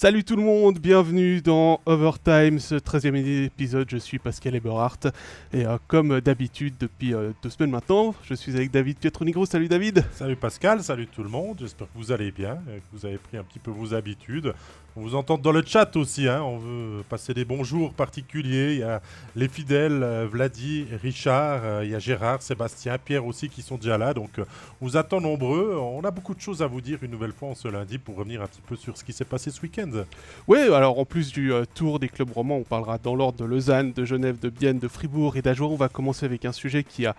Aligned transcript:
Salut 0.00 0.22
tout 0.22 0.36
le 0.36 0.44
monde, 0.44 0.78
bienvenue 0.78 1.42
dans 1.42 1.80
Overtime, 1.84 2.60
ce 2.60 2.76
13e 2.76 3.16
épisode. 3.46 3.90
Je 3.90 3.96
suis 3.96 4.20
Pascal 4.20 4.54
Eberhardt 4.54 5.08
et 5.52 5.66
euh, 5.66 5.76
comme 5.88 6.20
d'habitude 6.20 6.74
depuis 6.78 7.14
euh, 7.14 7.32
deux 7.42 7.50
semaines 7.50 7.72
maintenant, 7.72 8.14
je 8.22 8.34
suis 8.34 8.54
avec 8.54 8.70
David 8.70 8.98
Pietronigro. 8.98 9.44
Salut 9.44 9.66
David. 9.66 10.04
Salut 10.12 10.36
Pascal, 10.36 10.84
salut 10.84 11.08
tout 11.08 11.24
le 11.24 11.28
monde. 11.28 11.56
J'espère 11.58 11.88
que 11.88 11.98
vous 11.98 12.12
allez 12.12 12.30
bien, 12.30 12.60
que 12.66 12.96
vous 12.96 13.06
avez 13.06 13.18
pris 13.18 13.38
un 13.38 13.42
petit 13.42 13.58
peu 13.58 13.72
vos 13.72 13.92
habitudes. 13.92 14.54
On 14.98 15.02
vous 15.02 15.14
entend 15.14 15.38
dans 15.38 15.52
le 15.52 15.62
chat 15.64 15.94
aussi, 15.94 16.26
hein. 16.26 16.42
on 16.42 16.58
veut 16.58 17.04
passer 17.08 17.32
des 17.32 17.44
bonjours 17.44 17.92
particuliers. 17.92 18.72
Il 18.72 18.78
y 18.80 18.82
a 18.82 19.00
les 19.36 19.46
fidèles, 19.46 20.02
euh, 20.02 20.26
Vladi, 20.28 20.86
Richard, 21.00 21.60
euh, 21.62 21.84
il 21.84 21.92
y 21.92 21.94
a 21.94 22.00
Gérard, 22.00 22.42
Sébastien, 22.42 22.98
Pierre 22.98 23.24
aussi 23.24 23.48
qui 23.48 23.62
sont 23.62 23.76
déjà 23.76 23.96
là. 23.96 24.12
Donc 24.12 24.40
euh, 24.40 24.44
on 24.80 24.86
vous 24.86 24.96
attend 24.96 25.20
nombreux. 25.20 25.78
On 25.80 26.00
a 26.00 26.10
beaucoup 26.10 26.34
de 26.34 26.40
choses 26.40 26.62
à 26.62 26.66
vous 26.66 26.80
dire 26.80 26.98
une 27.02 27.12
nouvelle 27.12 27.30
fois 27.30 27.50
en 27.50 27.54
ce 27.54 27.68
lundi 27.68 27.98
pour 27.98 28.16
revenir 28.16 28.42
un 28.42 28.48
petit 28.48 28.60
peu 28.60 28.74
sur 28.74 28.98
ce 28.98 29.04
qui 29.04 29.12
s'est 29.12 29.24
passé 29.24 29.52
ce 29.52 29.60
week-end. 29.60 30.02
Oui, 30.48 30.58
alors 30.58 30.98
en 30.98 31.04
plus 31.04 31.30
du 31.30 31.52
tour 31.76 32.00
des 32.00 32.08
clubs 32.08 32.32
romans, 32.32 32.56
on 32.56 32.64
parlera 32.64 32.98
dans 32.98 33.14
l'ordre 33.14 33.38
de 33.38 33.44
Lausanne, 33.44 33.92
de 33.92 34.04
Genève, 34.04 34.40
de 34.40 34.48
Bienne, 34.48 34.80
de 34.80 34.88
Fribourg 34.88 35.36
et 35.36 35.42
d'Ajoie. 35.42 35.68
On 35.68 35.76
va 35.76 35.88
commencer 35.88 36.26
avec 36.26 36.44
un 36.44 36.52
sujet 36.52 36.82
qui 36.82 37.06
a 37.06 37.14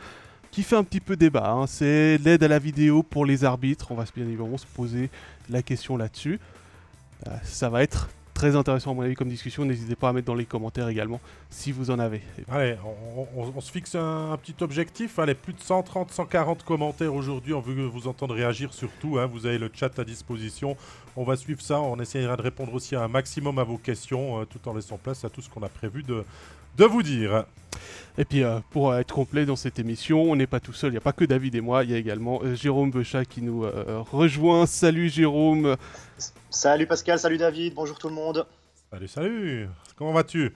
fait 0.52 0.76
un 0.76 0.84
petit 0.84 1.00
peu 1.00 1.16
débat. 1.16 1.50
Hein. 1.50 1.66
C'est 1.66 2.18
l'aide 2.18 2.44
à 2.44 2.50
la 2.50 2.60
vidéo 2.60 3.04
pour 3.04 3.26
les 3.26 3.46
arbitres. 3.46 3.92
On 3.92 3.96
va 3.96 4.04
bien 4.14 4.26
évidemment 4.26 4.58
se 4.58 4.66
poser 4.66 5.10
la 5.50 5.62
question 5.62 5.96
là-dessus. 5.96 6.42
Euh, 7.28 7.32
ça 7.44 7.70
va 7.70 7.84
être 7.84 8.10
très 8.40 8.56
intéressant 8.56 8.92
à 8.92 8.94
mon 8.94 9.02
avis 9.02 9.16
comme 9.16 9.28
discussion. 9.28 9.66
N'hésitez 9.66 9.98
pas 9.98 10.10
à 10.10 10.14
mettre 10.14 10.28
dans 10.28 10.36
les 10.36 10.46
commentaires 10.46 10.88
également 10.88 11.20
si 11.50 11.74
vous 11.74 11.92
en 11.92 12.00
avez. 12.00 12.22
Allez, 12.50 12.78
on, 13.36 13.60
se 13.60 13.70
fixe 13.70 13.96
un, 13.96 14.38
petit 14.42 14.56
objectif. 14.64 15.20
Allez, 15.20 15.36
plus 15.36 15.52
de 15.52 15.60
130, 15.60 16.12
140 16.12 16.64
commentaires 16.64 17.14
aujourd'hui. 17.14 17.54
On 17.54 17.60
veut 17.60 17.86
vous 17.86 18.08
entendre 18.08 18.34
réagir 18.34 18.74
surtout. 18.74 19.20
Hein. 19.20 19.26
Vous 19.26 19.46
avez 19.46 19.58
le 19.58 19.70
chat 19.74 20.00
à 20.00 20.06
disposition. 20.06 20.78
On 21.18 21.26
va 21.26 21.36
suivre 21.36 21.62
ça. 21.62 21.82
On 21.82 22.00
essaiera 22.00 22.38
de 22.38 22.42
répondre 22.42 22.74
aussi 22.74 22.96
à 22.96 23.04
un 23.04 23.10
maximum 23.10 23.60
à 23.60 23.64
vos 23.64 23.78
questions 23.78 24.40
euh, 24.42 24.46
tout 24.46 24.66
en 24.70 24.74
laissant 24.74 24.98
place 24.98 25.26
à 25.26 25.30
tout 25.30 25.42
ce 25.42 25.50
qu'on 25.50 25.64
a 25.64 25.70
prévu 25.70 26.04
de, 26.04 26.24
de 26.80 26.86
vous 26.86 27.04
dire. 27.04 27.46
Et 28.18 28.26
puis 28.26 28.44
euh, 28.44 28.60
pour 28.70 28.96
être 28.96 29.14
complet 29.14 29.46
dans 29.46 29.56
cette 29.56 29.80
émission, 29.80 30.24
on 30.24 30.36
n'est 30.36 30.48
pas 30.48 30.60
tout 30.60 30.74
seul, 30.74 30.90
il 30.90 30.94
n'y 30.94 30.98
a 30.98 31.02
pas 31.02 31.12
que 31.12 31.26
David 31.26 31.56
et 31.56 31.62
moi, 31.62 31.84
il 31.84 31.92
y 31.92 31.94
a 31.94 31.98
également 31.98 32.42
euh, 32.42 32.56
Jérôme 32.56 32.90
Bechat 32.90 33.26
qui 33.26 33.42
nous 33.42 33.66
euh, 33.66 34.02
rejoint. 34.12 34.66
Salut 34.66 35.10
Jérôme. 35.10 35.76
Salut 36.50 36.88
Pascal, 36.88 37.20
salut 37.20 37.38
David, 37.38 37.74
bonjour 37.76 37.98
tout 37.98 38.08
le 38.08 38.16
monde. 38.16 38.46
Salut, 38.92 39.08
salut. 39.08 39.70
Comment 39.98 40.14
vas-tu? 40.14 40.56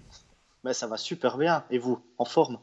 Ben, 0.63 0.73
Ça 0.73 0.87
va 0.87 0.97
super 0.97 1.37
bien. 1.37 1.65
Et 1.69 1.77
vous, 1.77 1.99
en 2.17 2.25
forme? 2.25 2.57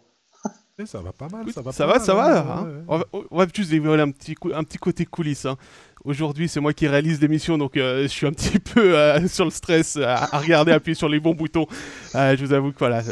Eh, 0.79 0.87
ça 0.87 1.01
va 1.01 1.13
pas 1.13 1.29
mal, 1.29 1.53
ça 1.53 1.61
va 1.61 1.73
ça 1.73 1.87
va, 1.87 2.01
Ça 2.01 2.15
va, 2.15 2.41
hein. 2.41 2.83
on, 2.89 3.37
va, 3.37 3.47
juste 3.55 3.71
dévoiler 3.71 4.03
un 4.03 4.11
petit, 4.11 4.35
un 4.55 4.65
petit 4.65 4.79
côté 4.79 5.05
coulisses. 5.05 5.45
Hein. 5.45 5.59
Aujourd'hui, 6.05 6.49
c'est 6.49 6.61
moi 6.61 6.73
qui 6.73 6.89
réalise 6.89 7.21
l'émission, 7.21 7.59
donc 7.59 7.73
je 7.75 8.07
suis 8.07 8.27
un 8.27 8.33
petit 8.33 8.59
peu 8.75 8.97
sur 9.29 9.45
le 9.45 9.51
stress 9.51 9.99
à, 9.99 10.39
regarder, 10.39 10.73
appuyer 10.73 10.95
sur 10.95 11.11
les 11.11 11.21
bons 11.21 11.35
boutons. 11.35 11.67
je 12.15 12.43
vous 12.43 12.55
avoue 12.55 12.73
que 12.73 12.79
voilà, 12.79 13.03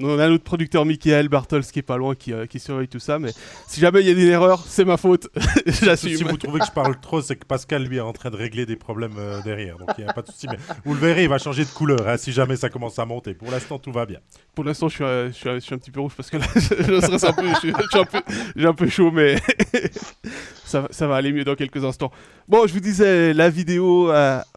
on 0.00 0.18
a 0.18 0.28
notre 0.28 0.44
producteur 0.44 0.84
Michael 0.84 1.28
Bartels 1.28 1.64
qui 1.64 1.78
est 1.78 1.82
pas 1.82 1.96
loin, 1.96 2.14
qui, 2.14 2.32
euh, 2.32 2.46
qui 2.46 2.58
surveille 2.58 2.88
tout 2.88 2.98
ça. 2.98 3.18
Mais 3.18 3.30
si 3.66 3.80
jamais 3.80 4.00
il 4.00 4.06
y 4.06 4.10
a 4.10 4.12
une 4.12 4.30
erreur, 4.30 4.62
c'est 4.66 4.84
ma 4.84 4.96
faute. 4.96 5.28
J'assume. 5.66 6.16
Si 6.16 6.24
vous 6.24 6.36
trouvez 6.36 6.60
que 6.60 6.66
je 6.66 6.72
parle 6.72 6.98
trop, 7.00 7.20
c'est 7.22 7.36
que 7.36 7.46
Pascal 7.46 7.84
lui 7.84 7.96
est 7.96 8.00
en 8.00 8.12
train 8.12 8.30
de 8.30 8.36
régler 8.36 8.66
des 8.66 8.76
problèmes 8.76 9.16
euh, 9.18 9.40
derrière. 9.42 9.78
Donc 9.78 9.90
il 9.98 10.04
n'y 10.04 10.10
a 10.10 10.12
pas 10.12 10.22
de 10.22 10.26
souci. 10.28 10.46
Mais 10.50 10.58
vous 10.84 10.94
le 10.94 11.00
verrez, 11.00 11.24
il 11.24 11.28
va 11.28 11.38
changer 11.38 11.64
de 11.64 11.70
couleur 11.70 12.06
hein, 12.06 12.16
si 12.16 12.32
jamais 12.32 12.56
ça 12.56 12.68
commence 12.68 12.98
à 12.98 13.04
monter. 13.04 13.34
Pour 13.34 13.50
l'instant, 13.50 13.78
tout 13.78 13.92
va 13.92 14.06
bien. 14.06 14.18
Pour 14.54 14.64
l'instant, 14.64 14.88
je 14.88 14.94
suis, 14.94 15.04
euh, 15.04 15.28
je, 15.32 15.60
suis, 15.60 15.74
un 15.74 15.78
petit 15.78 15.90
peu 15.90 16.00
rouge 16.00 16.12
parce 16.16 16.30
que 16.30 16.36
là, 16.36 16.46
je 16.54 17.00
stresse 17.00 17.24
un 17.24 17.32
peu. 17.32 17.46
J'ai 17.62 17.72
un, 17.72 18.68
un, 18.68 18.74
peu 18.74 18.88
chaud, 18.88 19.10
mais 19.10 19.36
ça, 20.66 21.06
va 21.06 21.16
aller 21.16 21.32
mieux 21.32 21.44
dans 21.44 21.54
quelques 21.54 21.84
instants. 21.84 22.10
Bon, 22.48 22.66
je 22.66 22.72
vous 22.72 22.80
disais, 22.80 23.32
la 23.32 23.50
vidéo, 23.50 24.10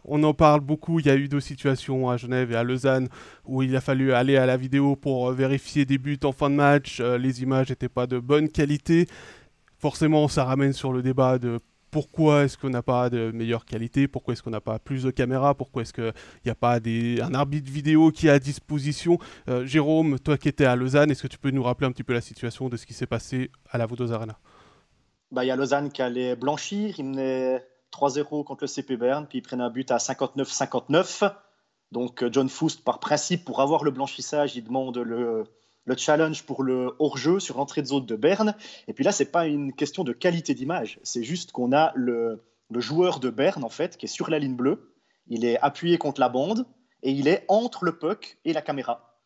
on 0.04 0.22
en 0.22 0.34
parle 0.34 0.60
beaucoup. 0.60 0.98
Il 1.00 1.06
y 1.06 1.10
a 1.10 1.16
eu 1.16 1.28
deux 1.28 1.40
situations 1.40 2.10
à 2.10 2.16
Genève 2.16 2.52
et 2.52 2.56
à 2.56 2.64
Lausanne 2.64 3.08
où 3.44 3.62
il 3.62 3.74
a 3.76 3.80
fallu 3.80 4.12
aller 4.12 4.36
à 4.36 4.46
la 4.46 4.56
vidéo 4.56 4.96
pour 4.96 5.28
euh, 5.28 5.34
vérifier 5.34 5.84
des 5.84 5.98
buts 5.98 6.18
en 6.24 6.32
fin 6.32 6.50
de 6.50 6.54
match. 6.54 6.98
Euh, 7.00 7.18
les 7.18 7.42
images 7.42 7.70
n'étaient 7.70 7.88
pas 7.88 8.06
de 8.06 8.18
bonne 8.18 8.48
qualité. 8.48 9.06
Forcément, 9.78 10.28
ça 10.28 10.44
ramène 10.44 10.72
sur 10.72 10.92
le 10.92 11.02
débat 11.02 11.38
de 11.38 11.58
pourquoi 11.90 12.44
est-ce 12.44 12.56
qu'on 12.56 12.70
n'a 12.70 12.82
pas 12.82 13.10
de 13.10 13.32
meilleure 13.32 13.64
qualité, 13.64 14.06
pourquoi 14.06 14.32
est-ce 14.32 14.44
qu'on 14.44 14.50
n'a 14.50 14.60
pas 14.60 14.78
plus 14.78 15.02
de 15.02 15.10
caméras, 15.10 15.54
pourquoi 15.54 15.82
est-ce 15.82 15.92
qu'il 15.92 16.12
n'y 16.44 16.50
a 16.50 16.54
pas 16.54 16.78
un 16.78 17.34
arbitre 17.34 17.68
vidéo 17.68 18.12
qui 18.12 18.28
est 18.28 18.30
à 18.30 18.38
disposition? 18.38 19.18
Euh, 19.48 19.66
Jérôme, 19.66 20.20
toi 20.20 20.38
qui 20.38 20.48
étais 20.48 20.66
à 20.66 20.76
Lausanne, 20.76 21.10
est-ce 21.10 21.22
que 21.22 21.28
tu 21.28 21.38
peux 21.38 21.50
nous 21.50 21.64
rappeler 21.64 21.88
un 21.88 21.92
petit 21.92 22.04
peu 22.04 22.12
la 22.12 22.20
situation 22.20 22.68
de 22.68 22.76
ce 22.76 22.86
qui 22.86 22.94
s'est 22.94 23.06
passé 23.06 23.50
à 23.70 23.78
la 23.78 23.86
Vaudoise 23.86 24.12
Arena? 24.12 24.38
Bah, 25.30 25.44
y 25.44 25.50
a 25.50 25.56
Lausanne 25.56 25.90
qui 25.90 26.02
allait 26.02 26.36
blanchir, 26.36 26.94
il 26.98 27.04
menait 27.04 27.64
3-0 27.92 28.44
contre 28.44 28.64
le 28.64 28.68
CP 28.68 28.96
Bern, 28.96 29.26
puis 29.26 29.38
il 29.38 29.42
prenait 29.42 29.62
un 29.62 29.70
but 29.70 29.90
à 29.90 29.98
59-59. 29.98 31.32
Donc 31.92 32.22
euh, 32.22 32.30
John 32.32 32.48
Foust, 32.48 32.84
par 32.84 33.00
principe, 33.00 33.44
pour 33.44 33.60
avoir 33.60 33.84
le 33.84 33.90
blanchissage, 33.90 34.56
il 34.56 34.64
demande 34.64 34.98
le, 34.98 35.44
challenge 35.96 36.44
pour 36.44 36.62
le 36.62 36.94
hors-jeu 37.00 37.40
sur 37.40 37.58
entrée 37.58 37.82
de 37.82 37.88
zone 37.88 38.06
de 38.06 38.16
Berne. 38.16 38.54
Et 38.86 38.92
puis 38.92 39.02
là, 39.04 39.12
ce 39.12 39.22
n'est 39.22 39.28
pas 39.28 39.46
une 39.46 39.72
question 39.72 40.04
de 40.04 40.12
qualité 40.12 40.54
d'image, 40.54 41.00
c'est 41.02 41.24
juste 41.24 41.52
qu'on 41.52 41.72
a 41.72 41.92
le, 41.94 42.42
joueur 42.70 43.18
de 43.18 43.30
Berne, 43.30 43.64
en 43.64 43.68
fait, 43.68 43.96
qui 43.96 44.06
est 44.06 44.08
sur 44.08 44.30
la 44.30 44.38
ligne 44.38 44.54
bleue. 44.54 44.94
Il 45.26 45.44
est 45.44 45.58
appuyé 45.60 45.98
contre 45.98 46.20
la 46.20 46.28
bande 46.28 46.66
et 47.02 47.10
il 47.10 47.28
est 47.28 47.44
entre 47.48 47.84
le 47.84 47.98
puck 47.98 48.38
et 48.44 48.52
la 48.52 48.62
caméra. 48.62 49.18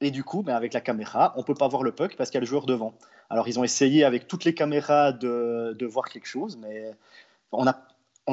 Et 0.00 0.10
du 0.10 0.24
coup, 0.24 0.42
ben 0.42 0.54
avec 0.54 0.74
la 0.74 0.80
caméra, 0.80 1.32
on 1.36 1.40
ne 1.40 1.44
peut 1.44 1.54
pas 1.54 1.68
voir 1.68 1.82
le 1.82 1.92
puck 1.92 2.16
parce 2.16 2.30
qu'il 2.30 2.36
y 2.36 2.38
a 2.38 2.40
le 2.40 2.46
joueur 2.46 2.66
devant. 2.66 2.98
Alors, 3.30 3.48
ils 3.48 3.58
ont 3.58 3.64
essayé 3.64 4.04
avec 4.04 4.28
toutes 4.28 4.44
les 4.44 4.54
caméras 4.54 5.12
de, 5.12 5.86
voir 5.86 6.08
quelque 6.08 6.26
chose, 6.26 6.56
mais 6.56 6.92
on 7.52 7.64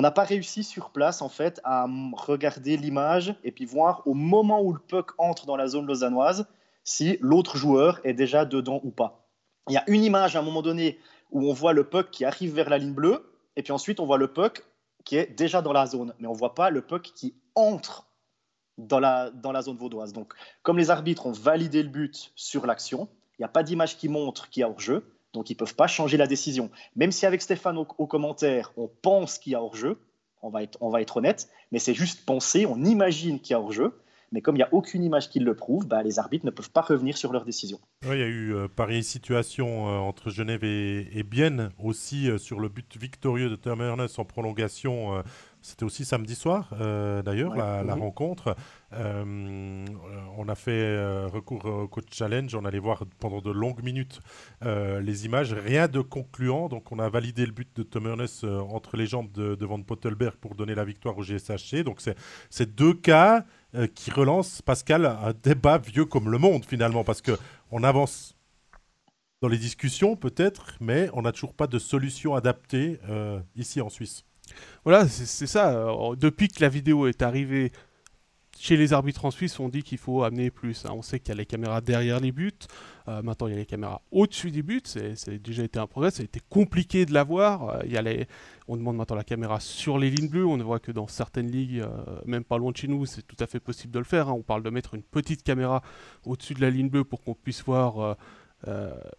n'a 0.02 0.12
pas 0.12 0.24
réussi 0.24 0.64
sur 0.64 0.90
place 0.90 1.22
en 1.22 1.30
fait 1.30 1.62
à 1.64 1.88
regarder 2.14 2.78
l'image 2.78 3.36
et 3.44 3.52
puis 3.52 3.66
voir 3.66 4.02
au 4.06 4.14
moment 4.14 4.62
où 4.62 4.74
le 4.74 4.80
puck 4.80 5.12
entre 5.18 5.46
dans 5.46 5.56
la 5.56 5.68
zone 5.68 5.86
lausannoise 5.86 6.48
si 6.84 7.18
l'autre 7.22 7.58
joueur 7.58 8.00
est 8.04 8.14
déjà 8.14 8.46
dedans 8.46 8.82
ou 8.84 8.92
pas. 8.92 9.28
Il 9.70 9.74
y 9.74 9.78
a 9.78 9.84
une 9.88 10.04
image 10.04 10.36
à 10.36 10.40
un 10.40 10.42
moment 10.42 10.62
donné 10.62 11.00
où 11.32 11.50
on 11.50 11.54
voit 11.54 11.74
le 11.74 11.86
puck 11.86 12.10
qui 12.12 12.26
arrive 12.26 12.54
vers 12.54 12.70
la 12.70 12.78
ligne 12.78 12.94
bleue 12.94 13.32
et 13.56 13.64
puis 13.64 13.72
ensuite 13.72 14.00
on 14.00 14.06
voit 14.06 14.18
le 14.18 14.28
puck 14.28 14.66
qui 15.06 15.16
est 15.16 15.28
déjà 15.28 15.62
dans 15.62 15.74
la 15.74 15.86
zone, 15.86 16.14
mais 16.20 16.28
on 16.28 16.34
voit 16.34 16.56
pas 16.56 16.70
le 16.70 16.82
puck 16.82 17.12
qui 17.16 17.36
entre 17.56 18.08
dans 18.78 19.00
la, 19.00 19.30
dans 19.32 19.52
la 19.52 19.62
zone 19.62 19.78
vaudoise. 19.78 20.12
Donc 20.12 20.34
comme 20.64 20.78
les 20.78 20.90
arbitres 20.90 21.26
ont 21.26 21.32
validé 21.32 21.84
le 21.84 21.90
but 21.90 22.32
sur 22.36 22.66
l'action, 22.66 23.08
il 23.38 23.42
n'y 23.42 23.46
a 23.46 23.50
pas 23.50 23.64
d'image 23.64 23.98
qui 23.98 24.10
montre 24.10 24.50
qu'il 24.50 24.62
y 24.62 24.64
a 24.64 24.70
hors-jeu, 24.70 25.04
donc 25.34 25.50
ils 25.50 25.54
ne 25.54 25.58
peuvent 25.58 25.76
pas 25.76 25.88
changer 25.88 26.18
la 26.18 26.28
décision. 26.28 26.70
Même 26.96 27.12
si 27.12 27.26
avec 27.26 27.42
Stéphane 27.42 27.78
au, 27.78 27.86
commentaire, 27.86 28.72
on 28.78 28.90
pense 29.02 29.40
qu'il 29.40 29.54
y 29.54 29.56
a 29.56 29.62
hors-jeu, 29.62 30.00
on 30.42 30.50
va, 30.50 30.64
être, 30.64 30.78
on 30.82 30.90
va 30.90 31.02
être 31.02 31.18
honnête, 31.18 31.50
mais 31.72 31.80
c'est 31.80 31.94
juste 31.94 32.26
penser, 32.26 32.66
on 32.66 32.84
imagine 32.84 33.40
qu'il 33.40 33.54
y 33.54 33.56
a 33.56 33.60
hors-jeu. 33.60 34.00
Mais 34.32 34.42
comme 34.42 34.56
il 34.56 34.60
n'y 34.60 34.64
a 34.64 34.74
aucune 34.74 35.04
image 35.04 35.30
qui 35.30 35.40
le 35.40 35.56
prouve, 35.56 35.88
bah, 35.88 36.02
les 36.02 36.18
arbitres 36.18 36.46
ne 36.46 36.50
peuvent 36.50 36.72
pas 36.72 36.82
revenir 36.82 37.16
sur 37.18 37.32
leur 37.32 37.46
décision. 37.46 37.80
il 38.02 38.10
y 38.18 38.24
a 38.24 38.26
eu 38.26 38.56
euh, 38.56 38.68
pareille 38.68 39.04
situation 39.04 39.88
euh, 39.88 40.00
entre 40.00 40.32
Genève 40.32 40.64
et, 40.64 41.08
et 41.16 41.22
Bienne, 41.22 41.70
aussi 41.78 42.32
euh, 42.32 42.40
sur 42.40 42.60
le 42.60 42.68
but 42.68 42.98
victorieux 42.98 43.48
de 43.48 43.60
Ernest 43.64 44.18
en 44.18 44.26
prolongation 44.26 45.24
c'était 45.64 45.86
aussi 45.86 46.04
samedi 46.04 46.36
soir, 46.36 46.70
euh, 46.74 47.22
d'ailleurs, 47.22 47.56
la, 47.56 47.84
mhm. 47.84 48.02
rencontre. 48.02 48.54
Euh, 48.92 49.86
on 50.38 50.50
a 50.50 50.56
fait 50.56 50.72
euh, 50.72 51.28
recours 51.28 51.64
au 51.64 51.88
coach 51.88 52.08
challenge. 52.12 52.54
On 52.54 52.66
allait 52.66 52.80
voir 52.80 53.06
pendant 53.20 53.40
de 53.40 53.50
longues 53.50 53.82
minutes 53.82 54.20
les 54.62 55.26
images. 55.26 55.54
Rien 55.54 55.88
de 55.88 56.02
concluant. 56.02 56.68
Donc, 56.68 56.92
on 56.92 57.00
a 57.00 57.08
validé 57.08 57.46
le 57.46 57.54
but 57.54 57.74
de 57.78 57.84
Tom 57.84 58.08
Ernest 58.08 58.44
entre 58.44 58.98
les 58.98 59.08
jambes 59.08 59.32
de, 59.32 59.56
de 59.56 59.66
Van 59.66 59.82
Pottelberg 59.82 60.36
pour 60.36 60.56
donner 60.56 60.76
la 60.76 60.84
victoire 60.84 61.18
au 61.18 61.24
GSHC. 61.24 61.84
Donc, 61.84 62.02
c'est 62.50 62.76
deux 62.76 62.94
cas 62.94 63.46
qui 63.96 64.12
relancent, 64.12 64.62
Pascal, 64.62 65.06
un 65.06 65.34
débat 65.44 65.78
vieux 65.78 66.06
comme 66.06 66.30
le 66.30 66.38
monde, 66.38 66.66
finalement, 66.66 67.06
parce 67.06 67.22
qu'on 67.22 67.84
avance 67.84 68.36
dans 69.42 69.48
les 69.48 69.58
discussions, 69.58 70.18
peut-être, 70.18 70.76
mais 70.82 71.10
on 71.14 71.22
n'a 71.22 71.32
toujours 71.32 71.54
pas 71.54 71.68
de 71.68 71.80
solution 71.80 72.36
adaptée 72.36 73.00
ici 73.56 73.80
en 73.80 73.90
Suisse. 73.90 74.26
Voilà, 74.84 75.08
c'est 75.08 75.48
ça. 75.48 75.74
Euh, 75.74 76.16
depuis 76.16 76.50
que 76.50 76.62
la 76.62 76.70
vidéo 76.70 77.08
est 77.08 77.22
arrivée 77.22 77.72
chez 78.60 78.78
les 78.78 78.94
arbitres 78.94 79.26
en 79.26 79.32
Suisse, 79.32 79.60
on 79.60 79.70
dit 79.70 79.82
qu'il 79.82 79.98
faut 79.98 80.24
amener 80.24 80.52
plus. 80.52 80.86
Hein. 80.86 80.92
On 80.94 81.02
sait 81.02 81.20
qu'il 81.20 81.30
y 81.30 81.32
a 81.32 81.36
les 81.36 81.46
caméras 81.46 81.82
derrière 81.82 82.20
les 82.20 82.32
buts. 82.32 82.52
Euh, 83.08 83.22
maintenant, 83.22 83.48
il 83.48 83.52
y 83.52 83.56
a 83.56 83.60
les 83.60 83.66
caméras 83.66 84.02
au-dessus 84.12 84.52
des 84.52 84.62
buts. 84.62 84.82
C'est 84.86 85.42
déjà 85.42 85.64
été 85.64 85.80
un 85.80 85.88
progrès. 85.88 86.12
Ça 86.12 86.22
a 86.22 86.26
été 86.26 86.42
compliqué 86.50 87.06
de 87.06 87.14
l'avoir. 87.14 87.70
Euh, 87.70 87.86
y 87.86 88.26
On 88.68 88.78
demande 88.78 88.98
maintenant 88.98 89.16
la 89.16 89.24
caméra 89.24 89.60
sur 89.60 89.98
les 89.98 90.10
lignes 90.10 90.30
bleues. 90.30 90.46
On 90.46 90.58
voit 90.58 90.80
que 90.80 90.92
dans 90.92 91.08
certaines 91.08 91.50
ligues, 91.50 91.84
même 92.26 92.44
pas 92.44 92.58
loin 92.58 92.72
de 92.72 92.78
chez 92.78 92.88
nous, 92.88 93.06
c'est 93.06 93.24
tout 93.24 93.38
à 93.40 93.48
fait 93.48 93.60
possible 93.60 93.94
de 93.94 94.00
le 94.00 94.06
faire. 94.06 94.30
Hein. 94.30 94.34
On 94.34 94.44
parle 94.44 94.64
de 94.64 94.70
mettre 94.70 94.94
une 94.96 95.04
petite 95.04 95.44
caméra 95.44 95.82
au-dessus 96.26 96.54
de 96.54 96.62
la 96.62 96.70
ligne 96.70 96.90
bleue 96.90 97.04
pour 97.04 97.22
qu'on 97.22 97.36
puisse 97.36 97.64
voir 97.64 98.18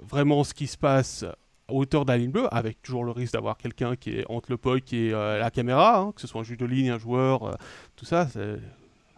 vraiment 0.01 0.45
ce 0.45 0.55
qui 0.55 0.67
se 0.67 0.79
passe 0.79 1.25
hauteur 1.69 2.05
de 2.05 2.13
la 2.13 2.19
bleue, 2.27 2.53
avec 2.55 2.83
toujours 2.83 3.05
le 3.05 3.11
risque 3.11 3.33
d'avoir 3.33 3.57
quelqu'un 3.57 3.97
qui 3.97 4.11
est 4.11 4.25
entre 4.29 4.51
le 4.51 4.57
puck 4.57 4.93
et 4.93 5.13
euh, 5.13 5.39
la 5.39 5.51
caméra, 5.51 5.99
hein, 5.99 6.13
que 6.13 6.21
ce 6.21 6.27
soit 6.27 6.41
un 6.41 6.45
juge 6.45 6.59
de 6.59 6.67
ligne, 6.67 6.91
un 6.91 6.99
joueur, 6.99 7.45
euh, 7.45 7.55
tout 7.97 8.05
ça, 8.05 8.29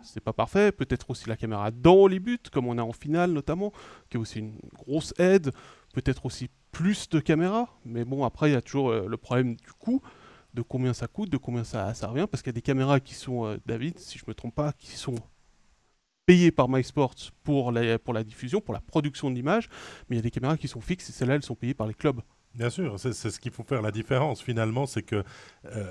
c'est 0.03 0.21
pas 0.21 0.33
parfait. 0.33 0.73
Peut-être 0.73 1.11
aussi 1.11 1.29
la 1.29 1.37
caméra 1.37 1.71
dans 1.71 2.07
les 2.07 2.21
buts, 2.21 2.39
comme 2.53 2.67
on 2.67 2.79
a 2.79 2.83
en 2.83 2.93
finale 2.93 3.33
notamment, 3.33 3.73
qui 4.09 4.17
est 4.17 4.21
aussi 4.21 4.39
une 4.39 4.59
grosse 4.75 5.13
aide. 5.19 5.51
Peut-être 5.93 6.27
aussi 6.27 6.49
plus 6.73 7.09
de 7.09 7.21
caméras, 7.21 7.69
mais 7.85 8.05
bon, 8.05 8.25
après, 8.25 8.51
il 8.51 8.53
y 8.53 8.57
a 8.57 8.63
toujours 8.63 8.91
euh, 8.91 9.07
le 9.09 9.17
problème 9.17 9.57
du 9.57 9.73
coût. 9.79 10.03
de 10.55 10.63
combien 10.63 10.95
ça 10.95 11.07
coûte, 11.07 11.31
de 11.31 11.37
combien 11.37 11.65
ça, 11.65 11.93
ça 11.95 12.09
revient, 12.09 12.27
parce 12.31 12.43
qu'il 12.43 12.51
y 12.51 12.55
a 12.55 12.61
des 12.61 12.63
caméras 12.63 13.01
qui 13.01 13.15
sont, 13.15 13.59
David, 13.67 13.99
si 13.99 14.19
je 14.19 14.25
me 14.27 14.35
trompe 14.35 14.55
pas, 14.55 14.73
qui 14.73 14.93
sont 14.93 15.17
payées 16.27 16.51
par 16.51 16.69
MySports 16.69 17.15
pour 17.45 17.73
la, 17.73 17.99
pour 17.99 18.13
la 18.13 18.25
diffusion, 18.25 18.61
pour 18.61 18.75
la 18.75 18.81
production 18.81 19.31
de 19.31 19.37
l'image, 19.37 19.69
mais 20.09 20.17
il 20.17 20.19
y 20.19 20.21
a 20.21 20.23
des 20.23 20.31
caméras 20.31 20.59
qui 20.59 20.69
sont 20.69 20.81
fixes 20.81 21.09
et 21.09 21.13
celles-là, 21.13 21.37
elles 21.37 21.45
sont 21.45 21.55
payées 21.55 21.75
par 21.75 21.87
les 21.87 21.95
clubs. 21.95 22.21
Bien 22.57 22.71
sûr, 22.71 22.99
c'est 22.99 23.13
ce 23.13 23.39
qu'il 23.39 23.53
faut 23.53 23.65
faire 23.65 23.83
la 23.83 23.91
différence 23.91 24.41
finalement, 24.43 24.87
c'est 24.87 25.03
que 25.03 25.23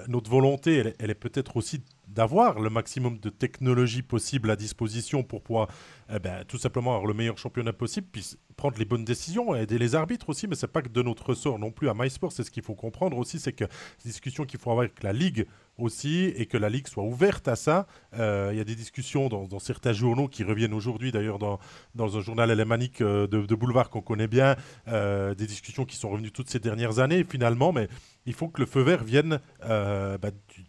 notre 0.07 0.31
volonté, 0.31 0.95
elle 0.97 1.11
est 1.11 1.13
peut-être 1.13 1.57
aussi 1.57 1.83
d'avoir 2.07 2.59
le 2.59 2.69
maximum 2.69 3.19
de 3.19 3.29
technologie 3.29 4.01
possible 4.01 4.49
à 4.51 4.55
disposition 4.55 5.23
pour 5.23 5.41
pouvoir 5.41 5.67
eh 6.13 6.19
ben, 6.19 6.45
tout 6.45 6.57
simplement 6.57 6.91
avoir 6.91 7.07
le 7.07 7.13
meilleur 7.13 7.37
championnat 7.37 7.73
possible, 7.73 8.07
puis 8.11 8.37
prendre 8.55 8.77
les 8.77 8.85
bonnes 8.85 9.05
décisions, 9.05 9.55
aider 9.55 9.77
les 9.77 9.95
arbitres 9.95 10.29
aussi, 10.29 10.47
mais 10.47 10.55
c'est 10.55 10.67
pas 10.67 10.81
que 10.81 10.89
de 10.89 11.01
notre 11.01 11.25
ressort 11.29 11.59
non 11.59 11.71
plus 11.71 11.89
à 11.89 11.93
MySport, 11.93 12.31
c'est 12.31 12.43
ce 12.43 12.51
qu'il 12.51 12.63
faut 12.63 12.75
comprendre 12.75 13.17
aussi, 13.17 13.39
c'est 13.39 13.53
que 13.53 13.65
ces 13.97 14.09
discussions 14.09 14.45
qu'il 14.45 14.59
faut 14.59 14.69
avoir 14.69 14.85
avec 14.85 15.03
la 15.03 15.13
Ligue 15.13 15.47
aussi, 15.77 16.25
et 16.35 16.45
que 16.45 16.57
la 16.57 16.69
Ligue 16.69 16.87
soit 16.87 17.03
ouverte 17.03 17.47
à 17.47 17.55
ça. 17.55 17.85
Euh, 18.17 18.49
il 18.53 18.57
y 18.57 18.61
a 18.61 18.63
des 18.63 18.75
discussions 18.75 19.27
dans, 19.27 19.59
certains 19.59 19.93
journaux 19.93 20.27
qui 20.27 20.43
reviennent 20.43 20.73
aujourd'hui, 20.73 21.11
d'ailleurs 21.11 21.39
dans, 21.39 21.59
dans 21.95 22.17
un 22.17 22.21
journal 22.21 22.49
alémanique 22.51 23.01
euh, 23.01 23.27
de, 23.27 23.45
de 23.45 23.55
boulevard 23.55 23.89
qu'on 23.89 24.01
connaît 24.01 24.27
bien, 24.27 24.55
euh, 24.87 25.33
des 25.33 25.47
discussions 25.47 25.85
qui 25.85 25.95
sont 25.97 26.09
revenues 26.09 26.31
toutes 26.31 26.49
ces 26.49 26.59
dernières 26.59 26.99
années 26.99 27.23
finalement, 27.23 27.73
mais 27.73 27.89
il 28.25 28.33
faut 28.33 28.47
que 28.47 28.61
le 28.61 28.67
feu 28.67 28.81
vert 28.81 29.03
vienne 29.03 29.39
bah, 29.61 30.17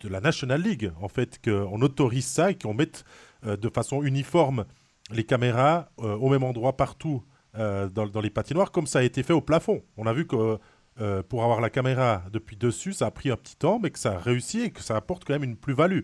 de 0.00 0.08
la 0.08 0.20
National 0.20 0.61
League, 0.61 0.93
en 1.00 1.08
fait, 1.08 1.41
qu'on 1.43 1.81
autorise 1.82 2.26
ça 2.26 2.50
et 2.50 2.55
qu'on 2.55 2.75
mette 2.75 3.05
de 3.44 3.69
façon 3.69 4.03
uniforme 4.03 4.64
les 5.11 5.25
caméras 5.25 5.91
euh, 6.00 6.17
au 6.17 6.29
même 6.29 6.43
endroit 6.43 6.76
partout 6.76 7.23
euh, 7.58 7.88
dans, 7.88 8.20
les 8.20 8.31
patinoires, 8.31 8.70
comme 8.70 8.87
ça 8.87 9.00
a 9.00 9.03
été 9.03 9.23
fait 9.23 9.32
au 9.32 9.41
plafond. 9.41 9.82
On 9.97 10.06
a 10.06 10.12
vu 10.12 10.26
que 10.26 10.58
euh, 11.00 11.23
pour 11.23 11.43
avoir 11.43 11.61
la 11.61 11.70
caméra 11.70 12.23
depuis 12.32 12.56
dessus, 12.56 12.93
ça 12.93 13.06
a 13.06 13.11
pris 13.11 13.31
un 13.31 13.37
petit 13.37 13.56
temps, 13.56 13.79
mais 13.79 13.91
que 13.91 13.99
ça 13.99 14.14
a 14.14 14.19
réussi 14.19 14.62
et 14.62 14.70
que 14.70 14.82
ça 14.82 14.97
apporte 14.97 15.25
quand 15.25 15.35
même 15.35 15.44
une 15.44 15.56
plus-value. 15.56 16.00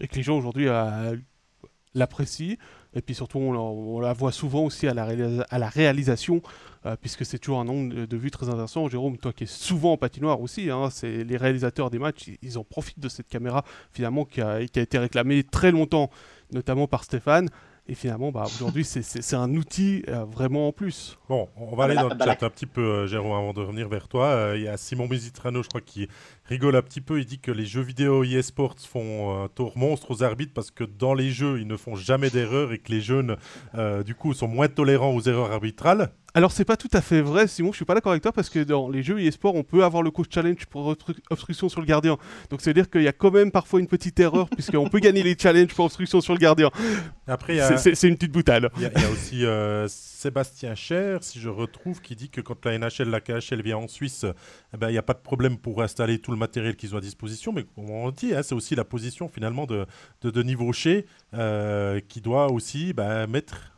Et 0.00 0.08
que 0.08 0.16
les 0.16 0.22
gens 0.22 0.36
aujourd'hui 0.36 0.68
l'apprécient. 1.94 2.56
Et 2.94 3.02
puis 3.02 3.14
surtout, 3.14 3.38
on, 3.38 4.00
la 4.00 4.12
voit 4.12 4.32
souvent 4.32 4.64
aussi 4.64 4.86
à 4.86 4.94
la 4.94 5.68
réalisation, 5.68 6.42
puisque 7.00 7.24
c'est 7.24 7.38
toujours 7.38 7.60
un 7.60 7.68
angle 7.68 8.06
de, 8.06 8.16
vue 8.16 8.30
très 8.30 8.48
intéressant. 8.48 8.88
Jérôme, 8.88 9.18
toi 9.18 9.32
qui 9.32 9.44
es 9.44 9.46
souvent 9.46 9.92
en 9.92 9.96
patinoire 9.96 10.40
aussi, 10.40 10.70
hein, 10.70 10.88
c'est 10.90 11.24
les 11.24 11.36
réalisateurs 11.36 11.90
des 11.90 11.98
matchs, 11.98 12.30
ils, 12.42 12.58
en 12.58 12.64
profitent 12.64 13.00
de 13.00 13.08
cette 13.08 13.28
caméra 13.28 13.64
finalement 13.92 14.24
qui 14.24 14.40
a, 14.40 14.64
qui 14.66 14.78
a 14.78 14.82
été 14.82 14.98
réclamée 14.98 15.42
très 15.44 15.70
longtemps, 15.70 16.10
notamment 16.52 16.86
par 16.86 17.04
Stéphane. 17.04 17.48
Et 17.88 17.94
finalement, 17.94 18.32
bah, 18.32 18.44
aujourd'hui, 18.46 18.84
c'est 18.84 19.36
un 19.36 19.54
outil 19.54 20.02
euh, 20.08 20.24
vraiment 20.24 20.68
en 20.68 20.72
plus. 20.72 21.16
Bon, 21.28 21.48
on 21.56 21.76
va 21.76 21.84
aller 21.84 21.94
dans 21.94 22.08
le 22.08 22.18
chat 22.18 22.42
un 22.42 22.50
petit 22.50 22.66
peu, 22.66 22.80
euh, 22.80 23.06
Jérôme, 23.06 23.32
avant 23.32 23.52
de 23.52 23.60
revenir 23.60 23.88
vers 23.88 24.08
toi. 24.08 24.26
Euh, 24.26 24.56
il 24.56 24.64
y 24.64 24.68
a 24.68 24.76
Simon 24.76 25.06
Mézitrano, 25.06 25.62
je 25.62 25.68
crois, 25.68 25.80
qui 25.80 26.08
rigole 26.48 26.76
un 26.76 26.82
petit 26.82 27.00
peu. 27.00 27.18
Il 27.18 27.26
dit 27.26 27.38
que 27.38 27.50
les 27.50 27.66
jeux 27.66 27.82
vidéo 27.82 28.24
e-sports 28.24 28.76
font 28.78 29.44
un 29.44 29.48
tour 29.48 29.76
monstre 29.76 30.10
aux 30.10 30.22
arbitres 30.22 30.52
parce 30.54 30.70
que 30.70 30.84
dans 30.84 31.14
les 31.14 31.30
jeux, 31.30 31.60
ils 31.60 31.66
ne 31.66 31.76
font 31.76 31.96
jamais 31.96 32.30
d'erreurs 32.30 32.72
et 32.72 32.78
que 32.78 32.92
les 32.92 33.00
jeunes, 33.00 33.36
du 34.04 34.14
coup, 34.14 34.34
sont 34.34 34.48
moins 34.48 34.68
tolérants 34.68 35.14
aux 35.14 35.22
erreurs 35.22 35.52
arbitrales. 35.52 36.10
Alors 36.36 36.52
c'est 36.52 36.66
pas 36.66 36.76
tout 36.76 36.90
à 36.92 37.00
fait 37.00 37.22
vrai, 37.22 37.46
Simon, 37.46 37.72
je 37.72 37.76
suis 37.76 37.86
pas 37.86 37.94
d'accord 37.94 38.12
avec 38.12 38.22
toi 38.22 38.30
parce 38.30 38.50
que 38.50 38.58
dans 38.58 38.90
les 38.90 39.02
jeux 39.02 39.26
e-sport, 39.26 39.54
on 39.54 39.62
peut 39.62 39.84
avoir 39.84 40.02
le 40.02 40.10
coach 40.10 40.26
challenge 40.30 40.66
pour 40.66 40.94
obstruction 41.30 41.70
sur 41.70 41.80
le 41.80 41.86
gardien. 41.86 42.18
Donc 42.50 42.60
ça 42.60 42.68
veut 42.68 42.74
dire 42.74 42.90
qu'il 42.90 43.00
y 43.00 43.08
a 43.08 43.12
quand 43.14 43.30
même 43.30 43.50
parfois 43.50 43.80
une 43.80 43.86
petite 43.86 44.20
erreur 44.20 44.46
puisqu'on 44.54 44.90
peut 44.90 44.98
gagner 44.98 45.22
les 45.22 45.34
challenges 45.40 45.74
pour 45.74 45.86
obstruction 45.86 46.20
sur 46.20 46.34
le 46.34 46.38
gardien. 46.38 46.70
Après, 47.26 47.58
c'est 47.78 48.06
une 48.06 48.16
petite 48.16 48.32
boutade. 48.32 48.68
Il 48.76 48.82
y, 48.82 48.84
a 48.84 49.10
aussi 49.10 49.46
euh, 49.46 49.88
Sébastien 50.26 50.74
Cher, 50.74 51.22
si 51.22 51.38
je 51.38 51.48
retrouve, 51.48 52.00
qui 52.00 52.16
dit 52.16 52.30
que 52.30 52.40
quand 52.40 52.64
la 52.64 52.76
NHL, 52.76 53.10
la 53.10 53.20
KHL 53.20 53.62
vient 53.62 53.76
en 53.76 53.86
Suisse, 53.86 54.26
eh 54.74 54.76
ben, 54.76 54.88
il 54.88 54.92
n'y 54.92 54.98
a 54.98 55.02
pas 55.02 55.14
de 55.14 55.20
problème 55.20 55.56
pour 55.56 55.84
installer 55.84 56.18
tout 56.18 56.32
le 56.32 56.36
matériel 56.36 56.74
qu'ils 56.74 56.96
ont 56.96 56.98
à 56.98 57.00
disposition. 57.00 57.52
Mais 57.52 57.62
comme 57.62 57.88
on 57.90 58.10
dit, 58.10 58.34
hein, 58.34 58.42
c'est 58.42 58.56
aussi 58.56 58.74
la 58.74 58.84
position 58.84 59.28
finalement 59.28 59.66
de, 59.66 59.86
de 60.22 60.54
Vaucher 60.56 61.06
euh, 61.34 62.00
qui 62.08 62.20
doit 62.20 62.50
aussi 62.50 62.92
bah, 62.92 63.28
mettre 63.28 63.75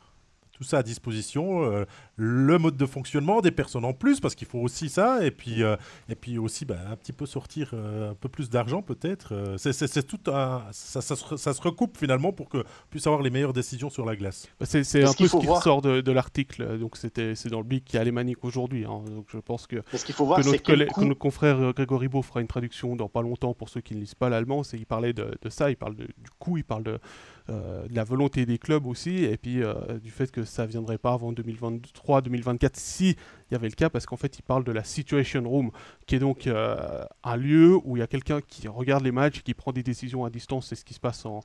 tout 0.59 0.65
ça 0.65 0.79
à 0.79 0.83
disposition, 0.83 1.63
euh, 1.63 1.85
le 2.17 2.59
mode 2.59 2.77
de 2.77 2.85
fonctionnement 2.85 3.41
des 3.41 3.53
personnes 3.53 3.85
en 3.85 3.93
plus, 3.93 4.19
parce 4.19 4.35
qu'il 4.35 4.49
faut 4.49 4.59
aussi 4.59 4.89
ça, 4.89 5.25
et 5.25 5.31
puis, 5.31 5.63
euh, 5.63 5.77
et 6.09 6.17
puis 6.17 6.37
aussi 6.37 6.65
bah, 6.65 6.79
un 6.91 6.97
petit 6.97 7.13
peu 7.13 7.27
sortir 7.27 7.71
euh, 7.75 8.11
un 8.11 8.15
peu 8.15 8.29
plus 8.29 8.51
d'argent 8.51 8.83
peut-être. 8.83 9.55
c'est 9.57 10.07
tout 10.07 10.31
un, 10.31 10.65
ça, 10.73 11.01
ça, 11.01 11.15
se, 11.17 11.63
recoupe 11.63 11.97
finalement 11.97 12.33
pour 12.33 12.49
que 12.49 12.65
puisse 12.91 13.07
avoir 13.07 13.23
les 13.23 13.31
meilleures 13.31 13.53
décisions 13.53 13.89
sur 13.89 14.05
la 14.05 14.17
glace. 14.17 14.49
Bah, 14.59 14.67
c'est 14.67 15.05
un 15.05 15.13
peu 15.13 15.29
ce 15.29 15.37
qui 15.37 15.47
ressort 15.47 15.81
de, 15.81 16.13
l'article, 16.13 16.79
donc 16.79 16.97
c'est 16.97 17.47
dans 17.49 17.59
le 17.59 17.65
BIC 17.65 17.85
qui 17.85 17.97
a 17.97 18.01
Alémanique 18.01 18.45
aujourd'hui, 18.45 18.85
hein. 18.85 19.03
donc 19.15 19.27
je 19.29 19.39
pense 19.39 19.67
que, 19.69 19.77
qu'il 20.05 20.15
faut 20.15 20.27
voir, 20.27 20.41
que, 20.41 20.47
notre, 20.47 20.63
que 20.63 21.05
notre 21.05 21.19
confrère 21.19 21.73
Grégory 21.73 22.09
Beau 22.09 22.23
fera 22.23 22.41
une 22.41 22.49
traduction 22.49 22.97
dans 22.97 23.09
pas 23.09 23.23
longtemps 23.23 23.55
pour 23.55 23.69
ceux 23.69 23.81
qui 23.81 23.95
ne 23.95 24.01
lisent 24.01 24.15
pas 24.17 24.29
l'allemand, 24.29 24.63
il 24.73 24.87
parlait 24.87 25.13
de, 25.13 25.37
de, 25.41 25.49
ça, 25.51 25.71
il 25.71 25.77
parle 25.77 25.95
du 25.95 26.09
coût, 26.41 26.57
il 26.57 26.65
parle 26.65 26.83
de 26.83 26.99
de 27.49 27.95
la 27.95 28.05
volonté 28.05 28.47
des 28.47 28.59
clubs 28.59 28.87
aussi, 28.87 29.25
et 29.25 29.37
puis 29.37 29.63
euh, 29.63 29.75
du 29.99 30.11
fait 30.11 30.31
que 30.31 30.45
ça 30.45 30.65
ne 30.65 30.69
viendrait 30.69 30.99
pas 30.99 31.13
avant 31.13 31.33
2023-2024 31.33 32.71
si 32.75 33.11
il 33.51 33.53
y 33.53 33.55
avait 33.55 33.69
le 33.69 33.75
cas, 33.75 33.89
parce 33.89 34.07
qu'en 34.07 34.17
fait 34.17 34.39
il 34.39 34.43
parle 34.43 34.65
de 34.65 34.73
la 34.73 34.85
Situation 34.85 35.43
Room, 35.49 35.71
qui 36.07 36.17
est 36.17 36.19
donc 36.19 36.47
euh, 36.47 37.05
un 37.25 37.37
lieu 37.37 37.79
où 37.85 37.97
il 37.97 38.01
y 38.01 38.03
a 38.03 38.07
quelqu'un 38.07 38.41
qui 38.41 38.69
regarde 38.69 39.05
les 39.05 39.13
matchs, 39.13 39.43
qui 39.43 39.55
prend 39.55 39.73
des 39.73 39.83
décisions 39.83 40.25
à 40.25 40.31
distance, 40.31 40.67
c'est 40.69 40.77
ce 40.77 40.85
qui 40.85 40.95
se 40.95 41.01
passe 41.01 41.25
en, 41.25 41.41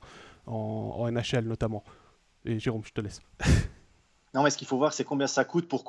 en, 0.46 1.10
NHL 1.10 1.44
notamment. 1.44 1.82
Et 2.44 2.58
Jérôme, 2.58 2.82
je 2.84 2.92
te 2.92 3.00
laisse. 3.00 3.20
non, 4.34 4.42
mais 4.42 4.50
ce 4.50 4.58
qu'il 4.58 4.66
faut 4.66 4.76
voir, 4.76 4.92
c'est 4.92 5.04
combien 5.04 5.26
ça 5.26 5.44
coûte 5.44 5.68
pour, 5.68 5.84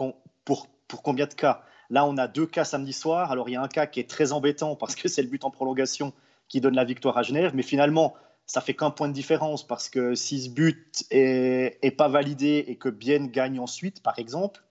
pour 0.45 1.03
combien 1.03 1.25
de 1.25 1.33
cas. 1.33 1.63
Là, 1.89 2.06
on 2.06 2.17
a 2.17 2.27
deux 2.27 2.45
cas 2.45 2.63
samedi 2.63 2.94
soir. 2.94 3.31
Alors, 3.31 3.50
il 3.50 3.53
y 3.53 3.56
a 3.56 3.62
un 3.62 3.67
cas 3.67 3.85
qui 3.85 4.00
est 4.00 4.09
très 4.09 4.31
embêtant 4.31 4.75
parce 4.75 4.95
que 4.95 5.07
c'est 5.07 5.21
le 5.21 5.27
but 5.27 5.44
en 5.44 5.51
prolongation 5.51 6.13
qui 6.47 6.62
donne 6.62 6.75
la 6.75 6.85
victoire 6.85 7.17
à 7.17 7.23
Genève. 7.23 7.51
Mais 7.53 7.63
finalement, 7.63 8.15
ça 8.45 8.62
fait 8.62 8.75
qu'un 8.75 8.92
point 8.92 9.07
de 9.07 9.13
différence 9.13 9.65
parce 9.65 9.89
que 9.89 10.15
si 10.15 10.44
ce 10.44 10.50
but 10.50 11.03
est, 11.12 11.95
pas 11.97 12.07
validé 12.07 12.63
et 12.68 12.75
que 12.75 12.89
Bien 12.89 13.25
gagne 13.27 13.59
ensuite, 13.59 14.03
par 14.03 14.19
exemple, 14.19 14.62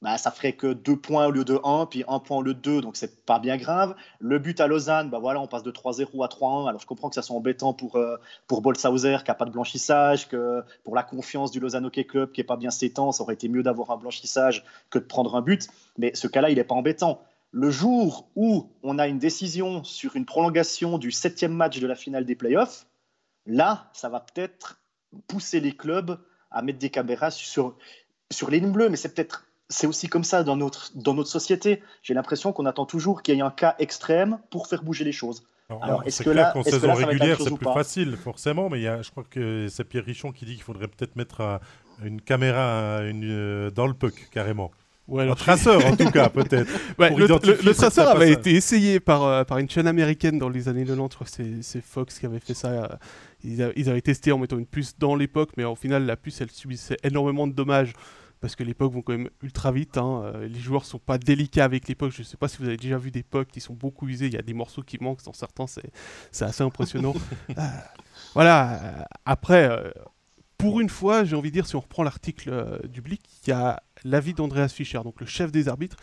bah, 0.00 0.16
ça 0.16 0.30
ferait 0.30 0.52
que 0.52 0.72
deux 0.72 0.96
points 0.96 1.26
au 1.26 1.30
lieu 1.32 1.44
de 1.44 1.58
1, 1.64 1.86
puis 1.86 2.04
un 2.06 2.20
point 2.20 2.36
au 2.36 2.42
lieu 2.42 2.54
de 2.54 2.60
2, 2.60 2.80
donc 2.80 2.96
c'est 2.96 3.24
pas 3.24 3.40
bien 3.40 3.56
grave. 3.56 3.96
Le 4.20 4.38
but 4.38 4.60
à 4.60 4.68
Lausanne, 4.68 5.10
bah 5.10 5.18
voilà, 5.18 5.40
on 5.40 5.48
passe 5.48 5.64
de 5.64 5.72
3-0 5.72 6.24
à 6.24 6.28
3-1. 6.28 6.68
Alors 6.68 6.80
je 6.80 6.86
comprends 6.86 7.08
que 7.08 7.16
ça 7.16 7.22
soit 7.22 7.34
embêtant 7.36 7.72
pour, 7.72 7.96
euh, 7.96 8.16
pour 8.46 8.62
Bolshauser 8.62 9.18
qui 9.24 9.30
n'a 9.30 9.34
pas 9.34 9.44
de 9.44 9.50
blanchissage, 9.50 10.28
que 10.28 10.62
pour 10.84 10.94
la 10.94 11.02
confiance 11.02 11.50
du 11.50 11.58
Lausanne 11.58 11.86
Hockey 11.86 12.04
Club 12.04 12.30
qui 12.30 12.40
n'est 12.40 12.46
pas 12.46 12.56
bien 12.56 12.70
s'étend, 12.70 13.10
ça 13.10 13.24
aurait 13.24 13.34
été 13.34 13.48
mieux 13.48 13.64
d'avoir 13.64 13.90
un 13.90 13.96
blanchissage 13.96 14.64
que 14.90 15.00
de 15.00 15.04
prendre 15.04 15.34
un 15.34 15.42
but. 15.42 15.68
Mais 15.98 16.12
ce 16.14 16.28
cas-là, 16.28 16.50
il 16.50 16.56
n'est 16.56 16.64
pas 16.64 16.76
embêtant. 16.76 17.20
Le 17.50 17.70
jour 17.70 18.28
où 18.36 18.70
on 18.82 18.98
a 18.98 19.08
une 19.08 19.18
décision 19.18 19.82
sur 19.82 20.16
une 20.16 20.26
prolongation 20.26 20.98
du 20.98 21.10
septième 21.10 21.52
match 21.52 21.80
de 21.80 21.86
la 21.86 21.94
finale 21.94 22.24
des 22.24 22.34
playoffs, 22.34 22.86
Là, 23.48 23.90
ça 23.94 24.08
va 24.08 24.20
peut-être 24.20 24.80
pousser 25.26 25.58
les 25.58 25.72
clubs 25.72 26.20
à 26.50 26.62
mettre 26.62 26.78
des 26.78 26.90
caméras 26.90 27.30
sur, 27.30 27.76
sur 28.30 28.50
les 28.50 28.60
lignes 28.60 28.72
bleues, 28.72 28.90
mais 28.90 28.96
c'est 28.96 29.14
peut-être 29.14 29.46
c'est 29.70 29.86
aussi 29.86 30.08
comme 30.08 30.24
ça 30.24 30.44
dans 30.44 30.56
notre, 30.56 30.96
dans 30.96 31.14
notre 31.14 31.28
société. 31.28 31.82
J'ai 32.02 32.14
l'impression 32.14 32.52
qu'on 32.52 32.64
attend 32.66 32.86
toujours 32.86 33.22
qu'il 33.22 33.34
y 33.34 33.38
ait 33.38 33.42
un 33.42 33.50
cas 33.50 33.74
extrême 33.78 34.38
pour 34.50 34.66
faire 34.66 34.82
bouger 34.82 35.04
les 35.04 35.12
choses. 35.12 35.46
Alors, 35.82 36.02
est-ce 36.06 36.22
que 36.22 36.30
là, 36.30 36.52
qu'en 36.52 36.62
saison 36.62 36.94
régulière, 36.94 37.36
c'est 37.38 37.54
plus 37.54 37.72
facile, 37.74 38.16
forcément, 38.16 38.70
mais 38.70 38.78
il 38.78 38.84
y 38.84 38.88
a, 38.88 39.02
je 39.02 39.10
crois 39.10 39.24
que 39.28 39.68
c'est 39.68 39.84
Pierre 39.84 40.04
Richon 40.04 40.32
qui 40.32 40.46
dit 40.46 40.54
qu'il 40.54 40.62
faudrait 40.62 40.88
peut-être 40.88 41.16
mettre 41.16 41.60
une 42.02 42.22
caméra 42.22 43.02
une, 43.02 43.24
euh, 43.24 43.70
dans 43.70 43.86
le 43.86 43.92
puck, 43.92 44.28
carrément. 44.30 44.70
Ouais, 45.08 45.26
un 45.26 45.34
traceur, 45.34 45.84
en 45.86 45.96
tout 45.96 46.10
cas, 46.10 46.28
peut-être. 46.28 46.70
le, 46.98 47.72
traceur 47.72 48.08
avait 48.08 48.30
été 48.30 48.52
essayé 48.52 49.00
par, 49.00 49.24
euh, 49.24 49.42
par 49.42 49.56
une 49.56 49.68
chaîne 49.68 49.86
américaine 49.86 50.38
dans 50.38 50.50
les 50.50 50.68
années 50.68 50.84
90. 50.84 51.08
Je 51.10 51.14
crois 51.14 51.26
que 51.26 51.62
c'est 51.62 51.80
Fox 51.80 52.18
qui 52.18 52.26
avait 52.26 52.40
fait 52.40 52.52
ça. 52.52 52.98
Ils, 53.42 53.62
avaient 53.62 54.02
testé 54.02 54.32
en 54.32 54.38
mettant 54.38 54.58
une 54.58 54.66
puce 54.66 54.98
dans 54.98 55.14
l'époque, 55.14 55.50
mais 55.56 55.64
au 55.64 55.76
final, 55.76 56.04
la 56.04 56.16
puce, 56.16 56.42
elle 56.42 56.50
subissait 56.50 56.98
énormément 57.04 57.46
de 57.46 57.54
dommages 57.54 57.94
parce 58.40 58.54
que 58.54 58.62
les 58.62 58.74
pucks 58.74 58.92
vont 58.92 59.00
quand 59.00 59.14
même 59.14 59.30
ultra 59.42 59.72
vite. 59.72 59.96
Hein. 59.96 60.24
Euh, 60.24 60.46
les 60.46 60.60
joueurs 60.60 60.84
sont 60.84 60.98
pas 60.98 61.16
délicats 61.16 61.64
avec 61.64 61.88
les 61.88 61.94
pucks. 61.94 62.12
Je 62.12 62.20
ne 62.20 62.26
sais 62.26 62.36
pas 62.36 62.46
si 62.48 62.58
vous 62.58 62.66
avez 62.66 62.76
déjà 62.76 62.98
vu 62.98 63.10
des 63.10 63.22
pucks 63.22 63.48
qui 63.48 63.60
sont 63.60 63.74
beaucoup 63.74 64.08
usés. 64.08 64.26
Il 64.26 64.34
y 64.34 64.38
a 64.38 64.42
des 64.42 64.54
morceaux 64.54 64.82
qui 64.82 64.98
manquent 65.00 65.24
dans 65.24 65.32
certains. 65.32 65.64
C'est 65.66 66.44
assez 66.44 66.62
impressionnant. 66.62 67.14
Euh, 67.56 67.62
voilà. 68.34 69.06
Après, 69.24 69.92
pour 70.58 70.80
une 70.80 70.88
fois, 70.88 71.24
j'ai 71.24 71.36
envie 71.36 71.50
de 71.50 71.54
dire, 71.54 71.66
si 71.66 71.76
on 71.76 71.80
reprend 71.80 72.02
l'article 72.02 72.80
du 72.88 73.00
Blick, 73.00 73.22
il 73.46 73.50
y 73.50 73.52
a 73.52 73.82
l'avis 74.04 74.34
d'Andreas 74.34 74.68
Fischer, 74.68 75.00
donc 75.04 75.20
le 75.20 75.26
chef 75.26 75.52
des 75.52 75.68
arbitres, 75.68 75.96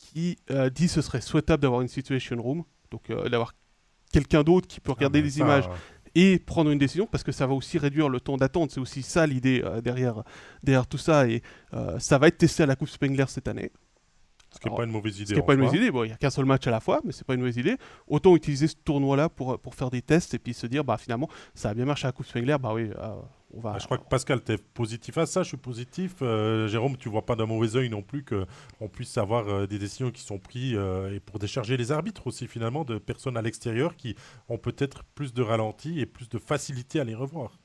qui 0.00 0.38
euh, 0.50 0.70
dit 0.70 0.88
ce 0.88 1.02
serait 1.02 1.20
souhaitable 1.20 1.62
d'avoir 1.62 1.82
une 1.82 1.88
situation 1.88 2.36
room, 2.40 2.64
donc 2.90 3.10
euh, 3.10 3.28
d'avoir 3.28 3.54
quelqu'un 4.12 4.42
d'autre 4.42 4.66
qui 4.66 4.80
peut 4.80 4.92
regarder 4.92 5.20
ah, 5.20 5.22
les 5.22 5.38
images 5.38 5.68
et 6.16 6.38
prendre 6.40 6.70
une 6.70 6.78
décision, 6.78 7.06
parce 7.06 7.22
que 7.22 7.30
ça 7.30 7.46
va 7.46 7.54
aussi 7.54 7.78
réduire 7.78 8.08
le 8.08 8.18
temps 8.18 8.36
d'attente. 8.36 8.72
C'est 8.72 8.80
aussi 8.80 9.02
ça 9.02 9.26
l'idée 9.26 9.62
euh, 9.64 9.80
derrière, 9.80 10.24
derrière 10.64 10.86
tout 10.86 10.98
ça, 10.98 11.28
et 11.28 11.42
ça 11.98 12.18
va 12.18 12.28
être 12.28 12.38
testé 12.38 12.64
à 12.64 12.66
la 12.66 12.74
Coupe 12.74 12.88
Spengler 12.88 13.26
cette 13.28 13.46
année. 13.46 13.70
Ce 14.52 14.58
qui 14.58 14.68
n'est 14.68 14.74
pas 14.74 14.82
une 14.82 14.90
mauvaise 14.90 15.16
idée. 15.16 15.26
Ce 15.26 15.32
qui 15.34 15.38
n'est 15.38 15.46
pas 15.46 15.54
une 15.54 15.60
mauvaise 15.60 15.80
idée. 15.80 15.92
Bon, 15.92 16.02
il 16.02 16.08
n'y 16.08 16.12
a 16.12 16.16
qu'un 16.16 16.30
seul 16.30 16.44
match 16.44 16.66
à 16.66 16.72
la 16.72 16.80
fois, 16.80 17.00
mais 17.04 17.12
c'est 17.12 17.24
pas 17.24 17.34
une 17.34 17.40
mauvaise 17.40 17.58
idée. 17.58 17.76
Autant 18.08 18.34
utiliser 18.34 18.66
ce 18.66 18.74
tournoi-là 18.74 19.28
pour, 19.28 19.60
pour 19.60 19.76
faire 19.76 19.90
des 19.90 20.02
tests 20.02 20.34
et 20.34 20.40
puis 20.40 20.54
se 20.54 20.66
dire, 20.66 20.82
bah 20.82 20.96
finalement, 20.98 21.28
ça 21.54 21.70
a 21.70 21.74
bien 21.74 21.84
marché 21.84 22.06
à 22.06 22.08
la 22.08 22.12
Coupe 22.12 22.26
Spengler, 22.26 22.56
bah 22.60 22.72
oui, 22.74 22.90
bah, 23.54 23.76
je 23.78 23.84
crois 23.84 23.98
que 23.98 24.08
Pascal, 24.08 24.42
tu 24.44 24.52
es 24.52 24.58
positif 24.58 25.18
à 25.18 25.26
ça, 25.26 25.42
je 25.42 25.48
suis 25.48 25.56
positif. 25.56 26.16
Euh, 26.22 26.68
Jérôme, 26.68 26.96
tu 26.96 27.08
vois 27.08 27.26
pas 27.26 27.34
d'un 27.34 27.46
mauvais 27.46 27.76
oeil 27.76 27.90
non 27.90 28.02
plus 28.02 28.24
qu'on 28.24 28.88
puisse 28.88 29.18
avoir 29.18 29.48
euh, 29.48 29.66
des 29.66 29.78
décisions 29.78 30.10
qui 30.10 30.22
sont 30.22 30.38
prises 30.38 30.76
euh, 30.76 31.14
et 31.14 31.20
pour 31.20 31.38
décharger 31.38 31.76
les 31.76 31.90
arbitres 31.90 32.26
aussi 32.26 32.46
finalement 32.46 32.84
de 32.84 32.98
personnes 32.98 33.36
à 33.36 33.42
l'extérieur 33.42 33.96
qui 33.96 34.14
ont 34.48 34.58
peut-être 34.58 35.02
plus 35.14 35.34
de 35.34 35.42
ralenti 35.42 35.98
et 35.98 36.06
plus 36.06 36.28
de 36.28 36.38
facilité 36.38 37.00
à 37.00 37.04
les 37.04 37.14
revoir. 37.14 37.58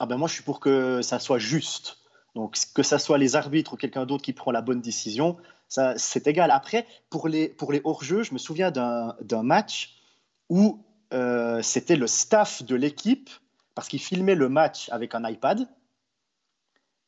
Ah 0.00 0.06
ben 0.06 0.16
moi 0.16 0.28
je 0.28 0.34
suis 0.34 0.42
pour 0.42 0.60
que 0.60 1.02
ça 1.02 1.18
soit 1.18 1.38
juste. 1.38 1.98
Donc 2.34 2.56
que 2.74 2.82
ça 2.82 2.98
soit 2.98 3.18
les 3.18 3.36
arbitres 3.36 3.74
ou 3.74 3.76
quelqu'un 3.76 4.06
d'autre 4.06 4.22
qui 4.22 4.32
prend 4.32 4.50
la 4.50 4.62
bonne 4.62 4.80
décision, 4.80 5.36
ça 5.68 5.94
c'est 5.98 6.26
égal. 6.26 6.50
Après, 6.50 6.86
pour 7.10 7.28
les, 7.28 7.48
pour 7.48 7.72
les 7.72 7.80
hors-jeux, 7.84 8.22
je 8.22 8.32
me 8.32 8.38
souviens 8.38 8.70
d'un 8.70 9.42
match 9.42 9.96
où 10.48 10.82
c'était 11.62 11.96
le 11.96 12.06
staff 12.06 12.62
de 12.62 12.76
l'équipe 12.76 13.30
parce 13.76 13.88
qu'il 13.88 14.00
filmait 14.00 14.34
le 14.34 14.48
match 14.48 14.88
avec 14.88 15.14
un 15.14 15.28
iPad 15.28 15.68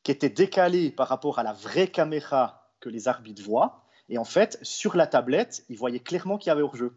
qui 0.05 0.13
était 0.13 0.29
décalé 0.29 0.91
par 0.91 1.09
rapport 1.09 1.39
à 1.41 1.43
la 1.43 1.55
vraie 1.55 1.89
caméra 1.89 2.71
que 2.79 2.91
les 2.91 3.09
arbitres 3.09 3.43
voient. 3.43 3.83
Et 4.11 4.19
en 4.19 4.25
fait, 4.25 4.59
sur 4.63 4.95
la 4.95 5.07
tablette, 5.07 5.65
ils 5.71 5.79
voyaient 5.79 5.99
clairement 5.99 6.37
qu'il 6.37 6.49
y 6.49 6.51
avait 6.51 6.63
hors-jeu. 6.63 6.93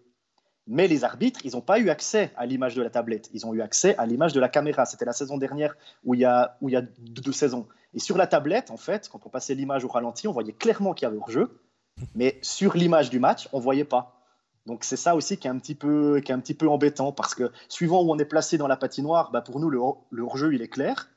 Mais 0.68 0.88
les 0.90 1.06
arbitres, 1.06 1.40
ils 1.46 1.54
n'ont 1.54 1.62
pas 1.62 1.80
eu 1.80 1.90
accès 1.90 2.32
à 2.36 2.46
l'image 2.46 2.75
de 2.75 2.82
la 2.84 2.90
tablette. 2.90 3.30
Ils 3.34 3.46
ont 3.46 3.54
eu 3.54 3.62
accès 3.62 3.96
à 3.98 4.06
l'image 4.06 4.34
de 4.34 4.42
la 4.42 4.50
caméra. 4.50 4.86
C'était 4.86 5.06
la 5.06 5.13
saison 5.13 5.38
dernière 5.38 5.75
où 6.04 6.16
il 6.16 6.20
y 6.20 6.25
a, 6.25 6.58
a 6.62 6.82
deux, 7.00 7.32
saisons. 7.32 7.66
Et 7.94 8.00
sur 8.00 8.18
la 8.18 8.28
tablette, 8.28 8.72
en 8.72 8.78
fait, 8.78 9.08
quand 9.10 9.25
on 9.25 9.30
passait 9.30 9.56
l'image 9.56 9.86
au 9.86 9.88
ralenti, 9.88 10.28
on 10.28 10.34
voyait 10.34 10.54
clairement 10.54 10.94
qu'il 10.94 11.06
y 11.06 11.08
avait 11.08 11.18
hors-jeu. 11.18 11.62
Mais 12.13 12.40
sur 12.42 12.75
l'image 12.75 13.10
du 13.10 13.20
match, 13.20 13.48
on 13.54 13.58
ne 13.58 13.63
voyait 13.63 13.86
pas. 13.86 14.21
Donc 14.65 14.84
c'est 14.84 14.98
ça 14.98 15.15
aussi 15.15 15.38
qui 15.38 15.48
est 15.48 15.51
un 15.51 15.58
petit 15.58 15.75
peu, 15.75 16.22
qui 16.22 16.32
est 16.32 16.36
un 16.36 16.39
petit 16.39 16.53
peu 16.53 16.70
embêtant 16.70 17.12
parce 17.12 17.34
que 17.34 17.51
suivant 17.68 18.03
où 18.03 18.12
on 18.12 18.18
est 18.20 18.25
placé 18.25 18.58
dans 18.58 18.68
la 18.68 18.77
patinoire, 18.77 19.32
bah 19.32 19.41
pour 19.41 19.60
nous 19.60 19.70
le, 19.70 19.80
hors-jeu 19.80 20.53
il 20.53 20.62
est 20.62 20.68
clair, 20.68 21.10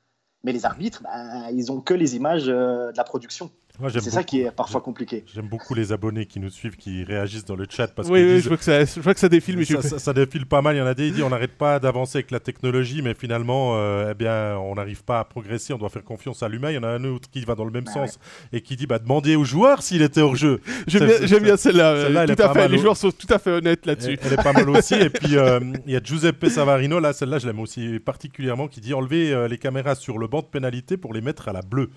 mais 0.44 0.52
les 0.52 0.64
arbitres, 0.64 1.02
bah, 1.02 1.50
ils 1.52 1.70
ont 1.70 1.80
que 1.80 1.94
les 1.94 2.16
images 2.16 2.48
euh, 2.48 2.90
de 2.92 2.96
la 2.96 3.04
production 3.04 3.50
c'est 3.88 4.10
ça 4.10 4.22
qui 4.22 4.40
est 4.40 4.50
parfois 4.50 4.80
compliqué. 4.80 5.24
J'aime 5.34 5.48
beaucoup 5.48 5.74
les 5.74 5.92
abonnés 5.92 6.26
qui 6.26 6.38
nous 6.38 6.50
suivent, 6.50 6.76
qui 6.76 7.02
réagissent 7.02 7.44
dans 7.44 7.56
le 7.56 7.66
chat. 7.68 7.88
Parce 7.88 8.08
oui, 8.08 8.22
oui 8.22 8.40
je, 8.40 8.48
vois 8.48 8.56
que 8.56 8.64
ça, 8.64 8.84
je 8.84 9.00
vois 9.00 9.14
que 9.14 9.20
ça 9.20 9.28
défile. 9.28 9.56
Mais 9.56 9.64
ça, 9.64 9.98
ça, 9.98 10.12
défile 10.12 10.46
pas 10.46 10.62
mal. 10.62 10.76
Il 10.76 10.78
y 10.78 10.82
en 10.82 10.86
a 10.86 10.94
des 10.94 11.06
qui 11.06 11.12
disent 11.12 11.22
on 11.22 11.30
n'arrête 11.30 11.56
pas 11.56 11.80
d'avancer 11.80 12.18
avec 12.18 12.30
la 12.30 12.40
technologie, 12.40 13.02
mais 13.02 13.14
finalement, 13.14 13.76
euh, 13.76 14.12
eh 14.12 14.14
bien, 14.14 14.56
on 14.58 14.76
n'arrive 14.76 15.02
pas 15.02 15.20
à 15.20 15.24
progresser. 15.24 15.72
On 15.72 15.78
doit 15.78 15.88
faire 15.88 16.04
confiance 16.04 16.42
à 16.42 16.48
l'humain. 16.48 16.70
Il 16.70 16.74
y 16.74 16.78
en 16.78 16.84
a 16.84 16.88
un 16.88 17.04
autre 17.04 17.28
qui 17.30 17.44
va 17.44 17.54
dans 17.56 17.64
le 17.64 17.72
même 17.72 17.84
bah 17.84 17.92
sens 17.92 18.18
et 18.52 18.60
qui 18.60 18.76
dit 18.76 18.86
bah, 18.86 18.98
demandez 18.98 19.34
aux 19.34 19.44
joueurs 19.44 19.82
s'il 19.82 20.02
était 20.02 20.20
hors 20.20 20.36
jeu. 20.36 20.60
J'aime 20.86 21.42
bien, 21.42 21.56
celle-là. 21.56 22.26
tout 22.26 22.42
à 22.42 22.52
fait. 22.52 22.68
Les 22.68 22.78
joueurs 22.78 22.96
sont 22.96 23.10
tout 23.10 23.26
à 23.30 23.38
fait 23.38 23.50
honnêtes 23.50 23.86
là-dessus. 23.86 24.18
Elle, 24.22 24.32
est 24.34 24.42
pas 24.42 24.52
mal 24.52 24.68
aussi. 24.70 24.94
et 24.94 25.10
puis, 25.10 25.36
euh, 25.36 25.58
il 25.86 25.92
y 25.92 25.96
a 25.96 26.00
Giuseppe 26.02 26.46
Savarino, 26.46 27.00
là, 27.00 27.12
celle-là, 27.12 27.38
je 27.38 27.46
l'aime 27.46 27.60
aussi 27.60 27.98
particulièrement, 27.98 28.68
qui 28.68 28.80
dit 28.80 28.94
enlever 28.94 29.32
euh, 29.32 29.48
les 29.48 29.58
caméras 29.58 29.96
sur 29.96 30.18
le 30.18 30.28
banc 30.28 30.40
de 30.40 30.46
pénalité 30.46 30.96
pour 30.96 31.12
les 31.12 31.20
mettre 31.20 31.48
à 31.48 31.52
la 31.52 31.62
bleue. 31.62 31.90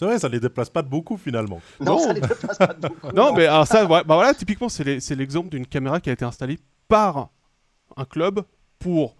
C'est 0.00 0.06
vrai, 0.06 0.18
ça 0.18 0.30
les 0.30 0.40
déplace 0.40 0.70
pas 0.70 0.80
de 0.80 0.88
beaucoup 0.88 1.18
finalement. 1.18 1.60
Non, 1.78 1.98
ça 1.98 2.14
les 2.14 2.22
déplace 2.22 2.56
pas 2.56 2.68
de 2.68 2.88
beaucoup. 2.88 3.08
non, 3.14 3.34
mais 3.34 3.44
alors 3.44 3.66
ça, 3.66 3.84
bah 3.84 4.02
voilà, 4.06 4.32
typiquement, 4.32 4.70
c'est 4.70 5.14
l'exemple 5.14 5.50
d'une 5.50 5.66
caméra 5.66 6.00
qui 6.00 6.08
a 6.08 6.14
été 6.14 6.24
installée 6.24 6.58
par 6.88 7.28
un 7.98 8.06
club 8.06 8.42
pour 8.78 9.14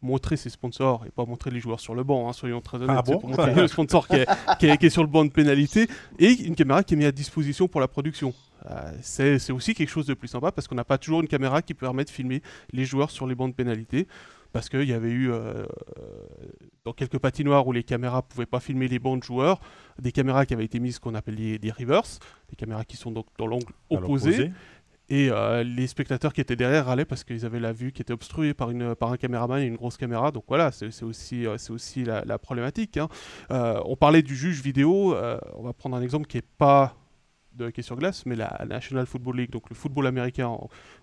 montrer 0.00 0.38
ses 0.38 0.48
sponsors 0.48 1.04
et 1.06 1.10
pas 1.10 1.26
montrer 1.26 1.50
les 1.50 1.60
joueurs 1.60 1.80
sur 1.80 1.94
le 1.94 2.02
banc, 2.02 2.30
hein, 2.30 2.32
soyons 2.32 2.62
très 2.62 2.78
honnêtes. 2.78 2.96
Ah 2.98 3.02
bon 3.02 3.18
pour 3.18 3.28
montrer 3.28 3.52
le 3.54 3.68
sponsor 3.68 4.08
qui 4.08 4.16
est, 4.16 4.26
qui, 4.58 4.86
est, 4.86 4.88
sur 4.88 5.02
le 5.02 5.08
banc 5.08 5.26
de 5.26 5.30
pénalité 5.30 5.86
et 6.18 6.32
une 6.32 6.54
caméra 6.54 6.82
qui 6.82 6.94
est 6.94 6.96
mise 6.96 7.08
à 7.08 7.12
disposition 7.12 7.68
pour 7.68 7.82
la 7.82 7.88
production. 7.88 8.32
Euh, 8.70 8.92
c'est 9.02 9.52
aussi 9.52 9.74
quelque 9.74 9.90
chose 9.90 10.06
de 10.06 10.14
plus 10.14 10.28
sympa 10.28 10.50
parce 10.50 10.66
qu'on 10.66 10.76
n'a 10.76 10.84
pas 10.84 10.96
toujours 10.96 11.20
une 11.20 11.28
caméra 11.28 11.60
qui 11.60 11.74
permet 11.74 12.04
de 12.06 12.10
filmer 12.10 12.40
les 12.72 12.86
joueurs 12.86 13.10
sur 13.10 13.26
les 13.26 13.34
bancs 13.34 13.50
de 13.50 13.54
pénalité 13.54 14.08
parce 14.56 14.70
qu'il 14.70 14.84
y 14.84 14.94
avait 14.94 15.10
eu 15.10 15.30
euh, 15.30 15.66
dans 16.86 16.94
quelques 16.94 17.18
patinoires 17.18 17.66
où 17.66 17.72
les 17.72 17.82
caméras 17.82 18.22
ne 18.22 18.22
pouvaient 18.22 18.46
pas 18.46 18.58
filmer 18.58 18.88
les 18.88 18.98
de 18.98 19.22
joueurs, 19.22 19.60
des 19.98 20.12
caméras 20.12 20.46
qui 20.46 20.54
avaient 20.54 20.64
été 20.64 20.80
mises 20.80 20.98
qu'on 20.98 21.14
appelle 21.14 21.36
des, 21.36 21.58
des 21.58 21.70
reverse, 21.70 22.20
des 22.48 22.56
caméras 22.56 22.86
qui 22.86 22.96
sont 22.96 23.10
donc 23.10 23.26
dans 23.36 23.46
l'angle 23.46 23.70
opposé. 23.90 24.52
Et 25.10 25.28
euh, 25.30 25.62
les 25.62 25.86
spectateurs 25.86 26.32
qui 26.32 26.40
étaient 26.40 26.56
derrière 26.56 26.86
râlaient 26.86 27.04
parce 27.04 27.22
qu'ils 27.22 27.44
avaient 27.44 27.60
la 27.60 27.74
vue 27.74 27.92
qui 27.92 28.00
était 28.00 28.14
obstruée 28.14 28.54
par, 28.54 28.70
une, 28.70 28.94
par 28.94 29.12
un 29.12 29.18
caméraman 29.18 29.60
et 29.60 29.66
une 29.66 29.76
grosse 29.76 29.98
caméra. 29.98 30.30
Donc 30.30 30.44
voilà, 30.48 30.72
c'est 30.72 31.02
aussi, 31.02 31.44
euh, 31.46 31.58
aussi 31.68 32.04
la, 32.04 32.38
problématique. 32.38 32.96
Hein. 32.96 33.08
on 33.50 33.94
parlait 33.94 34.22
du 34.22 34.34
juge 34.34 34.62
vidéo. 34.62 35.14
on 35.54 35.62
va 35.64 35.74
prendre 35.74 35.96
un 35.96 36.02
exemple 36.02 36.26
qui 36.28 36.38
n'est 36.38 36.44
pas 36.56 36.96
de 37.56 37.66
hockey 37.66 37.82
sur 37.82 37.96
glace, 37.96 38.26
mais 38.26 38.36
la 38.36 38.64
National 38.68 39.06
Football 39.06 39.38
League, 39.38 39.50
donc 39.50 39.68
le 39.70 39.74
football 39.74 40.06
américain 40.06 40.56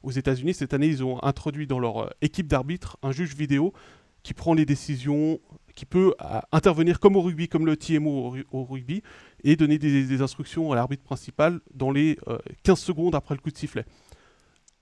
aux 0.04 0.12
États-Unis, 0.12 0.54
cette 0.54 0.74
année, 0.74 0.88
ils 0.88 1.04
ont 1.04 1.22
introduit 1.24 1.68
dans 1.68 1.80
leur 1.80 2.04
euh, 2.04 2.10
équipe 2.22 2.48
d'arbitres 2.48 2.98
un 3.04 3.12
juge 3.12 3.36
vidéo 3.36 3.74
qui 4.22 4.34
prend 4.34 4.54
les 4.54 4.66
décisions, 4.66 5.40
qui 5.76 5.86
peut 5.86 6.14
euh, 6.22 6.40
intervenir 6.52 7.00
comme 7.00 7.16
au 7.16 7.22
rugby, 7.22 7.48
comme 7.48 7.66
le 7.66 7.76
TMO 7.76 8.36
au, 8.52 8.64
rugby, 8.64 9.04
et 9.44 9.56
donner 9.56 9.78
des, 9.78 10.22
instructions 10.22 10.72
à 10.72 10.76
l'arbitre 10.76 11.04
principal 11.04 11.60
dans 11.74 11.92
les 11.92 12.18
15 12.64 12.80
euh, 12.80 12.82
secondes 12.82 13.16
après 13.16 13.36
le 13.36 13.42
coup 13.42 13.52
de 13.52 13.58
sifflet. 13.58 13.86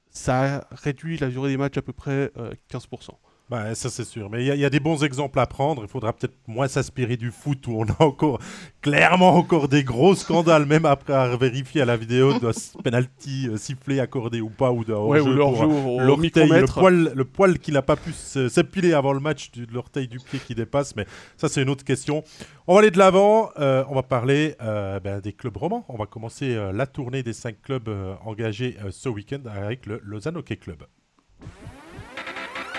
Ça 0.09 0.67
réduit 0.71 1.17
la 1.17 1.29
durée 1.29 1.49
des 1.49 1.57
matchs 1.57 1.77
à 1.77 1.81
peu 1.81 1.93
près 1.93 2.31
15%. 2.69 3.11
Bah, 3.51 3.75
ça 3.75 3.89
c'est 3.89 4.05
sûr, 4.05 4.29
mais 4.29 4.45
il 4.45 4.55
y, 4.55 4.63
a 4.63 4.69
des 4.69 4.79
bons 4.79 5.03
exemples 5.03 5.37
à 5.37 5.45
prendre. 5.45 5.81
Il 5.83 5.89
faudra 5.89 6.13
peut-être 6.13 6.37
moins 6.47 6.69
s'inspirer 6.69 7.17
du 7.17 7.31
foot 7.31 7.67
où 7.67 7.81
on 7.81 7.83
a 7.83 8.01
encore 8.05 8.39
clairement 8.81 9.35
encore 9.35 9.67
des 9.67 9.83
gros 9.83 10.15
scandales, 10.15 10.65
même 10.65 10.85
après 10.85 11.11
avoir 11.11 11.37
vérifié 11.37 11.81
à 11.81 11.85
la 11.85 11.97
vidéo 11.97 12.39
de 12.39 12.49
penalty 12.81 13.49
euh, 13.49 13.57
sifflé, 13.57 13.99
accordé 13.99 14.39
ou 14.39 14.47
pas, 14.47 14.71
ou 14.71 14.85
de 14.85 14.93
ouais, 14.93 15.21
jeu 15.21 15.35
le 15.35 16.65
poil, 16.65 17.11
le 17.13 17.25
poil 17.25 17.59
qu'il 17.59 17.73
n'a 17.73 17.81
pas 17.81 17.97
pu 17.97 18.13
s'épiler 18.13 18.93
avant 18.93 19.11
le 19.11 19.19
match, 19.19 19.51
de 19.51 19.67
l'orteil 19.73 20.07
du 20.07 20.19
pied 20.19 20.39
qui 20.39 20.55
dépasse. 20.55 20.95
Mais 20.95 21.05
ça 21.35 21.49
c'est 21.49 21.61
une 21.61 21.69
autre 21.69 21.83
question. 21.83 22.23
On 22.67 22.75
va 22.75 22.79
aller 22.79 22.91
de 22.91 22.99
l'avant. 22.99 23.49
Euh, 23.59 23.83
on 23.89 23.95
va 23.95 24.03
parler 24.03 24.55
euh, 24.61 25.01
ben, 25.01 25.19
des 25.19 25.33
clubs 25.33 25.57
romans. 25.57 25.83
On 25.89 25.97
va 25.97 26.05
commencer 26.05 26.57
la 26.71 26.87
tournée 26.87 27.21
des 27.21 27.33
cinq 27.33 27.61
clubs 27.61 27.89
engagés 28.23 28.77
ce 28.91 29.09
week-end 29.09 29.41
avec 29.53 29.87
le 29.87 29.99
Lausanne 30.05 30.37
Hockey 30.37 30.55
Club 30.55 30.85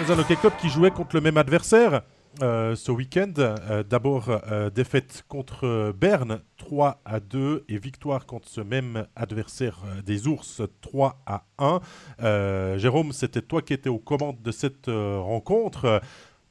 Hockey 0.01 0.37
Club 0.37 0.53
qui 0.61 0.69
jouait 0.69 0.91
contre 0.91 1.17
le 1.17 1.21
même 1.21 1.37
adversaire 1.37 2.03
euh, 2.43 2.75
ce 2.75 2.91
week-end. 2.91 3.33
Euh, 3.39 3.83
d'abord, 3.83 4.29
euh, 4.29 4.71
défaite 4.71 5.25
contre 5.29 5.93
Berne 5.93 6.41
3 6.57 7.01
à 7.05 7.21
2 7.21 7.65
et 7.69 7.79
victoire 7.79 8.27
contre 8.27 8.49
ce 8.49 8.61
même 8.61 9.07
adversaire 9.17 9.79
des 10.05 10.27
Ours 10.27 10.63
3 10.81 11.23
à 11.27 11.45
1. 11.59 12.79
Jérôme, 12.79 13.13
c'était 13.13 13.43
toi 13.43 13.63
qui 13.63 13.75
étais 13.75 13.91
aux 13.91 13.99
commandes 13.99 14.41
de 14.43 14.51
cette 14.51 14.87
rencontre. 14.87 16.01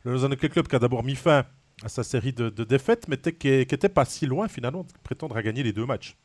Le 0.03 0.12
Lausanne 0.12 0.36
Club 0.36 0.67
qui 0.67 0.75
a 0.75 0.79
d'abord 0.79 1.03
mis 1.03 1.15
fin 1.15 1.45
à 1.83 1.89
sa 1.89 2.03
série 2.03 2.33
de, 2.33 2.50
défaites, 2.63 3.07
mais 3.07 3.17
qui 3.17 3.50
n'était 3.50 3.89
pas 3.89 4.05
si 4.05 4.25
loin 4.25 4.48
finalement 4.48 4.83
de 4.83 4.91
prétendre 5.03 5.36
à 5.36 5.41
gagner 5.41 5.63
les 5.63 5.74
deux 5.74 5.86
matchs. 5.86 6.15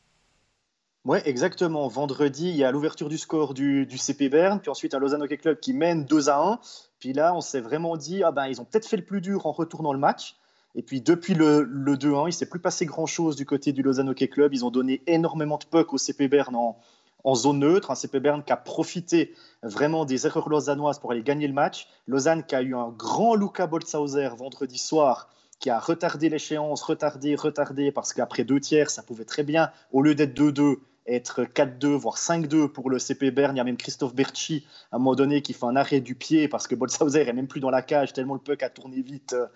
Oui, 1.07 1.19
exactement. 1.25 1.87
Vendredi, 1.87 2.49
il 2.49 2.57
y 2.57 2.65
a 2.65 2.73
l'ouverture 2.73 3.09
du 3.09 3.17
score 3.17 3.55
du, 3.55 3.87
CP 3.97 4.29
Berne, 4.29 4.59
puis 4.61 4.71
ensuite 4.71 4.93
un 4.93 4.99
Lausanne 4.99 5.23
Hockey 5.23 5.37
Club 5.37 5.61
qui 5.61 5.73
mène 5.73 6.05
2 6.05 6.29
à 6.29 6.41
1. 6.41 6.59
Puis 6.99 7.13
là, 7.13 7.35
on 7.35 7.41
s'est 7.41 7.61
vraiment 7.61 7.97
dit, 7.97 8.23
ah 8.23 8.33
ben, 8.33 8.47
ils 8.47 8.61
ont 8.61 8.65
peut-être 8.65 8.87
fait 8.87 8.97
le 8.97 9.05
plus 9.05 9.21
dur 9.21 9.47
en 9.47 9.53
retournant 9.53 9.93
le 9.93 9.99
match. 9.99 10.37
Et 10.75 10.83
puis 10.83 11.01
depuis 11.01 11.35
le, 11.35 11.65
2-1, 11.65 12.25
il 12.25 12.27
ne 12.27 12.31
s'est 12.31 12.49
plus 12.49 12.61
passé 12.61 12.85
grand-chose 12.85 13.35
du 13.37 13.47
côté 13.47 13.73
du 13.73 13.83
Lausanne 13.83 14.11
Hockey 14.11 14.29
Club. 14.29 14.53
Ils 14.53 14.65
ont 14.65 14.71
donné 14.71 15.03
énormément 15.07 15.57
de 15.57 15.65
puck 15.65 15.93
au 15.95 15.99
CP 15.99 16.29
Berne 16.29 16.55
en, 16.55 17.35
zone 17.35 17.61
neutre. 17.61 17.91
Un 17.91 17.95
CP 17.95 18.21
Berne 18.21 18.45
qui 18.45 18.53
a 18.53 18.57
profité 18.57 19.35
vraiment 19.63 20.05
des 20.05 20.27
erreurs 20.27 20.49
lausannoises 20.49 20.99
pour 20.99 21.13
aller 21.13 21.23
gagner 21.23 21.49
le 21.49 21.55
match. 21.55 21.89
Lausanne 22.07 22.45
qui 22.45 22.55
a 22.55 22.63
eu 22.63 22.75
un 22.75 22.91
grand 22.91 23.35
Luca 23.35 23.67
Boltzhauser 23.67 24.29
vendredi 24.37 24.79
soir 24.79 25.29
qui 25.59 25.71
a 25.71 25.79
retardé 25.79 26.29
l'échéance, 26.29 26.83
retardé, 26.83 27.35
retardé, 27.35 27.91
parce 27.91 28.13
qu'après 28.13 28.45
deux 28.45 28.61
tiers, 28.61 28.91
ça 28.91 29.03
pouvait 29.03 29.25
très 29.25 29.43
bien, 29.43 29.71
au 29.91 30.03
lieu 30.03 30.15
d'être 30.15 30.39
2-2, 30.39 30.77
être 31.07 31.45
4-2, 31.45 31.89
voire 31.89 32.17
5-2 32.17 32.69
pour 32.69 32.91
le 32.91 32.99
CP 32.99 33.31
Berne. 33.31 33.57
Il 33.57 33.59
y 33.59 33.61
a 33.61 33.65
même 33.65 33.77
Christophe 33.77 34.15
Berchi, 34.15 34.67
à 34.91 34.97
un 34.97 34.99
moment 34.99 35.15
donné, 35.15 35.43
qui 35.43 35.53
fait 35.53 35.67
un 35.67 35.77
arrêt 35.77 36.01
du 36.01 36.15
pied 36.15 36.49
parce 36.49 36.67
que 36.67 36.75
Bolshauser 36.75 37.29
est 37.29 37.33
même 37.33 37.49
plus 37.49 37.61
dans 37.61 37.71
la 37.71 37.83
cage, 37.83 38.13
tellement 38.13 38.35
le 38.35 38.41
puck 38.41 38.63
a 38.63 38.71
tourné 38.71 39.01
vite 39.03 39.35
euh, 39.35 39.47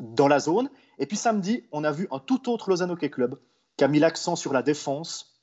dans 0.00 0.28
la 0.28 0.38
zone. 0.38 0.70
Et 0.98 1.06
puis 1.06 1.16
samedi, 1.16 1.64
on 1.72 1.84
a 1.84 1.92
vu 1.92 2.08
un 2.10 2.18
tout 2.18 2.50
autre 2.50 2.70
Lausanne 2.70 2.90
Hockey 2.90 3.10
Club 3.10 3.38
qui 3.76 3.84
a 3.84 3.88
mis 3.88 3.98
l'accent 3.98 4.36
sur 4.36 4.52
la 4.52 4.62
défense, 4.62 5.40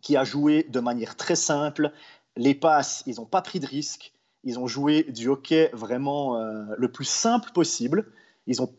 qui 0.00 0.16
a 0.16 0.24
joué 0.24 0.64
de 0.64 0.80
manière 0.80 1.16
très 1.16 1.36
simple. 1.36 1.92
Les 2.36 2.54
passes, 2.54 3.02
ils 3.06 3.16
n'ont 3.16 3.26
pas 3.26 3.42
pris 3.42 3.60
de 3.60 3.66
risques. 3.66 4.12
Ils 4.44 4.58
ont 4.58 4.66
joué 4.66 5.04
du 5.04 5.28
hockey 5.28 5.70
vraiment 5.72 6.36
euh, 6.36 6.64
le 6.76 6.90
plus 6.90 7.04
simple 7.04 7.50
possible. 7.52 8.10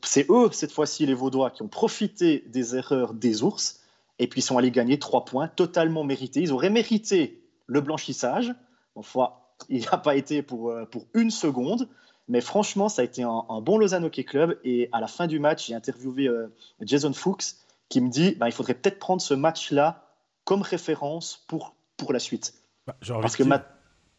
C'est 0.03 0.29
eux, 0.29 0.49
cette 0.51 0.73
fois-ci, 0.73 1.05
les 1.05 1.13
Vaudois, 1.13 1.51
qui 1.51 1.61
ont 1.61 1.69
profité 1.69 2.43
des 2.47 2.75
erreurs 2.75 3.13
des 3.13 3.43
ours 3.43 3.82
et 4.19 4.27
puis 4.27 4.39
ils 4.39 4.43
sont 4.43 4.57
allés 4.57 4.71
gagner 4.71 4.99
trois 4.99 5.25
points 5.25 5.47
totalement 5.47 6.03
mérités. 6.03 6.41
Ils 6.41 6.51
auraient 6.51 6.69
mérité 6.69 7.43
le 7.67 7.81
blanchissage. 7.81 8.53
Enfin, 8.95 9.33
il 9.69 9.85
n'a 9.91 9.97
pas 9.97 10.15
été 10.15 10.41
pour, 10.41 10.69
euh, 10.69 10.85
pour 10.85 11.05
une 11.13 11.31
seconde. 11.31 11.89
Mais 12.27 12.41
franchement, 12.41 12.87
ça 12.89 13.01
a 13.01 13.05
été 13.05 13.23
un, 13.23 13.61
bon 13.61 13.77
Lausanne 13.77 14.05
Hockey 14.05 14.23
Club. 14.23 14.57
Et 14.63 14.89
à 14.91 15.01
la 15.01 15.07
fin 15.07 15.27
du 15.27 15.39
match, 15.39 15.67
j'ai 15.67 15.75
interviewé 15.75 16.27
euh, 16.27 16.47
Jason 16.81 17.13
Fuchs 17.13 17.55
qui 17.89 18.01
me 18.01 18.09
dit 18.09 18.35
bah, 18.35 18.47
il 18.47 18.53
faudrait 18.53 18.75
peut-être 18.75 18.99
prendre 18.99 19.21
ce 19.21 19.33
match-là 19.33 20.07
comme 20.45 20.61
référence 20.61 21.43
pour, 21.47 21.75
pour 21.97 22.13
la 22.13 22.19
suite. 22.19 22.53
Bah, 22.87 22.95
Parce 23.21 23.35
que 23.35 23.43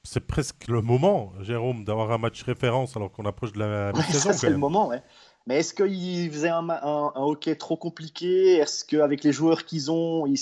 c'est 0.07 0.27
presque 0.27 0.69
le 0.69 0.83
moment, 0.83 1.33
Jérôme, 1.41 1.85
d'avoir 1.85 2.13
un 2.13 2.19
match 2.19 2.43
référence 2.43 2.95
alors 2.95 3.11
qu'on 3.11 3.25
approche 3.25 3.53
de 3.53 3.61
la 3.61 3.93
mi-saison. 3.93 4.33
c'est 4.35 4.51
le 4.51 4.59
moment, 4.59 4.89
ouais. 4.89 5.03
Mais 5.47 5.59
est-ce 5.59 5.75
qu'ils 5.75 6.31
faisaient 6.31 6.49
un, 6.49 7.13
hockey 7.15 7.55
trop 7.57 7.77
compliqué? 7.77 8.57
Est-ce 8.57 8.85
qu'avec 8.85 9.23
les 9.25 9.33
joueurs 9.33 9.65
qu'ils 9.67 9.91
ont, 9.91 10.27
ils, 10.27 10.39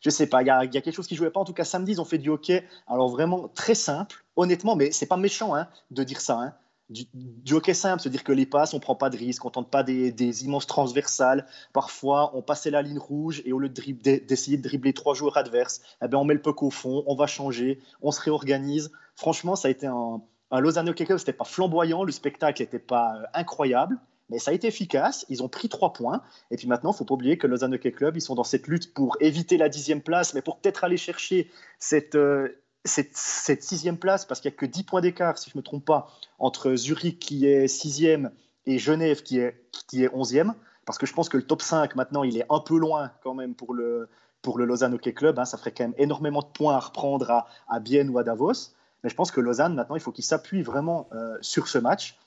je 0.00 0.10
sais 0.10 0.26
pas, 0.26 0.42
il 0.42 0.46
y, 0.46 0.50
a, 0.50 0.66
quelque 0.66 0.92
chose 0.92 1.06
qui 1.06 1.16
jouait 1.16 1.30
pas. 1.30 1.40
En 1.40 1.44
tout 1.44 1.52
cas, 1.52 1.64
samedi, 1.64 1.92
ils 1.92 2.00
ont 2.00 2.06
fait 2.06 2.18
du 2.18 2.30
hockey. 2.30 2.64
Alors 2.86 3.08
vraiment 3.08 3.48
très 3.48 3.74
simple, 3.74 4.24
honnêtement, 4.36 4.76
mais 4.76 4.90
c'est 4.90 5.06
pas 5.06 5.16
méchant 5.16 5.54
hein, 5.54 5.68
de 5.90 6.02
dire 6.02 6.20
ça. 6.20 6.40
Hein. 6.40 6.54
Du, 6.88 7.52
hockey 7.52 7.74
simple, 7.74 8.00
se 8.00 8.08
dire 8.08 8.24
que 8.24 8.32
les 8.32 8.46
passes, 8.46 8.72
on 8.72 8.80
prend 8.80 8.94
pas 8.94 9.10
de 9.10 9.18
risques, 9.18 9.44
on 9.44 9.50
tente 9.50 9.70
pas 9.70 9.82
des, 9.82 10.44
immenses 10.44 10.66
transversales. 10.66 11.46
Parfois, 11.74 12.34
on 12.34 12.40
passait 12.40 12.70
la 12.70 12.80
ligne 12.80 12.98
rouge 12.98 13.42
et 13.44 13.52
au 13.52 13.58
lieu 13.58 13.68
d'essayer 13.68 14.56
de, 14.56 14.62
dribbler 14.62 14.94
trois 14.94 15.12
joueurs 15.12 15.36
adverses, 15.36 15.82
eh 16.02 16.08
ben, 16.08 16.16
on 16.16 16.24
met 16.24 16.32
le 16.32 16.40
puck 16.40 16.62
au 16.62 16.70
fond, 16.70 17.04
on 17.06 17.14
va 17.14 17.26
changer, 17.26 17.80
on 18.00 18.10
se 18.10 18.22
réorganise. 18.22 18.90
Franchement, 19.16 19.54
ça 19.54 19.68
a 19.68 19.70
été 19.70 19.86
un, 19.86 20.22
un 20.50 20.60
Lausanne 20.60 20.88
Hockey 20.88 21.04
Club, 21.04 21.18
c'était 21.18 21.34
pas 21.34 21.44
flamboyant, 21.44 22.04
le 22.04 22.12
spectacle 22.12 22.62
n'était 22.62 22.78
pas 22.78 23.16
euh, 23.16 23.24
incroyable, 23.34 23.98
mais 24.30 24.38
ça 24.38 24.50
a 24.50 24.54
été 24.54 24.66
efficace. 24.66 25.24
Ils 25.28 25.42
ont 25.42 25.48
pris 25.48 25.68
trois 25.68 25.92
points. 25.92 26.22
Et 26.50 26.56
puis 26.56 26.66
maintenant, 26.66 26.90
il 26.90 26.94
ne 26.94 26.98
faut 26.98 27.04
pas 27.04 27.14
oublier 27.14 27.38
que 27.38 27.46
Lausanne 27.46 27.74
Hockey 27.74 27.92
Club, 27.92 28.16
ils 28.16 28.20
sont 28.20 28.34
dans 28.34 28.44
cette 28.44 28.66
lutte 28.66 28.92
pour 28.94 29.16
éviter 29.20 29.56
la 29.56 29.68
dixième 29.68 30.02
place, 30.02 30.34
mais 30.34 30.42
pour 30.42 30.58
peut-être 30.58 30.84
aller 30.84 30.96
chercher 30.96 31.50
cette, 31.78 32.14
euh, 32.14 32.60
cette, 32.84 33.62
sixième 33.62 33.96
place, 33.96 34.24
parce 34.24 34.40
qu'il 34.40 34.50
n'y 34.50 34.56
a 34.56 34.58
que 34.58 34.66
dix 34.66 34.82
points 34.82 35.00
d'écart, 35.00 35.38
si 35.38 35.50
je 35.50 35.56
ne 35.56 35.60
me 35.60 35.64
trompe 35.64 35.84
pas, 35.84 36.08
entre 36.38 36.74
Zurich 36.74 37.18
qui 37.18 37.46
est 37.46 37.68
sixième 37.68 38.30
et 38.66 38.78
Genève 38.78 39.22
qui 39.22 39.38
est, 39.38 39.64
qui 39.88 40.04
est 40.04 40.10
onzième. 40.14 40.54
Parce 40.84 40.98
que 40.98 41.06
je 41.06 41.12
pense 41.12 41.28
que 41.28 41.36
le 41.36 41.42
top 41.42 41.62
5, 41.62 41.96
maintenant, 41.96 42.22
il 42.22 42.38
est 42.38 42.46
un 42.48 42.60
peu 42.60 42.78
loin 42.78 43.12
quand 43.22 43.34
même 43.34 43.54
pour 43.54 43.74
le, 43.74 44.08
pour 44.40 44.58
le 44.58 44.64
Lausanne 44.64 44.94
Hockey 44.94 45.12
Club. 45.12 45.38
Hein. 45.38 45.44
Ça 45.44 45.58
ferait 45.58 45.72
quand 45.72 45.84
même 45.84 45.94
énormément 45.98 46.40
de 46.40 46.46
points 46.46 46.76
à 46.76 46.80
reprendre 46.80 47.30
à, 47.30 47.46
à 47.68 47.78
Bienne 47.78 48.08
ou 48.08 48.18
à 48.18 48.24
Davos. 48.24 48.72
Mais 49.02 49.10
je 49.10 49.14
pense 49.14 49.30
que 49.30 49.40
Lausanne, 49.40 49.74
maintenant, 49.74 49.96
il 49.96 50.00
faut 50.00 50.12
qu'il 50.12 50.24
s'appuie 50.24 50.62
vraiment 50.62 51.08
euh, 51.12 51.36
sur 51.40 51.68
ce 51.68 51.78
match 51.78 52.18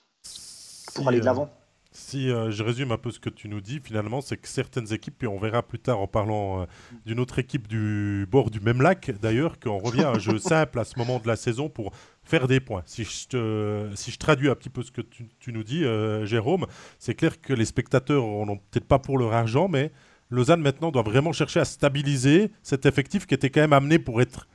pour 0.94 1.08
aller 1.08 1.20
de 1.20 1.26
l'avant. 1.26 1.50
Si 1.94 2.30
euh, 2.30 2.52
je 2.52 2.64
résume 2.64 2.94
un 2.94 2.98
peu 2.98 3.12
ce 3.12 3.20
que 3.20 3.30
tu 3.30 3.50
nous 3.50 3.60
dis, 3.60 3.82
finalement, 3.84 4.22
c'est 4.22 4.38
que 4.38 4.48
certaines 4.48 4.94
équipes, 4.94 5.16
puis 5.18 5.28
on 5.28 5.38
verra 5.38 5.62
plus 5.62 5.80
tard 5.80 6.00
en 6.00 6.08
parlant 6.08 6.62
euh, 6.62 6.66
d'une 7.06 7.20
autre 7.20 7.38
équipe 7.38 7.68
du 7.68 8.26
bord 8.32 8.50
du 8.50 8.62
même 8.62 8.82
lac, 8.82 9.12
d'ailleurs, 9.22 9.60
qu'on 9.60 9.78
revient 9.78 10.04
à 10.04 10.12
un 10.12 10.20
jeu 10.20 10.38
simple 10.40 10.80
à 10.80 10.86
ce 10.86 10.98
moment 10.98 11.20
de 11.20 11.28
la 11.28 11.36
saison 11.36 11.68
pour 11.68 11.92
faire 12.24 12.48
des 12.48 12.62
points. 12.62 12.84
Si 12.86 13.04
je, 13.04 13.28
te, 13.28 13.90
si 13.96 14.12
je 14.12 14.18
traduis 14.18 14.50
un 14.50 14.56
petit 14.56 14.70
peu 14.70 14.84
ce 14.84 14.92
que 14.92 15.02
tu, 15.02 15.28
tu 15.38 15.52
nous 15.52 15.64
dis, 15.64 15.84
euh, 15.84 16.26
Jérôme, 16.26 16.66
c'est 16.98 17.14
clair 17.14 17.42
que 17.42 17.52
les 17.52 17.66
spectateurs 17.66 18.24
n'ont 18.24 18.58
peut-être 18.58 18.88
pas 18.88 19.00
pour 19.00 19.18
leur 19.18 19.34
argent, 19.34 19.68
mais 19.68 19.92
Lausanne 20.30 20.62
maintenant 20.62 20.92
doit 20.92 21.04
vraiment 21.04 21.34
chercher 21.34 21.60
à 21.60 21.66
stabiliser 21.66 22.54
cet 22.64 22.86
effectif 22.86 23.26
qui 23.26 23.34
était 23.34 23.50
quand 23.50 23.60
même 23.60 23.74
amené 23.74 24.00
pour 24.00 24.22
être, 24.22 24.48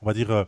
on 0.00 0.06
va 0.06 0.12
dire, 0.12 0.46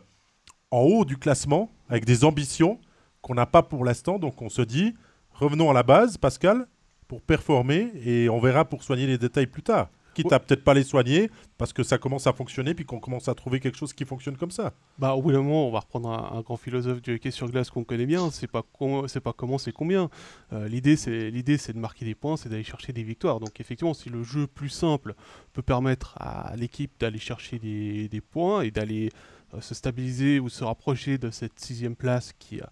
en 0.71 0.79
haut 0.79 1.03
du 1.03 1.17
classement, 1.17 1.69
avec 1.89 2.05
des 2.05 2.23
ambitions 2.23 2.79
qu'on 3.21 3.33
n'a 3.33 3.45
pas 3.45 3.63
pour 3.63 3.83
l'instant. 3.83 4.17
Donc 4.17 4.41
on 4.41 4.47
se 4.47 4.61
dit 4.61 4.95
revenons 5.39 5.69
à 5.69 5.73
la 5.73 5.83
base, 5.83 6.17
Pascal, 6.17 6.67
pour 7.07 7.21
performer 7.21 7.91
et 8.05 8.29
on 8.29 8.39
verra 8.39 8.65
pour 8.65 8.83
soigner 8.83 9.07
les 9.07 9.17
détails 9.17 9.47
plus 9.47 9.63
tard. 9.63 9.89
Quitte 10.13 10.33
à 10.33 10.39
peut-être 10.39 10.63
pas 10.63 10.73
les 10.73 10.83
soigner 10.83 11.29
parce 11.59 11.73
que 11.73 11.83
ça 11.83 11.99
commence 11.99 12.25
à 12.25 12.33
fonctionner 12.33 12.73
puis 12.73 12.85
qu'on 12.85 12.99
commence 12.99 13.27
à 13.27 13.35
trouver 13.35 13.59
quelque 13.59 13.77
chose 13.77 13.93
qui 13.93 14.03
fonctionne 14.03 14.35
comme 14.35 14.49
ça. 14.49 14.73
Bah 14.97 15.13
au 15.13 15.21
bout 15.21 15.31
d'un 15.31 15.43
moment, 15.43 15.67
on 15.67 15.71
va 15.71 15.81
reprendre 15.81 16.09
un, 16.09 16.41
grand 16.41 16.57
philosophe 16.57 17.03
du 17.03 17.13
hockey 17.13 17.29
sur 17.29 17.47
glace 17.51 17.69
qu'on 17.69 17.83
connaît 17.83 18.07
bien. 18.07 18.31
C'est 18.31 18.47
pas 18.47 18.63
c'est 19.05 19.19
pas 19.19 19.31
comment, 19.31 19.59
c'est 19.59 19.71
combien. 19.71 20.09
Euh, 20.53 20.67
l'idée 20.67 20.95
c'est 20.95 21.29
l'idée 21.29 21.59
c'est 21.59 21.73
de 21.73 21.77
marquer 21.77 22.03
des 22.03 22.15
points, 22.15 22.35
c'est 22.35 22.49
d'aller 22.49 22.63
chercher 22.63 22.93
des 22.93 23.03
victoires. 23.03 23.39
Donc 23.39 23.59
effectivement, 23.59 23.93
si 23.93 24.09
le 24.09 24.23
jeu 24.23 24.47
plus 24.47 24.69
simple 24.69 25.13
peut 25.53 25.61
permettre 25.61 26.15
à 26.19 26.55
l'équipe 26.55 26.93
d'aller 26.99 27.19
chercher 27.19 27.59
des, 27.59 28.09
des, 28.09 28.21
points 28.21 28.63
et 28.63 28.71
d'aller 28.71 29.11
euh, 29.53 29.61
se 29.61 29.75
stabiliser 29.75 30.39
ou 30.39 30.49
se 30.49 30.63
rapprocher 30.63 31.19
de 31.19 31.29
cette 31.29 31.59
sixième 31.59 31.95
place 31.95 32.33
qui 32.39 32.59
a 32.59 32.71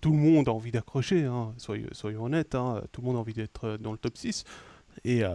tout 0.00 0.12
le 0.12 0.18
monde 0.18 0.48
a 0.48 0.52
envie 0.52 0.70
d'accrocher, 0.70 1.24
hein, 1.24 1.54
soyons, 1.58 2.24
honnêtes, 2.24 2.54
hein, 2.54 2.82
tout 2.92 3.00
le 3.00 3.06
monde 3.06 3.16
a 3.16 3.20
envie 3.20 3.34
d'être 3.34 3.64
euh, 3.64 3.78
dans 3.78 3.92
le 3.92 3.98
top 3.98 4.16
6. 4.16 4.44
Et 5.04 5.24
euh, 5.24 5.34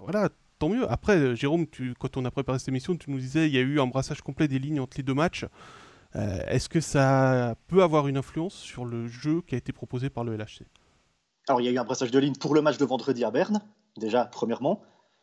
voilà, 0.00 0.28
tant 0.58 0.68
mieux. 0.68 0.90
Après, 0.90 1.16
euh, 1.16 1.34
Jérôme, 1.34 1.66
quand 1.98 2.16
on 2.16 2.24
a 2.24 2.30
préparé 2.30 2.58
cette 2.58 2.68
émission, 2.68 2.96
tu 2.96 3.10
nous 3.10 3.18
disais 3.18 3.46
il 3.46 3.54
y 3.54 3.58
a 3.58 3.62
eu 3.62 3.80
un 3.80 3.86
brassage 3.86 4.20
complet 4.20 4.48
des 4.48 4.58
lignes 4.58 4.80
entre 4.80 4.96
les 4.96 5.02
deux 5.02 5.14
matchs. 5.14 5.46
Est-ce 6.14 6.68
que 6.68 6.82
ça 6.82 7.54
peut 7.68 7.82
avoir 7.82 8.06
une 8.06 8.18
influence 8.18 8.52
sur 8.52 8.84
le 8.84 9.08
jeu 9.08 9.40
qui 9.46 9.54
a 9.54 9.58
été 9.58 9.72
proposé 9.72 10.10
par 10.10 10.24
le 10.24 10.36
LHC 10.36 10.66
Alors, 11.48 11.62
il 11.62 11.64
y 11.64 11.68
a 11.68 11.70
eu 11.70 11.78
un 11.78 11.84
brassage 11.84 12.10
de 12.10 12.18
lignes 12.18 12.34
pour 12.34 12.54
le 12.54 12.60
match 12.60 12.76
de 12.76 12.84
vendredi 12.84 13.24
à 13.24 13.30
Berne, 13.30 13.62
déjà, 13.96 14.26
premièrement. 14.26 14.82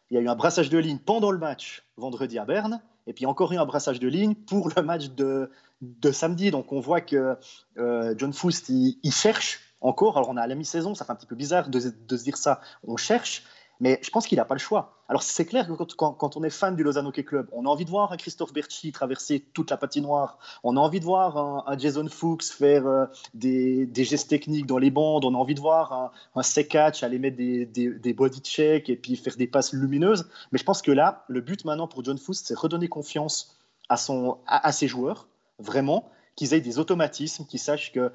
Il 0.09 0.15
y 0.15 0.17
a 0.17 0.21
eu 0.21 0.27
un 0.27 0.35
brassage 0.35 0.71
de 0.71 0.79
lignes 0.79 0.97
pendant 0.97 1.29
le 1.29 1.37
match 1.37 1.83
vendredi 1.95 2.39
à 2.39 2.45
Berne. 2.45 2.81
Et 3.05 3.13
puis 3.13 3.27
encore 3.27 3.53
eu 3.53 3.57
un 3.57 3.65
brassage 3.65 3.99
de 3.99 4.07
ligne 4.07 4.33
pour 4.33 4.71
le 4.75 4.81
match 4.81 5.09
de, 5.09 5.51
de 5.81 6.11
samedi. 6.11 6.51
Donc 6.51 6.71
on 6.71 6.79
voit 6.79 7.01
que 7.01 7.37
euh, 7.77 8.13
John 8.17 8.33
Foust, 8.33 8.69
il, 8.69 9.11
cherche 9.11 9.59
encore. 9.81 10.17
Alors 10.17 10.29
on 10.29 10.37
est 10.37 10.41
à 10.41 10.47
la 10.47 10.55
mi-saison, 10.55 10.95
ça 10.95 11.05
fait 11.05 11.11
un 11.11 11.15
petit 11.15 11.27
peu 11.27 11.35
bizarre 11.35 11.69
de, 11.69 11.79
se 11.79 12.23
dire 12.23 12.37
ça. 12.37 12.61
On 12.83 12.97
cherche, 12.97 13.43
mais 13.79 13.99
je 14.03 14.09
pense 14.09 14.27
qu'il 14.27 14.37
n'a 14.37 14.45
pas 14.45 14.55
le 14.55 14.59
choix. 14.59 14.95
Alors 15.07 15.23
c'est 15.23 15.45
clair 15.45 15.67
que 15.67 15.73
quand, 15.95 16.37
on 16.37 16.43
est 16.43 16.51
fan 16.51 16.75
du 16.75 16.83
Lausanne 16.83 17.07
Hockey 17.07 17.23
Club, 17.23 17.47
on 17.51 17.65
a 17.65 17.69
envie 17.69 17.85
de 17.85 17.89
voir 17.89 18.11
un 18.11 18.17
Christophe 18.17 18.53
Berchi 18.53 18.91
traverser 18.91 19.39
toute 19.53 19.71
la 19.71 19.77
patinoire, 19.77 20.37
on 20.63 20.77
a 20.77 20.79
envie 20.79 20.99
de 20.99 21.05
voir 21.05 21.37
un, 21.67 21.77
Jason 21.79 22.07
Fuchs 22.07 22.51
faire 22.51 22.85
euh, 22.85 23.05
des, 23.33 23.89
gestes 23.95 24.29
techniques 24.29 24.67
dans 24.67 24.77
les 24.77 24.91
bandes, 24.91 25.25
on 25.25 25.33
a 25.33 25.37
envie 25.37 25.55
de 25.55 25.61
voir 25.61 25.93
un, 25.93 26.11
un 26.35 26.43
Sekatch 26.43 27.01
aller 27.01 27.17
mettre 27.17 27.37
des, 27.37 27.65
des, 27.65 28.13
body 28.13 28.41
checks 28.41 28.89
et 28.89 28.97
puis 28.97 29.15
faire 29.15 29.35
des 29.35 29.47
passes 29.47 29.73
lumineuses. 29.73 30.29
Mais 30.51 30.59
je 30.59 30.63
pense 30.63 30.83
que 30.83 30.91
là, 30.91 31.23
le 31.27 31.41
but 31.41 31.65
maintenant 31.65 31.87
pour 31.87 32.03
John 32.03 32.19
Fuchs, 32.19 32.35
c'est 32.43 32.55
redonner 32.55 32.87
confiance 32.87 33.55
à, 33.89 33.97
son, 33.97 34.37
à, 34.45 34.71
ses 34.71 34.87
joueurs, 34.87 35.27
vraiment, 35.59 36.09
qu'ils 36.35 36.53
aient 36.53 36.61
des 36.61 36.79
automatismes, 36.79 37.45
qu'ils 37.45 37.59
sachent 37.59 37.91
que 37.91 38.11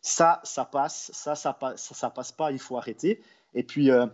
ça, 0.00 0.40
ça 0.44 0.64
passe, 0.64 1.10
ça, 1.14 1.34
ça, 1.34 1.56
ça, 1.76 1.94
ça 1.94 2.10
passe 2.10 2.32
pas, 2.32 2.52
il 2.52 2.58
faut 2.58 2.76
arrêter. 2.76 3.22
Et 3.54 3.62
puis, 3.62 3.90
euh, 3.90 4.06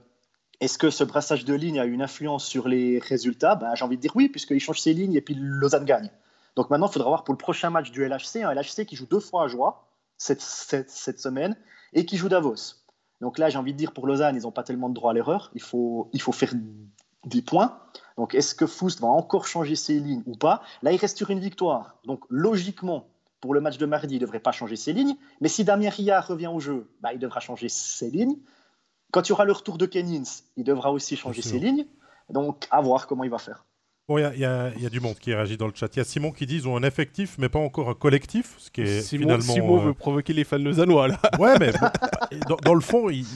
est-ce 0.61 0.79
que 0.79 0.91
ce 0.91 1.05
brassage 1.05 1.45
de 1.45 1.55
lignes 1.55 1.79
a 1.79 1.85
une 1.85 2.03
influence 2.03 2.45
sur 2.45 2.69
les 2.69 2.99
résultats? 2.99 3.55
Ben, 3.55 3.75
J'ai 3.75 3.85
envie 3.85 3.97
de 3.97 4.03
dire 4.03 4.15
oui, 4.17 4.29
puisqu'il 4.29 4.61
change 4.61 4.81
ses 4.81 4.93
lignes 4.93 5.15
et 5.15 5.21
puis 5.21 5.35
Lausanne 5.35 5.85
gagne. 5.85 6.11
Donc 6.57 6.71
maintenant, 6.71 6.89
il 6.89 6.93
faudra 6.93 7.09
voir 7.09 7.25
pour 7.25 7.33
le 7.33 7.39
prochain 7.39 7.71
match 7.71 7.91
du 7.91 8.05
LHC, 8.05 8.43
un 8.43 8.53
LHC 8.53 8.85
qui 8.85 8.97
joue 8.97 9.07
deux 9.07 9.21
fois 9.21 9.45
à 9.45 9.49
Joie 9.49 9.89
cette, 10.17 10.41
cette, 10.41 11.21
semaine 11.21 11.57
et 11.93 12.05
qui 12.05 12.17
joue 12.17 12.29
Davos. 12.29 12.75
Donc 13.21 13.39
là, 13.39 13.49
j'ai 13.49 13.59
envie 13.59 13.73
de 13.73 13.79
dire 13.79 13.93
pour 13.93 14.07
Lausanne, 14.07 14.35
ils 14.35 14.43
n'ont 14.43 14.51
pas 14.51 14.65
tellement 14.65 14.89
de 14.89 14.95
droit 14.95 15.13
à 15.13 15.15
l'erreur. 15.15 15.53
Il 15.55 15.63
faut, 15.63 16.11
il 16.13 16.21
faut 16.21 16.33
faire 16.33 16.53
des 17.29 17.43
points. 17.43 17.79
Donc 18.17 18.35
est-ce 18.35 18.55
que 18.55 18.67
Foust 18.67 19.01
va 19.01 19.09
encore 19.09 19.47
changer 19.47 19.77
ses 19.77 20.01
lignes 20.01 20.23
ou 20.27 20.37
pas? 20.37 20.63
Là, 20.83 20.93
il 20.93 20.97
reste 20.97 21.17
sur 21.17 21.31
une 21.31 21.41
victoire. 21.41 21.97
Donc 22.05 22.25
logiquement, 22.29 23.07
pour 23.41 23.55
le 23.55 23.61
match 23.61 23.79
de 23.79 23.87
mardi, 23.87 24.15
il 24.15 24.19
ne 24.19 24.25
devrait 24.25 24.41
pas 24.41 24.53
changer 24.53 24.77
ses 24.77 24.93
lignes. 24.93 25.17
Mais 25.41 25.49
si 25.49 25.65
Damien 25.65 25.91
Ria 25.91 26.21
revient 26.21 26.49
au 26.49 26.61
jeu, 26.61 26.91
bah, 27.01 27.13
il 27.13 27.19
devra 27.19 27.41
changer 27.41 27.69
ses 27.69 28.11
lignes. 28.11 28.37
Quand 29.13 29.27
il 29.27 29.31
y 29.31 29.33
aura 29.33 29.45
le 29.45 29.53
retour 29.53 29.79
de 29.79 29.87
Kenins, 29.87 30.43
il 30.57 30.65
devra 30.65 30.93
aussi 30.93 31.17
changer 31.17 31.41
ses 31.41 31.59
lignes. 31.59 31.87
Donc, 32.29 32.67
à 32.71 32.81
voir 32.81 33.07
comment 33.07 33.25
il 33.25 33.31
va 33.31 33.39
faire. 33.39 33.65
Bon, 34.09 34.17
il 34.17 34.39
y, 34.39 34.45
a 34.47 34.71
du 34.91 35.01
monde 35.01 35.17
qui 35.19 35.35
réagit 35.35 35.59
dans 35.59 35.67
le 35.67 35.75
chat. 35.75 35.95
Il 35.95 35.99
y 35.99 36.01
a 36.01 36.05
Simon 36.05 36.33
qui 36.33 36.47
dit 36.47 36.55
qu'ils 36.55 36.69
ont 36.69 36.79
un 36.79 36.83
effectif, 36.83 37.37
mais 37.37 37.51
pas 37.51 37.59
encore 37.59 37.91
un 37.91 37.95
collectif, 37.95 38.55
ce 38.57 38.71
qui 38.71 38.81
est 38.81 39.03
Simon, 39.03 39.25
finalement. 39.25 39.53
Simon 39.53 39.81
euh, 39.81 39.85
veut 39.85 39.93
provoquer 39.93 40.33
les 40.33 40.45
fans 40.45 40.57
lausannois 40.57 41.09
là. 41.09 41.21
Ouais, 41.39 41.59
mais 41.59 41.73
dans, 42.65 42.73
le 42.73 42.81
fond, 42.81 43.11
il, 43.11 43.27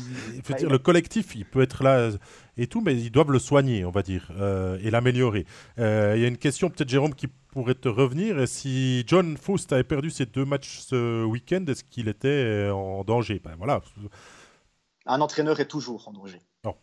faut 0.42 0.54
dire, 0.54 0.70
le 0.70 0.78
collectif, 0.78 1.36
il 1.36 1.44
peut 1.44 1.60
être 1.60 1.84
là 1.84 2.08
et 2.56 2.66
tout, 2.66 2.80
mais 2.80 2.94
ils 2.94 3.10
doivent 3.10 3.32
le 3.32 3.38
soigner, 3.38 3.84
on 3.84 3.90
va 3.90 4.02
dire, 4.02 4.30
euh, 4.38 4.78
et 4.82 4.90
l'améliorer. 4.90 5.44
Euh, 5.78 6.14
il 6.16 6.22
y 6.22 6.24
a 6.24 6.28
une 6.28 6.38
question, 6.38 6.70
peut-être 6.70 6.88
Jérôme, 6.88 7.14
qui 7.14 7.26
pourrait 7.26 7.74
te 7.74 7.88
revenir. 7.88 8.48
Si 8.48 9.04
John 9.06 9.36
Faust 9.36 9.74
avait 9.74 9.84
perdu 9.84 10.08
ses 10.08 10.24
deux 10.24 10.46
matchs 10.46 10.78
ce 10.78 11.22
week-end, 11.24 11.66
est-ce 11.68 11.84
qu'il 11.84 12.08
était 12.08 12.70
en 12.72 13.04
danger? 13.04 13.42
Ben, 13.44 13.56
voilà 13.58 13.82
un 15.06 15.20
entraîneur 15.20 15.58
est 15.60 15.66
toujours 15.66 16.06
en 16.08 16.12
danger. 16.12 16.40
Non. 16.64 16.76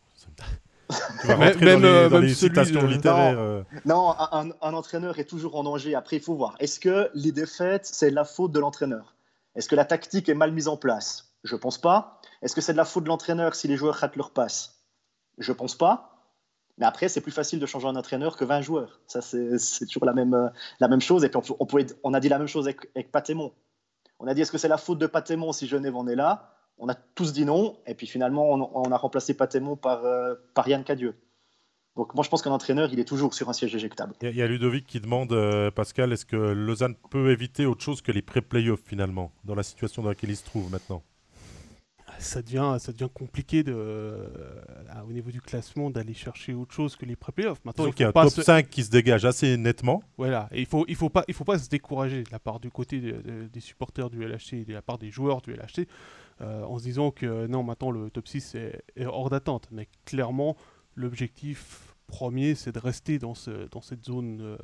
Tu 1.21 1.27
vas 1.27 1.35
rentrer 1.35 1.65
même, 1.65 1.81
dans 2.09 2.19
les, 2.19 2.31
euh, 2.31 2.33
citations 2.33 2.85
littéraires. 2.85 3.39
Euh. 3.39 3.63
Non, 3.85 4.15
un, 4.17 4.73
entraîneur 4.73 5.19
est 5.19 5.25
toujours 5.25 5.55
en 5.55 5.63
danger. 5.63 5.95
Après, 5.95 6.17
il 6.17 6.21
faut 6.21 6.35
voir. 6.35 6.55
Est-ce 6.59 6.79
que 6.79 7.09
les 7.13 7.31
défaites, 7.31 7.85
c'est 7.85 8.09
la 8.09 8.25
faute 8.25 8.51
de 8.51 8.59
l'entraîneur? 8.59 9.15
Est-ce 9.55 9.69
que 9.69 9.75
la 9.75 9.85
tactique 9.85 10.29
est 10.29 10.33
mal 10.33 10.51
mise 10.51 10.67
en 10.67 10.77
place? 10.77 11.33
Je 11.43 11.55
pense 11.55 11.77
pas. 11.77 12.19
Est-ce 12.41 12.55
que 12.55 12.61
c'est 12.61 12.73
de 12.73 12.77
la 12.77 12.85
faute 12.85 13.03
de 13.03 13.09
l'entraîneur 13.09 13.55
si 13.55 13.67
les 13.67 13.77
joueurs 13.77 13.95
ratent 13.95 14.15
leur 14.15 14.31
passe? 14.31 14.83
Je 15.37 15.51
pense 15.51 15.75
pas. 15.75 16.15
Mais 16.77 16.85
après, 16.85 17.09
c'est 17.09 17.21
plus 17.21 17.31
facile 17.31 17.59
de 17.59 17.65
changer 17.65 17.87
un 17.87 17.95
entraîneur 17.95 18.37
que 18.37 18.45
20 18.45 18.61
joueurs. 18.61 19.01
Ça, 19.05 19.21
c'est 19.21 19.85
toujours 19.85 20.05
la 20.05 20.13
même, 20.13 20.33
euh, 20.33 20.47
la 20.79 20.87
même 20.87 21.01
chose. 21.01 21.23
Et 21.23 21.29
puis, 21.29 21.39
on, 21.59 21.65
pouvait, 21.65 21.85
on 22.03 22.13
a 22.13 22.19
dit 22.19 22.29
la 22.29 22.39
même 22.39 22.47
chose 22.47 22.65
avec, 22.65 22.89
avec 22.95 23.11
Patémon. 23.11 23.53
On 24.19 24.27
a 24.27 24.33
dit 24.33 24.41
est-ce 24.41 24.51
que 24.51 24.57
c'est 24.57 24.67
la 24.67 24.77
faute 24.77 24.97
de 24.97 25.07
Patémon 25.07 25.51
si 25.51 25.67
Genève 25.67 25.95
en 25.95 26.07
est 26.07 26.15
là? 26.15 26.55
On 26.79 26.89
a 26.89 26.95
tous 26.95 27.33
dit 27.33 27.45
non, 27.45 27.77
et 27.85 27.93
puis 27.93 28.07
finalement, 28.07 28.49
on, 28.49 28.91
a 28.91 28.97
remplacé 28.97 29.33
Patémon 29.33 29.75
par, 29.75 30.05
euh, 30.05 30.35
par 30.53 30.67
Yann 30.67 30.83
Cadieux. 30.83 31.15
Donc 31.95 32.15
moi, 32.15 32.23
je 32.23 32.29
pense 32.29 32.41
qu'un 32.41 32.51
entraîneur, 32.51 32.89
il 32.93 32.99
est 32.99 33.05
toujours 33.05 33.33
sur 33.33 33.49
un 33.49 33.53
siège 33.53 33.75
éjectable. 33.75 34.13
Il 34.21 34.35
y, 34.35 34.41
a 34.41 34.47
Ludovic 34.47 34.87
qui 34.87 35.01
demande, 35.01 35.33
euh, 35.33 35.69
Pascal, 35.69 36.13
est-ce 36.13 36.25
que 36.25 36.37
Lausanne 36.37 36.95
peut 37.09 37.31
éviter 37.31 37.65
autre 37.65 37.83
chose 37.83 38.01
que 38.01 38.13
les 38.13 38.21
pré-playoffs 38.21 38.83
finalement, 38.85 39.33
dans 39.43 39.55
la 39.55 39.63
situation 39.63 40.01
dans 40.01 40.09
laquelle 40.09 40.29
il 40.29 40.37
se 40.37 40.45
trouve 40.45 40.71
maintenant? 40.71 41.03
Ça 42.19 42.41
devient, 42.41 42.77
ça 42.79 42.91
devient 42.91 43.09
compliqué 43.13 43.63
de, 43.63 43.73
euh, 43.75 44.27
au 45.07 45.11
niveau 45.11 45.31
du 45.31 45.41
classement 45.41 45.89
d'aller 45.89 46.13
chercher 46.13 46.53
autre 46.53 46.73
chose 46.73 46.95
que 46.95 47.05
les 47.05 47.15
pré-playoffs. 47.15 47.63
Maintenant, 47.65 47.85
il, 47.87 47.99
y 47.99 48.03
a 48.03 48.09
un 48.09 48.11
top 48.11 48.29
5 48.29 48.69
qui 48.69 48.83
se 48.83 48.89
dégage 48.89 49.25
assez 49.25 49.57
nettement. 49.57 50.01
Voilà, 50.17 50.47
et 50.51 50.61
il 50.61 50.65
faut, 50.65 50.85
il 50.87 50.95
faut 50.95 51.09
pas, 51.09 51.23
il 51.27 51.33
faut 51.33 51.43
pas 51.43 51.57
se 51.57 51.69
décourager 51.69 52.23
de 52.23 52.31
la 52.31 52.39
part 52.39 52.59
du 52.59 52.71
côté 52.71 52.99
des 52.99 53.59
supporters 53.59 54.09
du 54.09 54.25
LHC 54.25 54.53
et 54.53 54.65
de 54.65 54.73
la 54.73 54.81
part 54.81 54.97
des 54.97 55.11
joueurs 55.11 55.41
du 55.41 55.53
LHC. 55.53 55.85
En 56.41 56.77
se 56.77 56.83
disant 56.83 57.11
que 57.11 57.47
non, 57.47 57.63
maintenant 57.63 57.91
le 57.91 58.09
top 58.09 58.27
6 58.27 58.55
est, 58.55 59.05
hors 59.05 59.29
d'attente. 59.29 59.67
Mais 59.71 59.87
clairement, 60.05 60.55
l'objectif 60.95 61.95
premier, 62.07 62.55
c'est 62.55 62.71
de 62.71 62.79
rester 62.79 63.19
dans, 63.19 63.35
ce, 63.35 63.67
dans 63.69 63.81
cette 63.81 64.05
zone 64.05 64.57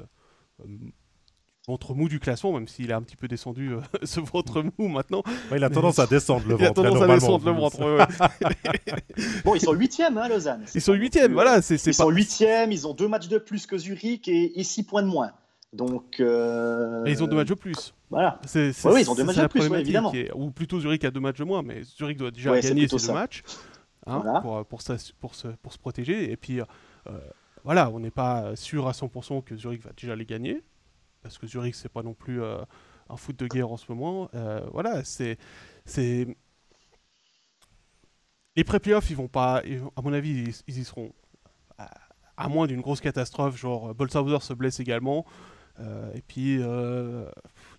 ventre 1.68 1.96
mou 1.96 2.08
du 2.08 2.20
classement, 2.20 2.54
même 2.54 2.68
s'il 2.68 2.92
a 2.92 2.98
un 2.98 3.02
petit 3.02 3.16
peu 3.16 3.28
descendu 3.28 3.74
euh, 3.74 3.80
ce 4.04 4.20
ventre 4.20 4.64
mou 4.78 4.88
maintenant. 4.88 5.24
il 5.56 5.64
a 5.64 5.70
tendance 5.70 6.00
à 6.00 6.08
descendre 6.08 6.48
le 6.48 6.56
ventre. 6.56 6.64
Il 6.64 6.68
a 6.68 6.74
tendance 6.74 7.02
à 7.02 7.08
descendre 7.08 7.46
le 7.46 7.52
ventre. 7.52 7.78
bon, 9.46 9.56
ils 9.56 9.62
sont 9.62 9.74
huitièmes, 9.74 10.18
hein, 10.18 10.28
Lausanne. 10.28 10.66
Ils 10.74 10.82
sont 10.82 10.94
huitièmes, 10.94 11.34
voilà. 11.34 11.58
ils 11.58 11.78
pas... 11.78 11.94
sont 11.94 12.10
huitièmes, 12.10 12.72
ils 12.72 12.88
ont 12.88 12.94
deux 12.94 13.08
matchs 13.08 13.28
de 13.28 13.38
plus 13.38 13.66
que 13.66 13.78
Zurich 13.78 14.28
et, 14.28 14.64
six 14.64 14.84
points 14.84 15.04
de 15.04 15.08
moins. 15.08 15.32
Donc. 15.74 16.20
Euh, 16.20 17.06
et 17.06 17.12
ils 17.12 17.24
ont 17.24 17.28
deux 17.28 17.36
matchs 17.36 17.50
de 17.50 17.54
plus. 17.56 17.95
Voilà. 18.10 18.40
oui, 18.54 19.02
ils 19.02 19.10
ont 19.10 19.16
deux 19.16 19.24
matchs 19.24 19.38
de 19.38 19.48
plus, 19.48 19.66
évidemment. 19.66 20.14
Ou 20.36 20.52
plutôt 20.52 20.80
Zurich 20.80 21.04
a 21.06 21.12
deux 21.12 21.20
matchs 21.20 21.40
de 21.40 21.44
moins, 21.44 21.62
mais 21.62 21.84
Zurich 21.84 22.18
doit 22.18 22.32
déjà 22.32 22.60
gagner 22.60 22.88
ces 22.88 22.98
deux 22.98 23.14
matchs 23.14 23.44
hein, 24.06 24.22
pour, 24.42 24.66
pour, 24.66 24.82
pour, 25.20 25.36
se, 25.36 25.48
pour 25.48 25.74
se 25.74 25.80
protéger. 25.80 26.32
Et 26.32 26.38
puis, 26.38 26.60
euh, 26.62 26.66
voilà, 27.64 27.90
on 27.90 28.00
n'est 28.00 28.12
pas 28.12 28.56
sûr 28.56 28.88
à 28.88 28.92
100% 28.92 29.44
que 29.44 29.56
Zurich 29.56 29.84
va 29.84 29.92
déjà 29.94 30.16
les 30.16 30.26
gagner 30.26 30.64
parce 31.26 31.40
que 31.40 31.48
Zurich, 31.48 31.74
c'est 31.74 31.90
pas 31.90 32.04
non 32.04 32.14
plus 32.14 32.44
euh, 32.44 32.60
un 33.10 33.18
foot 33.18 33.36
de 33.36 33.48
guerre 33.48 33.72
en 33.72 33.78
ce 33.78 33.92
moment. 33.92 34.30
Euh, 34.36 34.62
voilà, 34.72 35.04
c'est. 35.04 35.40
c'est... 35.84 36.28
Les 38.56 38.64
pré-playoffs, 38.64 39.10
ils 39.10 39.16
vont 39.16 39.28
pas. 39.28 39.64
À 39.96 40.02
mon 40.04 40.14
avis, 40.14 40.54
ils, 40.68 40.78
y 40.78 40.84
seront. 40.84 41.12
À, 42.38 42.48
moins 42.48 42.68
d'une 42.68 42.82
grosse 42.82 43.02
catastrophe, 43.02 43.58
genre 43.58 43.96
Bolsauer 43.96 44.44
se 44.44 44.54
blesse 44.54 44.80
également. 44.80 45.26
Euh, 45.80 46.14
et 46.14 46.22
puis 46.22 46.60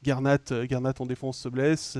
Garnat, 0.02 0.38
Garnat 0.68 0.94
en 0.98 1.06
défense 1.06 1.38
se 1.38 1.48
blesse. 1.48 1.98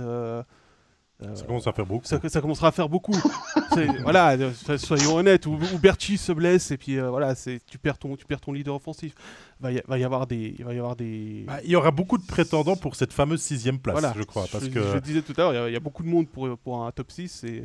Euh, 1.23 1.35
ça 1.35 1.45
commence 1.47 1.67
à 1.67 1.73
faire 1.73 1.87
beaucoup. 1.87 2.05
Ça, 2.05 2.41
commencera 2.43 2.69
à 2.69 2.73
faire 2.73 2.91
beaucoup. 2.91 3.17
voilà, 4.03 4.33
euh, 4.33 4.53
soyons 4.77 5.17
honnêtes. 5.17 5.47
Ou, 5.47 5.59
Berchi 5.81 6.19
se 6.19 6.31
blesse 6.33 6.71
et 6.71 6.77
puis 6.77 6.99
euh, 6.99 7.09
voilà, 7.09 7.35
c'est 7.35 7.61
tu 7.67 7.79
perds 7.79 7.97
ton 7.97 8.17
tu 8.17 8.27
perds 8.27 8.41
ton 8.41 8.53
leader 8.53 8.75
offensif. 8.75 9.15
Va 9.59 9.73
y, 9.73 9.83
va 9.87 9.99
y 9.99 10.05
avoir 10.05 10.27
des 10.27 10.55
il 10.59 10.65
va 10.65 10.75
y 10.75 10.79
avoir 10.79 10.95
des. 10.95 11.45
Bah, 11.47 11.61
il 11.65 11.71
y 11.71 11.77
aura 11.77 11.91
beaucoup 11.91 12.19
de 12.19 12.27
prétendants 12.27 12.77
pour 12.77 12.97
cette 12.97 13.15
fameuse 13.15 13.41
sixième 13.41 13.79
place, 13.79 14.05
je 14.15 14.23
crois, 14.25 14.45
parce 14.53 14.65
je, 14.65 14.71
que 14.71 14.83
je 14.83 14.99
disais 14.99 15.23
tout 15.23 15.33
à 15.39 15.53
l'heure, 15.53 15.69
il 15.69 15.73
y, 15.73 15.77
a 15.77 15.81
beaucoup 15.81 16.03
de 16.03 16.09
monde 16.09 16.29
pour 16.29 16.59
pour 16.59 16.85
un 16.85 16.93
top 16.93 17.11
6 17.11 17.45
et. 17.45 17.65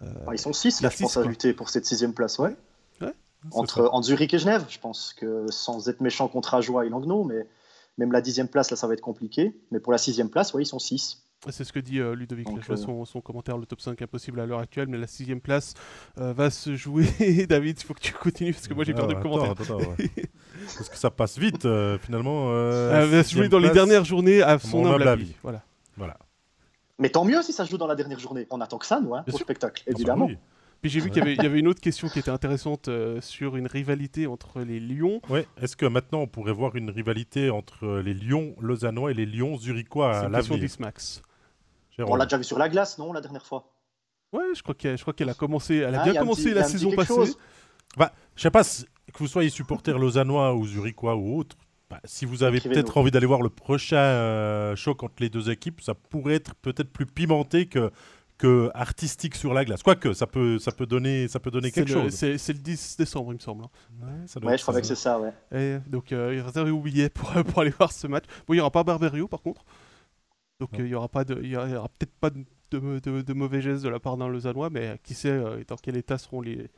Bah, 0.00 0.32
ils 0.32 0.38
sont 0.38 0.52
6 0.52 0.80
là, 0.80 0.88
je 0.90 0.98
pense, 0.98 1.16
à 1.16 1.22
lutter 1.22 1.52
pour 1.52 1.68
cette 1.70 1.86
sixième 1.86 2.12
place, 2.12 2.40
ouais. 2.40 2.56
Entre 3.50 3.88
en 3.92 4.02
Zurich 4.02 4.32
et 4.34 4.38
Genève, 4.38 4.64
je 4.68 4.78
pense 4.78 5.12
que 5.12 5.46
sans 5.50 5.88
être 5.88 6.00
méchant 6.00 6.28
contre 6.28 6.54
Ajoie 6.54 6.86
et 6.86 6.88
Langnau, 6.88 7.24
mais 7.24 7.46
même 7.98 8.12
la 8.12 8.20
dixième 8.20 8.48
place 8.48 8.70
là, 8.70 8.76
ça 8.76 8.86
va 8.86 8.94
être 8.94 9.00
compliqué. 9.00 9.54
Mais 9.70 9.80
pour 9.80 9.92
la 9.92 9.98
sixième 9.98 10.30
place, 10.30 10.54
ouais, 10.54 10.62
ils 10.62 10.66
sont 10.66 10.78
6. 10.78 11.22
C'est 11.50 11.64
ce 11.64 11.72
que 11.72 11.80
dit 11.80 11.98
euh, 11.98 12.14
Ludovic. 12.14 12.46
Euh, 12.48 12.76
son, 12.76 13.04
son, 13.04 13.20
commentaire, 13.20 13.58
le 13.58 13.66
top 13.66 13.80
5 13.80 14.00
impossible 14.00 14.38
à 14.38 14.46
l'heure 14.46 14.60
actuelle, 14.60 14.86
mais 14.88 14.96
la 14.96 15.08
sixième 15.08 15.40
place 15.40 15.74
euh, 16.18 16.32
va 16.32 16.50
se 16.50 16.76
jouer. 16.76 17.06
David, 17.48 17.80
il 17.80 17.84
faut 17.84 17.94
que 17.94 18.00
tu 18.00 18.12
continues 18.12 18.52
parce 18.52 18.68
que 18.68 18.74
moi 18.74 18.84
j'ai 18.84 18.94
perdu 18.94 19.14
le 19.14 19.18
ah, 19.18 19.22
commentaire. 19.22 19.54
parce 20.76 20.88
que 20.88 20.96
ça 20.96 21.10
passe 21.10 21.38
vite 21.38 21.66
finalement. 22.00 22.50
Elle 22.92 23.08
va 23.08 23.24
se 23.24 23.34
jouer 23.34 23.48
dans 23.48 23.58
les 23.58 23.70
dernières 23.70 24.04
journées 24.04 24.40
à 24.40 24.58
son 24.60 24.86
humble 24.86 25.08
avis. 25.08 25.34
Voilà. 25.42 25.62
voilà. 25.96 26.16
Mais 26.98 27.08
tant 27.08 27.24
mieux 27.24 27.42
si 27.42 27.52
ça 27.52 27.64
se 27.64 27.70
joue 27.70 27.78
dans 27.78 27.88
la 27.88 27.96
dernière 27.96 28.20
journée. 28.20 28.46
On 28.50 28.60
attend 28.60 28.78
que 28.78 28.86
ça, 28.86 29.00
nous, 29.00 29.16
hein, 29.16 29.24
au 29.26 29.36
spectacle, 29.36 29.82
ah 29.84 29.90
bah 29.90 29.96
évidemment. 29.96 30.28
Puis 30.82 30.90
j'ai 30.90 31.00
vu 31.00 31.10
qu'il 31.10 31.24
y, 31.24 31.46
avait 31.46 31.60
une 31.60 31.68
autre 31.68 31.80
question 31.80 32.08
qui 32.08 32.18
était 32.18 32.30
intéressante 32.30 32.90
sur 33.20 33.56
une 33.56 33.68
rivalité 33.68 34.26
entre 34.26 34.60
les 34.60 34.80
Lions. 34.80 35.20
Ouais. 35.28 35.46
Est-ce 35.60 35.76
que 35.76 35.86
maintenant 35.86 36.20
on 36.20 36.26
pourrait 36.26 36.52
voir 36.52 36.74
une 36.74 36.90
rivalité 36.90 37.50
entre 37.50 38.00
les 38.04 38.14
Lions 38.14 38.56
lausannois 38.60 39.12
et 39.12 39.14
les 39.14 39.26
Lions 39.26 39.56
zurichois 39.56 40.10
à 40.10 40.28
l'avenir 40.28 40.68
C'est 40.68 40.78
une 40.78 40.92
question 40.92 41.22
on 41.98 42.16
l'a 42.16 42.26
déjà 42.26 42.38
vu 42.38 42.44
sur 42.44 42.58
la 42.58 42.68
glace, 42.68 42.98
non, 42.98 43.12
la 43.12 43.20
dernière 43.20 43.44
fois? 43.44 43.72
Ouais, 44.32 44.54
je 44.54 44.62
crois 44.62 44.74
qu'elle, 44.74 44.96
je 44.96 45.02
crois 45.02 45.12
qu'elle 45.12 45.28
a 45.28 45.34
commencé, 45.34 45.76
elle 45.76 45.94
a 45.94 46.02
ah, 46.02 46.04
bien 46.04 46.20
commencé 46.20 46.54
la 46.54 46.64
saison 46.64 46.92
passée. 46.92 47.34
Bah, 47.96 48.12
je 48.34 48.42
sais 48.42 48.50
pas 48.50 48.62
que 48.64 49.18
vous 49.18 49.26
soyez 49.26 49.50
supporter 49.50 49.98
lausannois 49.98 50.54
ou 50.54 50.66
zurichois 50.66 51.16
ou 51.16 51.38
autre. 51.38 51.56
Bah, 51.90 52.00
si 52.04 52.24
vous 52.24 52.42
avez 52.42 52.60
peut-être 52.60 52.96
envie 52.96 53.10
d'aller 53.10 53.26
voir 53.26 53.42
le 53.42 53.50
prochain 53.50 53.96
euh, 53.96 54.74
choc 54.76 55.02
entre 55.02 55.16
les 55.20 55.28
deux 55.28 55.50
équipes, 55.50 55.82
ça 55.82 55.92
pourrait 55.94 56.36
être 56.36 56.54
peut-être 56.54 56.90
plus 56.90 57.04
pimenté 57.04 57.66
que 57.66 57.90
que 58.42 58.70
artistique 58.74 59.36
sur 59.36 59.54
la 59.54 59.64
glace. 59.64 59.84
Quoique, 59.84 60.12
ça 60.14 60.26
peut, 60.26 60.58
ça 60.58 60.72
peut 60.72 60.86
donner, 60.86 61.28
ça 61.28 61.38
peut 61.38 61.52
donner 61.52 61.70
quelque 61.70 61.92
chose. 61.92 62.12
C'est, 62.12 62.48
le 62.48 62.58
10 62.58 62.96
décembre, 62.96 63.32
il 63.32 63.36
me 63.36 63.40
semble. 63.40 63.64
Hein. 63.64 64.26
Ouais, 64.42 64.58
je 64.58 64.62
crois 64.62 64.80
que 64.80 64.86
c'est 64.86 64.96
ça, 64.96 65.20
ouais. 65.20 65.32
Et 65.54 65.78
donc, 65.88 66.10
euh, 66.10 66.34
il 66.34 66.40
réservé 66.40 66.72
oublié 66.72 67.08
pour, 67.08 67.30
pour 67.46 67.60
aller 67.60 67.70
voir 67.70 67.92
ce 67.92 68.08
match. 68.08 68.24
Bon, 68.46 68.54
il 68.54 68.56
n'y 68.56 68.60
aura 68.60 68.72
pas 68.72 68.82
Barberio, 68.82 69.28
par 69.28 69.42
contre. 69.42 69.64
Donc 70.58 70.70
il 70.78 70.84
n'y 70.84 70.94
aura, 70.94 71.08
pas 71.08 71.24
de, 71.24 71.42
y 71.42 71.56
aura 71.56 71.88
peut-être 71.88 72.14
pas 72.20 72.30
de, 72.30 73.22
de, 73.22 73.32
mauvais 73.32 73.60
gestes 73.60 73.82
de 73.82 73.88
la 73.88 73.98
part 73.98 74.16
d'un 74.16 74.28
Lausannois, 74.28 74.70
mais 74.70 74.96
qui 75.02 75.14
sait 75.14 75.28
euh, 75.28 75.62
dans 75.66 75.74
quel 75.74 75.96
état 75.96 76.18
seront 76.18 76.40
les, 76.40 76.70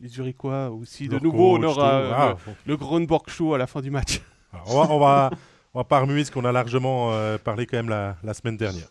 les 0.00 0.08
Zurichois 0.08 0.70
aussi. 0.70 1.08
De 1.08 1.18
nouveau, 1.18 1.58
on 1.58 1.62
aura 1.64 1.94
euh, 1.94 2.12
ah, 2.14 2.36
le, 2.66 2.76
Grand 2.76 3.04
Show 3.28 3.54
à 3.54 3.58
la 3.58 3.66
fin 3.66 3.80
du 3.80 3.90
match. 3.90 4.20
on, 4.66 4.80
va, 4.80 4.92
on, 4.92 4.98
va, 5.00 5.30
on 5.74 5.80
va 5.80 5.84
pas 5.84 6.00
remuer 6.00 6.24
ce 6.24 6.30
qu'on 6.30 6.44
a 6.44 6.52
largement 6.52 7.12
euh, 7.12 7.36
parlé 7.36 7.66
quand 7.66 7.76
même 7.76 7.88
la, 7.88 8.16
la 8.22 8.34
semaine 8.34 8.56
dernière. 8.56 8.88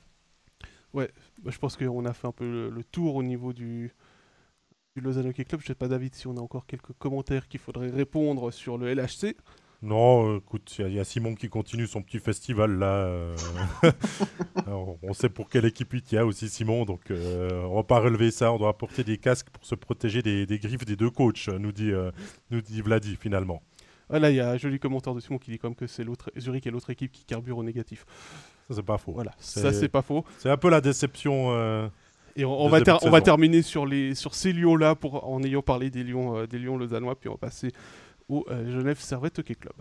Ouais, 0.94 1.10
je 1.46 1.58
pense 1.58 1.78
qu'on 1.78 2.06
a 2.06 2.14
fait 2.14 2.28
un 2.28 2.32
peu 2.32 2.70
le, 2.70 2.84
tour 2.84 3.16
au 3.16 3.24
niveau 3.24 3.54
du, 3.54 3.94
du 4.96 5.02
Lausanne 5.02 5.28
Hockey 5.28 5.46
Club. 5.46 5.62
Je 5.62 5.68
sais 5.68 5.76
pas, 5.76 5.88
David, 5.88 6.16
si 6.16 6.28
on 6.28 6.38
a 6.38 6.42
encore 6.42 6.66
quelques 6.66 6.94
commentaires 6.98 7.48
qu'il 7.48 7.60
faudrait 7.60 7.90
répondre 7.90 8.52
sur 8.52 8.78
le 8.78 8.94
LHC. 8.94 9.36
Non, 9.84 10.38
écoute, 10.38 10.76
il 10.78 10.94
y, 10.94 11.00
a 11.00 11.04
Simon 11.04 11.34
qui 11.34 11.50
continue 11.50 11.88
son 11.88 12.04
petit 12.04 12.20
festival 12.20 12.78
là. 12.78 12.86
Euh. 12.86 13.36
on 15.02 15.14
sait 15.14 15.30
pour 15.30 15.50
quelle 15.50 15.66
équipe 15.66 15.92
il 15.96 16.04
y 16.14 16.18
a 16.20 16.26
aussi 16.26 16.50
Simon, 16.50 16.86
donc 16.86 17.10
euh, 17.10 17.64
on 17.64 17.76
va 17.76 17.84
pas 17.84 18.00
relever 18.00 18.30
ça. 18.30 18.54
On 18.54 18.60
doit 18.60 18.70
apporter 18.70 19.04
des 19.04 19.18
casques 19.18 19.50
pour 19.50 19.66
se 19.66 19.74
protéger 19.74 20.22
des, 20.22 20.46
griffes 20.60 20.86
des 20.86 20.96
deux 20.96 21.10
coachs, 21.10 21.48
nous 21.48 21.72
dit, 21.72 21.92
euh, 21.92 22.12
nous 22.52 22.62
dit 22.62 22.80
Vladi 22.82 23.16
finalement. 23.16 23.64
Ah, 24.12 24.20
là, 24.20 24.30
il 24.30 24.36
y 24.36 24.40
a 24.40 24.52
un 24.52 24.58
joli 24.58 24.78
commentaire 24.78 25.16
de 25.16 25.20
Simon 25.20 25.40
qui 25.40 25.50
dit 25.50 25.58
comme 25.58 25.74
que 25.74 25.88
c'est 25.88 26.04
l'autre 26.04 26.32
Zurich 26.38 26.68
et 26.68 26.70
l'autre 26.70 26.92
équipe 26.92 27.12
qui 27.12 27.26
carbure 27.26 27.58
au 27.58 27.64
négatif. 27.64 28.06
Ça 28.72 28.76
c'est 28.78 28.84
pas 28.84 28.98
faux. 28.98 29.12
Voilà, 29.12 29.32
ça 29.38 29.74
c'est 29.74 29.90
pas 29.90 30.02
faux. 30.02 30.24
C'est 30.38 30.50
un 30.50 30.58
peu 30.58 30.70
la 30.70 30.82
déception. 30.82 31.90
Et 32.38 32.46
on, 32.46 32.70
va, 32.70 32.80
on 33.02 33.10
va 33.10 33.20
terminer 33.20 33.62
sur, 33.62 33.86
les, 33.86 34.16
sur 34.16 34.36
ces 34.36 34.54
lions 34.54 34.78
là 34.78 34.96
pour, 34.96 35.28
en 35.30 35.44
ayant 35.44 35.62
parlé 35.62 35.90
des 35.90 36.02
lions, 36.02 36.46
des 36.46 36.60
lions 36.60 36.78
lausannois, 36.78 37.20
puis 37.20 37.28
on 37.28 37.34
va 37.34 37.38
passer 37.38 37.74
au 38.32 38.46
euh, 38.50 38.72
Genève 38.72 39.00
Servette 39.00 39.40
Hockey 39.40 39.56
Club. 39.56 39.76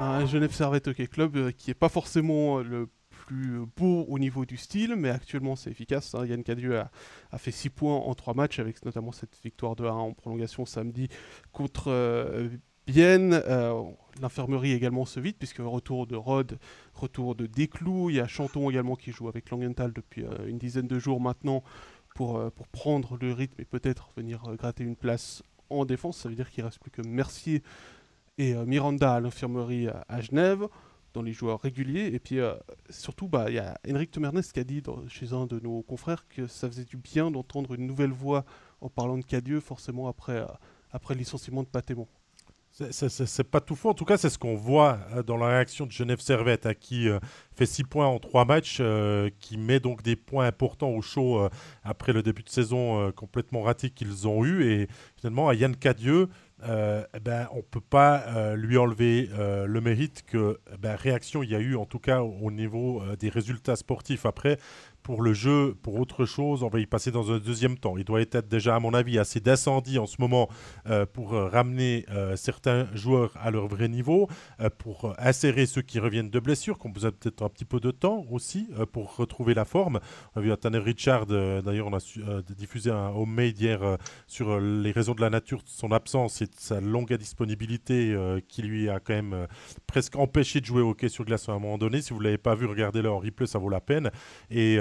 Un 0.00 0.26
Genève 0.26 0.52
Servette 0.52 0.88
Hockey 0.88 1.06
Club 1.06 1.36
euh, 1.36 1.52
qui 1.52 1.70
n'est 1.70 1.74
pas 1.74 1.88
forcément 1.88 2.58
euh, 2.58 2.62
le 2.62 2.88
plus 3.10 3.64
beau 3.76 4.04
au 4.08 4.18
niveau 4.18 4.44
du 4.44 4.56
style, 4.56 4.94
mais 4.96 5.10
actuellement 5.10 5.56
c'est 5.56 5.70
efficace. 5.70 6.14
Hein. 6.14 6.26
Yann 6.26 6.42
Cadieux 6.42 6.78
a, 6.78 7.38
fait 7.38 7.52
6 7.52 7.70
points 7.70 7.94
en 7.94 8.14
3 8.14 8.34
matchs, 8.34 8.58
avec 8.58 8.84
notamment 8.84 9.12
cette 9.12 9.36
victoire 9.42 9.74
de 9.76 9.84
1 9.84 9.90
en 9.90 10.12
prolongation 10.12 10.66
samedi 10.66 11.08
contre 11.52 11.90
Bienne. 12.86 13.42
L'infirmerie 14.20 14.72
également 14.72 15.04
se 15.04 15.20
vide, 15.20 15.36
puisque 15.38 15.58
retour 15.58 16.06
de 16.06 16.16
Rod, 16.16 16.58
retour 16.94 17.34
de 17.34 17.46
Desclous. 17.46 18.10
Il 18.10 18.16
y 18.16 18.20
a 18.20 18.26
Chanton 18.26 18.70
également 18.70 18.96
qui 18.96 19.12
joue 19.12 19.28
avec 19.28 19.50
Langenthal 19.50 19.92
depuis 19.92 20.24
une 20.46 20.58
dizaine 20.58 20.86
de 20.86 20.98
jours 20.98 21.20
maintenant 21.20 21.62
pour, 22.14 22.50
pour 22.52 22.68
prendre 22.68 23.18
le 23.20 23.32
rythme 23.32 23.60
et 23.60 23.66
peut-être 23.66 24.10
venir 24.16 24.42
gratter 24.56 24.84
une 24.84 24.96
place 24.96 25.42
en 25.70 25.84
défense. 25.84 26.18
Ça 26.18 26.28
veut 26.28 26.34
dire 26.34 26.50
qu'il 26.50 26.64
reste 26.64 26.78
plus 26.78 26.90
que 26.90 27.02
Mercier 27.02 27.62
et 28.38 28.54
euh, 28.54 28.64
Miranda 28.64 29.14
à 29.14 29.20
l'infirmerie 29.20 29.88
à, 29.88 30.20
Genève, 30.20 30.66
dans 31.14 31.22
les 31.22 31.32
joueurs 31.32 31.60
réguliers. 31.60 32.06
Et 32.12 32.18
puis 32.18 32.40
euh, 32.40 32.54
surtout, 32.90 33.28
bah, 33.28 33.46
il 33.48 33.54
y 33.54 33.58
a 33.58 33.78
Henrik 33.88 34.10
Temernes 34.10 34.42
qui 34.42 34.60
a 34.60 34.64
dit 34.64 34.82
chez 35.08 35.32
un 35.32 35.46
de 35.46 35.58
nos 35.60 35.82
confrères 35.82 36.26
que 36.28 36.46
ça 36.46 36.68
faisait 36.68 36.84
du 36.84 36.96
bien 36.96 37.30
d'entendre 37.30 37.74
une 37.74 37.86
nouvelle 37.86 38.12
voix 38.12 38.44
en 38.80 38.88
parlant 38.88 39.18
de 39.18 39.24
Cadieux, 39.24 39.60
forcément 39.60 40.08
après, 40.08 40.40
euh, 40.40 40.46
après 40.90 41.14
le 41.14 41.20
licenciement 41.20 41.62
de 41.62 41.68
Patémon. 41.68 42.08
C'est 42.90 43.50
pas 43.50 43.62
tout 43.62 43.74
faux. 43.74 43.88
En 43.88 43.94
tout 43.94 44.04
cas, 44.04 44.18
c'est 44.18 44.28
ce 44.28 44.38
qu'on 44.38 44.54
voit 44.54 44.98
euh, 45.14 45.22
dans 45.22 45.38
la 45.38 45.48
réaction 45.48 45.86
de 45.86 45.92
Genève 45.92 46.20
Servette, 46.20 46.78
qui 46.78 47.08
euh, 47.08 47.18
fait 47.54 47.64
6 47.64 47.84
points 47.84 48.06
en 48.06 48.18
3 48.18 48.44
matchs, 48.44 48.78
euh, 48.80 49.30
qui 49.40 49.56
met 49.56 49.80
donc 49.80 50.02
des 50.02 50.14
points 50.14 50.46
importants 50.46 50.90
au 50.90 51.00
show 51.00 51.48
après 51.84 52.12
le 52.12 52.22
début 52.22 52.42
de 52.42 52.50
saison 52.50 53.10
complètement 53.12 53.62
raté 53.62 53.88
qu'ils 53.88 54.28
ont 54.28 54.44
eu. 54.44 54.70
Et 54.70 54.88
finalement, 55.16 55.48
à 55.48 55.54
Yann 55.54 55.74
Cadieux, 55.74 56.28
eh 56.62 57.20
ben, 57.20 57.48
on 57.52 57.58
ne 57.58 57.62
peut 57.62 57.80
pas 57.80 58.54
lui 58.56 58.76
enlever 58.76 59.30
le 59.38 59.80
mérite 59.80 60.22
que 60.26 60.58
eh 60.72 60.76
ben, 60.76 60.96
réaction 60.96 61.42
il 61.42 61.50
y 61.50 61.54
a 61.54 61.60
eu, 61.60 61.76
en 61.76 61.86
tout 61.86 61.98
cas 61.98 62.22
au 62.22 62.50
niveau 62.50 63.02
des 63.18 63.28
résultats 63.28 63.76
sportifs. 63.76 64.26
Après, 64.26 64.58
pour 65.06 65.22
le 65.22 65.34
jeu, 65.34 65.76
pour 65.82 66.00
autre 66.00 66.24
chose, 66.24 66.64
on 66.64 66.68
va 66.68 66.80
y 66.80 66.86
passer 66.86 67.12
dans 67.12 67.30
un 67.30 67.38
deuxième 67.38 67.78
temps. 67.78 67.96
Il 67.96 68.02
doit 68.02 68.20
être 68.20 68.48
déjà, 68.48 68.74
à 68.74 68.80
mon 68.80 68.92
avis, 68.92 69.20
assez 69.20 69.38
d'incendie 69.38 70.00
en 70.00 70.06
ce 70.06 70.16
moment 70.18 70.48
euh, 70.90 71.06
pour 71.06 71.34
euh, 71.34 71.46
ramener 71.46 72.04
euh, 72.10 72.34
certains 72.34 72.88
joueurs 72.92 73.32
à 73.40 73.52
leur 73.52 73.68
vrai 73.68 73.86
niveau, 73.86 74.28
pour 74.78 75.14
insérer 75.18 75.66
ceux 75.66 75.82
qui 75.82 76.00
reviennent 76.00 76.28
de 76.28 76.40
blessures, 76.40 76.76
qu'on 76.76 76.88
besoin 76.88 77.12
peut-être 77.12 77.42
un 77.42 77.48
petit 77.48 77.64
peu 77.64 77.78
de 77.78 77.92
temps 77.92 78.26
aussi 78.32 78.68
pour 78.90 79.14
retrouver 79.14 79.54
la 79.54 79.64
forme. 79.64 80.00
On 80.34 80.40
a 80.40 80.42
vu 80.42 80.56
Tanner 80.56 80.78
Richard, 80.78 81.26
d'ailleurs, 81.26 81.86
on 81.86 81.94
a 81.94 82.42
diffusé 82.56 82.90
un 82.90 83.10
homemade 83.10 83.56
hier 83.60 83.98
sur 84.26 84.58
les 84.58 84.90
raisons 84.90 85.14
de 85.14 85.20
la 85.20 85.30
nature 85.30 85.58
de 85.58 85.68
son 85.68 85.92
absence. 85.92 86.34
c'est 86.34 86.58
sa 86.58 86.80
longue 86.80 87.12
indisponibilité 87.12 88.16
qui 88.48 88.62
lui 88.62 88.88
a 88.88 88.98
quand 88.98 89.14
même 89.14 89.46
presque 89.86 90.16
empêché 90.16 90.60
de 90.60 90.66
jouer 90.66 90.82
au 90.82 90.90
hockey 90.90 91.08
sur 91.08 91.24
glace 91.24 91.48
à 91.48 91.52
un 91.52 91.60
moment 91.60 91.78
donné. 91.78 92.02
Si 92.02 92.12
vous 92.12 92.18
ne 92.18 92.24
l'avez 92.24 92.38
pas 92.38 92.56
vu, 92.56 92.66
regardez-le 92.66 93.08
en 93.08 93.20
replay, 93.20 93.46
ça 93.46 93.60
vaut 93.60 93.68
la 93.68 93.80
peine. 93.80 94.10
Et 94.50 94.78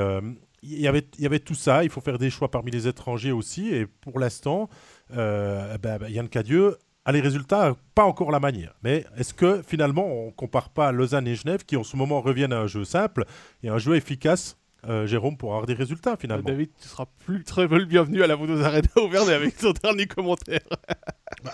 il 0.64 0.80
y, 0.80 0.88
avait, 0.88 1.06
il 1.18 1.24
y 1.24 1.26
avait 1.26 1.40
tout 1.40 1.56
ça. 1.56 1.84
Il 1.84 1.90
faut 1.90 2.02
faire 2.02 2.18
des 2.18 2.30
choix 2.30 2.50
parmi 2.50 2.72
les 2.72 2.88
étrangers 2.88 3.32
aussi. 3.32 3.74
Et 3.74 3.86
pour 3.86 4.20
l'instant, 4.20 4.70
ben, 5.10 5.78
ben, 5.80 6.08
Yann 6.10 6.28
Cadieux 6.28 6.78
a 7.06 7.12
les 7.12 7.22
résultats, 7.22 7.76
pas 7.94 8.04
encore 8.04 8.32
la 8.32 8.40
manière. 8.40 8.74
Mais 8.84 9.06
est-ce 9.18 9.34
que 9.34 9.62
finalement, 9.62 10.06
on 10.06 10.26
ne 10.28 10.32
compare 10.32 10.70
pas 10.70 10.92
Lausanne 10.92 11.28
et 11.28 11.36
Genève 11.36 11.64
qui 11.64 11.78
en 11.78 11.84
ce 11.84 11.96
moment 11.96 12.20
reviennent 12.20 12.54
à 12.54 12.60
un 12.60 12.68
jeu 12.68 12.84
simple 12.84 13.26
et 13.64 13.70
un 13.70 13.78
jeu 13.78 13.96
efficace 13.96 14.58
euh, 14.88 15.08
Jérôme, 15.08 15.38
pour 15.38 15.52
avoir 15.52 15.68
des 15.68 15.76
résultats 15.76 16.18
finalement? 16.18 16.48
David, 16.48 16.70
tu 16.80 16.88
seras 16.88 17.06
plus 17.26 17.44
très 17.44 17.68
le 17.68 17.86
bienvenu 17.86 18.24
à 18.24 18.28
la 18.28 18.36
Voodoo 18.36 18.60
Arena 18.62 18.88
Auvergne 18.98 19.30
avec 19.30 19.58
ton 19.58 19.72
dernier 19.72 20.08
commentaire. 20.08 20.62
Bah, 21.44 21.52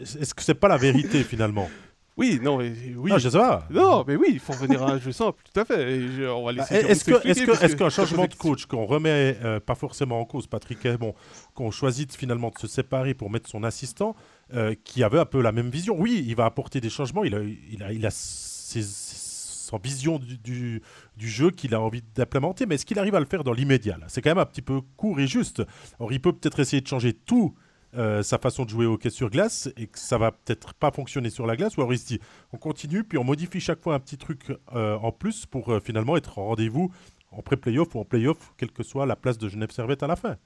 est-ce 0.00 0.34
que 0.34 0.42
c'est 0.42 0.54
pas 0.54 0.68
la 0.68 0.76
vérité 0.76 1.22
finalement? 1.22 1.68
Oui, 2.16 2.38
non, 2.42 2.58
mais 2.58 2.72
oui. 2.96 3.10
Non, 3.10 3.18
je 3.18 3.28
sais 3.28 3.38
pas. 3.38 3.66
Non, 3.70 4.04
mais 4.06 4.16
oui, 4.16 4.28
il 4.32 4.40
faut 4.40 4.52
revenir 4.52 4.82
à 4.82 4.92
un 4.92 4.98
jeu 4.98 5.12
simple, 5.12 5.42
tout 5.42 5.60
à 5.60 5.64
fait. 5.64 6.26
on 6.28 6.44
va 6.44 6.52
laisser. 6.52 6.82
Bah, 6.82 6.88
est-ce 6.88 7.04
que, 7.04 7.26
est-ce 7.26 7.76
qu'un 7.76 7.88
changement 7.88 8.26
de 8.26 8.34
coach 8.34 8.66
qu'on 8.66 8.84
remet 8.84 9.38
euh, 9.42 9.60
pas 9.60 9.74
forcément 9.74 10.20
en 10.20 10.24
cause, 10.24 10.46
Patrick 10.46 10.86
bon, 10.98 11.14
qu'on 11.54 11.70
choisit 11.70 12.14
finalement 12.14 12.50
de 12.50 12.58
se 12.58 12.66
séparer 12.66 13.14
pour 13.14 13.30
mettre 13.30 13.48
son 13.48 13.64
assistant, 13.64 14.16
euh, 14.54 14.74
qui 14.84 15.02
avait 15.02 15.18
un 15.18 15.24
peu 15.24 15.40
la 15.40 15.52
même 15.52 15.70
vision. 15.70 15.94
Oui, 15.98 16.24
il 16.26 16.34
va 16.34 16.44
apporter 16.44 16.80
des 16.80 16.90
changements. 16.90 17.24
Il 17.24 17.34
a, 17.34 17.40
il 17.42 17.82
a, 17.82 17.92
il 17.92 18.04
a 18.04 18.10
ses, 18.10 18.82
en 19.72 19.78
vision 19.78 20.18
du, 20.18 20.36
du, 21.16 21.28
jeu 21.28 21.50
qu'il 21.50 21.74
a 21.74 21.80
envie 21.80 22.02
d'implémenter, 22.14 22.66
mais 22.66 22.74
est-ce 22.74 22.86
qu'il 22.86 22.98
arrive 22.98 23.14
à 23.14 23.20
le 23.20 23.26
faire 23.26 23.44
dans 23.44 23.52
l'immédiat 23.52 23.98
C'est 24.08 24.20
quand 24.22 24.30
même 24.30 24.38
un 24.38 24.46
petit 24.46 24.62
peu 24.62 24.80
court 24.96 25.20
et 25.20 25.26
juste. 25.26 25.62
Alors 25.98 26.12
il 26.12 26.20
peut 26.20 26.32
peut-être 26.32 26.60
essayer 26.60 26.80
de 26.82 26.88
changer 26.88 27.12
tout 27.12 27.54
euh, 27.96 28.22
sa 28.22 28.38
façon 28.38 28.64
de 28.64 28.70
jouer 28.70 28.86
au 28.86 28.94
hockey 28.94 29.10
sur 29.10 29.30
glace 29.30 29.68
et 29.76 29.86
que 29.86 29.98
ça 29.98 30.18
va 30.18 30.32
peut-être 30.32 30.74
pas 30.74 30.90
fonctionner 30.90 31.30
sur 31.30 31.46
la 31.46 31.56
glace 31.56 31.76
ou 31.76 31.80
alors 31.80 31.92
il 31.92 31.98
se 31.98 32.06
dit 32.06 32.20
on 32.52 32.56
continue 32.56 33.02
puis 33.02 33.18
on 33.18 33.24
modifie 33.24 33.60
chaque 33.60 33.80
fois 33.80 33.94
un 33.94 33.98
petit 33.98 34.16
truc 34.16 34.52
euh, 34.74 34.96
en 34.96 35.10
plus 35.10 35.46
pour 35.46 35.70
euh, 35.70 35.80
finalement 35.80 36.16
être 36.16 36.38
en 36.38 36.46
rendez-vous 36.46 36.92
en 37.32 37.42
pré-playoff 37.42 37.94
ou 37.94 38.00
en 38.00 38.04
playoff 38.04 38.52
quelle 38.56 38.70
que 38.70 38.82
soit 38.82 39.06
la 39.06 39.16
place 39.16 39.38
de 39.38 39.48
Genève 39.48 39.70
Servette 39.72 40.02
à 40.02 40.06
la 40.06 40.16
fin. 40.16 40.36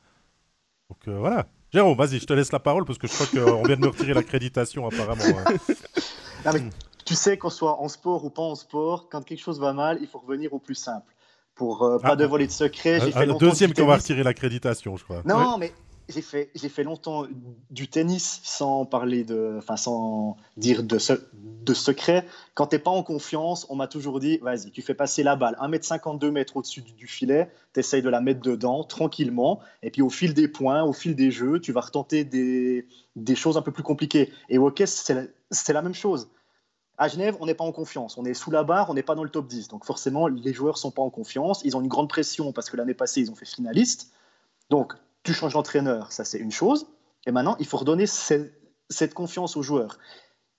Donc 0.90 1.06
voilà. 1.06 1.46
Jérôme, 1.72 1.96
vas-y, 1.96 2.18
je 2.18 2.26
te 2.26 2.32
laisse 2.32 2.52
la 2.52 2.60
parole 2.60 2.84
parce 2.84 2.98
que 2.98 3.06
je 3.06 3.12
crois 3.12 3.26
qu'on 3.26 3.62
vient 3.62 3.76
de 3.76 3.80
me 3.80 3.88
retirer 3.88 4.14
l'accréditation 4.14 4.86
apparemment. 4.86 5.24
Tu 7.04 7.14
sais 7.14 7.36
qu'on 7.36 7.50
soit 7.50 7.80
en 7.80 7.88
sport 7.88 8.24
ou 8.24 8.30
pas 8.30 8.42
en 8.42 8.54
sport, 8.54 9.08
quand 9.10 9.22
quelque 9.22 9.42
chose 9.42 9.60
va 9.60 9.72
mal, 9.72 9.98
il 10.00 10.08
faut 10.08 10.18
revenir 10.18 10.52
au 10.54 10.58
plus 10.58 10.74
simple. 10.74 11.12
Pour 11.54 11.84
euh, 11.84 11.98
pas 11.98 12.12
ah, 12.12 12.16
dévoiler 12.16 12.46
de 12.46 12.52
secret, 12.52 13.00
j'ai 13.00 13.12
fait 13.12 13.26
Le 13.26 13.34
deuxième 13.34 13.74
qu'on 13.74 13.86
va 13.86 13.96
retirer 13.96 14.22
l'accréditation, 14.22 14.96
je 14.96 15.04
crois. 15.04 15.22
Non, 15.24 15.58
mais 15.58 15.72
j'ai 16.08 16.20
fait, 16.68 16.84
longtemps 16.84 17.26
du 17.70 17.88
tennis 17.88 18.40
sans 18.42 18.84
parler 18.84 19.24
de, 19.24 19.54
enfin 19.58 19.76
sans 19.76 20.36
dire 20.56 20.82
de, 20.82 20.98
secret. 20.98 22.26
Quand 22.54 22.66
t'es 22.66 22.78
pas 22.78 22.90
en 22.90 23.02
confiance, 23.02 23.66
on 23.70 23.76
m'a 23.76 23.86
toujours 23.86 24.20
dit, 24.20 24.38
vas-y, 24.38 24.70
tu 24.70 24.82
fais 24.82 24.94
passer 24.94 25.22
la 25.22 25.34
balle 25.34 25.56
1m52 25.60 26.30
mètres 26.30 26.56
au-dessus 26.56 26.82
du, 26.82 27.06
filet, 27.06 27.50
tu 27.72 27.80
essayes 27.80 28.02
de 28.02 28.10
la 28.10 28.20
mettre 28.20 28.42
dedans 28.42 28.84
tranquillement, 28.84 29.60
et 29.82 29.90
puis 29.90 30.02
au 30.02 30.10
fil 30.10 30.34
des 30.34 30.46
points, 30.46 30.82
au 30.82 30.92
fil 30.92 31.14
des 31.14 31.30
jeux, 31.30 31.58
tu 31.58 31.72
vas 31.72 31.80
retenter 31.80 32.24
des, 32.24 32.86
choses 33.34 33.56
un 33.56 33.62
peu 33.62 33.72
plus 33.72 33.82
compliquées. 33.82 34.30
Et 34.50 34.58
au 34.58 34.66
hockey, 34.66 34.86
c'est 34.86 35.14
la, 35.14 35.24
la 35.72 35.82
même 35.82 35.94
chose. 35.94 36.28
À 36.96 37.08
Genève, 37.08 37.36
on 37.40 37.46
n'est 37.46 37.54
pas 37.54 37.64
en 37.64 37.72
confiance. 37.72 38.18
On 38.18 38.24
est 38.24 38.34
sous 38.34 38.50
la 38.50 38.62
barre, 38.62 38.90
on 38.90 38.94
n'est 38.94 39.02
pas 39.02 39.14
dans 39.14 39.24
le 39.24 39.30
top 39.30 39.48
10. 39.48 39.68
Donc 39.68 39.84
forcément, 39.84 40.28
les 40.28 40.52
joueurs 40.52 40.78
sont 40.78 40.92
pas 40.92 41.02
en 41.02 41.10
confiance. 41.10 41.62
Ils 41.64 41.76
ont 41.76 41.80
une 41.80 41.88
grande 41.88 42.08
pression 42.08 42.52
parce 42.52 42.70
que 42.70 42.76
l'année 42.76 42.94
passée, 42.94 43.20
ils 43.22 43.30
ont 43.32 43.34
fait 43.34 43.46
finaliste. 43.46 44.12
Donc 44.70 44.94
tu 45.24 45.32
changes 45.32 45.54
d'entraîneur, 45.54 46.12
ça 46.12 46.24
c'est 46.24 46.38
une 46.38 46.52
chose. 46.52 46.86
Et 47.26 47.32
maintenant, 47.32 47.56
il 47.58 47.66
faut 47.66 47.78
redonner 47.78 48.06
cette 48.06 49.14
confiance 49.14 49.56
aux 49.56 49.62
joueurs. 49.62 49.98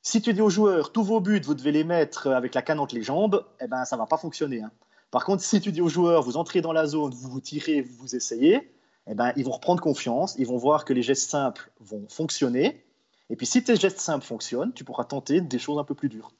Si 0.01 0.21
tu 0.21 0.33
dis 0.33 0.41
aux 0.41 0.49
joueurs, 0.49 0.91
tous 0.91 1.03
vos 1.03 1.19
buts, 1.19 1.41
vous 1.43 1.53
devez 1.53 1.71
les 1.71 1.83
mettre 1.83 2.27
avec 2.27 2.53
la 2.53 2.61
canne 2.61 2.79
entre 2.79 2.95
les 2.95 3.03
jambes, 3.03 3.45
eh 3.61 3.67
ben, 3.67 3.85
ça 3.85 3.95
ne 3.95 4.01
va 4.01 4.07
pas 4.07 4.17
fonctionner. 4.17 4.61
Hein. 4.61 4.71
Par 5.11 5.25
contre, 5.25 5.43
si 5.43 5.61
tu 5.61 5.71
dis 5.71 5.81
aux 5.81 5.89
joueurs, 5.89 6.23
vous 6.23 6.37
entrez 6.37 6.61
dans 6.61 6.73
la 6.73 6.85
zone, 6.87 7.13
vous 7.13 7.29
vous 7.29 7.39
tirez, 7.39 7.81
vous 7.81 7.95
vous 7.95 8.15
essayez, 8.15 8.71
eh 9.07 9.15
ben, 9.15 9.31
ils 9.35 9.45
vont 9.45 9.51
reprendre 9.51 9.81
confiance, 9.81 10.35
ils 10.37 10.47
vont 10.47 10.57
voir 10.57 10.85
que 10.85 10.93
les 10.93 11.01
gestes 11.01 11.29
simples 11.29 11.71
vont 11.79 12.07
fonctionner. 12.09 12.83
Et 13.29 13.35
puis, 13.35 13.45
si 13.45 13.63
tes 13.63 13.75
gestes 13.75 13.99
simples 13.99 14.25
fonctionnent, 14.25 14.73
tu 14.73 14.83
pourras 14.83 15.05
tenter 15.05 15.41
des 15.41 15.59
choses 15.59 15.79
un 15.79 15.83
peu 15.83 15.95
plus 15.95 16.09
dures. 16.09 16.31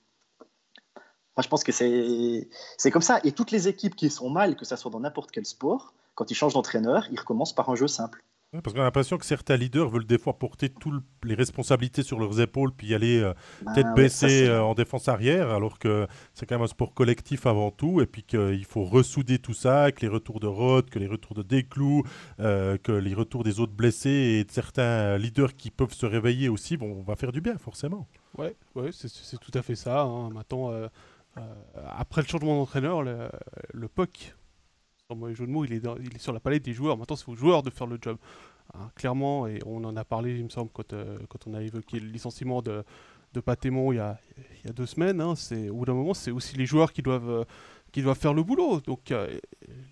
Moi, 1.37 1.43
je 1.43 1.47
pense 1.47 1.63
que 1.63 1.71
c'est 1.71 2.91
comme 2.91 3.01
ça. 3.01 3.19
Et 3.23 3.31
toutes 3.31 3.51
les 3.51 3.67
équipes 3.67 3.95
qui 3.95 4.09
sont 4.09 4.29
mal, 4.29 4.55
que 4.55 4.65
ce 4.65 4.75
soit 4.75 4.91
dans 4.91 4.99
n'importe 4.99 5.31
quel 5.31 5.45
sport, 5.45 5.93
quand 6.15 6.31
ils 6.31 6.35
changent 6.35 6.53
d'entraîneur, 6.53 7.07
ils 7.11 7.19
recommencent 7.19 7.53
par 7.53 7.69
un 7.69 7.75
jeu 7.75 7.87
simple. 7.87 8.23
parce 8.63 8.73
qu'on 8.73 8.79
a 8.79 8.85
l'impression 8.85 9.17
que 9.17 9.25
certains 9.25 9.57
leaders 9.57 9.89
veulent 9.89 10.05
des 10.05 10.17
fois 10.17 10.39
porter 10.39 10.69
toutes 10.69 11.03
les 11.25 11.35
responsabilités 11.35 12.03
sur 12.03 12.17
leurs 12.19 12.39
épaules, 12.39 12.71
puis 12.71 12.95
aller 12.95 13.19
euh, 13.19 13.33
bah 13.61 13.73
tête 13.75 13.87
baissée 13.95 14.47
euh, 14.47 14.63
en 14.63 14.75
défense 14.75 15.09
arrière, 15.09 15.51
alors 15.51 15.77
que 15.77 16.07
c'est 16.33 16.45
quand 16.45 16.55
même 16.55 16.63
un 16.63 16.67
sport 16.67 16.93
collectif 16.93 17.45
avant 17.45 17.69
tout, 17.69 17.99
et 17.99 18.05
puis 18.05 18.23
qu'il 18.23 18.63
faut 18.63 18.85
ressouder 18.85 19.39
tout 19.39 19.53
ça, 19.53 19.83
avec 19.83 20.01
les 20.01 20.07
retours 20.07 20.39
de 20.39 20.47
Roth, 20.47 20.89
que 20.89 20.99
les 20.99 21.07
retours 21.07 21.35
de 21.35 21.43
Desclous, 21.43 22.03
euh, 22.39 22.77
que 22.77 22.93
les 22.93 23.13
retours 23.13 23.43
des 23.43 23.59
autres 23.59 23.73
blessés 23.73 24.39
et 24.39 24.43
de 24.45 24.51
certains 24.51 25.17
leaders 25.17 25.53
qui 25.55 25.69
peuvent 25.69 25.93
se 25.93 26.05
réveiller 26.05 26.47
aussi, 26.47 26.77
bon, 26.77 26.95
on 26.97 27.03
va 27.03 27.17
faire 27.17 27.33
du 27.33 27.41
bien, 27.41 27.57
forcément. 27.57 28.07
Ouais, 28.37 28.55
ouais 28.75 28.91
c'est 28.93 29.39
tout 29.39 29.51
à 29.53 29.61
fait 29.61 29.75
ça. 29.75 30.03
Hein. 30.03 30.29
Maintenant, 30.29 30.71
après 31.89 32.21
le 32.21 32.27
changement 32.27 32.55
d'entraîneur, 32.55 33.03
le, 33.03 33.29
le 33.73 33.87
POC 33.89 34.33
sans 35.07 35.15
mauvais 35.15 35.35
jeu 35.35 35.45
de 35.45 35.51
mots, 35.51 35.65
il 35.65 35.73
est, 35.73 35.83
il 35.99 36.15
est 36.15 36.19
sur 36.19 36.33
la 36.33 36.39
palette 36.39 36.63
des 36.65 36.73
joueurs. 36.73 36.97
Maintenant, 36.97 37.15
c'est 37.15 37.29
aux 37.29 37.35
joueurs 37.35 37.61
de 37.63 37.69
faire 37.69 37.87
le 37.87 37.99
job. 38.01 38.17
Hein, 38.73 38.89
clairement, 38.95 39.45
et 39.45 39.59
on 39.65 39.83
en 39.83 39.95
a 39.95 40.03
parlé, 40.03 40.37
il 40.37 40.43
me 40.43 40.49
semble, 40.49 40.71
quand, 40.73 40.93
euh, 40.93 41.17
quand 41.29 41.47
on 41.47 41.53
a 41.53 41.61
évoqué 41.61 41.99
le 41.99 42.07
licenciement 42.07 42.63
de, 42.63 42.83
de 43.33 43.39
Patémon 43.39 43.91
il 43.91 43.97
y 43.97 43.99
a, 43.99 44.19
deux 44.73 44.87
semaines. 44.87 45.21
Hein, 45.21 45.35
au 45.69 45.73
bout 45.75 45.85
d'un 45.85 45.93
moment, 45.93 46.15
c'est 46.15 46.31
aussi 46.31 46.57
les 46.57 46.65
joueurs 46.65 46.91
qui 46.91 47.03
doivent, 47.03 47.45
euh, 47.95 48.13
faire 48.15 48.33
le 48.33 48.41
boulot. 48.41 48.81
Donc, 48.81 49.11
euh, 49.11 49.39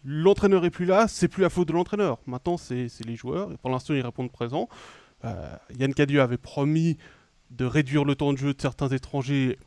l'entraîneur 0.04 0.66
est 0.66 0.72
plus 0.72 0.86
là, 0.86 1.08
c'est 1.08 1.28
plus 1.28 1.44
la 1.44 1.50
faute 1.50 1.68
de 1.68 1.74
l'entraîneur. 1.74 2.18
Maintenant, 2.26 2.58
c'est, 2.58 2.88
les 3.06 3.16
joueurs. 3.16 3.52
Et 3.52 3.58
pour 3.58 3.70
l'instant, 3.70 3.94
ils 3.94 4.02
répondent 4.02 4.32
présent. 4.32 4.68
Yann 5.80 5.94
Cadieux 5.94 6.22
avait 6.22 6.38
promis 6.38 6.98
de 7.52 7.64
réduire 7.64 8.04
le 8.04 8.16
temps 8.16 8.34
de 8.34 8.38
jeu 8.38 8.54
de 8.54 8.60
certains 8.60 8.90
étrangers 8.90 9.58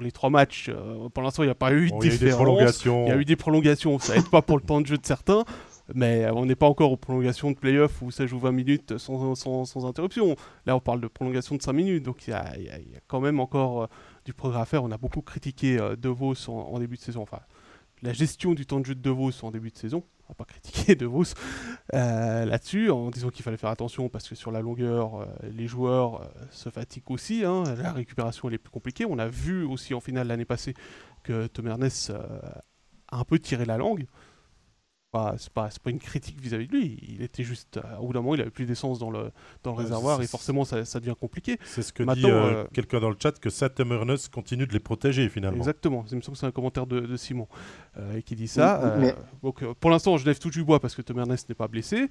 les 0.00 0.12
trois 0.12 0.30
matchs, 0.30 0.68
euh, 0.68 1.08
pour 1.08 1.22
l'instant, 1.22 1.42
il 1.42 1.46
n'y 1.46 1.52
a 1.52 1.56
pas 1.56 1.72
eu 1.72 1.90
de 1.90 1.98
différence. 1.98 2.84
Il 2.84 2.90
y 2.90 3.10
a 3.10 3.16
eu 3.16 3.24
des 3.24 3.36
prolongations. 3.36 3.98
Ça 3.98 4.16
aide 4.16 4.28
pas 4.30 4.42
pour 4.42 4.56
le 4.56 4.62
temps 4.62 4.80
de 4.80 4.86
jeu 4.86 4.98
de 4.98 5.06
certains. 5.06 5.44
Mais 5.94 6.28
on 6.30 6.46
n'est 6.46 6.56
pas 6.56 6.66
encore 6.66 6.90
aux 6.90 6.96
prolongations 6.96 7.52
de 7.52 7.56
playoff 7.56 8.02
où 8.02 8.10
ça 8.10 8.26
joue 8.26 8.40
20 8.40 8.50
minutes 8.50 8.98
sans, 8.98 9.36
sans, 9.36 9.64
sans, 9.64 9.86
interruption. 9.86 10.34
Là, 10.66 10.74
on 10.74 10.80
parle 10.80 11.00
de 11.00 11.06
prolongation 11.06 11.54
de 11.54 11.62
5 11.62 11.72
minutes. 11.72 12.02
Donc, 12.02 12.26
il 12.26 12.30
y, 12.30 12.62
y, 12.62 12.68
a 12.68 13.00
quand 13.06 13.20
même 13.20 13.38
encore 13.38 13.82
euh, 13.82 13.86
du 14.24 14.32
progrès 14.32 14.60
à 14.60 14.64
faire. 14.64 14.82
On 14.82 14.90
a 14.90 14.98
beaucoup 14.98 15.22
critiqué 15.22 15.78
euh, 15.78 15.94
De 15.94 16.08
Vos 16.08 16.34
en, 16.48 16.52
en, 16.52 16.78
début 16.80 16.96
de 16.96 17.02
saison. 17.02 17.22
Enfin, 17.22 17.38
la 18.02 18.12
gestion 18.12 18.54
du 18.54 18.66
temps 18.66 18.80
de 18.80 18.86
jeu 18.86 18.94
de 18.94 19.00
De 19.00 19.10
Vos 19.10 19.44
en 19.44 19.50
début 19.50 19.70
de 19.70 19.78
saison 19.78 20.04
on 20.28 20.32
va 20.32 20.34
pas 20.34 20.44
critiquer 20.44 20.94
De 20.96 21.06
Vos 21.06 21.24
euh, 21.94 22.44
là-dessus, 22.44 22.90
en 22.90 23.10
disant 23.10 23.30
qu'il 23.30 23.44
fallait 23.44 23.56
faire 23.56 23.70
attention 23.70 24.08
parce 24.08 24.28
que 24.28 24.34
sur 24.34 24.50
la 24.50 24.60
longueur, 24.60 25.16
euh, 25.16 25.26
les 25.52 25.66
joueurs 25.66 26.22
euh, 26.22 26.26
se 26.50 26.68
fatiguent 26.68 27.10
aussi. 27.10 27.44
Hein. 27.44 27.62
la 27.76 27.92
récupération 27.92 28.50
est 28.50 28.58
plus 28.58 28.70
compliquée. 28.70 29.04
On 29.08 29.18
a 29.18 29.28
vu 29.28 29.64
aussi 29.64 29.94
en 29.94 30.00
finale 30.00 30.28
l'année 30.28 30.44
passée 30.44 30.74
que 31.22 31.46
Tom 31.46 31.66
Ernest 31.66 32.10
a 32.10 33.18
un 33.18 33.24
peu 33.24 33.38
tiré 33.38 33.64
la 33.64 33.76
langue 33.76 34.06
c'est 35.38 35.52
pas, 35.52 35.68
pas 35.82 35.90
une 35.90 35.98
critique 35.98 36.40
vis-à-vis 36.40 36.68
de 36.68 36.76
lui. 36.76 36.98
Il 37.08 37.22
était 37.22 37.42
juste, 37.42 37.76
euh, 37.76 37.96
au 37.98 38.06
bout 38.06 38.12
d'un 38.12 38.20
moment, 38.20 38.34
il 38.34 38.40
avait 38.40 38.50
plus 38.50 38.66
d'essence 38.66 38.98
dans 38.98 39.10
le, 39.10 39.30
dans 39.62 39.72
le 39.72 39.78
réservoir 39.78 40.20
et 40.22 40.26
forcément, 40.26 40.64
ça, 40.64 40.84
ça 40.84 41.00
devient 41.00 41.14
compliqué. 41.18 41.58
C'est 41.64 41.82
ce 41.82 41.92
que 41.92 42.02
dit 42.14 42.26
euh, 42.26 42.64
euh, 42.64 42.64
quelqu'un 42.72 43.00
dans 43.00 43.10
le 43.10 43.16
chat 43.20 43.38
que 43.38 43.50
Seth 43.50 43.82
continue 44.32 44.66
de 44.66 44.72
les 44.72 44.80
protéger 44.80 45.28
finalement. 45.28 45.58
Exactement. 45.58 46.04
Il 46.10 46.16
me 46.16 46.20
semble 46.22 46.34
que 46.34 46.40
c'est 46.40 46.46
un 46.46 46.50
commentaire 46.50 46.86
de, 46.86 47.16
Simon 47.16 47.48
qui 48.24 48.36
dit 48.36 48.48
ça. 48.48 48.96
donc, 49.42 49.64
pour 49.74 49.90
l'instant, 49.90 50.16
je 50.16 50.26
lève 50.26 50.38
tout 50.38 50.50
du 50.50 50.64
bois 50.64 50.80
parce 50.80 50.94
que 50.94 51.02
Tom 51.02 51.18
Ernest 51.18 51.48
n'est 51.48 51.54
pas 51.54 51.68
blessé. 51.68 52.08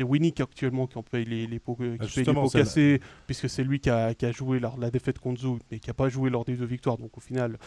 C'est 0.00 0.04
Winnick 0.04 0.40
actuellement 0.40 0.86
qui 0.86 0.96
en 0.96 1.02
paye 1.02 1.26
les, 1.26 1.46
les 1.46 1.58
pots, 1.58 1.76
qui 1.76 1.84
ah, 2.00 2.06
les 2.16 2.24
pots 2.24 2.48
cassés, 2.48 3.02
puisque 3.26 3.50
c'est 3.50 3.62
lui 3.62 3.80
qui 3.80 3.90
a, 3.90 4.14
qui 4.14 4.24
a 4.24 4.32
joué 4.32 4.58
lors 4.58 4.76
de 4.76 4.80
la 4.80 4.90
défaite 4.90 5.18
contre 5.18 5.42
Zou, 5.42 5.58
mais 5.70 5.78
qui 5.78 5.90
n'a 5.90 5.94
pas 5.94 6.08
joué 6.08 6.30
lors 6.30 6.46
des 6.46 6.56
deux 6.56 6.64
victoires. 6.64 6.96
Donc 6.96 7.18
au 7.18 7.20
final, 7.20 7.58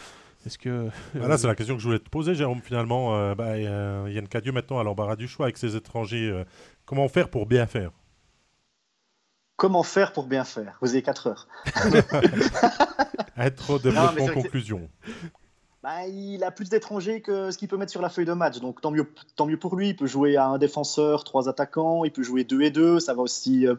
est-ce 0.46 0.58
que. 0.58 0.88
Bah 1.14 1.28
là, 1.28 1.38
c'est 1.38 1.46
la 1.46 1.54
question 1.54 1.74
que 1.76 1.80
je 1.80 1.86
voulais 1.86 1.98
te 1.98 2.08
poser, 2.08 2.34
Jérôme. 2.34 2.60
Finalement, 2.60 3.16
euh, 3.16 3.34
bah, 3.34 3.58
Yann 3.58 4.28
Cadieux 4.28 4.52
maintenant 4.52 4.78
à 4.78 4.84
l'embarras 4.84 5.16
du 5.16 5.28
choix 5.28 5.46
avec 5.46 5.58
ses 5.58 5.76
étrangers. 5.76 6.30
Euh, 6.30 6.44
comment 6.84 7.08
faire 7.08 7.28
pour 7.28 7.46
bien 7.46 7.66
faire? 7.66 7.90
Comment 9.56 9.82
faire 9.82 10.12
pour 10.12 10.26
bien 10.26 10.44
faire? 10.44 10.78
Vous 10.80 10.90
avez 10.90 11.02
4 11.02 11.26
heures. 11.28 11.48
Être 13.36 13.78
développement 13.78 14.26
conclusion. 14.28 14.88
Bah, 15.82 16.06
il 16.06 16.42
a 16.42 16.50
plus 16.50 16.70
d'étrangers 16.70 17.20
que 17.20 17.50
ce 17.50 17.58
qu'il 17.58 17.68
peut 17.68 17.76
mettre 17.76 17.92
sur 17.92 18.00
la 18.00 18.08
feuille 18.08 18.24
de 18.24 18.32
match. 18.32 18.58
Donc 18.58 18.80
tant 18.80 18.90
mieux, 18.90 19.06
tant 19.36 19.46
mieux 19.46 19.58
pour 19.58 19.76
lui. 19.76 19.90
Il 19.90 19.96
peut 19.96 20.06
jouer 20.06 20.36
à 20.36 20.46
un 20.46 20.58
défenseur, 20.58 21.24
trois 21.24 21.48
attaquants. 21.48 22.04
Il 22.04 22.10
peut 22.10 22.22
jouer 22.22 22.42
2 22.44 22.62
et 22.62 22.70
2. 22.70 23.00
Ça 23.00 23.12
va 23.12 23.22
aussi 23.22 23.66
euh, 23.66 23.74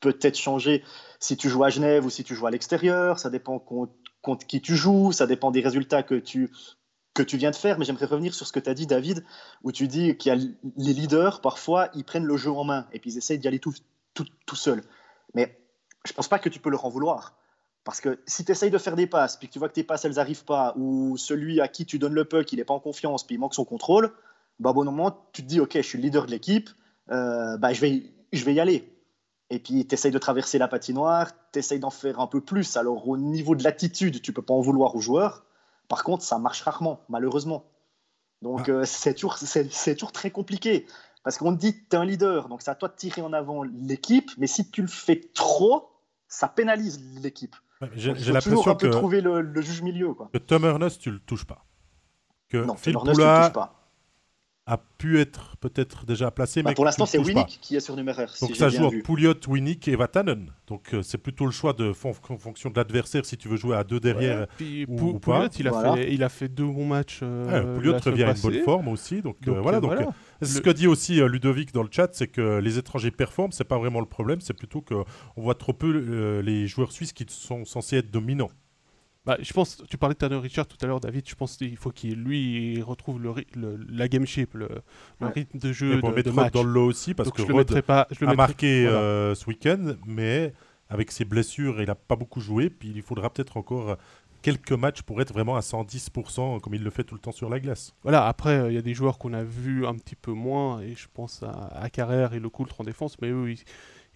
peut-être 0.00 0.38
changer 0.38 0.84
si 1.18 1.36
tu 1.36 1.48
joues 1.48 1.64
à 1.64 1.68
Genève 1.68 2.06
ou 2.06 2.10
si 2.10 2.22
tu 2.22 2.34
joues 2.34 2.46
à 2.46 2.50
l'extérieur. 2.50 3.18
Ça 3.18 3.28
dépend 3.28 3.58
contre 3.58 3.92
qui 4.34 4.60
tu 4.60 4.74
joues, 4.74 5.12
ça 5.12 5.26
dépend 5.26 5.50
des 5.50 5.60
résultats 5.60 6.02
que 6.02 6.16
tu, 6.16 6.50
que 7.14 7.22
tu 7.22 7.36
viens 7.36 7.50
de 7.50 7.56
faire. 7.56 7.78
Mais 7.78 7.84
j'aimerais 7.84 8.06
revenir 8.06 8.34
sur 8.34 8.46
ce 8.46 8.52
que 8.52 8.60
tu 8.60 8.68
as 8.68 8.74
dit, 8.74 8.86
David, 8.86 9.24
où 9.62 9.72
tu 9.72 9.88
dis 9.88 10.16
qu'il 10.16 10.32
y 10.32 10.36
a 10.36 10.38
les 10.76 10.92
leaders, 10.92 11.40
parfois, 11.40 11.90
ils 11.94 12.04
prennent 12.04 12.26
le 12.26 12.36
jeu 12.36 12.50
en 12.50 12.64
main 12.64 12.86
et 12.92 12.98
puis 12.98 13.12
ils 13.12 13.18
essayent 13.18 13.38
d'y 13.38 13.48
aller 13.48 13.60
tout, 13.60 13.74
tout, 14.14 14.26
tout 14.46 14.56
seul. 14.56 14.82
Mais 15.34 15.58
je 16.04 16.12
pense 16.12 16.28
pas 16.28 16.38
que 16.38 16.48
tu 16.48 16.60
peux 16.60 16.70
leur 16.70 16.84
en 16.84 16.88
vouloir. 16.88 17.36
Parce 17.84 18.00
que 18.00 18.18
si 18.26 18.44
tu 18.44 18.50
essayes 18.50 18.70
de 18.70 18.78
faire 18.78 18.96
des 18.96 19.06
passes, 19.06 19.36
puis 19.36 19.46
que 19.46 19.52
tu 19.52 19.60
vois 19.60 19.68
que 19.68 19.74
tes 19.74 19.84
passes, 19.84 20.04
elles 20.04 20.14
n'arrivent 20.14 20.44
pas, 20.44 20.74
ou 20.76 21.16
celui 21.16 21.60
à 21.60 21.68
qui 21.68 21.86
tu 21.86 22.00
donnes 22.00 22.14
le 22.14 22.24
puck, 22.24 22.52
il 22.52 22.56
n'est 22.56 22.64
pas 22.64 22.74
en 22.74 22.80
confiance, 22.80 23.24
puis 23.24 23.36
il 23.36 23.38
manque 23.38 23.54
son 23.54 23.64
contrôle, 23.64 24.12
bah, 24.58 24.72
bon 24.72 24.84
moment, 24.84 25.16
tu 25.32 25.42
te 25.42 25.46
dis, 25.46 25.60
OK, 25.60 25.74
je 25.74 25.82
suis 25.82 25.98
le 25.98 26.02
leader 26.02 26.26
de 26.26 26.32
l'équipe, 26.32 26.68
euh, 27.12 27.56
bah, 27.58 27.72
je, 27.72 27.80
vais, 27.80 28.12
je 28.32 28.44
vais 28.44 28.54
y 28.54 28.60
aller. 28.60 28.95
Et 29.50 29.58
puis, 29.58 29.86
tu 29.86 29.94
essayes 29.94 30.10
de 30.10 30.18
traverser 30.18 30.58
la 30.58 30.68
patinoire, 30.68 31.30
tu 31.52 31.60
essayes 31.60 31.78
d'en 31.78 31.90
faire 31.90 32.20
un 32.20 32.26
peu 32.26 32.40
plus. 32.40 32.76
Alors, 32.76 33.08
au 33.08 33.16
niveau 33.16 33.54
de 33.54 33.62
l'attitude, 33.62 34.20
tu 34.20 34.32
peux 34.32 34.42
pas 34.42 34.54
en 34.54 34.60
vouloir 34.60 34.96
aux 34.96 35.00
joueurs. 35.00 35.44
Par 35.88 36.02
contre, 36.02 36.24
ça 36.24 36.38
marche 36.38 36.62
rarement, 36.62 37.00
malheureusement. 37.08 37.64
Donc, 38.42 38.68
ah. 38.68 38.72
euh, 38.72 38.84
c'est 38.84 39.14
toujours, 39.14 39.38
toujours, 39.38 40.12
très 40.12 40.30
compliqué. 40.30 40.86
Parce 41.22 41.38
qu'on 41.38 41.54
te 41.54 41.60
dit, 41.60 41.74
tu 41.74 41.86
es 41.92 41.96
un 41.96 42.04
leader, 42.04 42.48
donc 42.48 42.62
c'est 42.62 42.70
à 42.70 42.74
toi 42.74 42.88
de 42.88 42.94
tirer 42.94 43.22
en 43.22 43.32
avant 43.32 43.62
l'équipe. 43.62 44.30
Mais 44.38 44.46
si 44.46 44.70
tu 44.70 44.82
le 44.82 44.88
fais 44.88 45.20
trop, 45.34 45.90
ça 46.28 46.48
pénalise 46.48 47.00
l'équipe. 47.22 47.54
J'ai 47.94 48.14
l'impression 48.32 48.74
que 48.74 48.86
trouver 48.86 49.20
le, 49.20 49.42
le, 49.42 49.60
juge 49.60 49.82
milieu. 49.82 50.14
Quoi. 50.14 50.30
Que 50.32 50.38
Tom 50.38 50.64
Ernest, 50.64 51.00
tu 51.00 51.10
le 51.10 51.18
touches 51.20 51.44
pas. 51.44 51.64
Que 52.48 52.58
non, 52.58 52.76
Phil 52.76 52.94
Poula 52.94 53.52
a 54.68 54.78
pu 54.98 55.20
être 55.20 55.56
peut-être 55.58 56.04
déjà 56.06 56.32
placé. 56.32 56.62
Bah, 56.62 56.70
mais 56.70 56.74
pour 56.74 56.84
l'instant, 56.84 57.06
c'est 57.06 57.18
Winnick 57.18 57.58
qui 57.62 57.76
est 57.76 57.80
surnuméraire. 57.80 58.34
Donc 58.40 58.56
ça 58.56 58.68
joue 58.68 58.84
entre 58.84 59.02
Pouliot, 59.02 59.34
Winnick 59.46 59.86
et 59.86 59.94
Vatanen. 59.94 60.50
Donc 60.66 60.92
euh, 60.92 61.02
c'est 61.02 61.18
plutôt 61.18 61.46
le 61.46 61.52
choix 61.52 61.72
de 61.72 61.90
en 61.90 62.38
fonction 62.38 62.70
de 62.70 62.76
l'adversaire 62.76 63.24
si 63.24 63.36
tu 63.36 63.48
veux 63.48 63.56
jouer 63.56 63.76
à 63.76 63.84
deux 63.84 64.00
derrière 64.00 64.46
ou, 64.88 65.18
pas. 65.20 65.48
Il 65.58 65.68
a, 65.68 65.94
fait, 65.94 66.12
il 66.12 66.24
a 66.24 66.28
fait 66.28 66.48
deux 66.48 66.66
bons 66.66 66.86
matchs. 66.86 67.20
Euh, 67.22 67.76
Pouliot 67.76 67.96
revient 68.04 68.24
à 68.24 68.32
une 68.32 68.40
bonne 68.40 68.62
forme 68.62 68.88
aussi. 68.88 69.22
Donc, 69.22 69.36
euh, 69.46 69.60
voilà. 69.60 69.78
Donc, 69.78 69.92
Ce 70.42 70.60
que 70.60 70.70
dit 70.70 70.88
aussi 70.88 71.20
Ludovic 71.20 71.72
dans 71.72 71.84
le 71.84 71.90
chat, 71.90 72.08
c'est 72.12 72.28
que 72.28 72.58
les 72.58 72.76
étrangers 72.76 73.12
performent. 73.12 73.52
C'est 73.52 73.64
pas 73.64 73.78
vraiment 73.78 74.00
le 74.00 74.06
problème. 74.06 74.40
C'est 74.40 74.54
plutôt 74.54 74.80
qu'on 74.80 75.04
voit 75.36 75.54
trop 75.54 75.74
peu 75.74 76.40
les 76.40 76.66
joueurs 76.66 76.90
suisses 76.90 77.12
qui 77.12 77.24
sont 77.28 77.64
censés 77.64 77.98
être 77.98 78.10
dominants. 78.10 78.50
Bah, 79.26 79.36
je 79.40 79.52
pense, 79.52 79.82
tu 79.90 79.98
parlais 79.98 80.14
de 80.14 80.18
Tanner 80.18 80.36
Richard 80.36 80.68
tout 80.68 80.76
à 80.80 80.86
l'heure, 80.86 81.00
David. 81.00 81.28
Je 81.28 81.34
pense 81.34 81.56
qu'il 81.56 81.76
faut 81.76 81.90
qu'il 81.90 82.22
lui 82.22 82.80
retrouve 82.80 83.20
le, 83.20 83.34
la 83.88 84.06
game 84.08 84.24
shape, 84.24 84.54
le, 84.54 84.68
rythme 85.20 85.58
de 85.58 85.72
jeu. 85.72 86.00
de, 86.00 86.08
mettre 86.08 86.32
match. 86.32 86.52
dans 86.52 86.62
le 86.62 86.70
lot 86.70 86.86
aussi 86.86 87.12
parce 87.12 87.30
que 87.30 87.42
je 87.44 87.52
Rod 87.52 87.80
pas, 87.82 88.06
je 88.12 88.24
a 88.24 88.34
marqué 88.34 88.86
euh, 88.86 89.34
ce 89.34 89.46
week-end, 89.46 89.96
mais 90.06 90.52
avec 90.88 91.10
ses 91.10 91.24
blessures, 91.24 91.80
il 91.80 91.86
n'a 91.86 91.96
pas 91.96 92.14
beaucoup 92.14 92.40
joué. 92.40 92.70
Puis 92.70 92.92
il 92.94 93.02
faudra 93.02 93.28
peut-être 93.28 93.56
encore 93.56 93.96
quelques 94.42 94.70
matchs 94.70 95.02
pour 95.02 95.20
être 95.20 95.32
vraiment 95.32 95.56
à 95.56 95.60
110% 95.60 96.60
comme 96.60 96.74
il 96.74 96.84
le 96.84 96.90
fait 96.90 97.02
tout 97.02 97.16
le 97.16 97.20
temps 97.20 97.32
sur 97.32 97.50
la 97.50 97.58
glace. 97.58 97.96
Voilà, 98.04 98.28
après, 98.28 98.58
euh, 98.58 98.70
il 98.70 98.76
y 98.76 98.78
a 98.78 98.82
des 98.82 98.94
joueurs 98.94 99.18
qu'on 99.18 99.32
a 99.32 99.42
vus 99.42 99.84
un 99.84 99.96
petit 99.96 100.14
peu 100.14 100.30
moins, 100.30 100.80
et 100.82 100.94
je 100.94 101.08
pense 101.12 101.42
à, 101.42 101.50
à 101.74 101.90
Carrère 101.90 102.32
et 102.32 102.38
le 102.38 102.48
Coultre 102.48 102.80
en 102.80 102.84
défense, 102.84 103.16
mais 103.20 103.30
eux, 103.30 103.52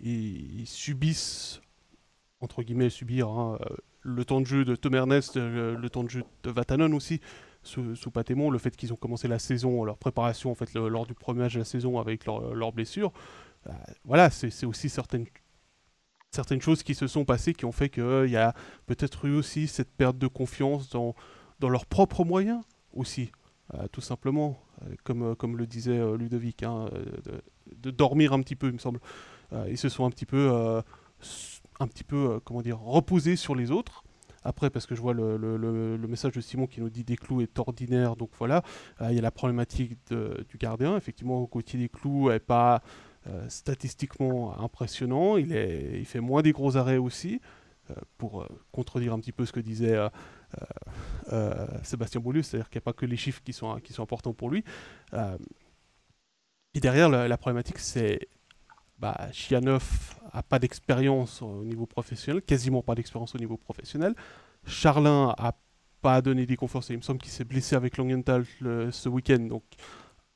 ils, 0.01 0.67
subissent, 0.67 1.61
entre 2.41 2.63
guillemets, 2.63 2.91
subir 2.91 3.29
hein, 3.29 3.59
euh, 3.61 3.75
le 4.03 4.25
temps 4.25 4.41
de 4.41 4.47
jeu 4.47 4.65
de 4.65 4.77
Tom 4.77 4.95
Ernest, 4.95 5.37
euh, 5.37 5.77
le, 5.77 5.91
temps 5.91 6.05
de 6.05 6.11
jeu 6.11 6.25
de 6.43 6.51
Vatanen 6.51 6.95
aussi, 6.95 7.21
sous, 7.63 7.95
sous 7.95 8.11
Patémon, 8.11 8.51
le 8.51 8.59
fait 8.59 8.75
qu'ils 8.77 8.93
ont 8.93 8.97
commencé 8.97 9.29
la 9.29 9.39
saison, 9.39 9.85
leur 9.85 9.99
préparation 9.99 10.51
en 10.51 10.55
fait 10.55 10.73
lors 10.75 11.07
du 11.07 11.15
premier 11.15 11.41
match 11.41 11.55
de 11.55 11.59
la 11.59 11.65
saison 11.65 11.99
avec 11.99 12.25
leurs 12.25 12.55
leur 12.55 12.73
blessures, 12.73 13.13
euh, 13.67 13.73
voilà, 14.05 14.31
c'est 14.31 14.65
aussi 14.65 14.89
certaines, 14.89 15.27
certaines 16.31 16.63
choses 16.63 16.83
qui 16.83 16.95
se 16.95 17.07
sont 17.07 17.27
passées 17.27 17.53
qui 17.53 17.67
ont 17.67 17.73
fait 17.73 17.91
qu'il 17.91 18.31
y 18.31 18.37
a 18.37 18.55
peut-être 18.87 19.27
eu 19.27 19.35
aussi 19.35 19.69
cette 19.69 19.91
perte 19.91 20.17
de 20.17 20.27
confiance 20.27 20.89
dans, 20.89 21.15
dans 21.59 21.69
leurs 21.69 21.85
propres 21.85 22.25
moyens 22.25 22.63
aussi, 22.95 23.31
euh, 23.75 23.87
tout 23.93 24.01
simplement, 24.01 24.59
comme, 25.05 25.37
comme 25.37 25.59
le 25.59 25.67
disait 25.67 26.01
Ludovic, 26.17 26.63
hein, 26.63 26.89
de, 27.77 27.91
dormir 27.91 28.33
un 28.33 28.41
petit 28.41 28.57
peu, 28.57 28.69
il 28.69 28.73
me 28.73 28.79
semble. 28.79 29.01
ils 29.69 29.77
se 29.77 29.91
sont 29.91 30.07
un 30.07 30.11
petit 30.11 30.25
peu 30.25 30.83
un 31.81 31.89
petit 31.89 32.05
peu, 32.05 32.17
euh, 32.17 32.41
comment 32.45 32.63
dire, 32.63 32.79
reposer 32.79 33.35
sur 33.35 33.55
les 33.55 33.71
autres. 33.71 34.05
Après, 34.43 34.71
parce 34.71 34.87
que 34.87 34.95
je 34.95 35.03
vois 35.03 35.13
le, 35.13 35.37
le, 35.37 36.09
message 36.09 36.33
de 36.33 36.41
Simon 36.41 36.67
qui 36.67 36.81
nous 36.81 36.89
dit 36.89 37.05
des 37.05 37.17
clous 37.17 37.43
est 37.43 37.59
ordinaire, 37.59 38.17
donc 38.17 38.31
voilà, 38.39 38.63
euh, 39.03 39.11
il 39.11 39.17
y 39.17 39.19
a 39.19 39.23
la 39.23 39.31
problématique 39.31 39.99
du 40.11 40.57
gardien. 40.57 40.97
Effectivement, 40.97 41.45
côté 41.47 41.77
des 41.77 41.91
clous 41.91 42.31
n'est 42.31 42.41
pas 42.41 42.83
euh, 43.27 43.47
statistiquement 43.51 44.59
impressionnant, 44.59 45.37
il, 45.37 45.53
est, 45.53 45.99
il 45.99 46.07
fait 46.07 46.21
moins 46.21 46.41
des 46.41 46.53
gros 46.53 46.79
arrêts 46.79 46.97
aussi, 46.97 47.41
pour 48.19 48.47
contredire 48.71 49.13
un 49.13 49.19
petit 49.19 49.33
peu 49.33 49.45
ce 49.45 49.53
que 49.53 49.59
disait 49.59 49.99
Sébastien 51.83 52.21
Boulus, 52.21 52.45
c'est-à-dire 52.45 52.71
qu'il 52.71 52.79
n'y 52.79 52.85
a 52.85 52.87
pas 52.87 52.93
que 52.93 53.05
les 53.05 53.17
chiffres 53.17 53.43
qui 53.45 53.53
sont, 53.53 53.81
qui 53.81 53.93
sont 53.93 54.05
importants 54.05 54.33
pour 54.33 54.49
lui. 54.49 54.63
et 56.73 56.81
derrière, 56.81 57.09
la 57.09 57.37
problématique, 57.37 57.81
c'est 57.81 58.29
bah, 59.01 59.29
Chianov 59.33 60.20
a 60.33 60.43
pas 60.43 60.59
d'expérience 60.59 61.43
au 61.43 61.65
niveau 61.65 61.87
professionnel, 61.87 62.43
quasiment 62.43 62.83
pas 62.83 62.95
d'expérience 62.95 63.35
au 63.35 63.39
niveau 63.39 63.57
professionnel. 63.57 64.15
Charlin 64.67 65.35
a 65.39 65.55
pas 66.03 66.23
donné 66.23 66.47
des 66.47 66.57
conforts, 66.57 66.83
il 66.91 66.97
me 66.97 67.03
semble 67.03 67.21
qu'il 67.21 67.33
s'est 67.33 67.45
blessé 67.45 67.77
avec 67.77 67.97
Langenthal 67.97 68.45
ce 68.91 69.09
week-end, 69.09 69.41
donc 69.41 69.63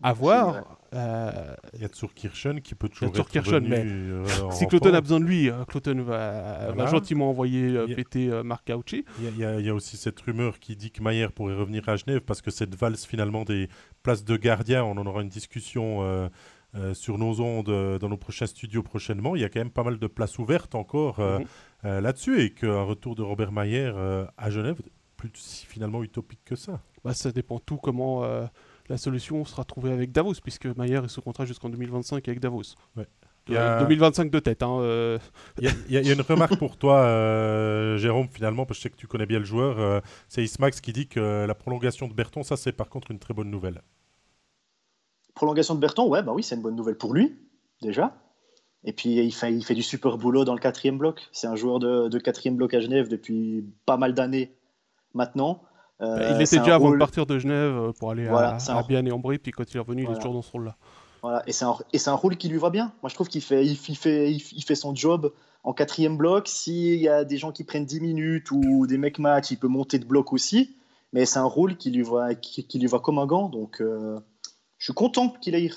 à 0.02 0.12
voir. 0.12 0.78
Euh, 0.94 1.54
il 1.72 1.80
y 1.80 1.85
a 1.85 1.88
Kirchen 1.88 2.61
qui 2.61 2.74
peut 2.74 2.88
toujours 2.88 3.09
être 3.09 3.28
Kirchen, 3.28 3.66
mais 3.66 3.83
euh, 3.85 4.24
si 4.52 4.66
Cloton 4.68 4.94
a 4.94 5.00
besoin 5.00 5.18
de 5.18 5.24
lui, 5.24 5.50
euh, 5.50 5.64
Cloton 5.64 6.02
va, 6.02 6.87
gentiment 6.87 7.30
envoyer 7.30 7.87
péter 7.94 8.28
Marc 8.44 8.70
Cauchy. 8.70 9.04
Il 9.20 9.38
y, 9.38 9.68
a 9.68 9.74
aussi 9.74 9.96
cette 9.96 10.20
rumeur 10.20 10.61
qui 10.61 10.76
dit 10.76 10.90
que 10.90 11.02
Mayer 11.02 11.28
pourrait 11.35 11.54
revenir 11.54 11.88
à 11.88 11.96
Genève 11.96 12.20
parce 12.20 12.42
que 12.42 12.50
cette 12.50 12.74
valse 12.74 13.07
finalement 13.07 13.44
des 13.44 13.68
places 14.02 14.24
de 14.24 14.37
gardien, 14.37 14.85
on 14.85 14.96
en 14.98 15.07
aura 15.07 15.22
une 15.22 15.28
discussion 15.28 16.30
euh, 16.77 16.93
sur 16.93 17.19
nos 17.19 17.41
ondes 17.41 17.69
euh, 17.69 18.01
dans 18.01 18.09
nos 18.09 18.17
prochains 18.17 18.47
studios 18.47 18.83
prochainement. 18.83 19.37
Il 19.37 19.43
y 19.43 19.45
a 19.45 19.49
quand 19.49 19.61
même 19.61 19.71
pas 19.71 19.85
mal 19.85 19.97
de 19.97 20.07
places 20.09 20.41
ouvertes 20.41 20.75
encore 20.75 21.21
euh, 21.21 21.39
mhm. 21.39 22.01
là-dessus 22.01 22.41
et 22.41 22.51
qu'un 22.51 22.83
retour 22.83 23.15
de 23.15 23.23
Robert 23.23 23.53
Mayer 23.53 23.93
à 24.37 24.51
Genève, 24.51 24.81
plus 25.17 25.65
finalement 25.69 26.03
utopique 26.03 26.41
que 26.45 26.57
ça. 26.57 26.81
Bah, 27.05 27.15
ça 27.15 27.31
dépend 27.31 27.61
tout 27.61 27.77
comment 27.77 28.25
la 28.89 28.97
solution 28.99 29.45
sera 29.45 29.65
trouvée 29.65 29.93
avec 29.93 30.11
Davos, 30.11 30.35
puisque 30.43 30.67
Mayer 30.67 31.01
est 31.05 31.09
sous 31.09 31.23
contrat 31.23 31.45
jusqu'en 31.45 31.69
2025 31.69 32.27
avec 32.27 32.41
Davos. 32.41 32.63
Ouais. 32.97 33.07
Il 33.47 33.55
y 33.55 33.57
a... 33.59 33.79
2025 33.81 34.31
de 34.31 34.39
tête. 34.41 34.63
Hein, 34.63 35.19
il, 35.59 35.71
y 35.91 35.97
a, 35.97 36.13
une 36.13 36.21
remarque 36.23 36.57
pour 36.57 36.77
toi, 36.77 37.97
Jérôme, 37.99 38.29
finalement, 38.29 38.67
parce 38.67 38.79
que 38.79 38.81
je 38.81 38.83
sais 38.85 38.91
que 38.91 38.97
tu 38.97 39.07
connais 39.07 39.27
bien 39.27 39.39
le 39.39 39.45
joueur. 39.45 40.03
c'est 40.29 40.43
Ismax 40.43 40.81
qui 40.81 40.93
dit 40.93 41.07
que 41.07 41.45
la 41.47 41.55
prolongation 41.55 42.09
de 42.09 42.15
Berton, 42.15 42.43
ça 42.43 42.57
c'est 42.57 42.73
par 42.73 42.89
contre 42.89 43.13
une 43.13 43.19
très 43.19 43.35
bonne 43.35 43.51
nouvelle. 43.51 43.81
Prolongation 45.35 45.75
de 45.75 45.81
Berton, 45.81 46.09
ouais, 46.09 46.23
bah 46.23 46.33
oui, 46.33 46.42
c'est 46.42 46.55
une 46.55 46.62
bonne 46.62 46.77
nouvelle 46.77 46.97
pour 46.97 47.14
lui, 47.14 47.37
déjà. 47.83 48.16
Et 48.85 48.92
puis, 48.92 49.16
il 49.16 49.33
fait, 49.33 49.53
il 49.53 49.64
fait 49.64 49.75
du 49.75 49.83
super 49.83 50.18
boulot 50.18 50.44
dans 50.44 50.55
le 50.55 50.61
quatrième 50.61 50.99
bloc. 50.99 51.29
C'est 51.33 51.47
un 51.47 51.57
joueur 51.57 51.79
de, 51.79 52.18
quatrième 52.18 52.57
bloc 52.57 52.75
à 52.75 52.81
Genève 52.81 53.09
depuis 53.09 53.64
pas 53.87 53.97
mal 53.97 54.14
d'années 54.14 54.57
maintenant. 55.14 55.62
Euh, 56.01 56.18
bah, 56.18 56.31
il 56.37 56.42
était 56.42 56.59
déjà 56.59 56.75
avant 56.75 56.90
de 56.90 56.99
partir 56.99 57.25
de 57.25 57.38
Genève 57.38 57.73
euh, 57.73 57.92
pour 57.92 58.11
aller 58.11 58.27
à, 58.27 58.59
à 58.68 58.83
Bienne 58.83 59.07
et 59.07 59.12
Ambry, 59.12 59.38
puis 59.38 59.53
quand 59.53 59.64
il 59.73 59.77
est 59.77 59.81
revenu, 59.81 60.05
il 60.05 60.11
est 60.11 60.16
toujours 60.16 60.35
dans 60.35 60.42
ce 60.42 60.51
rôle-là. 60.51 60.77
Voilà, 61.23 61.42
et 61.47 61.53
c'est 61.53 61.64
un, 61.64 61.75
un, 62.07 62.14
rôle 62.14 62.37
qui 62.37 62.51
lui 62.51 62.59
va 62.59 62.68
bien. 62.68 62.92
Moi, 63.03 63.09
je 63.09 63.14
trouve 63.14 63.29
qu'il 63.29 63.40
fait, 63.40 63.64
il, 63.64 63.77
fait, 63.77 64.31
il, 64.31 64.62
fait 64.62 64.75
son 64.75 64.94
job 64.94 65.33
en 65.62 65.73
quatrième 65.73 66.18
bloc. 66.18 66.49
S'il 66.49 67.01
y 67.01 67.09
a 67.09 67.25
des 67.25 67.38
gens 67.38 67.51
qui 67.51 67.64
prennent 67.64 67.87
10 67.87 68.01
minutes 68.01 68.51
ou 68.51 68.87
des 68.87 68.99
mecs 68.99 69.18
match, 69.18 69.51
il 69.51 69.57
peut 69.57 69.68
monter 69.68 69.99
de 69.99 70.05
bloc 70.05 70.35
aussi. 70.35 70.77
Mais 71.14 71.25
c'est 71.25 71.38
un 71.38 71.44
rôle 71.44 71.79
qui 71.79 71.90
lui 71.90 72.03
va, 72.03 72.35
qui, 72.35 72.79
lui 72.79 72.88
va 72.88 72.99
comme 72.99 73.18
un 73.18 73.25
gant. 73.25 73.49
Donc, 73.49 73.81
euh, 73.81 74.20
je 74.85 74.90
suis 74.90 74.94
content 74.94 75.31
qu'il 75.31 75.73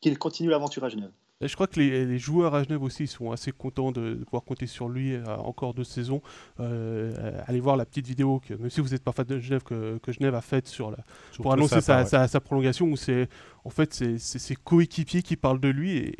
qu'il 0.00 0.18
continue 0.18 0.48
l'aventure 0.48 0.82
à 0.82 0.88
Genève. 0.88 1.10
je 1.42 1.52
crois 1.52 1.66
que 1.66 1.78
les, 1.78 2.18
joueurs 2.18 2.54
à 2.54 2.62
Genève 2.62 2.82
aussi 2.82 3.06
sont 3.06 3.30
assez 3.30 3.52
contents 3.52 3.92
de, 3.92 4.14
pouvoir 4.24 4.44
compter 4.44 4.66
sur 4.66 4.88
lui 4.88 5.12
euh, 5.12 5.24
encore 5.36 5.74
deux 5.74 5.84
saisons. 5.84 6.22
Euh, 6.58 7.38
allez 7.46 7.60
voir 7.60 7.76
la 7.76 7.84
petite 7.84 8.06
vidéo, 8.06 8.40
que, 8.40 8.54
même 8.54 8.70
si 8.70 8.80
vous 8.80 8.88
n'êtes 8.88 9.04
pas 9.04 9.12
fan 9.12 9.26
de 9.26 9.40
Genève, 9.40 9.62
que, 9.62 10.00
Genève 10.08 10.34
a 10.34 10.40
faite 10.40 10.68
sur 10.68 10.96
pour 11.36 11.52
annoncer 11.52 11.82
sa, 11.82 12.40
prolongation, 12.40 12.86
où 12.86 12.96
c'est 12.96 13.28
en 13.66 13.70
fait 13.70 13.92
c'est 13.92 14.18
ses 14.18 14.56
coéquipiers 14.56 15.20
qui 15.20 15.36
parlent 15.36 15.60
de 15.60 15.68
lui 15.68 15.98
et 15.98 16.16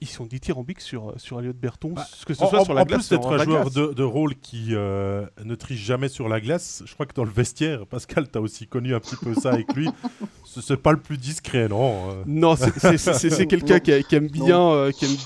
ils 0.00 0.08
sont 0.08 0.26
dithyrambiques 0.26 0.80
sur, 0.80 1.14
sur 1.16 1.40
Elliot 1.40 1.54
Berton, 1.54 1.90
bah, 1.90 2.06
que 2.26 2.34
ce 2.34 2.46
soit 2.46 2.64
sur 2.64 2.74
la 2.74 2.84
glace. 2.84 3.06
En 3.12 3.16
plus 3.16 3.16
d'être 3.16 3.32
un 3.32 3.44
joueur 3.44 3.70
de, 3.70 4.02
rôle 4.02 4.34
qui 4.36 4.68
euh, 4.70 5.26
ne 5.42 5.54
triche 5.54 5.80
jamais 5.80 6.08
sur 6.08 6.28
la 6.28 6.40
glace, 6.40 6.82
je 6.84 6.92
crois 6.94 7.06
que 7.06 7.14
dans 7.14 7.24
le 7.24 7.30
vestiaire, 7.30 7.86
Pascal, 7.86 8.30
tu 8.30 8.38
as 8.38 8.40
aussi 8.40 8.66
connu 8.66 8.94
un 8.94 9.00
petit 9.00 9.16
peu 9.16 9.34
ça 9.34 9.52
avec 9.52 9.74
lui. 9.74 9.88
Ce 10.44 10.72
n'est 10.72 10.76
pas 10.76 10.92
le 10.92 10.98
plus 10.98 11.16
discret, 11.16 11.68
non 11.68 12.10
euh. 12.10 12.22
Non, 12.26 12.56
c'est 12.56 13.46
quelqu'un 13.48 13.78
qui, 13.78 14.14
aime 14.14 14.28
bien, 14.28 14.60
euh, 14.60 14.90
qui 14.90 15.04
aime 15.04 15.16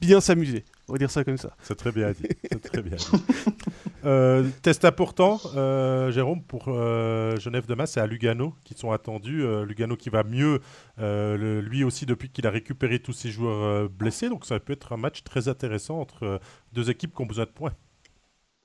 bien 0.00 0.20
s'amuser. 0.20 0.64
On 0.92 0.96
va 0.96 0.98
dire 0.98 1.10
ça 1.10 1.24
comme 1.24 1.38
ça. 1.38 1.56
C'est 1.62 1.74
très 1.74 1.90
bien 1.90 2.12
dit. 2.12 2.28
très 2.60 2.82
bien 2.82 2.98
euh, 4.04 4.46
test 4.60 4.84
important, 4.84 5.40
euh, 5.56 6.10
Jérôme, 6.10 6.42
pour 6.42 6.66
euh, 6.68 7.34
Genève 7.38 7.64
demain, 7.64 7.86
c'est 7.86 7.98
à 7.98 8.06
Lugano 8.06 8.54
qui 8.62 8.74
sont 8.74 8.92
attendus. 8.92 9.42
Lugano 9.64 9.96
qui 9.96 10.10
va 10.10 10.22
mieux, 10.22 10.60
lui 10.98 11.82
aussi, 11.82 12.04
depuis 12.04 12.28
qu'il 12.28 12.46
a 12.46 12.50
récupéré 12.50 12.98
tous 12.98 13.14
ses 13.14 13.30
joueurs 13.30 13.88
blessés. 13.88 14.28
Donc 14.28 14.44
ça 14.44 14.60
peut 14.60 14.74
être 14.74 14.92
un 14.92 14.98
match 14.98 15.24
très 15.24 15.48
intéressant 15.48 15.98
entre 15.98 16.40
deux 16.74 16.90
équipes 16.90 17.16
qui 17.16 17.22
ont 17.22 17.26
besoin 17.26 17.46
de 17.46 17.50
points. 17.50 17.72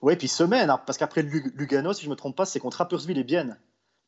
Oui, 0.02 0.18
puis 0.18 0.28
semaine, 0.28 0.70
hein, 0.70 0.82
parce 0.86 0.98
qu'après 0.98 1.22
Lugano, 1.22 1.94
si 1.94 2.02
je 2.02 2.08
ne 2.08 2.12
me 2.12 2.18
trompe 2.18 2.36
pas, 2.36 2.44
c'est 2.44 2.60
contre 2.60 2.80
Rapperswil 2.80 3.18
et 3.18 3.24
Bienne. 3.24 3.58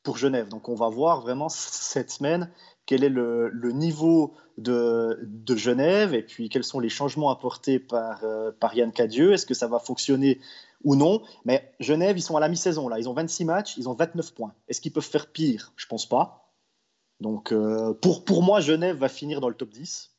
pour 0.04 0.18
Genève. 0.18 0.50
Donc 0.50 0.68
on 0.68 0.76
va 0.76 0.90
voir 0.90 1.22
vraiment 1.22 1.48
cette 1.48 2.12
semaine 2.12 2.52
quel 2.90 3.04
est 3.04 3.10
le, 3.10 3.52
niveau 3.72 4.34
de, 4.58 5.20
de, 5.22 5.56
Genève 5.56 6.16
et 6.16 6.24
puis 6.24 6.50
quels 6.50 6.64
sont 6.64 6.80
les 6.80 6.90
changements 6.90 7.30
apportés 7.30 7.78
par, 7.78 8.24
euh, 8.24 8.52
par 8.60 8.74
Yann 8.74 8.92
Cadieux. 8.92 9.32
Est-ce 9.32 9.46
que 9.46 9.54
ça 9.54 9.68
va 9.68 9.78
fonctionner 9.78 10.40
ou 10.84 10.96
non? 10.96 11.22
Mais 11.46 11.72
Genève, 11.80 12.18
ils 12.18 12.24
sont 12.24 12.36
à 12.36 12.40
la 12.40 12.50
mi-saison 12.50 12.90
là. 12.90 12.98
Ils 12.98 13.08
ont 13.08 13.14
26 13.14 13.46
matchs, 13.46 13.78
ils 13.78 13.88
ont 13.88 13.94
29 13.94 14.34
points. 14.34 14.56
Est-ce 14.68 14.82
qu'ils 14.82 14.92
peuvent 14.92 15.04
faire 15.04 15.28
pire? 15.28 15.72
Je 15.76 15.86
pense 15.86 16.10
pas. 16.10 16.52
Donc 17.20 17.52
euh, 17.52 17.94
pour, 17.94 18.26
pour 18.26 18.42
moi, 18.42 18.60
Genève 18.60 18.98
va 18.98 19.08
finir 19.08 19.40
dans 19.40 19.50
le 19.50 19.56
top 19.56 19.70
10. 19.70 20.10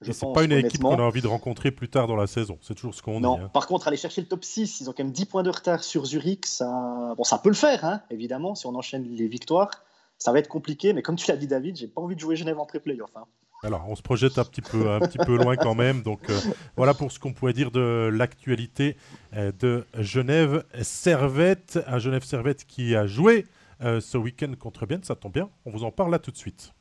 Ce 0.00 0.08
n'est 0.08 0.32
pas 0.32 0.44
une 0.44 0.52
équipe 0.52 0.80
qu'on 0.80 0.94
a 0.94 1.02
envie 1.02 1.20
de 1.20 1.28
rencontrer 1.28 1.72
plus 1.72 1.90
tard 1.90 2.06
dans 2.06 2.16
la 2.16 2.26
saison. 2.26 2.56
C'est 2.62 2.74
toujours 2.74 2.94
ce 2.94 3.02
qu'on 3.02 3.16
dit. 3.16 3.22
Non, 3.22 3.38
hein. 3.38 3.50
par 3.52 3.66
contre, 3.66 3.86
aller 3.86 3.98
chercher 3.98 4.22
le 4.22 4.28
top 4.28 4.44
6, 4.44 4.80
ils 4.80 4.88
ont 4.88 4.94
quand 4.94 5.04
même 5.04 5.12
10 5.12 5.26
points 5.26 5.42
de 5.42 5.50
retard 5.50 5.84
sur 5.84 6.06
Zurich. 6.06 6.46
Ça, 6.46 7.12
bon, 7.18 7.24
ça 7.24 7.36
peut 7.36 7.50
le 7.50 7.54
faire, 7.54 7.84
hein, 7.84 8.00
évidemment, 8.08 8.54
si 8.54 8.66
on 8.66 8.74
enchaîne 8.74 9.04
les 9.04 9.28
victoires. 9.28 9.84
Ça 10.18 10.32
va 10.32 10.38
être 10.38 10.48
compliqué, 10.48 10.92
mais 10.92 11.02
comme 11.02 11.16
tu 11.16 11.30
l'as 11.30 11.36
dit, 11.36 11.46
David, 11.46 11.76
j'ai 11.76 11.88
pas 11.88 12.00
envie 12.00 12.14
de 12.14 12.20
jouer 12.20 12.36
Genève 12.36 12.58
en 12.58 12.66
pré-playoff. 12.66 13.10
Hein. 13.16 13.24
Alors, 13.62 13.84
on 13.88 13.96
se 13.96 14.02
projette 14.02 14.38
un 14.38 14.44
petit 14.44 14.60
peu, 14.60 14.90
un 14.90 15.00
petit 15.00 15.18
peu 15.18 15.36
loin 15.36 15.56
quand 15.56 15.74
même. 15.74 16.02
Donc, 16.02 16.30
euh, 16.30 16.38
voilà 16.76 16.94
pour 16.94 17.10
ce 17.10 17.18
qu'on 17.18 17.32
pouvait 17.32 17.52
dire 17.52 17.70
de 17.70 18.10
l'actualité 18.12 18.96
euh, 19.34 19.50
de 19.58 19.84
Genève 19.98 20.64
Servette. 20.82 21.78
Un 21.86 21.98
Genève 21.98 22.24
Servette 22.24 22.64
qui 22.64 22.94
a 22.94 23.06
joué 23.06 23.46
euh, 23.82 24.00
ce 24.00 24.18
week-end 24.18 24.52
contre 24.58 24.86
Bienne. 24.86 25.02
Ça 25.04 25.14
tombe 25.14 25.32
bien. 25.32 25.48
On 25.64 25.70
vous 25.70 25.84
en 25.84 25.90
parle 25.90 26.12
là 26.12 26.18
tout 26.18 26.30
de 26.30 26.36
suite 26.36 26.72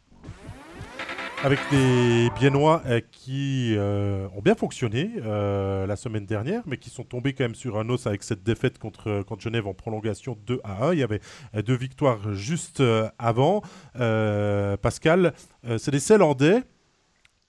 avec 1.45 1.59
des 1.69 2.31
Biennois 2.39 2.81
euh, 2.87 3.01
qui 3.11 3.75
euh, 3.77 4.27
ont 4.35 4.41
bien 4.41 4.55
fonctionné 4.55 5.11
euh, 5.23 5.85
la 5.85 5.95
semaine 5.95 6.25
dernière, 6.25 6.63
mais 6.65 6.77
qui 6.77 6.89
sont 6.89 7.03
tombés 7.03 7.33
quand 7.33 7.43
même 7.43 7.53
sur 7.53 7.77
un 7.77 7.87
os 7.89 8.07
avec 8.07 8.23
cette 8.23 8.41
défaite 8.41 8.79
contre, 8.79 9.23
Genève 9.37 9.67
en 9.67 9.75
prolongation 9.75 10.35
2 10.47 10.59
à 10.63 10.87
1. 10.87 10.93
Il 10.93 10.99
y 11.01 11.03
avait 11.03 11.21
deux 11.63 11.75
victoires 11.75 12.33
juste 12.33 12.81
avant. 13.19 13.61
Pascal, 13.93 15.33
c'est 15.77 15.91
des 15.91 15.99
Célandais 15.99 16.63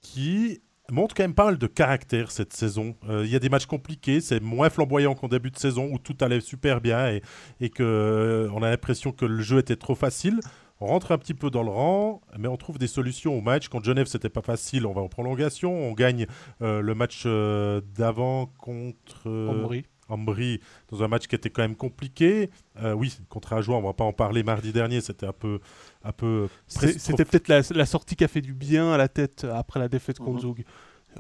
qui 0.03 0.61
montrent 0.91 1.15
quand 1.15 1.25
même 1.25 1.35
pas 1.35 1.47
mal 1.47 1.57
de 1.57 1.67
caractère 1.67 2.31
cette 2.31 2.53
saison. 2.53 2.97
Il 3.09 3.29
y 3.29 3.37
a 3.37 3.39
des 3.39 3.49
matchs 3.49 3.67
compliqués, 3.67 4.21
c'est 4.21 4.41
moins 4.41 4.69
flamboyant 4.69 5.15
qu'en 5.15 5.29
début 5.29 5.51
de 5.51 5.59
saison 5.59 5.89
où 5.91 5.99
tout 5.99 6.17
allait 6.21 6.41
super 6.41 6.83
bien 6.83 7.09
et, 7.09 7.23
et 7.61 7.71
qu'on 7.71 8.63
a 8.63 8.69
l'impression 8.69 9.13
que 9.13 9.25
le 9.25 9.41
jeu 9.41 9.59
était 9.59 9.77
trop 9.77 9.95
facile. 9.95 10.41
On 10.81 10.87
rentre 10.87 11.13
un 11.13 11.19
petit 11.19 11.35
peu 11.35 11.51
dans 11.51 11.63
le 11.63 11.71
rang, 11.71 12.21
mais 12.39 12.49
on 12.49 12.57
trouve 12.57 12.79
des 12.79 12.87
solutions 12.87 13.37
au 13.37 13.41
match. 13.41 13.69
Quand 13.69 13.83
Genève, 13.83 14.07
c'était 14.07 14.29
pas 14.29 14.43
facile, 14.43 14.85
on 14.87 14.93
va 14.93 15.01
en 15.01 15.09
prolongation. 15.09 15.73
On 15.73 15.93
gagne 15.93 16.27
euh, 16.61 16.83
le 16.83 16.95
match 16.95 17.23
euh, 17.25 17.81
d'avant 17.97 18.47
contre 18.59 19.23
euh, 19.27 19.83
Ambry. 20.09 20.61
dans 20.91 21.03
un 21.03 21.09
match 21.09 21.29
qui 21.29 21.35
était 21.35 21.49
quand 21.49 21.63
même 21.63 21.77
compliqué. 21.77 22.51
oui, 22.95 23.17
contre 23.31 23.55
Ajoie, 23.55 23.77
on 23.77 23.83
va 23.83 23.95
pas 23.95 24.05
en 24.05 24.13
parler 24.13 24.43
mardi 24.43 24.73
dernier, 24.73 25.01
c'était 25.01 25.27
un 25.27 25.33
peu. 25.33 25.61
Un 26.05 26.13
peu 26.13 26.49
c'était 26.67 27.25
peut-être 27.25 27.49
la, 27.49 27.87
sortie 27.87 28.15
qui 28.15 28.25
a 28.25 28.29
fait 28.29 28.43
du 28.43 28.53
bien 28.53 28.93
à 28.93 28.99
la 28.99 29.09
tête 29.09 29.45
après 29.45 29.81
la 29.81 29.89
défaite 29.89 30.19
contre 30.19 30.45
mhm. 30.45 30.57
Zug. 30.57 30.65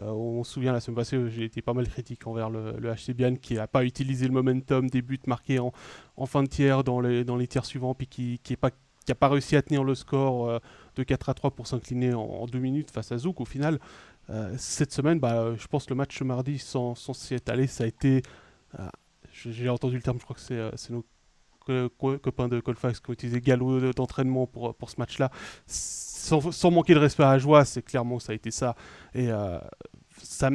on 0.02 0.44
se 0.44 0.52
souvient 0.52 0.72
la 0.72 0.80
semaine 0.80 0.96
passée, 0.96 1.18
j'ai 1.30 1.44
été 1.44 1.62
pas 1.62 1.72
mal 1.72 1.88
critique 1.88 2.26
envers 2.26 2.50
le, 2.50 2.76
le 2.78 2.92
HC 2.92 3.12
Bian 3.14 3.34
qui 3.36 3.54
n'a 3.54 3.66
pas 3.66 3.84
utilisé 3.84 4.26
le 4.26 4.32
momentum 4.34 4.88
des 4.88 5.00
buts 5.00 5.18
marqués 5.26 5.58
en, 5.58 5.72
en, 6.16 6.26
fin 6.26 6.42
de 6.42 6.48
tiers 6.48 6.84
dans 6.84 7.00
les, 7.00 7.24
dans 7.24 7.36
les 7.36 7.48
tiers 7.48 7.64
suivants, 7.64 7.94
puis 7.94 8.06
qui 8.06 8.38
n'est 8.48 8.56
pas 8.56 8.70
qui 9.06 9.12
n'a 9.12 9.14
pas 9.14 9.28
réussi 9.28 9.56
à 9.56 9.62
tenir 9.62 9.84
le 9.84 9.94
score 9.94 10.50
euh, 10.50 10.58
de 10.96 11.04
4 11.04 11.28
à 11.28 11.34
3 11.34 11.52
pour 11.52 11.66
s'incliner 11.66 12.12
en, 12.12 12.46
deux 12.46 12.58
minutes 12.58 12.90
face 12.90 13.12
à 13.12 13.18
Zouk 13.18 13.40
au 13.40 13.44
final. 13.44 13.78
Euh, 14.28 14.52
cette 14.58 14.92
semaine, 14.92 15.20
bah, 15.20 15.54
je 15.56 15.66
pense 15.68 15.84
que 15.86 15.90
le 15.90 15.96
match 15.96 16.20
mardi, 16.22 16.58
sans, 16.58 16.94
s'y 17.14 17.34
être 17.34 17.48
allé, 17.48 17.68
ça 17.68 17.84
a 17.84 17.86
été. 17.86 18.22
Euh, 18.78 18.88
j'ai 19.32 19.68
entendu 19.68 19.96
le 19.96 20.02
terme, 20.02 20.18
je 20.18 20.24
crois 20.24 20.34
que 20.34 20.76
c'est 20.76 20.90
nos 20.90 21.04
copains 22.18 22.48
de 22.48 22.58
Colfax 22.60 23.00
qui 23.00 23.10
ont 23.10 23.12
utilisé 23.12 23.40
galop 23.40 23.92
d'entraînement 23.92 24.46
pour, 24.46 24.90
ce 24.90 24.94
match-là. 24.98 25.30
Sans, 25.66 26.50
sans, 26.50 26.70
manquer 26.70 26.94
de 26.94 26.98
respect 26.98 27.22
à 27.22 27.38
joie, 27.38 27.64
c'est 27.64 27.82
clairement 27.82 28.18
ça 28.18 28.32
a 28.32 28.34
été 28.34 28.50
ça. 28.50 28.76
Et 29.14 29.28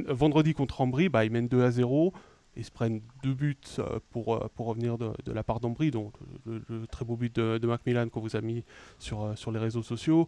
vendredi 0.08 0.54
contre 0.54 0.82
Ambry, 0.82 1.10
bah, 1.10 1.24
ils 1.24 1.32
mènent 1.32 1.48
2 1.48 1.64
à 1.64 1.72
0. 1.72 2.12
Ils 2.58 2.66
se 2.66 2.72
prennent 2.72 3.02
deux 3.24 3.34
buts 3.34 3.56
euh, 3.80 4.00
pour, 4.10 4.36
euh, 4.36 4.50
pour 4.56 4.66
revenir 4.66 4.98
de, 4.98 5.14
la 5.32 5.44
part 5.44 5.62
d'Ambry, 5.62 5.90
donc 5.90 6.14
le, 6.46 6.86
très 6.88 7.06
beau 7.06 7.16
but 7.16 7.34
de, 7.34 7.66
Macmillan 7.66 8.10
qu'on 8.10 8.20
vous 8.20 8.36
a 8.36 8.42
mis 8.42 8.66
sur, 9.00 9.24
euh, 9.24 9.36
sur 9.36 9.52
les 9.52 9.60
réseaux 9.60 9.84
sociaux. 9.84 10.28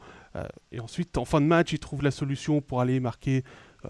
et 0.71 0.79
ensuite, 0.79 1.17
en 1.17 1.25
fin 1.25 1.41
de 1.41 1.45
match, 1.45 1.73
ils 1.73 1.79
trouvent 1.79 2.03
la 2.03 2.11
solution 2.11 2.61
pour 2.61 2.79
aller 2.79 2.99
marquer 2.99 3.43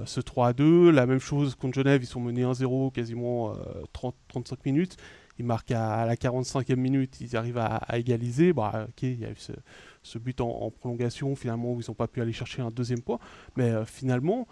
ce 0.05 0.19
3 0.19 0.47
à 0.47 0.53
2. 0.53 0.89
La 0.89 1.05
même 1.05 1.19
chose 1.19 1.53
contre 1.55 1.75
Genève, 1.75 2.01
ils 2.01 2.07
sont 2.07 2.19
menés 2.19 2.43
1-0 2.43 2.91
quasiment 2.91 3.53
30, 3.93 4.15
35 4.27 4.65
minutes. 4.65 4.97
Ils 5.37 5.45
marquent 5.45 5.71
à, 5.71 6.05
la 6.05 6.15
45e 6.15 6.75
minute, 6.75 7.21
ils 7.21 7.35
arrivent 7.35 7.59
à, 7.59 7.85
égaliser. 7.97 8.53
Bah, 8.53 8.87
ok, 8.89 9.03
il 9.03 9.19
y 9.19 9.25
a 9.25 9.29
eu 9.29 9.35
ce, 9.35 9.51
ce 10.01 10.17
but 10.17 10.41
en, 10.41 10.49
en, 10.49 10.71
prolongation, 10.71 11.35
finalement, 11.35 11.73
où 11.73 11.81
ils 11.81 11.85
n'ont 11.87 11.95
pas 11.95 12.07
pu 12.07 12.21
aller 12.21 12.33
chercher 12.33 12.63
un 12.63 12.71
deuxième 12.71 13.01
point. 13.01 13.19
Mais 13.55 13.71
finalement, 13.85 14.47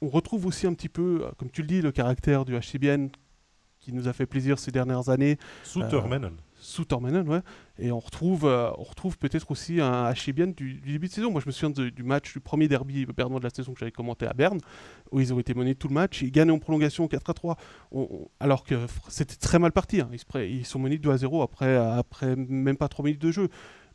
on 0.00 0.08
retrouve 0.08 0.46
aussi 0.46 0.66
un 0.66 0.74
petit 0.74 0.88
peu, 0.88 1.22
euh, 1.22 1.30
comme 1.36 1.50
tu 1.50 1.62
le 1.62 1.68
dis, 1.68 1.82
le 1.82 1.92
caractère 1.92 2.44
du 2.44 2.58
HCBN 2.58 3.08
qui 3.78 3.92
nous 3.92 4.08
a 4.08 4.12
fait 4.12 4.26
plaisir 4.26 4.58
ces 4.58 4.70
dernières 4.70 5.08
années. 5.08 5.38
Sous 5.64 5.82
Tormenon. 5.82 6.32
Sous 6.56 6.84
Tormenon, 6.84 7.24
ouais. 7.24 7.40
Et 7.78 7.90
on 7.90 7.98
retrouve, 7.98 8.44
euh, 8.44 8.70
on 8.76 8.82
retrouve 8.82 9.16
peut-être 9.16 9.50
aussi 9.50 9.80
un 9.80 10.12
HCBN 10.12 10.52
du, 10.52 10.74
du, 10.74 10.92
début 10.92 11.08
de 11.08 11.12
saison. 11.12 11.30
Moi, 11.30 11.40
je 11.40 11.46
me 11.46 11.52
souviens 11.52 11.70
du 11.70 12.02
match, 12.02 12.34
du 12.34 12.40
premier 12.40 12.68
derby 12.68 13.06
bernois 13.06 13.38
de 13.38 13.44
la 13.44 13.50
saison 13.50 13.72
que 13.72 13.78
j'avais 13.78 13.90
commenté 13.90 14.26
à 14.26 14.34
Berne, 14.34 14.58
où 15.12 15.20
ils 15.20 15.32
ont 15.32 15.40
été 15.40 15.54
menés 15.54 15.74
tout 15.74 15.88
le 15.88 15.94
match. 15.94 16.20
Ils 16.20 16.30
gagnent 16.30 16.50
en 16.50 16.58
prolongation 16.58 17.08
4 17.08 17.30
à 17.30 17.32
3, 17.32 17.56
alors 18.38 18.64
que 18.64 18.74
c'était 19.08 19.36
très 19.36 19.58
mal 19.58 19.72
parti. 19.72 20.02
Hein. 20.02 20.10
Ils, 20.12 20.40
ils, 20.58 20.66
sont 20.66 20.78
menés 20.78 20.98
2 20.98 21.10
à 21.10 21.16
0 21.16 21.40
après, 21.40 21.74
après 21.74 22.36
même 22.36 22.76
pas 22.76 22.88
3 22.88 23.06
minutes 23.06 23.22
de 23.22 23.32
jeu. 23.32 23.48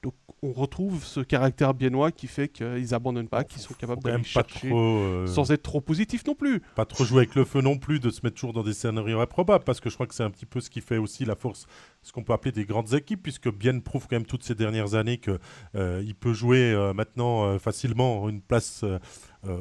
Donc 0.05 0.13
on 0.43 0.51
retrouve 0.51 1.03
ce 1.03 1.19
caractère 1.19 1.73
biennois 1.73 2.11
qui 2.11 2.27
fait 2.27 2.47
qu'ils 2.47 2.93
abandonnent 2.93 3.27
pas, 3.27 3.43
qu'ils 3.43 3.63
sont 3.63 3.73
capables 3.73 4.03
d'aller 4.03 4.23
chercher 4.23 4.71
euh, 4.71 5.25
sans 5.25 5.51
être 5.51 5.63
trop 5.63 5.81
positif 5.81 6.23
non 6.27 6.35
plus. 6.35 6.61
Pas 6.75 6.85
trop 6.85 7.03
jouer 7.03 7.21
avec 7.21 7.33
le 7.33 7.43
feu 7.43 7.61
non 7.61 7.79
plus, 7.79 7.99
de 7.99 8.11
se 8.11 8.19
mettre 8.23 8.35
toujours 8.35 8.53
dans 8.53 8.61
des 8.61 8.75
scénarios 8.75 9.19
improbables, 9.19 9.63
parce 9.63 9.79
que 9.79 9.89
je 9.89 9.95
crois 9.95 10.05
que 10.05 10.13
c'est 10.13 10.21
un 10.21 10.29
petit 10.29 10.45
peu 10.45 10.61
ce 10.61 10.69
qui 10.69 10.81
fait 10.81 10.99
aussi 10.99 11.25
la 11.25 11.35
force, 11.35 11.65
ce 12.03 12.11
qu'on 12.11 12.21
peut 12.21 12.33
appeler 12.33 12.51
des 12.51 12.65
grandes 12.65 12.93
équipes, 12.93 13.23
puisque 13.23 13.51
Bien 13.51 13.79
prouve 13.79 14.03
quand 14.07 14.15
même 14.15 14.27
toutes 14.27 14.43
ces 14.43 14.53
dernières 14.53 14.93
années 14.93 15.17
qu'il 15.17 15.39
euh, 15.73 16.03
il 16.05 16.13
peut 16.13 16.33
jouer 16.33 16.71
euh, 16.71 16.93
maintenant 16.93 17.57
facilement 17.57 18.29
une 18.29 18.41
place 18.41 18.85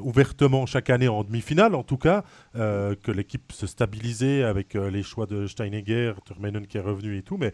ouvertement 0.03 0.67
chaque 0.67 0.91
année 0.91 1.09
en 1.09 1.25
demi-finale, 1.25 1.75
en 1.75 1.85
tout 1.85 1.99
cas, 1.99 2.23
que 2.55 3.11
l'équipe 3.11 3.51
se 3.53 3.67
stabilisait 3.67 4.43
avec 4.43 4.75
les 4.75 5.03
choix 5.03 5.25
de 5.25 5.47
Steinegger, 5.47 6.13
Turmeinen 6.27 6.67
qui 6.67 6.77
est 6.77 6.83
revenu 6.83 7.17
et 7.17 7.23
tout, 7.23 7.39
mais, 7.39 7.53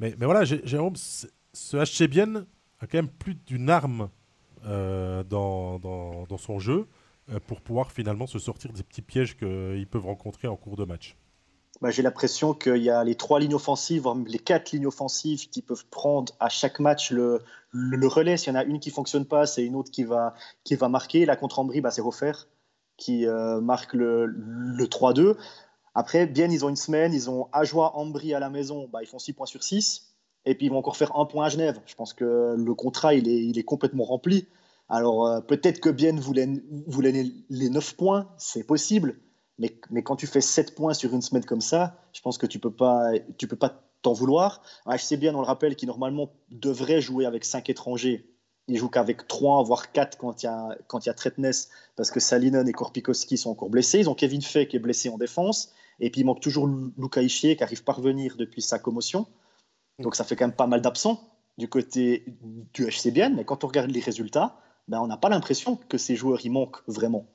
mais, 0.00 0.14
mais 0.18 0.26
voilà, 0.26 0.44
Jérôme 0.44 0.96
ce 1.52 1.76
HC 1.76 2.08
Bien 2.08 2.46
a 2.80 2.86
quand 2.86 2.98
même 2.98 3.08
plus 3.08 3.34
d'une 3.34 3.70
arme 3.70 4.08
euh, 4.64 5.22
dans, 5.24 5.78
dans, 5.78 6.38
son 6.38 6.58
jeu 6.58 6.86
euh, 7.30 7.38
pour 7.46 7.60
pouvoir 7.60 7.92
finalement 7.92 8.26
se 8.26 8.38
sortir 8.38 8.72
des 8.72 8.82
petits 8.82 9.02
pièges 9.02 9.36
qu'ils 9.36 9.86
peuvent 9.90 10.06
rencontrer 10.06 10.48
en 10.48 10.56
cours 10.56 10.76
de 10.76 10.84
match. 10.84 11.16
Bah, 11.80 11.90
J'ai 11.90 12.02
l'impression 12.02 12.54
qu'il 12.54 12.82
y 12.82 12.90
a 12.90 13.02
les 13.02 13.16
trois 13.16 13.40
lignes 13.40 13.54
offensives, 13.54 14.02
voire 14.02 14.16
les 14.16 14.38
quatre 14.38 14.72
lignes 14.72 14.86
offensives 14.86 15.48
qui 15.48 15.62
peuvent 15.62 15.86
prendre 15.86 16.32
à 16.38 16.48
chaque 16.48 16.78
match 16.78 17.10
le, 17.10 17.42
le, 17.70 18.06
relais. 18.06 18.36
S'il 18.36 18.52
y 18.52 18.56
en 18.56 18.60
a 18.60 18.64
une 18.64 18.78
qui 18.78 18.90
fonctionne 18.90 19.26
pas, 19.26 19.46
c'est 19.46 19.64
une 19.64 19.74
autre 19.74 19.90
qui 19.90 20.04
va, 20.04 20.34
qui 20.64 20.76
va 20.76 20.88
marquer. 20.88 21.26
La 21.26 21.36
contre 21.36 21.58
Ambry, 21.58 21.80
bah, 21.80 21.90
c'est 21.90 22.02
Refaire 22.02 22.46
qui 22.96 23.26
euh, 23.26 23.60
marque 23.60 23.94
le, 23.94 24.26
le 24.26 24.86
3-2. 24.86 25.36
Après, 25.94 26.26
bien, 26.26 26.48
ils 26.50 26.64
ont 26.64 26.68
une 26.68 26.76
semaine, 26.76 27.12
ils 27.12 27.28
ont 27.28 27.48
Ajoie, 27.52 27.96
Ambry 27.96 28.32
à 28.32 28.38
la 28.38 28.48
maison, 28.48 28.88
bah, 28.92 29.00
ils 29.02 29.08
font 29.08 29.18
6 29.18 29.32
points 29.32 29.46
sur 29.46 29.62
6. 29.64 30.11
Et 30.44 30.54
puis 30.54 30.66
ils 30.66 30.68
vont 30.70 30.78
encore 30.78 30.96
faire 30.96 31.16
un 31.16 31.24
point 31.24 31.46
à 31.46 31.48
Genève. 31.48 31.80
Je 31.86 31.94
pense 31.94 32.14
que 32.14 32.54
le 32.56 32.74
contrat, 32.74 33.14
il 33.14 33.58
est, 33.58 33.62
complètement 33.62 34.04
rempli. 34.04 34.46
Alors 34.88 35.26
euh, 35.26 35.40
peut-être 35.40 35.80
que 35.80 35.88
Bien 35.88 36.16
voulait, 36.16 36.48
voulait 36.86 37.12
les 37.48 37.70
9 37.70 37.96
points, 37.96 38.28
c'est 38.38 38.64
possible. 38.64 39.16
Mais, 39.58 40.02
quand 40.02 40.16
tu 40.16 40.26
fais 40.26 40.40
7 40.40 40.74
points 40.74 40.94
sur 40.94 41.14
une 41.14 41.22
semaine 41.22 41.44
comme 41.44 41.60
ça, 41.60 41.96
je 42.12 42.20
pense 42.20 42.38
que 42.38 42.46
tu 42.46 42.58
peux 42.58 42.72
pas 42.72 43.12
tu 43.38 43.46
peux 43.46 43.56
pas 43.56 43.82
t'en 44.02 44.12
vouloir. 44.12 44.62
HC 44.86 45.16
Bien, 45.16 45.34
on 45.34 45.40
le 45.40 45.46
rappelle, 45.46 45.76
qui 45.76 45.86
normalement 45.86 46.32
devrait 46.50 47.00
jouer 47.00 47.24
avec 47.24 47.44
5 47.44 47.70
étrangers. 47.70 48.28
Il 48.68 48.76
joue 48.76 48.88
qu'avec 48.88 49.26
3, 49.26 49.62
voire 49.62 49.92
4 49.92 50.18
quand 50.18 50.42
il 50.42 50.46
y 50.46 50.48
a, 50.48 50.76
quand 50.88 51.06
a 51.06 51.14
Tretness, 51.14 51.68
parce 51.96 52.10
que 52.10 52.20
Salinen 52.20 52.68
et 52.68 52.72
Korpikowski 52.72 53.36
sont 53.36 53.50
encore 53.50 53.70
blessés. 53.70 54.00
Ils 54.00 54.10
ont 54.10 54.14
Kevin 54.14 54.42
Fay 54.42 54.66
qui 54.66 54.76
est 54.76 54.80
blessé 54.80 55.08
en 55.08 55.18
défense. 55.18 55.72
Et 56.00 56.10
puis 56.10 56.22
il 56.22 56.24
manque 56.24 56.40
toujours 56.40 56.68
Luca 56.96 57.22
Ischier 57.22 57.56
qui 57.56 57.62
arrive 57.62 57.84
pas 57.84 57.92
à 57.92 57.96
revenir 57.96 58.36
depuis 58.36 58.62
sa 58.62 58.78
commotion. 58.78 59.26
Donc 59.98 60.14
ça 60.14 60.24
fait 60.24 60.36
quand 60.36 60.46
même 60.46 60.56
pas 60.56 60.66
mal 60.66 60.80
d'absents 60.80 61.20
du 61.58 61.68
côté 61.68 62.24
du 62.72 62.86
HCBN, 62.86 63.34
mais 63.34 63.44
quand 63.44 63.64
on 63.64 63.66
regarde 63.66 63.90
les 63.90 64.00
résultats, 64.00 64.56
ben, 64.88 65.00
on 65.00 65.06
n'a 65.06 65.16
pas 65.16 65.28
l'impression 65.28 65.76
que 65.76 65.98
ces 65.98 66.16
joueurs 66.16 66.44
y 66.44 66.48
manquent 66.48 66.82
vraiment. 66.86 67.26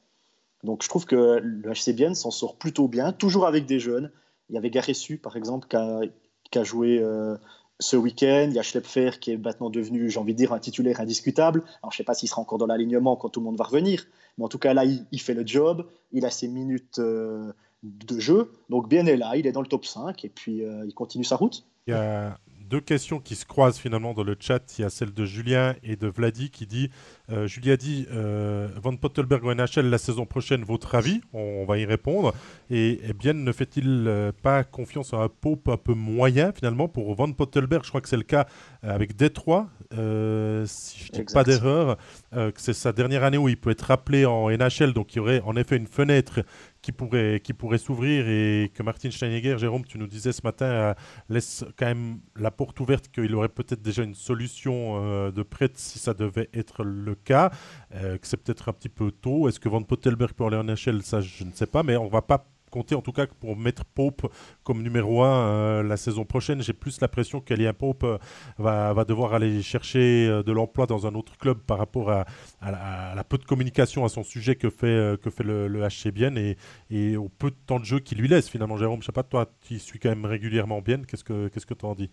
Donc 0.63 0.83
je 0.83 0.89
trouve 0.89 1.05
que 1.05 1.39
le 1.41 1.71
HCBN 1.71 2.15
s'en 2.15 2.31
sort 2.31 2.57
plutôt 2.57 2.87
bien, 2.87 3.13
toujours 3.13 3.45
avec 3.45 3.65
des 3.65 3.79
jeunes. 3.79 4.11
Il 4.49 4.55
y 4.55 4.57
avait 4.57 4.69
Garessu, 4.69 5.17
par 5.17 5.37
exemple, 5.37 5.67
qui 5.67 6.57
a, 6.57 6.63
joué 6.63 6.99
euh, 6.99 7.37
ce 7.79 7.95
week-end. 7.95 8.47
Il 8.49 8.55
y 8.55 8.59
a 8.59 8.63
Schlepfer 8.63 9.11
qui 9.19 9.31
est 9.31 9.37
maintenant 9.37 9.69
devenu, 9.69 10.09
j'ai 10.09 10.19
envie 10.19 10.33
de 10.33 10.37
dire, 10.37 10.53
un 10.53 10.59
titulaire 10.59 10.99
indiscutable. 10.99 11.63
Alors 11.81 11.91
je 11.91 11.95
ne 11.95 11.97
sais 11.97 12.03
pas 12.03 12.13
s'il 12.13 12.29
sera 12.29 12.41
encore 12.41 12.57
dans 12.57 12.65
l'alignement 12.65 13.15
quand 13.15 13.29
tout 13.29 13.39
le 13.39 13.45
monde 13.45 13.57
va 13.57 13.65
revenir, 13.65 14.05
mais 14.37 14.45
en 14.45 14.49
tout 14.49 14.59
cas 14.59 14.73
là, 14.73 14.83
il, 14.85 15.21
fait 15.21 15.33
le 15.33 15.45
job. 15.45 15.85
Il 16.11 16.25
a 16.25 16.31
ses 16.31 16.47
minutes 16.47 16.99
euh, 16.99 17.53
de 17.83 18.19
jeu. 18.19 18.51
Donc 18.69 18.89
bien 18.89 19.05
est 19.05 19.17
là, 19.17 19.35
il 19.35 19.45
est 19.45 19.51
dans 19.51 19.61
le 19.61 19.67
top 19.67 19.85
5 19.85 20.25
et 20.25 20.29
puis 20.29 20.63
euh, 20.65 20.85
il 20.87 20.93
continue 20.93 21.23
sa 21.23 21.35
route. 21.35 21.65
Il 21.87 21.91
y 21.91 21.93
a 21.93 22.37
deux 22.69 22.81
questions 22.81 23.19
qui 23.19 23.35
se 23.35 23.45
croisent 23.45 23.79
finalement 23.79 24.13
dans 24.13 24.23
le 24.23 24.35
chat. 24.39 24.77
Il 24.77 24.81
y 24.81 24.85
a 24.85 24.89
celle 24.89 25.13
de 25.13 25.25
Julien 25.25 25.75
et 25.83 25.95
de 25.95 26.07
Vladi 26.07 26.49
qui 26.49 26.67
dit 26.67 26.89
euh, 27.31 27.47
Julien 27.47 27.75
dit 27.75 28.07
euh, 28.11 28.67
Van 28.81 28.95
Pottelberg 28.95 29.43
au 29.45 29.53
NHL 29.53 29.89
la 29.89 29.97
saison 29.97 30.25
prochaine, 30.25 30.63
votre 30.63 30.95
avis? 30.95 31.21
On, 31.33 31.65
va 31.65 31.77
y 31.77 31.85
répondre. 31.85 32.33
Et, 32.69 32.99
bien, 33.17 33.33
ne 33.33 33.51
fait-il 33.51 34.05
euh, 34.07 34.31
pas 34.41 34.63
confiance 34.63 35.13
à 35.13 35.17
un 35.17 35.29
Pope 35.29 35.69
un 35.69 35.77
peu 35.77 35.93
moyen 35.93 36.51
finalement 36.51 36.87
pour 36.87 37.13
Van 37.15 37.31
Pottelberg? 37.31 37.83
Je 37.83 37.89
crois 37.89 38.01
que 38.01 38.09
c'est 38.09 38.17
le 38.17 38.23
cas 38.23 38.47
avec 38.83 39.15
Détroit, 39.15 39.67
si 39.91 39.97
je 39.97 41.11
ne 41.13 41.25
dis 41.25 41.33
pas 41.33 41.43
d'erreur, 41.43 41.97
que 42.31 42.51
c'est 42.57 42.73
sa 42.73 42.93
dernière 42.93 43.23
année 43.23 43.37
où 43.37 43.49
il 43.49 43.57
peut 43.57 43.71
être 43.71 43.81
rappelé 43.81 44.25
en 44.25 44.49
NHL. 44.49 44.93
Donc 44.93 45.13
il 45.13 45.17
y 45.17 45.19
aurait 45.19 45.41
en 45.41 45.55
effet 45.55 45.77
une 45.77 45.87
fenêtre 45.87 46.41
qui 46.81 46.91
pourrait, 46.91 47.41
qui 47.43 47.53
pourrait 47.53 47.77
s'ouvrir 47.77 48.27
et 48.27 48.71
que 48.73 48.83
Martin 48.83 49.11
Steinegger, 49.11 49.57
Jérôme, 49.57 49.85
tu 49.85 49.97
nous 49.97 50.07
disais 50.07 50.31
ce 50.31 50.41
matin, 50.43 50.65
euh, 50.65 50.93
laisse 51.29 51.65
quand 51.77 51.85
même 51.85 52.19
la 52.35 52.51
porte 52.51 52.79
ouverte 52.79 53.09
qu'il 53.09 53.33
aurait 53.35 53.49
peut-être 53.49 53.81
déjà 53.81 54.03
une 54.03 54.15
solution 54.15 55.01
euh, 55.03 55.31
de 55.31 55.43
prête 55.43 55.77
si 55.77 55.99
ça 55.99 56.13
devait 56.13 56.49
être 56.53 56.83
le 56.83 57.15
cas, 57.15 57.51
euh, 57.95 58.17
que 58.17 58.27
c'est 58.27 58.37
peut-être 58.37 58.69
un 58.69 58.73
petit 58.73 58.89
peu 58.89 59.11
tôt. 59.11 59.47
Est-ce 59.47 59.59
que 59.59 59.69
Van 59.69 59.81
Pottelberg 59.83 60.33
peut 60.33 60.45
aller 60.45 60.57
en 60.57 60.63
NHL 60.63 61.01
Ça, 61.01 61.21
je 61.21 61.43
ne 61.43 61.51
sais 61.51 61.67
pas, 61.67 61.83
mais 61.83 61.97
on 61.97 62.07
va 62.07 62.21
pas 62.21 62.47
compter 62.69 62.95
en 62.95 63.01
tout 63.01 63.11
cas 63.11 63.27
pour 63.27 63.55
mettre 63.55 63.85
Pope 63.85 64.31
comme 64.63 64.81
numéro 64.83 65.23
1 65.23 65.27
euh, 65.27 65.83
la 65.83 65.97
saison 65.97 66.25
prochaine. 66.25 66.61
J'ai 66.61 66.73
plus 66.73 66.99
l'impression 67.01 67.39
qu'Elia 67.41 67.73
Pope 67.73 68.03
euh, 68.03 68.17
va, 68.57 68.93
va, 68.93 69.05
devoir 69.05 69.33
aller 69.33 69.61
chercher 69.61 70.27
euh, 70.27 70.43
de 70.43 70.51
l'emploi 70.51 70.85
dans 70.85 71.07
un 71.07 71.15
autre 71.15 71.37
club 71.37 71.59
par 71.59 71.77
rapport 71.77 72.09
à, 72.11 72.25
la, 72.61 73.23
peu 73.23 73.37
de 73.37 73.45
communication 73.45 74.05
à 74.05 74.09
son 74.09 74.23
sujet 74.23 74.55
que 74.55 74.69
fait, 74.69 75.19
que 75.21 75.29
fait 75.29 75.43
le, 75.43 75.67
le 75.67 75.81
HC 75.87 76.07
et, 76.37 76.57
et, 76.89 77.17
au 77.17 77.29
peu 77.29 77.49
de 77.49 77.55
temps 77.65 77.79
de 77.79 77.85
jeu 77.85 77.99
qu'il 77.99 78.17
lui 78.19 78.27
laisse 78.27 78.49
finalement. 78.49 78.77
Jérôme, 78.77 79.01
je 79.01 79.07
sais 79.07 79.11
pas, 79.11 79.23
toi 79.23 79.47
qui 79.61 79.79
suis 79.79 79.99
quand 79.99 80.09
même 80.09 80.25
régulièrement 80.25 80.81
Bien, 80.81 81.01
qu'est-ce 81.03 81.23
que 81.23 81.49
tu 81.49 81.59
que 81.59 81.85
en 81.85 81.95
dis? 81.95 82.11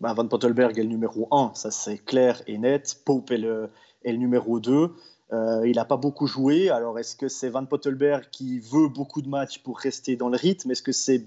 Bah, 0.00 0.14
Van 0.14 0.26
Pottelberg 0.26 0.78
est 0.78 0.82
le 0.82 0.88
numéro 0.88 1.28
1, 1.30 1.52
ça 1.54 1.70
c'est 1.70 1.98
clair 1.98 2.42
et 2.46 2.56
net. 2.56 3.02
Pope 3.04 3.30
est 3.30 3.38
le, 3.38 3.70
est 4.04 4.12
le 4.12 4.18
numéro 4.18 4.58
2. 4.58 4.94
Euh, 5.32 5.66
il 5.66 5.76
n'a 5.76 5.84
pas 5.84 5.96
beaucoup 5.96 6.26
joué. 6.26 6.70
Alors, 6.70 6.98
est-ce 6.98 7.14
que 7.14 7.28
c'est 7.28 7.48
Van 7.48 7.64
Pottelberg 7.64 8.24
qui 8.30 8.58
veut 8.58 8.88
beaucoup 8.88 9.22
de 9.22 9.28
matchs 9.28 9.58
pour 9.62 9.78
rester 9.78 10.16
dans 10.16 10.28
le 10.28 10.36
rythme? 10.36 10.70
Est-ce 10.70 10.82
que 10.82 10.92
c'est 10.92 11.24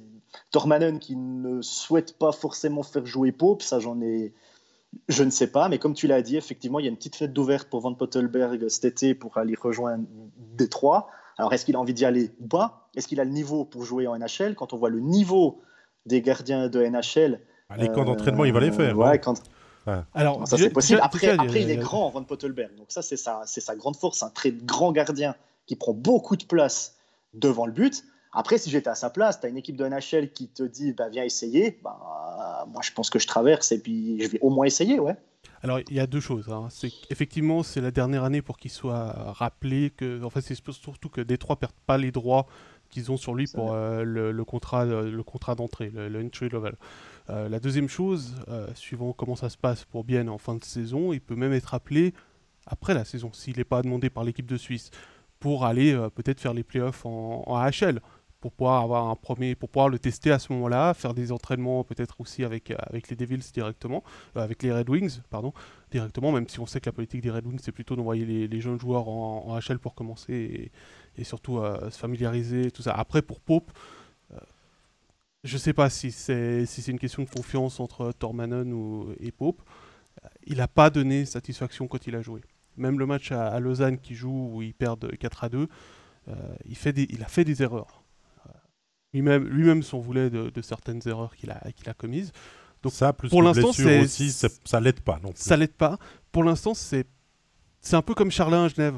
Tormanen 0.52 1.00
qui 1.00 1.16
ne 1.16 1.62
souhaite 1.62 2.18
pas 2.18 2.32
forcément 2.32 2.84
faire 2.84 3.06
jouer 3.06 3.32
Pope 3.32 3.62
Ça, 3.62 3.80
j'en 3.80 4.02
ai. 4.02 4.34
Je 5.08 5.24
ne 5.24 5.32
sais 5.32 5.48
pas, 5.48 5.70
mais 5.70 5.80
comme 5.80 5.96
tu 5.96 6.06
l'as 6.06 6.22
dit, 6.22 6.38
effectivement, 6.38 6.80
il 6.80 6.84
y 6.84 6.88
a 6.88 6.92
une 6.92 6.98
petite 6.98 7.16
fête 7.16 7.34
d'ouverte 7.34 7.68
pour 7.68 7.80
Van 7.80 7.96
Pottelberg 7.96 8.68
cet 8.68 8.86
été 8.86 9.16
pour 9.16 9.38
aller 9.38 9.56
rejoindre 9.56 10.06
Détroit. 10.56 11.08
Alors, 11.38 11.52
est-ce 11.54 11.66
qu'il 11.66 11.76
a 11.76 11.80
envie 11.80 11.96
d'y 11.96 12.06
aller 12.06 12.32
ou 12.40 12.48
pas? 12.48 12.90
Est-ce 12.96 13.08
qu'il 13.08 13.20
a 13.20 13.24
le 13.24 13.32
niveau 13.32 13.66
pour 13.66 13.86
jouer 13.86 14.06
en 14.06 14.16
NHL 14.18 14.54
Quand 14.56 14.74
on 14.74 14.78
voit 14.78 14.92
le 14.92 15.00
niveau 15.00 15.62
des 16.06 16.22
gardiens 16.22 16.68
de 16.68 16.86
NHL. 16.86 17.40
Ah, 17.70 17.78
les 17.78 17.88
camps 17.88 18.06
d'entraînement, 18.06 18.46
il 18.46 18.54
va 18.54 18.60
les 18.60 18.72
faire. 18.72 18.98
Ouais, 18.98 19.08
hein. 19.08 19.18
quand, 19.18 19.42
alors, 20.14 20.48
ça 20.48 20.58
c'est 20.58 20.70
possible. 20.70 21.00
Après, 21.02 21.30
après 21.30 21.62
il 21.62 21.70
est 21.70 21.78
grand, 21.78 22.10
Van 22.10 22.24
Pottelberg. 22.24 22.76
Donc 22.76 22.88
ça, 22.90 23.02
c'est 23.02 23.18
sa, 23.18 23.42
c'est 23.46 23.62
sa 23.62 23.76
grande 23.76 23.96
force, 23.96 24.24
un 24.24 24.30
très 24.30 24.52
grand 24.52 24.92
gardien 24.92 25.36
qui 25.66 25.76
prend 25.76 25.94
beaucoup 25.94 26.36
de 26.36 26.46
place 26.46 26.96
devant 27.34 27.66
le 27.66 27.72
but. 27.72 28.04
Après, 28.32 28.58
si 28.58 28.70
j'étais 28.70 28.90
à 28.90 28.96
sa 28.96 29.10
place, 29.10 29.40
tu 29.40 29.46
as 29.46 29.50
une 29.50 29.58
équipe 29.58 29.76
de 29.76 29.86
NHL 29.86 30.32
qui 30.32 30.48
te 30.48 30.64
dit 30.64 30.94
bah, 30.94 31.10
viens 31.10 31.24
essayer. 31.24 31.80
Bah, 31.84 32.66
moi, 32.72 32.82
je 32.84 32.92
pense 32.92 33.10
que 33.10 33.20
je 33.20 33.28
traverse 33.28 33.72
et 33.72 33.80
puis 33.80 34.22
je 34.22 34.28
vais 34.30 34.40
au 34.42 34.50
moins 34.50 34.66
essayer. 34.66 35.00
ouais. 35.00 35.16
Alors, 35.62 35.80
il 35.80 35.96
y 35.96 36.00
a 36.00 36.08
deux 36.08 36.20
choses. 36.20 36.50
Hein. 36.50 36.68
C'est 36.70 36.92
effectivement, 37.10 37.64
c'est 37.64 37.80
la 37.80 37.92
dernière 37.92 38.24
année 38.26 38.42
pour 38.42 38.58
qu'il 38.58 38.72
soit 38.72 39.14
rappelé 39.32 39.92
que, 39.96 40.22
en 40.24 40.30
fait, 40.30 40.42
c'est 40.42 40.56
surtout 40.56 41.10
que 41.10 41.22
Détroit 41.22 41.58
perdent 41.58 41.72
pas 41.86 41.98
les 41.98 42.12
droits 42.12 42.48
qu'ils 42.90 43.12
ont 43.12 43.18
sur 43.18 43.34
lui 43.34 43.48
pour 43.48 43.74
euh, 43.74 44.04
le, 44.04 44.46
contrat, 44.46 44.86
le 44.86 45.24
contrat 45.24 45.56
d'entrée, 45.56 45.90
le, 45.94 46.10
le 46.10 46.20
entry 46.24 46.50
level. 46.50 46.76
Euh, 47.30 47.48
la 47.48 47.60
deuxième 47.60 47.88
chose, 47.88 48.36
euh, 48.50 48.68
suivant 48.76 49.14
comment 49.14 49.36
ça 49.36 49.50
se 49.50 49.58
passe 49.58 49.86
pour 49.86 50.04
Bien 50.04 50.28
en 50.28 50.38
fin 50.38 50.56
de 50.56 50.64
saison, 50.64 51.14
il 51.14 51.22
peut 51.22 51.36
même 51.36 51.54
être 51.54 51.74
appelé 51.74 52.14
après 52.66 52.94
la 52.94 53.06
saison, 53.06 53.32
s'il 53.34 53.58
n'est 53.58 53.64
pas 53.64 53.82
demandé 53.82 54.10
par 54.10 54.24
l'équipe 54.24 54.46
de 54.46 54.58
Suisse, 54.58 54.92
pour 55.40 55.66
aller 55.66 55.94
euh, 55.94 56.10
peut-être 56.10 56.40
faire 56.40 56.54
les 56.54 56.64
playoffs 56.64 57.06
en, 57.06 57.44
en 57.46 57.56
AHL, 57.56 58.02
pour 58.42 58.52
pouvoir 58.52 58.84
avoir 58.84 59.08
un 59.08 59.16
premier, 59.16 59.56
pour 59.56 59.70
pouvoir 59.70 59.88
le 59.88 60.00
tester 60.00 60.32
à 60.32 60.40
ce 60.40 60.52
moment-là, 60.52 60.94
faire 60.94 61.14
des 61.14 61.32
entraînements 61.32 61.86
peut-être 61.86 62.20
aussi 62.20 62.44
avec, 62.44 62.74
avec 62.78 63.08
les 63.08 63.16
Devils 63.16 63.52
directement, 63.54 64.04
avec 64.36 64.64
les 64.64 64.74
Red 64.74 64.90
Wings, 64.90 65.22
pardon, 65.30 65.54
directement, 65.92 66.34
même 66.34 66.50
si 66.50 66.60
on 66.60 66.66
sait 66.66 66.82
que 66.82 66.88
la 66.88 66.92
politique 66.92 67.22
des 67.22 67.32
Red 67.32 67.48
Wings, 67.48 67.60
c'est 67.62 67.72
plutôt 67.72 67.96
d'envoyer 67.96 68.26
les, 68.26 68.62
jeunes 68.62 68.80
joueurs 68.80 69.08
en, 69.08 69.46
en, 69.48 69.56
AHL 69.56 69.80
pour 69.80 69.96
commencer 69.96 70.34
et, 70.34 71.22
et 71.22 71.24
surtout 71.24 71.62
se 71.90 71.98
familiariser, 71.98 72.70
tout 72.70 72.82
ça. 72.82 72.92
Après, 72.92 73.22
pour 73.22 73.40
Pope, 73.40 73.72
je 75.44 75.58
sais 75.58 75.74
pas 75.74 75.90
si 75.90 76.12
c'est 76.12 76.66
si 76.66 76.90
une 76.90 77.00
question 77.00 77.24
de 77.24 77.30
confiance 77.30 77.80
entre 77.80 78.12
Tormanen 78.12 78.72
ou, 78.74 79.14
et 79.20 79.32
Pope. 79.32 79.62
Il 80.46 80.58
n'a 80.58 80.68
pas 80.68 80.90
donné 80.90 81.26
satisfaction 81.26 81.88
quand 81.88 82.08
il 82.08 82.16
a 82.16 82.22
joué. 82.22 82.42
Même 82.78 82.98
le 82.98 83.06
match 83.06 83.32
à, 83.32 83.60
Lausanne 83.60 84.00
qui 84.00 84.16
joue 84.16 84.52
où 84.54 84.62
ils 84.62 84.74
perdent 84.74 85.16
4 85.18 85.44
à 85.44 85.50
2, 85.50 85.68
euh, 86.28 86.56
il, 86.66 86.76
fait 86.76 86.94
des, 86.94 87.08
il 87.10 87.24
a 87.24 87.28
fait 87.28 87.44
des 87.44 87.62
erreurs. 87.62 88.04
Lui-même 89.14 89.48
lui 89.48 89.84
s'en 89.84 90.00
voulait 90.00 90.30
de, 90.30 90.62
certaines 90.62 91.02
erreurs 91.06 91.36
qu'il 91.36 91.52
a, 91.52 91.60
qu'il 91.76 91.88
a 91.90 91.94
commises. 91.94 92.32
Donc 92.82 92.94
ça, 92.94 93.14
plus 93.14 93.30
pour 93.30 93.44
l'instant, 93.44 93.70
aussi, 93.70 94.32
ça 94.32 94.80
l'aide 94.80 95.02
pas 95.02 95.20
non 95.24 95.32
plus. 95.32 95.42
Ça 95.42 95.56
l'aide 95.56 95.74
pas. 95.74 95.98
Pour 96.32 96.44
l'instant, 96.44 96.74
c'est 96.74 97.06
c'est 97.80 97.98
un 97.98 98.02
peu 98.02 98.16
comme 98.16 98.32
Charlin 98.32 98.66
à 98.66 98.68
Genève. 98.70 98.98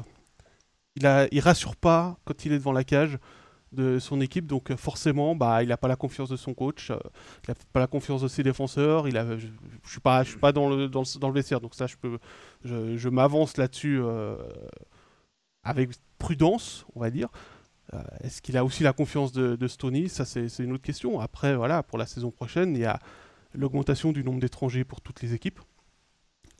Il 0.94 1.06
a, 1.06 1.26
il 1.32 1.40
rassure 1.40 1.76
pas 1.76 2.18
quand 2.24 2.44
il 2.44 2.52
est 2.52 2.58
devant 2.58 2.72
la 2.72 2.84
cage 2.84 3.18
de 3.76 3.98
son 3.98 4.20
équipe, 4.20 4.46
donc 4.46 4.70
euh, 4.70 4.76
forcément, 4.76 5.36
bah, 5.36 5.62
il 5.62 5.68
n'a 5.68 5.76
pas 5.76 5.86
la 5.86 5.96
confiance 5.96 6.28
de 6.28 6.36
son 6.36 6.54
coach, 6.54 6.90
euh, 6.90 6.98
pas 7.72 7.80
la 7.80 7.86
confiance 7.86 8.22
de 8.22 8.28
ses 8.28 8.42
défenseurs. 8.42 9.06
Il 9.06 9.16
a, 9.16 9.36
je 9.38 9.46
suis 9.88 10.00
pas, 10.00 10.24
je 10.24 10.36
pas 10.36 10.52
dans 10.52 10.68
le, 10.68 10.88
dans 10.88 11.02
le, 11.02 11.32
vestiaire, 11.32 11.60
donc 11.60 11.74
ça, 11.74 11.86
je 11.86 11.96
peux, 11.96 12.18
je, 12.64 13.08
m'avance 13.08 13.56
là-dessus 13.56 14.00
euh, 14.02 14.36
avec 15.62 15.90
prudence, 16.18 16.86
on 16.94 17.00
va 17.00 17.10
dire. 17.10 17.28
Est-ce 18.24 18.42
qu'il 18.42 18.56
a 18.56 18.64
aussi 18.64 18.82
la 18.82 18.92
confiance 18.92 19.30
de, 19.30 19.54
de 19.54 19.68
Stony 19.68 20.08
Ça, 20.08 20.24
c'est 20.24 20.58
une 20.58 20.72
autre 20.72 20.82
question. 20.82 21.20
Après, 21.20 21.54
voilà, 21.54 21.84
pour 21.84 21.98
la 21.98 22.06
saison 22.06 22.32
prochaine, 22.32 22.74
il 22.74 22.80
y 22.80 22.84
a 22.84 22.98
l'augmentation 23.54 24.10
du 24.10 24.24
nombre 24.24 24.40
d'étrangers 24.40 24.84
pour 24.84 25.00
toutes 25.00 25.22
les 25.22 25.34
équipes. 25.34 25.60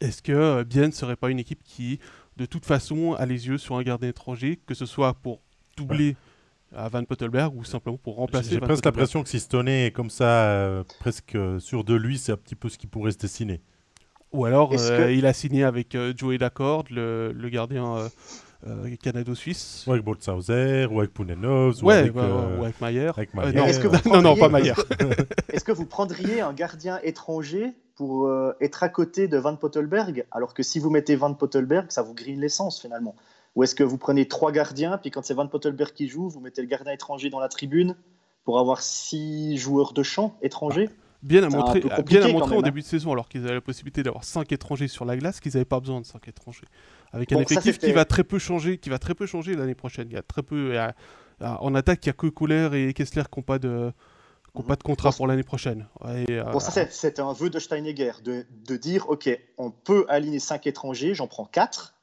Est-ce 0.00 0.22
que 0.22 0.62
Bien 0.62 0.86
ne 0.86 0.92
serait 0.92 1.16
pas 1.16 1.30
une 1.30 1.40
équipe 1.40 1.64
qui, 1.64 1.98
de 2.36 2.46
toute 2.46 2.64
façon, 2.64 3.14
a 3.14 3.26
les 3.26 3.48
yeux 3.48 3.58
sur 3.58 3.74
un 3.74 3.82
gardien 3.82 4.08
étranger, 4.08 4.60
que 4.66 4.74
ce 4.74 4.86
soit 4.86 5.14
pour 5.14 5.40
doubler 5.76 6.16
à 6.76 6.88
Van 6.88 7.04
Pottelberg 7.04 7.56
ou 7.56 7.64
simplement 7.64 7.96
pour 7.96 8.16
remplacer. 8.16 8.50
J'ai 8.50 8.60
presque 8.60 8.84
l'impression 8.84 9.22
que 9.22 9.28
si 9.28 9.40
Stone 9.40 9.68
est 9.68 9.94
comme 9.94 10.10
ça, 10.10 10.44
euh, 10.44 10.84
presque 11.00 11.36
sûr 11.58 11.84
de 11.84 11.94
lui, 11.94 12.18
c'est 12.18 12.32
un 12.32 12.36
petit 12.36 12.54
peu 12.54 12.68
ce 12.68 12.78
qui 12.78 12.86
pourrait 12.86 13.12
se 13.12 13.18
dessiner. 13.18 13.60
Ou 14.32 14.44
alors 14.44 14.72
euh, 14.78 15.12
il 15.12 15.24
a 15.24 15.32
signé 15.32 15.64
avec 15.64 15.94
euh, 15.94 16.12
Joey 16.14 16.36
Lacorde, 16.36 16.90
le, 16.90 17.32
le 17.32 17.48
gardien 17.48 18.08
canado-suisse. 19.02 19.84
Ou 19.86 19.92
avec 19.92 20.04
Boltzhauser, 20.04 20.86
ou 20.90 20.98
avec 20.98 21.12
Pounenovs, 21.12 21.82
ou, 21.82 21.90
avec, 21.90 22.14
ou 22.14 22.64
avec 22.64 22.80
Mayer. 22.80 23.12
non, 24.06 24.22
non, 24.22 24.36
pas 24.36 24.48
Mayer. 24.48 24.74
Est-ce 25.52 25.64
que 25.64 25.72
vous 25.72 25.86
prendriez 25.86 26.40
un 26.40 26.52
gardien 26.52 27.00
étranger 27.02 27.72
pour 27.94 28.30
être 28.60 28.82
à 28.82 28.90
côté 28.90 29.28
de 29.28 29.38
Van 29.38 29.56
Pottelberg, 29.56 30.26
alors 30.30 30.52
que 30.52 30.62
si 30.62 30.78
vous 30.78 30.90
mettez 30.90 31.16
Van 31.16 31.32
Pottelberg, 31.32 31.86
ça 31.90 32.02
vous 32.02 32.12
grille 32.12 32.36
l'essence 32.36 32.80
finalement? 32.80 33.14
Ou 33.56 33.64
est-ce 33.64 33.74
que 33.74 33.82
vous 33.82 33.98
prenez 33.98 34.28
trois 34.28 34.52
gardiens, 34.52 34.98
puis 34.98 35.10
quand 35.10 35.24
c'est 35.24 35.34
Van 35.34 35.48
Pottelberg 35.48 35.92
qui 35.92 36.08
joue, 36.08 36.28
vous 36.28 36.40
mettez 36.40 36.62
le 36.62 36.68
gardien 36.68 36.92
étranger 36.92 37.30
dans 37.30 37.40
la 37.40 37.48
tribune 37.48 37.96
pour 38.44 38.60
avoir 38.60 38.82
six 38.82 39.56
joueurs 39.56 39.92
de 39.92 40.02
champ 40.02 40.36
étrangers? 40.42 40.88
Bien 41.22 41.42
à 41.42 41.48
montrer, 41.48 41.82
bien 42.04 42.22
à 42.22 42.28
montrer 42.28 42.56
au 42.56 42.62
début 42.62 42.82
de 42.82 42.86
saison, 42.86 43.10
alors 43.10 43.28
qu'ils 43.28 43.42
avaient 43.44 43.54
la 43.54 43.60
possibilité 43.60 44.02
d'avoir 44.02 44.22
cinq 44.22 44.52
étrangers 44.52 44.86
sur 44.86 45.04
la 45.04 45.16
glace, 45.16 45.40
qu'ils 45.40 45.52
n'avaient 45.52 45.64
pas 45.64 45.80
besoin 45.80 46.00
de 46.00 46.06
cinq 46.06 46.28
étrangers. 46.28 46.66
Avec 47.12 47.32
un 47.32 47.40
effectif 47.40 47.78
qui 47.78 47.90
va 47.92 48.04
très 48.04 48.22
peu 48.22 48.38
changer, 48.38 48.78
qui 48.78 48.90
va 48.90 48.98
très 48.98 49.14
peu 49.14 49.26
changer 49.26 49.56
l'année 49.56 49.74
prochaine. 49.74 50.06
Il 50.10 50.14
y 50.14 50.18
a 50.18 50.22
très 50.22 50.42
peu. 50.42 50.78
en 51.40 51.74
attaque, 51.74 52.04
il 52.04 52.08
n'y 52.08 52.10
a 52.10 52.14
que 52.14 52.26
Kohler 52.28 52.68
et 52.74 52.92
Kessler 52.92 53.24
qui 53.32 53.40
n'ont 53.40 53.44
pas 53.44 53.58
de 53.58 53.92
pas 54.62 54.76
de 54.76 54.82
contrat 54.82 55.12
pour 55.12 55.26
l'année 55.26 55.42
prochaine. 55.42 55.86
bon, 56.00 56.60
ça, 56.60 56.80
euh, 56.80 56.86
c'est 56.90 57.20
un 57.20 57.32
vœu 57.32 57.50
de 57.50 57.58
Steinegger, 57.58 58.12
de, 58.24 58.46
de, 58.66 58.76
dire, 58.76 59.08
OK, 59.08 59.28
on 59.58 59.70
peut 59.70 60.06
aligner 60.08 60.38
cinq 60.38 60.66
étrangers, 60.66 61.14
j'en 61.14 61.26
prends 61.26 61.44
quatre, 61.44 61.94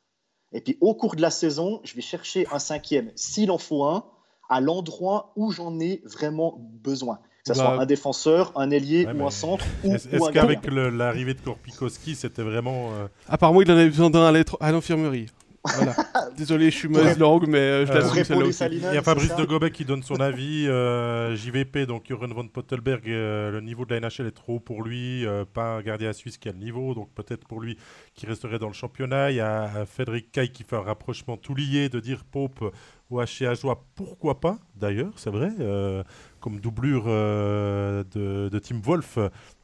et 0.53 0.61
puis 0.61 0.77
au 0.81 0.93
cours 0.93 1.15
de 1.15 1.21
la 1.21 1.31
saison, 1.31 1.81
je 1.83 1.95
vais 1.95 2.01
chercher 2.01 2.47
un 2.51 2.59
cinquième, 2.59 3.11
s'il 3.15 3.51
en 3.51 3.57
faut 3.57 3.83
un, 3.83 4.05
à 4.49 4.61
l'endroit 4.61 5.33
où 5.35 5.51
j'en 5.51 5.79
ai 5.79 6.01
vraiment 6.05 6.57
besoin. 6.83 7.19
Que 7.45 7.53
ce 7.53 7.59
soit 7.59 7.75
bah, 7.75 7.81
un 7.81 7.85
défenseur, 7.85 8.53
un 8.55 8.71
ailier 8.71 9.05
ou 9.05 9.25
un 9.25 9.31
centre. 9.31 9.65
Est-ce 9.83 10.31
qu'avec 10.31 10.59
l'arrivée 10.71 11.33
de 11.33 11.41
Korpikowski, 11.41 12.15
c'était 12.15 12.41
vraiment. 12.41 12.91
Euh, 12.93 13.07
Apparemment, 13.27 13.61
il 13.61 13.69
en 13.69 13.75
avait 13.75 13.89
besoin 13.89 14.09
d'un 14.09 14.33
à 14.61 14.71
l'enfirmerie. 14.71 15.25
Voilà. 15.71 15.95
Désolé, 16.37 16.69
je 16.71 16.77
suis 16.77 16.87
mauvaise 16.89 17.17
langue, 17.17 17.47
mais 17.47 17.57
euh, 17.59 17.85
je 17.85 17.91
Euh, 17.91 17.95
l'assume 17.95 18.23
celle-là 18.23 18.45
aussi. 18.45 18.63
Il 18.69 18.93
y 18.93 18.97
a 18.97 19.01
Fabrice 19.01 19.35
de 19.35 19.45
Gobet 19.45 19.71
qui 19.71 19.85
donne 19.85 20.03
son 20.03 20.19
avis. 20.19 20.67
euh, 20.67 21.35
JVP, 21.35 21.85
donc 21.85 22.05
Jürgen 22.07 22.33
von 22.33 22.47
Pottelberg, 22.47 23.07
euh, 23.07 23.51
le 23.51 23.61
niveau 23.61 23.85
de 23.85 23.93
la 23.95 24.01
NHL 24.01 24.27
est 24.27 24.31
trop 24.31 24.55
haut 24.55 24.59
pour 24.59 24.83
lui. 24.83 25.25
euh, 25.25 25.45
pas 25.45 25.77
un 25.77 25.81
gardien 25.81 26.11
suisse 26.13 26.37
qui 26.37 26.49
a 26.49 26.51
le 26.51 26.57
niveau, 26.57 26.93
donc 26.93 27.13
peut-être 27.13 27.47
pour 27.47 27.61
lui 27.61 27.77
qui 28.13 28.25
resterait 28.25 28.59
dans 28.59 28.67
le 28.67 28.73
championnat. 28.73 29.31
Il 29.31 29.37
y 29.37 29.41
a 29.41 29.85
Frédéric 29.85 30.31
Caille 30.31 30.51
qui 30.51 30.63
fait 30.63 30.75
un 30.75 30.81
rapprochement 30.81 31.37
tout 31.37 31.55
lié 31.55 31.87
de 31.89 31.99
dire 32.01 32.23
Pope 32.25 32.63
ou 33.09 33.21
HCA 33.21 33.53
Joie, 33.53 33.85
pourquoi 33.95 34.39
pas 34.39 34.57
d'ailleurs, 34.75 35.13
c'est 35.17 35.29
vrai, 35.29 35.49
euh, 35.59 36.03
comme 36.39 36.59
doublure 36.59 37.05
euh, 37.07 38.03
de, 38.11 38.49
de 38.49 38.59
Tim 38.59 38.79
Wolf 38.83 39.17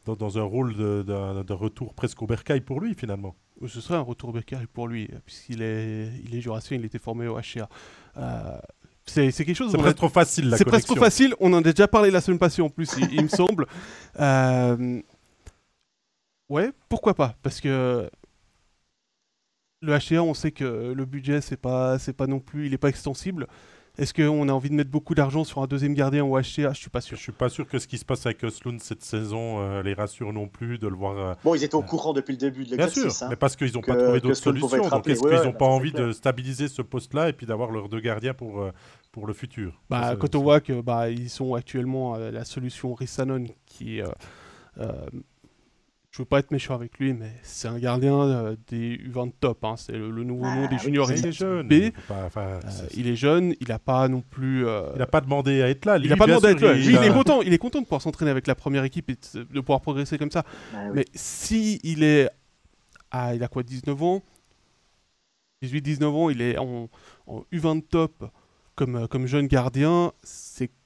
dans, 0.05 0.15
dans 0.15 0.37
un 0.37 0.43
rôle 0.43 0.75
de 0.75 1.53
retour 1.53 1.93
presque 1.93 2.21
au 2.21 2.27
bercail 2.27 2.61
pour 2.61 2.79
lui 2.79 2.93
finalement. 2.93 3.35
Ce 3.67 3.81
serait 3.81 3.95
un 3.97 4.01
retour 4.01 4.31
Becker 4.31 4.59
pour 4.73 4.87
lui, 4.87 5.09
puisqu'il 5.25 5.61
est, 5.61 6.09
il 6.25 6.35
est 6.35 6.41
jurassien, 6.41 6.77
il 6.77 6.85
était 6.85 6.99
formé 6.99 7.27
au 7.27 7.37
HCA. 7.39 7.67
Euh, 8.17 8.57
c'est 9.05 9.31
quelque 9.31 9.53
chose. 9.55 9.71
C'est 9.71 9.77
a- 9.77 9.81
presque 9.81 9.97
trop 9.97 10.09
facile 10.09 10.49
la 10.49 10.57
C'est 10.57 10.65
presque 10.65 10.87
connexion. 10.87 11.03
facile. 11.03 11.35
On 11.39 11.51
en 11.53 11.57
a 11.57 11.61
déjà 11.73 11.87
parlé 11.87 12.11
la 12.11 12.21
semaine 12.21 12.39
passée 12.39 12.61
en 12.61 12.69
plus, 12.69 12.89
il, 12.97 13.13
il 13.13 13.23
me 13.23 13.27
semble. 13.27 13.65
Euh, 14.19 15.01
Ouais, 16.49 16.71
pourquoi 16.89 17.13
pas? 17.13 17.35
Parce 17.43 17.61
que 17.61 18.09
le 19.81 19.97
HCA, 19.97 20.23
on 20.23 20.33
sait 20.33 20.51
que 20.51 20.93
le 20.95 21.05
budget, 21.05 21.41
c'est 21.41 21.57
pas, 21.57 21.99
c'est 21.99 22.13
pas 22.13 22.27
non 22.27 22.39
plus, 22.39 22.65
il 22.65 22.73
est 22.73 22.77
pas 22.79 22.89
extensible. 22.89 23.47
Est-ce 23.99 24.13
qu'on 24.13 24.47
a 24.47 24.51
envie 24.53 24.69
de 24.69 24.75
mettre 24.75 24.89
beaucoup 24.89 25.13
d'argent 25.13 25.43
sur 25.43 25.61
un 25.61 25.67
deuxième 25.67 25.93
gardien 25.93 26.23
au 26.23 26.37
HCA 26.39 26.71
Je 26.73 26.79
suis 26.79 26.89
pas 26.89 27.01
Je 27.01 27.05
sûr. 27.05 27.17
suis 27.17 27.31
pas 27.33 27.49
sûr 27.49 27.67
que 27.67 27.77
ce 27.79 27.85
qui 27.87 27.97
se 27.97 28.05
passe 28.05 28.25
avec 28.25 28.43
Östlund 28.43 28.79
cette 28.79 29.03
saison 29.03 29.59
euh, 29.59 29.83
les 29.83 29.93
rassure 29.93 30.31
non 30.31 30.47
plus 30.47 30.77
de 30.79 30.87
le 30.87 30.95
voir. 30.95 31.17
euh, 31.17 31.33
Bon, 31.43 31.53
ils 31.53 31.63
étaient 31.65 31.75
au 31.75 31.81
courant 31.81 32.13
depuis 32.13 32.31
le 32.31 32.37
début 32.37 32.63
de 32.63 32.75
Bien 32.77 32.85
l'exercice. 32.85 33.17
sûr, 33.17 33.25
hein. 33.25 33.29
mais 33.29 33.35
parce 33.35 33.55
qu'ils 33.57 33.73
n'ont 33.73 33.81
que- 33.81 33.91
pas 33.91 33.97
trouvé 33.97 34.21
d'autres 34.21 34.35
solutions. 34.35 34.67
Donc 34.89 35.07
est-ce 35.07 35.21
Ouais, 35.21 35.35
qu'ils 35.35 35.45
n'ont 35.45 35.53
pas 35.53 35.65
envie 35.65 35.91
de 35.91 36.11
stabiliser 36.13 36.67
ce 36.69 36.81
poste-là 36.81 37.29
et 37.29 37.33
puis 37.33 37.45
d'avoir 37.45 37.71
leurs 37.71 37.89
deux 37.89 37.99
gardiens 37.99 38.33
pour, 38.33 38.61
euh, 38.61 38.71
pour 39.11 39.27
le 39.27 39.33
futur? 39.33 39.79
Bah, 39.89 40.15
quand 40.17 40.33
on 40.35 40.41
voit 40.43 40.61
que 40.61 40.79
bah, 40.81 41.09
ils 41.09 41.29
sont 41.29 41.53
actuellement 41.55 42.15
euh, 42.15 42.31
la 42.31 42.45
solution 42.45 42.93
Rissanon 42.93 43.43
qui. 43.65 44.01
Je 46.19 46.23
veux 46.23 46.27
pas 46.27 46.39
être 46.39 46.51
méchant 46.51 46.75
avec 46.75 46.99
lui, 46.99 47.13
mais 47.13 47.31
c'est 47.43 47.69
un 47.69 47.79
gardien 47.79 48.19
euh, 48.19 48.55
des 48.67 48.97
U20 48.97 49.31
top. 49.39 49.63
hein. 49.63 49.75
C'est 49.77 49.93
le, 49.93 50.11
le 50.11 50.25
nouveau 50.25 50.43
Ah, 50.45 50.55
nom 50.57 50.67
des 50.67 50.77
juniors 50.77 51.09
il 51.09 51.25
est 51.25 51.31
jeune. 51.31 51.65
B. 51.65 51.71
il 51.71 51.91
faut 51.93 52.13
pas- 52.13 52.25
enfin, 52.25 52.41
Euh, 52.41 52.87
il 52.93 53.07
est 53.07 53.15
jeune, 53.15 53.55
il 53.61 53.69
n'a 53.69 53.79
pas 53.79 54.09
non 54.09 54.19
plus. 54.19 54.67
euh, 54.67 54.89
il 54.95 54.99
n'a 54.99 55.07
pas 55.07 55.21
demandé 55.21 55.61
à 55.61 55.69
être 55.69 55.85
là. 55.85 55.97
il 55.97 56.09
n'a 56.09 56.17
pas 56.17 56.25
demandé 56.27 56.47
à 56.47 56.51
être 56.51 56.59
là. 56.61 56.73
Lui, 56.73 56.87
il, 56.87 56.97
a- 56.97 57.05
est 57.05 57.13
content, 57.13 57.41
il 57.41 57.53
est 57.53 57.57
content 57.57 57.79
de 57.79 57.85
pouvoir 57.85 58.01
s'entraîner 58.01 58.31
avec 58.31 58.47
la 58.47 58.55
première 58.55 58.83
équipe 58.83 59.09
et 59.09 59.15
de, 59.33 59.59
pouvoir 59.61 59.79
progresser 59.79 60.17
comme 60.17 60.29
ça. 60.31 60.43
Ah 60.73 60.79
oui. 60.87 60.91
Mais 60.95 61.05
si 61.15 61.79
il 61.83 62.03
est. 62.03 62.29
Ah, 63.11 63.33
il 63.33 63.41
a 63.41 63.47
quoi, 63.47 63.63
19 63.63 64.03
ans? 64.03 64.21
18-19 65.63 66.03
ans, 66.05 66.29
il 66.29 66.41
est 66.41 66.57
en, 66.57 66.89
en 67.27 67.43
U20 67.53 67.81
top 67.89 68.25
comme, 68.75 69.07
comme 69.07 69.25
jeune 69.25 69.47
gardien. 69.47 70.11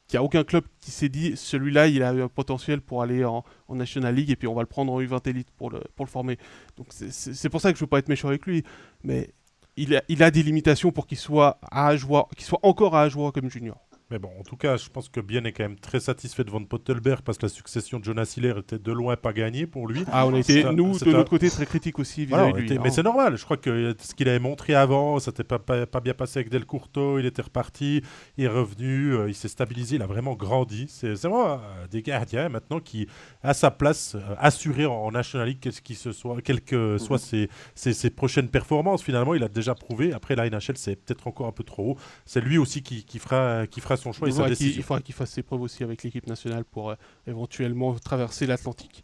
Qu'il 0.08 0.20
n'y 0.20 0.22
a 0.22 0.24
aucun 0.24 0.44
club 0.44 0.66
qui 0.80 0.92
s'est 0.92 1.10
dit 1.10 1.38
celui-là, 1.38 1.88
il 1.88 2.04
a 2.04 2.10
un 2.10 2.28
potentiel 2.28 2.82
pour 2.82 3.02
aller 3.02 3.24
en, 3.24 3.44
National 3.70 4.14
League 4.14 4.30
et 4.30 4.36
puis 4.36 4.48
on 4.48 4.54
va 4.54 4.62
le 4.62 4.68
prendre 4.68 4.94
en 4.94 5.02
U20 5.02 5.28
Elite 5.28 5.50
pour 5.52 5.72
le, 5.72 5.82
pour 5.96 6.06
le 6.06 6.12
former. 6.12 6.38
Donc 6.78 6.88
c'est- 6.90 7.50
pour 7.50 7.60
ça 7.60 7.72
que 7.72 7.78
je 7.78 7.84
ne 7.84 7.86
veux 7.86 7.90
pas 7.90 8.00
être 8.00 8.10
méchant 8.10 8.28
avec 8.28 8.46
lui. 8.46 8.64
Mais 9.04 9.34
il 9.78 9.96
a, 9.96 10.32
des 10.32 10.44
limitations 10.44 10.92
pour 10.92 11.08
qu'il 11.08 11.18
soit, 11.18 11.60
à 11.72 11.98
soit 11.98 12.28
encore 12.62 12.96
à 12.96 13.04
Ajoie 13.04 13.32
comme 13.32 13.50
junior. 13.50 13.80
Mais 14.14 14.20
bon, 14.20 14.30
en 14.40 14.44
tout 14.44 14.58
cas, 14.58 14.78
je 14.78 14.90
pense 14.90 15.10
que 15.10 15.20
Bien 15.20 15.44
est 15.44 15.54
quand 15.54 15.64
même 15.64 15.80
très 15.80 16.00
satisfait 16.00 16.44
de 16.44 16.52
Van 16.52 16.64
Pottelberg 16.64 17.22
parce 17.24 17.40
que 17.40 17.48
la 17.48 17.50
succession 17.50 17.98
de 17.98 18.04
Jonas 18.04 18.32
Hiller 18.38 18.54
était 18.60 18.78
de 18.78 18.92
loin 18.92 19.16
pas 19.16 19.34
gagnée 19.34 19.66
pour 19.66 19.88
lui. 19.88 20.04
Ah, 20.12 20.28
on 20.28 20.34
a 20.36 20.38
un- 20.68 20.72
nous, 20.74 20.92
de 21.00 21.12
notre 21.18 21.30
côté, 21.32 21.50
très 21.50 21.66
critiques 21.66 21.98
aussi 21.98 22.26
vis-à-vis 22.28 22.52
on 22.52 22.52
de 22.54 22.58
lui. 22.60 22.66
était- 22.66 22.78
hein. 22.78 22.82
mais 22.84 22.92
c'est 22.92 23.02
normal, 23.02 23.38
je 23.38 23.44
crois 23.44 23.58
que 23.58 23.72
euh, 23.72 23.94
ce 24.00 24.14
qu'il 24.14 24.30
avait 24.30 24.38
montré 24.38 24.76
avant, 24.76 25.18
ça 25.18 25.32
n'était 25.32 25.44
pas, 25.44 25.58
pas, 25.58 25.88
pas 25.88 26.00
bien 26.00 26.14
passé 26.14 26.38
avec 26.38 26.50
Del 26.52 26.66
Curto, 26.68 27.18
il 27.18 27.26
était 27.26 27.42
reparti, 27.42 28.04
il 28.38 28.44
est 28.44 28.48
revenu, 28.48 29.16
euh, 29.16 29.30
il 29.30 29.34
s'est 29.34 29.48
stabilisé, 29.48 29.96
il 29.96 30.04
a 30.04 30.06
vraiment 30.06 30.36
grandi. 30.36 30.86
C'est 30.90 31.14
vraiment 31.14 31.54
euh, 31.54 31.58
des 31.90 32.04
gardiens 32.04 32.50
maintenant 32.50 32.80
qui, 32.80 33.08
à 33.42 33.56
sa 33.56 33.72
place, 33.72 34.14
euh, 34.14 34.36
assuré 34.38 34.86
en, 34.86 34.94
en 34.94 35.10
National 35.12 35.48
League, 35.48 35.58
quel 35.60 35.74
que 35.74 35.94
ce 35.96 36.12
soit, 36.12 36.40
quelles 36.44 36.62
que 36.62 37.00
soient 37.00 37.18
ses, 37.18 37.50
ses- 37.74 37.94
ses 37.94 38.12
prochaines 38.12 38.50
performances. 38.50 39.02
Finalement, 39.02 39.34
il 39.34 39.44
a 39.44 39.48
déjà 39.50 39.74
prouvé. 39.74 40.14
Après, 40.14 40.36
la 40.36 40.48
NHL, 40.48 40.78
c'est 40.78 40.98
peut-être 40.98 41.26
encore 41.26 41.48
un 41.48 41.52
peu 41.52 41.64
trop 41.64 41.94
haut. 41.94 41.98
C'est 42.28 42.42
lui 42.42 42.60
aussi 42.60 42.84
qui, 42.84 43.04
qui 43.06 43.18
fera, 43.18 43.66
qui 43.66 43.82
fera 43.82 43.98
son 44.04 44.14
choix 44.14 44.28
et 44.28 44.32
Il 44.32 44.34
sa 44.34 44.38
faudra 44.42 44.50
qu'il- 44.56 44.58
décision. 44.60 44.80
il 44.80 44.84
faudra 44.84 45.02
qu'il 45.02 45.16
fasse 45.16 45.32
ses 45.32 45.42
preuves 45.44 45.62
aussi 45.62 45.84
avec 45.84 46.04
l'équipe 46.04 46.28
nationale 46.28 46.64
pour 46.66 46.92
euh, 46.92 46.96
éventuellement 47.28 47.94
traverser 47.96 48.46
l'Atlantique. 48.46 49.04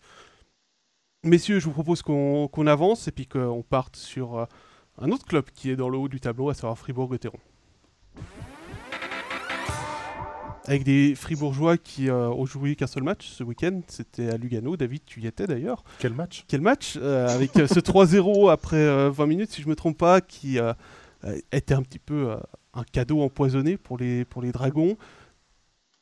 Messieurs, 1.24 1.60
je 1.60 1.66
vous 1.66 1.72
propose 1.74 2.02
qu'on 2.02 2.68
avance 2.68 3.08
et 3.08 3.12
puis 3.12 3.26
qu'on 3.28 3.64
parte 3.68 3.96
sur 3.96 4.38
euh, 4.38 4.46
un 5.02 5.10
autre 5.12 5.26
club 5.26 5.46
qui 5.54 5.70
est 5.72 5.76
dans 5.76 5.90
le 5.90 5.98
haut 5.98 6.08
du 6.08 6.20
tableau, 6.20 6.50
à 6.50 6.54
savoir 6.54 6.78
Fribourg-Gotteron. 6.78 7.40
Avec 10.66 10.84
des 10.84 11.16
Fribourgeois 11.16 11.78
qui 11.78 12.10
euh, 12.10 12.30
ont 12.30 12.46
joué 12.46 12.76
qu'un 12.76 12.86
seul 12.86 13.02
match 13.02 13.28
ce 13.28 13.44
week-end, 13.44 13.82
c'était 13.88 14.30
à 14.30 14.38
Lugano. 14.38 14.78
David, 14.78 15.02
tu 15.06 15.20
y 15.22 15.26
étais 15.26 15.48
d'ailleurs. 15.48 15.84
Quel 15.98 16.14
match? 16.14 16.46
Quel 16.48 16.62
match 16.62 16.96
euh, 17.02 17.28
Avec 17.28 17.56
euh, 17.58 17.66
ce 17.66 17.80
3-0 17.80 18.52
après 18.52 18.76
euh, 18.78 19.10
20 19.10 19.26
minutes, 19.26 19.52
si 19.52 19.62
je 19.62 19.68
ne 19.68 19.72
me 19.72 19.76
trompe 19.76 19.98
pas, 19.98 20.22
qui 20.22 20.60
était 21.52 21.74
un 21.74 21.82
petit 21.82 21.98
peu 22.00 22.32
euh, 22.32 22.38
un 22.80 22.84
cadeau 22.92 23.22
empoisonné 23.22 23.78
pour 23.78 23.98
les, 23.98 24.26
pour 24.26 24.42
les 24.42 24.52
Dragons. 24.52 24.98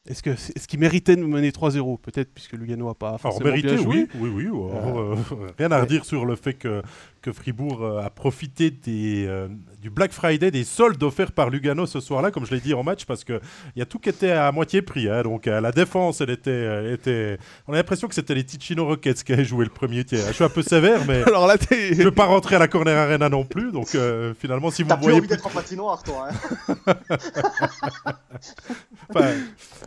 Est-ce 0.07 0.23
que 0.23 0.29
est 0.29 0.57
ce 0.59 0.67
qu'ils 0.69 0.79
méritaient 0.79 1.17
de 1.17 1.23
mener 1.23 1.49
3-0 1.49 1.99
Peut-être, 1.99 2.33
puisque 2.33 2.53
Lugano 2.53 2.87
n'a 2.87 2.93
pas 2.93 3.09
Alors, 3.09 3.19
forcément 3.21 3.49
mérité, 3.49 3.73
bien 3.73 3.83
joué. 3.83 4.07
oui, 4.15 4.29
oui, 4.33 4.47
oui. 4.47 4.71
alors, 4.71 4.99
euh, 4.99 5.15
rien 5.57 5.69
à 5.71 5.81
redire 5.81 6.05
sur 6.05 6.25
le 6.25 6.35
fait 6.37 6.53
que, 6.53 6.81
que 7.27 7.33
Fribourg 7.33 7.83
euh, 7.83 7.99
a 8.01 8.09
profité 8.09 8.71
des, 8.71 9.25
euh, 9.27 9.49
du 9.81 9.89
Black 9.89 10.13
Friday, 10.13 10.49
des 10.49 10.63
soldes 10.63 11.03
offerts 11.03 11.33
par 11.33 11.49
Lugano 11.49 11.85
ce 11.85 11.99
soir-là, 11.99 12.31
comme 12.31 12.45
je 12.45 12.55
l'ai 12.55 12.61
dit 12.61 12.73
en 12.73 12.83
match, 12.83 13.03
parce 13.03 13.25
qu'il 13.25 13.41
y 13.75 13.81
a 13.81 13.85
tout 13.85 13.99
qui 13.99 14.07
était 14.07 14.31
à 14.31 14.49
moitié 14.53 14.81
prix. 14.81 15.09
hein. 15.09 15.23
donc 15.23 15.45
euh, 15.47 15.59
la 15.59 15.73
défense, 15.73 16.21
elle 16.21 16.29
était, 16.29 16.51
elle 16.51 16.93
était... 16.93 17.37
On 17.67 17.73
a 17.73 17.75
l'impression 17.75 18.07
que 18.07 18.15
c'était 18.15 18.33
les 18.33 18.45
Ticino 18.45 18.85
Rockets 18.85 19.23
qui 19.25 19.33
avaient 19.33 19.43
joué 19.43 19.65
le 19.65 19.71
premier 19.71 20.05
tiers. 20.05 20.25
Je 20.27 20.31
suis 20.31 20.43
un 20.45 20.49
peu 20.49 20.61
sévère, 20.61 21.01
mais 21.05 21.21
Alors 21.27 21.47
là, 21.47 21.57
je 21.69 21.75
ne 21.99 22.03
veux 22.05 22.11
pas 22.11 22.27
rentrer 22.27 22.55
à 22.55 22.59
la 22.59 22.69
Corner 22.69 22.95
Arena 22.97 23.27
non 23.27 23.43
plus. 23.43 23.73
Donc 23.73 23.93
euh, 23.95 24.33
finalement, 24.39 24.71
si 24.71 24.83
vous 24.83 24.89
T'as 24.89 24.95
voyez 24.95 25.17
envie 25.19 25.27
d'être 25.27 25.47
en 25.47 25.49
patinoire, 25.49 26.01
toi. 26.03 26.29
hein. 26.29 26.93
Enfin, 29.09 29.31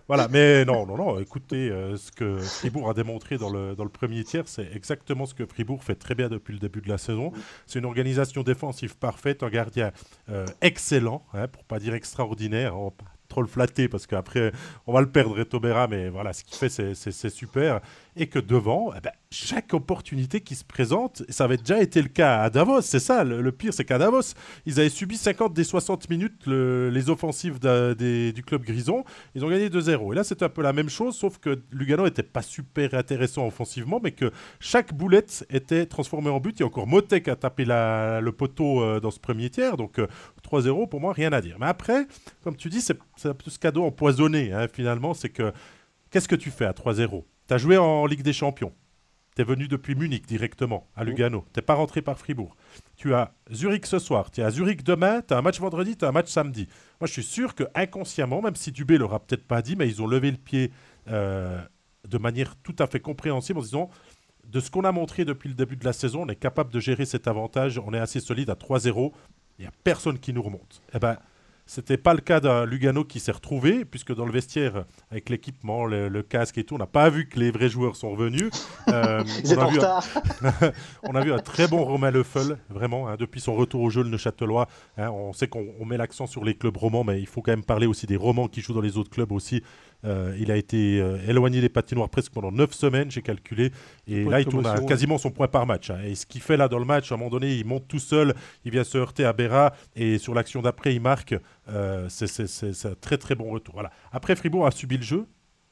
voilà, 0.08 0.28
mais 0.28 0.64
non, 0.64 0.86
non, 0.86 0.96
non. 0.96 1.18
Écoutez, 1.20 1.70
euh, 1.70 1.96
ce 1.96 2.10
que 2.10 2.38
Fribourg 2.38 2.88
a 2.88 2.94
démontré 2.94 3.36
dans 3.36 3.50
le, 3.50 3.74
dans 3.76 3.84
le 3.84 3.90
premier 3.90 4.24
tiers, 4.24 4.44
c'est 4.46 4.68
exactement 4.74 5.26
ce 5.26 5.34
que 5.34 5.44
Fribourg 5.46 5.84
fait 5.84 5.94
très 5.94 6.14
bien 6.14 6.28
depuis 6.28 6.52
le 6.54 6.58
début 6.58 6.80
de 6.80 6.88
la 6.88 6.98
saison. 6.98 7.29
C'est 7.66 7.78
une 7.78 7.84
organisation 7.84 8.42
défensive 8.42 8.96
parfaite, 8.96 9.42
un 9.42 9.50
gardien 9.50 9.92
euh, 10.30 10.46
excellent, 10.60 11.24
hein, 11.32 11.48
pour 11.48 11.64
pas 11.64 11.78
dire 11.78 11.94
extraordinaire. 11.94 12.78
On 12.78 12.88
va 12.88 12.94
trop 13.28 13.42
le 13.42 13.48
flatter 13.48 13.88
parce 13.88 14.06
qu'après 14.06 14.52
on 14.86 14.92
va 14.92 15.00
le 15.00 15.10
perdre 15.10 15.38
Etobera, 15.40 15.86
mais 15.86 16.08
voilà, 16.08 16.32
ce 16.32 16.44
qu'il 16.44 16.56
fait 16.56 16.68
c'est 16.68 17.30
super. 17.30 17.80
Et 18.22 18.26
que 18.26 18.38
devant, 18.38 18.92
eh 18.94 19.00
ben, 19.00 19.12
chaque 19.30 19.72
opportunité 19.72 20.42
qui 20.42 20.54
se 20.54 20.62
présente, 20.64 21.22
ça 21.30 21.44
avait 21.44 21.56
déjà 21.56 21.80
été 21.80 22.02
le 22.02 22.08
cas 22.08 22.42
à 22.42 22.50
Davos, 22.50 22.82
c'est 22.82 22.98
ça, 22.98 23.24
le, 23.24 23.50
pire 23.50 23.72
c'est 23.72 23.86
qu'à 23.86 23.96
Davos, 23.96 24.34
ils 24.66 24.78
avaient 24.78 24.90
subi 24.90 25.16
50 25.16 25.54
des 25.54 25.64
60 25.64 26.10
minutes 26.10 26.46
le- 26.46 26.90
les 26.90 27.08
offensives 27.08 27.58
du 27.58 28.42
club 28.44 28.62
Grison, 28.62 29.04
ils 29.34 29.42
ont 29.42 29.48
gagné 29.48 29.70
2-0. 29.70 30.12
Et 30.12 30.16
là 30.16 30.22
c'est 30.22 30.42
un 30.42 30.50
peu 30.50 30.60
la 30.62 30.74
même 30.74 30.90
chose, 30.90 31.16
sauf 31.16 31.38
que 31.38 31.62
Lugano 31.72 32.04
n'était 32.04 32.22
pas 32.22 32.42
super 32.42 32.92
intéressant 32.92 33.46
offensivement, 33.46 34.00
mais 34.02 34.12
que 34.12 34.30
chaque 34.58 34.92
boulette 34.92 35.46
était 35.48 35.86
transformée 35.86 36.28
en 36.30 36.40
but. 36.40 36.60
A 36.60 36.66
encore 36.66 36.86
Motek 36.86 37.30
taper 37.40 37.64
la- 37.64 38.20
le 38.20 38.32
poteau 38.32 38.82
euh, 38.82 39.00
dans 39.00 39.10
ce 39.10 39.18
premier 39.18 39.48
tiers, 39.48 39.78
donc 39.78 39.98
euh, 39.98 40.06
3-0 40.42 40.88
pour 40.90 41.00
moi, 41.00 41.14
rien 41.14 41.32
à 41.32 41.40
dire. 41.40 41.56
Mais 41.58 41.66
après, 41.66 42.06
comme 42.44 42.56
tu 42.56 42.68
dis, 42.68 42.82
c'est 42.82 42.98
c'est 43.16 43.28
un 43.28 43.34
peu 43.34 43.50
ce 43.50 43.58
cadeau 43.58 43.84
empoisonné 43.84 44.52
hein, 44.52 44.66
finalement, 44.70 45.14
c'est 45.14 45.30
que 45.30 45.52
qu'est-ce 46.10 46.28
que 46.28 46.36
tu 46.36 46.50
fais 46.50 46.66
à 46.66 46.72
3-0 46.72 47.24
Tu 47.50 47.54
as 47.54 47.58
joué 47.58 47.76
en 47.78 48.06
Ligue 48.06 48.22
des 48.22 48.32
Champions. 48.32 48.72
Tu 49.34 49.42
es 49.42 49.44
venu 49.44 49.66
depuis 49.66 49.96
Munich 49.96 50.24
directement 50.24 50.86
à 50.94 51.02
Lugano. 51.02 51.44
Tu 51.52 51.60
pas 51.60 51.74
rentré 51.74 52.00
par 52.00 52.16
Fribourg. 52.16 52.54
Tu 52.94 53.12
as 53.12 53.32
Zurich 53.52 53.86
ce 53.86 53.98
soir. 53.98 54.30
Tu 54.30 54.40
es 54.40 54.44
à 54.44 54.52
Zurich 54.52 54.84
demain. 54.84 55.20
Tu 55.26 55.34
as 55.34 55.38
un 55.38 55.42
match 55.42 55.58
vendredi. 55.58 55.96
Tu 55.96 56.04
as 56.04 56.10
un 56.10 56.12
match 56.12 56.28
samedi. 56.28 56.68
Moi, 57.00 57.08
je 57.08 57.12
suis 57.12 57.24
sûr 57.24 57.56
que 57.56 57.64
inconsciemment, 57.74 58.40
même 58.40 58.54
si 58.54 58.70
Dubé 58.70 58.98
l'aura 58.98 59.18
peut-être 59.18 59.48
pas 59.48 59.62
dit, 59.62 59.74
mais 59.74 59.88
ils 59.88 60.00
ont 60.00 60.06
levé 60.06 60.30
le 60.30 60.36
pied 60.36 60.70
euh, 61.08 61.60
de 62.08 62.18
manière 62.18 62.54
tout 62.54 62.76
à 62.78 62.86
fait 62.86 63.00
compréhensible 63.00 63.58
en 63.58 63.62
disant 63.62 63.90
de 64.46 64.60
ce 64.60 64.70
qu'on 64.70 64.84
a 64.84 64.92
montré 64.92 65.24
depuis 65.24 65.48
le 65.48 65.56
début 65.56 65.74
de 65.74 65.84
la 65.84 65.92
saison, 65.92 66.22
on 66.22 66.28
est 66.28 66.36
capable 66.36 66.72
de 66.72 66.78
gérer 66.78 67.04
cet 67.04 67.26
avantage. 67.26 67.80
On 67.84 67.92
est 67.92 67.98
assez 67.98 68.20
solide 68.20 68.50
à 68.50 68.54
3-0. 68.54 69.10
Il 69.58 69.62
n'y 69.62 69.66
a 69.66 69.72
personne 69.82 70.20
qui 70.20 70.32
nous 70.32 70.42
remonte. 70.42 70.82
Eh 70.94 71.00
ben, 71.00 71.16
C'était 71.72 71.98
pas 71.98 72.14
le 72.14 72.20
cas 72.20 72.40
d'un 72.40 72.66
Lugano 72.66 73.04
qui 73.04 73.20
s'est 73.20 73.30
retrouvé, 73.30 73.84
puisque 73.84 74.12
dans 74.12 74.26
le 74.26 74.32
vestiaire, 74.32 74.86
avec 75.12 75.28
l'équipement, 75.28 75.84
le, 75.84 76.22
casque 76.24 76.58
et 76.58 76.64
tout, 76.64 76.74
on 76.74 76.78
n'a 76.78 76.88
pas 76.88 77.08
vu 77.10 77.28
que 77.28 77.38
les 77.38 77.52
vrais 77.52 77.68
joueurs 77.68 77.94
sont 77.94 78.10
revenus. 78.10 78.50
Euh, 78.88 79.22
on, 79.44 79.58
a 79.58 79.70
vu 79.70 79.78
un... 79.80 80.00
on, 81.04 81.14
a 81.14 81.20
vu 81.20 81.32
un, 81.32 81.38
très 81.38 81.68
bon 81.68 81.84
Romain 81.84 82.10
Leffel, 82.10 82.58
vraiment, 82.70 83.06
hein, 83.06 83.14
depuis 83.16 83.40
son 83.40 83.54
retour 83.54 83.82
au 83.82 83.90
jeu, 83.90 84.02
le 84.02 84.08
Neuchâtelois. 84.08 84.66
Hein, 84.98 85.10
on 85.10 85.32
sait 85.32 85.46
qu'on 85.46 85.84
met 85.86 85.96
l'accent 85.96 86.26
sur 86.26 86.44
les 86.44 86.54
clubs 86.54 86.76
romans, 86.76 87.04
mais 87.04 87.20
il 87.20 87.26
faut 87.26 87.40
quand 87.40 87.52
même 87.52 87.62
parler 87.62 87.86
aussi 87.86 88.06
des 88.06 88.16
romans 88.16 88.48
qui 88.48 88.62
jouent 88.62 88.74
dans 88.74 88.80
les 88.80 88.98
autres 88.98 89.10
clubs 89.10 89.30
aussi. 89.30 89.62
Euh, 90.04 90.34
il 90.38 90.50
a 90.50 90.56
été 90.56 91.00
euh, 91.00 91.18
éloigné 91.28 91.60
des 91.60 91.68
patinoires 91.68 92.08
presque 92.08 92.32
pendant 92.32 92.52
9 92.52 92.72
semaines, 92.72 93.10
j'ai 93.10 93.22
calculé. 93.22 93.72
Et 94.06 94.24
là, 94.24 94.40
il 94.40 94.46
tourne 94.46 94.66
à 94.66 94.80
quasiment 94.80 95.18
son 95.18 95.30
point 95.30 95.48
par 95.48 95.66
match. 95.66 95.90
Hein. 95.90 96.00
Et 96.04 96.14
ce 96.14 96.26
qu'il 96.26 96.40
fait 96.40 96.56
là 96.56 96.68
dans 96.68 96.78
le 96.78 96.84
match, 96.84 97.10
à 97.12 97.14
un 97.14 97.18
moment 97.18 97.30
donné, 97.30 97.54
il 97.54 97.66
monte 97.66 97.86
tout 97.88 97.98
seul, 97.98 98.34
il 98.64 98.70
vient 98.70 98.84
se 98.84 98.98
heurter 98.98 99.24
à 99.24 99.32
Béra. 99.32 99.72
Et 99.94 100.18
sur 100.18 100.34
l'action 100.34 100.62
d'après, 100.62 100.94
il 100.94 101.00
marque. 101.00 101.34
Euh, 101.68 102.06
c'est 102.08 102.86
un 102.86 102.94
très 103.00 103.18
très 103.18 103.34
bon 103.34 103.50
retour. 103.50 103.74
Voilà. 103.74 103.90
Après, 104.12 104.34
Fribourg 104.36 104.66
a 104.66 104.70
subi 104.70 104.96
le 104.96 105.02
jeu. 105.02 105.26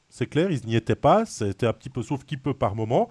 C'est 0.09 0.27
clair, 0.27 0.49
ils 0.51 0.65
n'y 0.65 0.75
étaient 0.75 0.95
pas. 0.95 1.25
C'était 1.25 1.67
un 1.67 1.73
petit 1.73 1.89
peu 1.89 2.01
sauf 2.01 2.23
qui 2.23 2.37
peut 2.37 2.53
par 2.53 2.75
moment. 2.75 3.09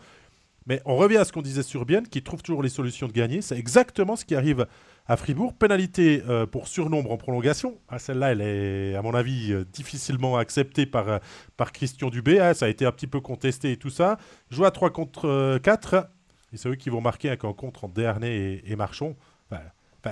Mais 0.69 0.83
on 0.85 0.97
revient 0.97 1.17
à 1.17 1.25
ce 1.25 1.33
qu'on 1.33 1.41
disait 1.41 1.63
sur 1.63 1.87
Bienne, 1.87 2.07
qui 2.07 2.23
trouve 2.23 2.43
toujours 2.43 2.63
les 2.63 2.69
solutions 2.69 3.09
de 3.09 3.13
gagner. 3.13 3.41
C'est 3.41 3.59
exactement 3.59 4.17
ce 4.17 4.27
qui 4.27 4.35
arrive 4.35 4.67
à 5.07 5.17
Fribourg. 5.17 5.55
Pénalité 5.55 6.23
euh, 6.29 6.45
pour 6.45 6.69
surnombre 6.69 7.11
en 7.11 7.17
prolongation. 7.17 7.79
Ah, 7.89 7.99
Celle-là, 7.99 8.33
elle 8.33 8.43
est, 8.43 8.95
à 8.95 9.01
mon 9.01 9.15
avis, 9.15 9.53
euh, 9.53 9.65
difficilement 9.65 10.37
acceptée 10.37 10.85
par, 10.85 11.09
euh, 11.09 11.19
par 11.57 11.73
Christian 11.73 12.11
Dubé. 12.11 12.39
Ah, 12.39 12.53
ça 12.53 12.67
a 12.67 12.69
été 12.69 12.85
un 12.85 12.93
petit 12.93 13.07
peu 13.07 13.21
contesté 13.21 13.73
et 13.73 13.77
tout 13.79 13.89
ça. 13.89 14.19
Joue 14.51 14.67
à 14.67 14.71
3 14.71 14.91
contre 14.91 15.59
4. 15.63 16.11
Et 16.53 16.59
c'est 16.59 16.69
eux 16.69 16.75
qui 16.75 16.91
vont 16.91 17.01
marquer 17.01 17.31
un 17.31 17.37
contre 17.37 17.85
en 17.85 17.89
Dernay 17.89 18.63
et, 18.63 18.77
Marchon. 18.77 19.17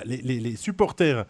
les, 0.06 0.22
les, 0.22 0.56
supporters 0.56 1.26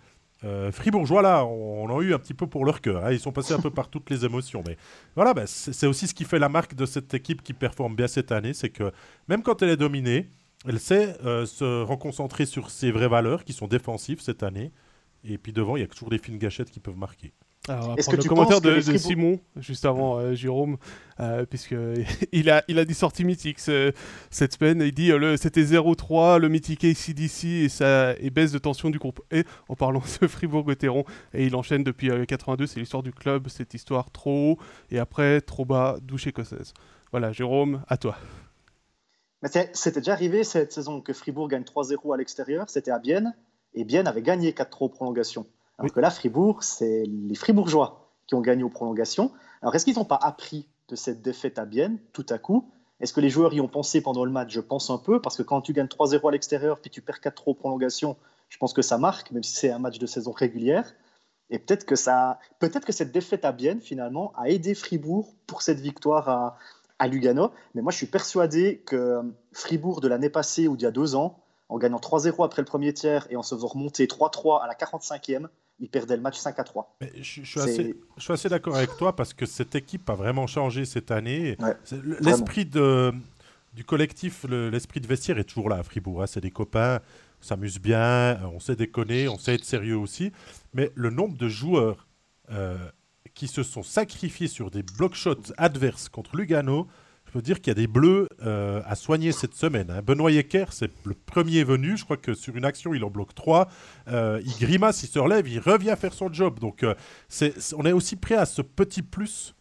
fribourgeois, 0.70 1.22
là, 1.22 1.44
on, 1.44 1.88
a 1.88 2.02
eu 2.02 2.14
un 2.14 2.18
petit 2.18 2.34
peu 2.34 2.46
pour 2.46 2.64
leur 2.64 2.80
cœur. 2.80 3.04
Hein. 3.04 3.12
Ils 3.12 3.20
sont 3.20 3.32
passés 3.32 3.54
un 3.54 3.60
peu 3.60 3.70
par 3.70 3.88
toutes 3.88 4.10
les 4.10 4.24
émotions. 4.24 4.62
Mais 4.66 4.76
voilà, 5.14 5.34
bah, 5.34 5.46
c'est 5.46 5.86
aussi 5.86 6.06
ce 6.06 6.14
qui 6.14 6.24
fait 6.24 6.38
la 6.38 6.48
marque 6.48 6.74
de 6.74 6.86
cette 6.86 7.14
équipe 7.14 7.42
qui 7.42 7.52
performe 7.52 7.96
bien 7.96 8.06
cette 8.06 8.32
année. 8.32 8.54
C'est 8.54 8.70
que 8.70 8.92
même 9.28 9.42
quand 9.42 9.62
elle 9.62 9.70
est 9.70 9.76
dominée, 9.76 10.28
elle 10.66 10.80
sait 10.80 11.16
euh, 11.24 11.46
se 11.46 11.82
reconcentrer 11.82 12.46
sur 12.46 12.70
ses 12.70 12.90
vraies 12.90 13.08
valeurs 13.08 13.44
qui 13.44 13.52
sont 13.52 13.68
défensives 13.68 14.20
cette 14.20 14.42
année. 14.42 14.72
Et 15.24 15.38
puis 15.38 15.52
devant, 15.52 15.76
il 15.76 15.80
y 15.80 15.84
a 15.84 15.88
toujours 15.88 16.10
des 16.10 16.18
fines 16.18 16.38
gâchettes 16.38 16.70
qui 16.70 16.80
peuvent 16.80 16.96
marquer. 16.96 17.32
Alors, 17.68 17.98
Est-ce 17.98 18.08
que 18.08 18.16
le 18.16 18.22
commentaire 18.22 18.60
de, 18.60 18.80
Simon, 18.96 19.40
juste 19.56 19.84
avant 19.84 20.18
euh, 20.18 20.34
Jérôme, 20.34 20.76
euh, 21.18 21.44
puisqu'il 21.46 22.50
a, 22.50 22.62
il 22.68 22.78
a 22.78 22.84
des 22.84 22.94
sorties 22.94 23.24
mythiques 23.24 23.58
cette 23.58 24.54
semaine. 24.54 24.80
Il 24.82 24.92
dit 24.92 25.10
euh, 25.10 25.36
c'était 25.36 25.62
0-3, 25.62 26.38
le 26.38 26.48
mythique 26.48 26.84
ACDC 26.84 27.44
et, 27.44 27.68
ça, 27.68 28.14
et 28.20 28.30
baisse 28.30 28.52
de 28.52 28.58
tension 28.58 28.90
du 28.90 28.98
groupe. 28.98 29.20
Et 29.32 29.44
en 29.68 29.74
parlant 29.74 30.02
de 30.20 30.26
Fribourg-Gotteron, 30.28 31.04
et 31.34 31.46
il 31.46 31.56
enchaîne 31.56 31.82
depuis 31.82 32.10
82, 32.26 32.66
c'est 32.66 32.80
l'histoire 32.80 33.02
du 33.02 33.12
club, 33.12 33.48
cette 33.48 33.74
histoire 33.74 34.10
trop 34.10 34.52
haut 34.52 34.58
et 34.90 34.98
après 34.98 35.40
trop 35.40 35.64
bas, 35.64 35.96
douche 36.02 36.26
écossaise. 36.26 36.72
Voilà, 37.10 37.32
Jérôme, 37.32 37.82
à 37.88 37.96
toi. 37.96 38.16
C'était 39.72 40.00
déjà 40.00 40.12
arrivé 40.12 40.44
cette 40.44 40.72
saison 40.72 41.00
que 41.00 41.12
Fribourg 41.12 41.48
gagne 41.48 41.62
3-0 41.62 42.14
à 42.14 42.16
l'extérieur, 42.16 42.68
c'était 42.68 42.90
à 42.90 42.98
Bienne, 42.98 43.34
et 43.74 43.84
Bienne 43.84 44.06
avait 44.06 44.22
gagné 44.22 44.52
4-3 44.52 44.66
aux 44.80 44.88
prolongations. 44.88 45.46
Alors 45.78 45.92
que 45.92 46.00
là, 46.00 46.10
Fribourg, 46.10 46.62
c'est 46.62 47.04
les 47.06 47.34
Fribourgeois 47.34 48.10
qui 48.26 48.34
ont 48.34 48.40
gagné 48.40 48.62
aux 48.62 48.70
prolongations. 48.70 49.32
Alors 49.62 49.74
est-ce 49.74 49.84
qu'ils 49.84 49.96
n'ont 49.96 50.04
pas 50.04 50.18
appris 50.20 50.68
de 50.88 50.96
cette 50.96 51.22
défaite 51.22 51.58
à 51.58 51.64
Bienne 51.64 51.98
tout 52.12 52.26
à 52.28 52.38
coup? 52.38 52.70
Est-ce 53.00 53.12
que 53.12 53.20
les 53.20 53.28
joueurs 53.28 53.52
y 53.52 53.60
ont 53.60 53.68
pensé 53.68 54.00
pendant 54.00 54.24
le 54.24 54.30
match? 54.30 54.52
Je 54.52 54.60
pense 54.60 54.88
un 54.88 54.98
peu, 54.98 55.20
parce 55.20 55.36
que 55.36 55.42
quand 55.42 55.60
tu 55.60 55.74
gagnes 55.74 55.86
3-0 55.86 56.28
à 56.28 56.32
l'extérieur, 56.32 56.80
puis 56.80 56.90
tu 56.90 57.02
perds 57.02 57.20
4-3 57.20 57.42
aux 57.46 57.54
prolongations, 57.54 58.16
je 58.48 58.56
pense 58.56 58.72
que 58.72 58.80
ça 58.80 58.96
marque, 58.96 59.32
même 59.32 59.42
si 59.42 59.54
c'est 59.54 59.70
un 59.70 59.78
match 59.78 59.98
de 59.98 60.06
saison 60.06 60.32
régulière. 60.32 60.94
Et 61.50 61.58
peut-être 61.58 61.84
que, 61.84 61.94
ça, 61.94 62.38
peut-être 62.58 62.86
que 62.86 62.92
cette 62.92 63.12
défaite 63.12 63.44
à 63.44 63.52
Bienne, 63.52 63.80
finalement, 63.80 64.32
a 64.34 64.48
aidé 64.48 64.74
Fribourg 64.74 65.34
pour 65.46 65.60
cette 65.60 65.78
victoire 65.78 66.28
à, 66.28 66.56
à 66.98 67.06
Lugano. 67.06 67.50
Mais 67.74 67.82
moi, 67.82 67.92
je 67.92 67.98
suis 67.98 68.06
persuadé 68.06 68.78
que 68.86 69.20
Fribourg 69.52 70.00
de 70.00 70.08
l'année 70.08 70.30
passée 70.30 70.66
ou 70.66 70.76
d'il 70.76 70.84
y 70.84 70.88
a 70.88 70.90
deux 70.90 71.14
ans, 71.14 71.38
en 71.68 71.76
gagnant 71.78 71.98
3-0 71.98 72.44
après 72.44 72.62
le 72.62 72.66
premier 72.66 72.94
tiers 72.94 73.26
et 73.30 73.36
en 73.36 73.42
se 73.42 73.54
faisant 73.54 73.68
remonter 73.68 74.06
3-3 74.06 74.62
à 74.62 74.66
la 74.66 74.74
3e 74.74 75.48
il 75.78 75.88
perdait 75.88 76.16
le 76.16 76.22
match 76.22 76.38
5 76.38 76.64
3. 76.64 76.96
Mais 77.00 77.12
je, 77.16 77.42
suis 77.42 77.60
assez, 77.60 77.94
je, 78.16 78.22
suis 78.22 78.32
assez, 78.32 78.48
d'accord 78.48 78.76
avec 78.76 78.96
toi 78.96 79.14
parce 79.14 79.34
que 79.34 79.46
cette 79.46 79.74
équipe 79.74 80.08
a 80.08 80.14
vraiment 80.14 80.46
changé 80.46 80.84
cette 80.84 81.10
année. 81.10 81.56
l'esprit 82.20 82.64
de, 82.64 83.12
du 83.74 83.84
collectif, 83.84 84.44
l'esprit 84.48 85.00
de 85.00 85.06
vestiaire 85.06 85.38
est 85.38 85.44
toujours 85.44 85.68
là 85.68 85.76
à 85.76 85.82
Fribourg. 85.82 86.22
Hein. 86.22 86.26
C'est 86.26 86.40
des 86.40 86.50
copains, 86.50 87.00
on 87.40 87.44
s'amuse 87.44 87.78
bien, 87.78 88.40
on 88.54 88.60
sait 88.60 88.76
déconner, 88.76 89.28
on 89.28 89.38
sait 89.38 89.54
être 89.54 89.64
sérieux 89.64 89.98
aussi. 89.98 90.32
Mais 90.72 90.90
le 90.94 91.10
nombre 91.10 91.36
de 91.36 91.48
joueurs 91.48 92.08
euh, 92.50 92.78
qui 93.34 93.48
se 93.48 93.62
sont 93.62 93.82
sacrifiés 93.82 94.48
sur 94.48 94.70
des 94.70 94.82
block 94.82 95.14
shots 95.14 95.52
adverses 95.58 96.08
contre 96.08 96.36
Lugano, 96.36 96.86
dire 97.42 97.60
qu'il 97.60 97.70
y 97.70 97.72
a 97.72 97.74
des 97.74 97.86
bleus 97.86 98.28
euh, 98.44 98.82
à 98.84 98.94
soigner 98.94 99.32
cette 99.32 99.54
semaine. 99.54 99.90
Hein. 99.90 100.02
Benoît 100.02 100.30
Yecker, 100.30 100.66
c'est 100.70 100.90
le 101.04 101.14
premier 101.14 101.64
venu. 101.64 101.96
Je 101.96 102.04
crois 102.04 102.16
que 102.16 102.34
sur 102.34 102.56
une 102.56 102.64
action, 102.64 102.94
il 102.94 103.04
en 103.04 103.10
bloque 103.10 103.34
trois. 103.34 103.68
Euh, 104.08 104.40
il 104.44 104.52
grimace, 104.58 105.02
il 105.02 105.08
se 105.08 105.18
relève, 105.18 105.48
il 105.48 105.58
revient 105.58 105.94
faire 105.98 106.12
son 106.12 106.32
job. 106.32 106.58
Donc, 106.58 106.82
euh, 106.82 106.94
on 107.76 107.84
est 107.84 107.92
aussi 107.92 108.16
prêt 108.16 108.36
à 108.36 108.46
ce 108.46 108.62
petit 108.62 109.02
plus 109.02 109.54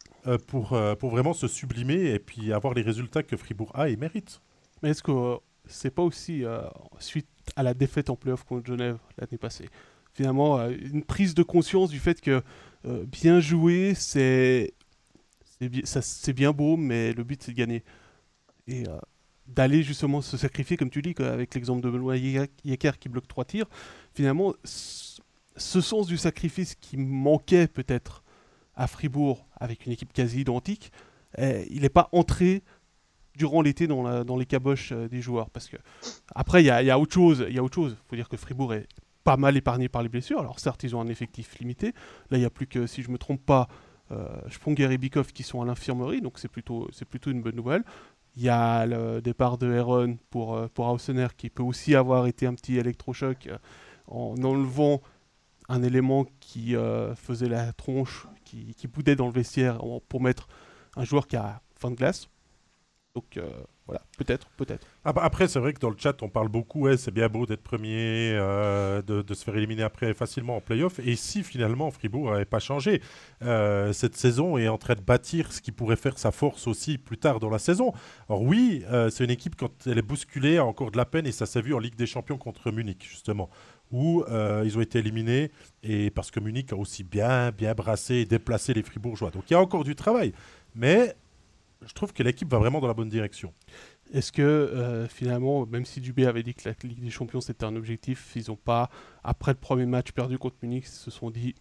pour, 0.48 0.76
pour 0.98 1.10
vraiment 1.10 1.34
se 1.34 1.46
sublimer 1.46 2.10
et 2.10 2.18
puis 2.18 2.52
avoir 2.52 2.74
les 2.74 2.82
résultats 2.82 3.22
que 3.22 3.36
Fribourg 3.36 3.70
a 3.74 3.88
et 3.88 3.96
mérite. 3.96 4.40
Mais 4.82 4.90
est-ce 4.90 5.02
que 5.04 5.36
c'est 5.66 5.92
pas 5.92 6.02
aussi 6.02 6.42
suite 6.98 7.28
à 7.54 7.62
la 7.62 7.74
défaite 7.74 8.10
en 8.10 8.16
playoff 8.16 8.42
contre 8.42 8.66
Genève 8.66 8.98
l'année 9.18 9.38
passée? 9.38 9.68
Finalement, 10.14 10.68
une 10.68 11.04
prise 11.04 11.32
de 11.34 11.44
conscience 11.44 11.90
du 11.90 12.00
fait 12.00 12.20
que 12.20 12.42
bien 12.84 13.38
joué, 13.38 13.94
c'est 13.94 14.74
c'est 15.84 16.32
bien 16.32 16.52
beau, 16.52 16.76
mais 16.76 17.12
le 17.12 17.24
but 17.24 17.42
c'est 17.42 17.52
de 17.52 17.56
gagner. 17.56 17.84
Et 18.66 18.86
euh, 18.88 18.98
d'aller 19.46 19.82
justement 19.82 20.20
se 20.20 20.36
sacrifier, 20.36 20.76
comme 20.76 20.90
tu 20.90 21.02
dis, 21.02 21.14
avec 21.18 21.54
l'exemple 21.54 21.82
de 21.82 21.90
Benoît 21.90 22.16
Yecker 22.16 22.92
qui 22.98 23.08
bloque 23.08 23.28
trois 23.28 23.44
tirs, 23.44 23.66
finalement, 24.12 24.54
ce 24.64 25.80
sens 25.80 26.06
du 26.06 26.16
sacrifice 26.16 26.74
qui 26.74 26.96
manquait 26.96 27.68
peut-être 27.68 28.24
à 28.74 28.86
Fribourg 28.86 29.46
avec 29.58 29.86
une 29.86 29.92
équipe 29.92 30.12
quasi 30.12 30.40
identique, 30.40 30.92
eh, 31.38 31.66
il 31.70 31.82
n'est 31.82 31.88
pas 31.88 32.08
entré 32.12 32.62
durant 33.36 33.60
l'été 33.62 33.86
dans, 33.86 34.36
les 34.36 34.46
caboches 34.46 34.92
euh, 34.92 35.08
des 35.08 35.20
joueurs. 35.20 35.50
Parce 35.50 35.68
que 35.68 35.76
après, 36.34 36.62
il 36.62 36.66
y, 36.66 36.70
a, 36.70 36.98
autre 36.98 37.14
chose. 37.14 37.46
Il 37.48 37.58
faut 37.58 38.16
dire 38.16 38.28
que 38.28 38.36
Fribourg 38.36 38.74
est 38.74 38.86
pas 39.24 39.36
mal 39.36 39.56
épargné 39.56 39.88
par 39.88 40.02
les 40.02 40.08
blessures. 40.08 40.40
Alors 40.40 40.60
certes, 40.60 40.82
ils 40.84 40.94
ont 40.96 41.00
un 41.00 41.08
effectif 41.08 41.58
limité. 41.58 41.88
Là, 42.30 42.38
il 42.38 42.40
n'y 42.40 42.46
a 42.46 42.50
plus 42.50 42.66
que, 42.66 42.86
si 42.86 43.02
je 43.02 43.08
ne 43.08 43.14
me 43.14 43.18
trompe 43.18 43.44
pas, 43.44 43.68
euh, 44.12 44.28
Sponger 44.50 44.92
et 44.92 44.98
Bikov 44.98 45.32
qui 45.32 45.42
sont 45.42 45.60
à 45.60 45.64
l'infirmerie, 45.64 46.20
donc 46.20 46.38
c'est 46.38 46.48
plutôt, 46.48 46.88
plutôt 47.08 47.30
une 47.30 47.42
bonne 47.42 47.56
nouvelle. 47.56 47.84
Il 48.36 48.42
y 48.42 48.48
a 48.48 48.86
le 48.86 49.20
départ 49.20 49.58
de 49.58 49.72
Heron 49.72 50.18
pour, 50.30 50.54
euh, 50.54 50.68
pour 50.72 50.86
Hausener 50.86 51.28
qui 51.36 51.50
peut 51.50 51.62
aussi 51.62 51.94
avoir 51.94 52.26
été 52.26 52.46
un 52.46 52.54
petit 52.54 52.76
électrochoc 52.76 53.46
euh, 53.46 53.58
en 54.06 54.36
enlevant 54.42 55.00
un 55.68 55.82
élément 55.82 56.26
qui 56.38 56.76
faisait 57.16 57.48
la 57.48 57.72
tronche, 57.72 58.28
qui, 58.44 58.72
qui, 58.76 58.86
boudait 58.86 59.16
dans 59.16 59.26
le 59.26 59.32
vestiaire 59.32 59.80
pour 60.08 60.22
mettre 60.22 60.46
un 60.94 61.02
joueur 61.02 61.26
qui 61.26 61.34
a 61.34 61.60
fin 61.74 61.90
de 61.90 61.96
glace. 61.96 62.28
Donc 63.16 63.36
voilà, 63.86 64.02
peut-être, 64.18 64.48
peut-être. 64.56 64.84
Après, 65.04 65.46
c'est 65.46 65.60
vrai 65.60 65.72
que 65.72 65.78
dans 65.78 65.90
le 65.90 65.96
chat, 65.96 66.20
on 66.22 66.28
parle 66.28 66.48
beaucoup, 66.48 66.80
ouais, 66.80 66.96
c'est 66.96 67.12
bien 67.12 67.28
beau 67.28 67.46
d'être 67.46 67.62
premier, 67.62 68.32
euh, 68.32 69.00
de, 69.00 69.32
se 69.32 69.44
faire 69.44 69.56
éliminer 69.56 69.84
après 69.84 70.12
facilement 70.12 70.56
en 70.56 70.60
playoff. 70.60 70.98
Et 70.98 71.14
si 71.14 71.44
finalement 71.44 71.92
Fribourg 71.92 72.32
n'avait 72.32 72.44
pas 72.44 72.58
changé, 72.58 73.00
euh, 73.42 73.92
cette 73.92 74.16
saison 74.16 74.58
est 74.58 74.66
en 74.66 74.76
train 74.76 74.96
de 74.96 75.02
bâtir 75.02 75.52
ce 75.52 75.60
qui 75.60 75.70
pourrait 75.70 75.96
faire 75.96 76.18
sa 76.18 76.32
force 76.32 76.66
aussi 76.66 76.98
plus 76.98 77.16
tard 77.16 77.38
dans 77.38 77.50
la 77.50 77.60
saison. 77.60 77.92
Alors 78.28 78.42
oui, 78.42 78.82
euh, 78.90 79.08
c'est 79.08 79.22
une 79.22 79.30
équipe, 79.30 79.54
quand 79.54 79.70
elle 79.86 79.98
est 79.98 80.02
bousculée, 80.02 80.58
a 80.58 80.64
encore 80.64 80.90
de 80.90 80.96
la 80.96 81.04
peine, 81.04 81.26
et 81.26 81.32
ça 81.32 81.46
s'est 81.46 81.62
vu 81.62 81.72
en 81.72 81.78
Ligue 81.78 81.96
des 81.96 82.06
Champions 82.06 82.38
contre 82.38 82.72
Munich, 82.72 83.06
justement 83.08 83.50
où 83.92 84.24
ils 84.64 84.76
ont 84.76 84.80
été 84.80 84.98
éliminés 84.98 85.52
et 85.84 86.10
parce 86.10 86.32
que 86.32 86.40
Munich 86.40 86.72
a 86.72 86.76
aussi 86.76 87.04
bien 87.04 87.52
bien 87.52 87.72
brassé 87.72 88.16
et 88.16 88.24
déplacé 88.24 88.74
les 88.74 88.82
Fribourgeois. 88.82 89.30
Donc 89.30 89.44
il 89.48 89.52
y 89.52 89.56
a 89.56 89.60
encore 89.60 89.84
du 89.84 89.94
travail, 89.94 90.32
mais 90.74 91.14
je 91.84 91.92
trouve 91.92 92.12
que 92.12 92.22
l'équipe 92.22 92.50
va 92.50 92.58
vraiment 92.58 92.80
dans 92.80 92.86
la 92.86 92.94
bonne 92.94 93.08
direction. 93.08 93.52
Est-ce 94.12 94.32
que 94.32 94.42
euh, 94.42 95.08
finalement, 95.08 95.66
même 95.66 95.84
si 95.84 96.00
Dubé 96.00 96.26
avait 96.26 96.42
dit 96.42 96.54
que 96.54 96.68
la 96.68 96.74
Ligue 96.84 97.00
des 97.00 97.10
Champions 97.10 97.40
c'était 97.40 97.64
un 97.64 97.76
objectif, 97.76 98.32
ils 98.36 98.44
n'ont 98.48 98.56
pas, 98.56 98.88
après 99.24 99.52
le 99.52 99.58
premier 99.58 99.86
match 99.86 100.12
perdu 100.12 100.38
contre 100.38 100.56
Munich, 100.62 100.86
se 100.86 101.10
sont 101.10 101.30
dit 101.30 101.54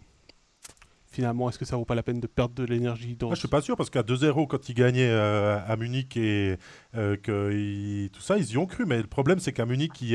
finalement, 1.16 1.50
est-ce 1.50 1.58
que 1.58 1.66
ça 1.66 1.78
vaut 1.78 1.86
pas 1.86 1.96
la 1.96 2.04
peine 2.04 2.20
de 2.20 2.28
perdre 2.28 2.54
de 2.56 2.66
l'énergie 2.66 3.16
dans... 3.16 3.32
Ah, 3.32 3.36
je 3.36 3.40
suis 3.40 3.48
pas 3.48 3.62
sûr, 3.62 3.78
parce 3.78 3.90
qu'à 3.90 4.02
2-0, 4.02 4.48
quand 4.48 4.68
ils 4.68 4.76
gagnaient 4.76 5.10
euh, 5.10 5.58
à 5.66 5.78
Munich 5.78 6.18
et 6.18 6.58
euh, 6.96 7.16
que 7.16 8.08
tout 8.08 8.22
ça, 8.22 8.38
ils 8.38 8.52
y 8.52 8.58
ont 8.58 8.66
cru. 8.66 8.86
Mais 8.86 8.98
le 8.98 9.08
problème, 9.08 9.40
c'est 9.40 9.54
qu'à 9.54 9.66
Munich, 9.66 9.94
il 10.02 10.10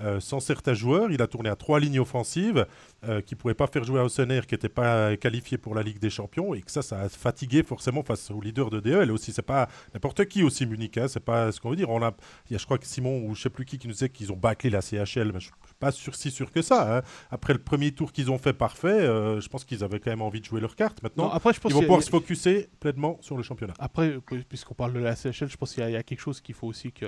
allait 0.00 0.20
sans 0.20 0.40
certains 0.40 0.74
joueurs. 0.74 1.10
Il 1.10 1.22
a 1.22 1.26
tourné 1.26 1.48
à 1.48 1.56
trois 1.56 1.80
lignes 1.80 2.00
offensives 2.00 2.66
qui 3.02 3.34
ne 3.34 3.38
pouvaient 3.38 3.54
pas 3.54 3.66
faire 3.66 3.84
jouer 3.84 4.00
Ossener 4.00 4.40
qui 4.46 4.54
n'était 4.54 4.68
pas 4.68 5.16
qualifié 5.16 5.58
pour 5.58 5.74
la 5.74 5.82
Ligue 5.82 5.98
des 5.98 6.10
Champions 6.10 6.54
et 6.54 6.60
que 6.60 6.70
ça, 6.70 6.82
ça 6.82 7.00
a 7.00 7.08
fatigué 7.08 7.62
forcément 7.62 8.02
face 8.02 8.30
au 8.30 8.40
leader 8.40 8.70
de 8.70 8.80
DEL 8.80 9.10
aussi. 9.10 9.32
C'est 9.32 9.42
pas 9.42 9.68
n'importe 9.94 10.24
qui 10.26 10.42
aussi 10.42 10.66
Munich, 10.66 10.98
hein, 10.98 11.08
c'est 11.08 11.20
pas 11.20 11.52
ce 11.52 11.60
qu'on 11.60 11.70
veut 11.70 11.76
dire. 11.76 11.90
On 11.90 12.02
a, 12.02 12.14
il 12.48 12.52
y 12.52 12.56
a, 12.56 12.58
je 12.58 12.64
crois 12.64 12.78
que 12.78 12.86
Simon 12.86 13.24
ou 13.24 13.34
je 13.34 13.42
sais 13.42 13.50
plus 13.50 13.64
qui 13.64 13.78
qui 13.78 13.86
nous 13.86 13.92
disait 13.92 14.08
qu'ils 14.08 14.32
ont 14.32 14.36
bâclé 14.36 14.70
la 14.70 14.80
CHL, 14.80 15.32
mais 15.32 15.40
je 15.40 15.46
suis 15.46 15.52
pas 15.78 15.92
sûr, 15.92 16.14
si 16.14 16.30
sûr 16.30 16.50
que 16.50 16.62
ça. 16.62 16.98
Hein. 16.98 17.02
Après 17.30 17.52
le 17.52 17.58
premier 17.58 17.92
tour 17.92 18.12
qu'ils 18.12 18.30
ont 18.30 18.38
fait 18.38 18.52
parfait, 18.52 19.00
je 19.40 19.48
pense 19.48 19.64
qu'ils 19.64 19.84
avaient 19.84 20.00
quand 20.00 20.10
même 20.10 20.22
envie 20.22 20.40
de 20.40 20.44
jouer 20.44 20.60
leur 20.60 20.76
carte. 20.76 21.02
Maintenant, 21.02 21.30
après, 21.30 21.52
je 21.52 21.60
pense 21.60 21.70
ils 21.70 21.74
vont 21.74 21.82
pouvoir 21.82 22.02
se 22.02 22.10
focuser 22.10 22.68
pleinement 22.80 23.18
sur 23.20 23.36
le 23.36 23.42
championnat. 23.42 23.74
Après, 23.78 24.18
puisqu'on 24.48 24.74
parle 24.74 24.92
de 24.92 24.98
la 24.98 25.16
CHL, 25.16 25.48
je 25.48 25.56
pense 25.56 25.74
qu'il 25.74 25.88
y, 25.88 25.96
a 25.96 26.02
quelque 26.02 26.20
chose 26.20 26.40
qu'il 26.40 26.54
faut 26.54 26.66
aussi 26.66 26.92
que 26.92 27.06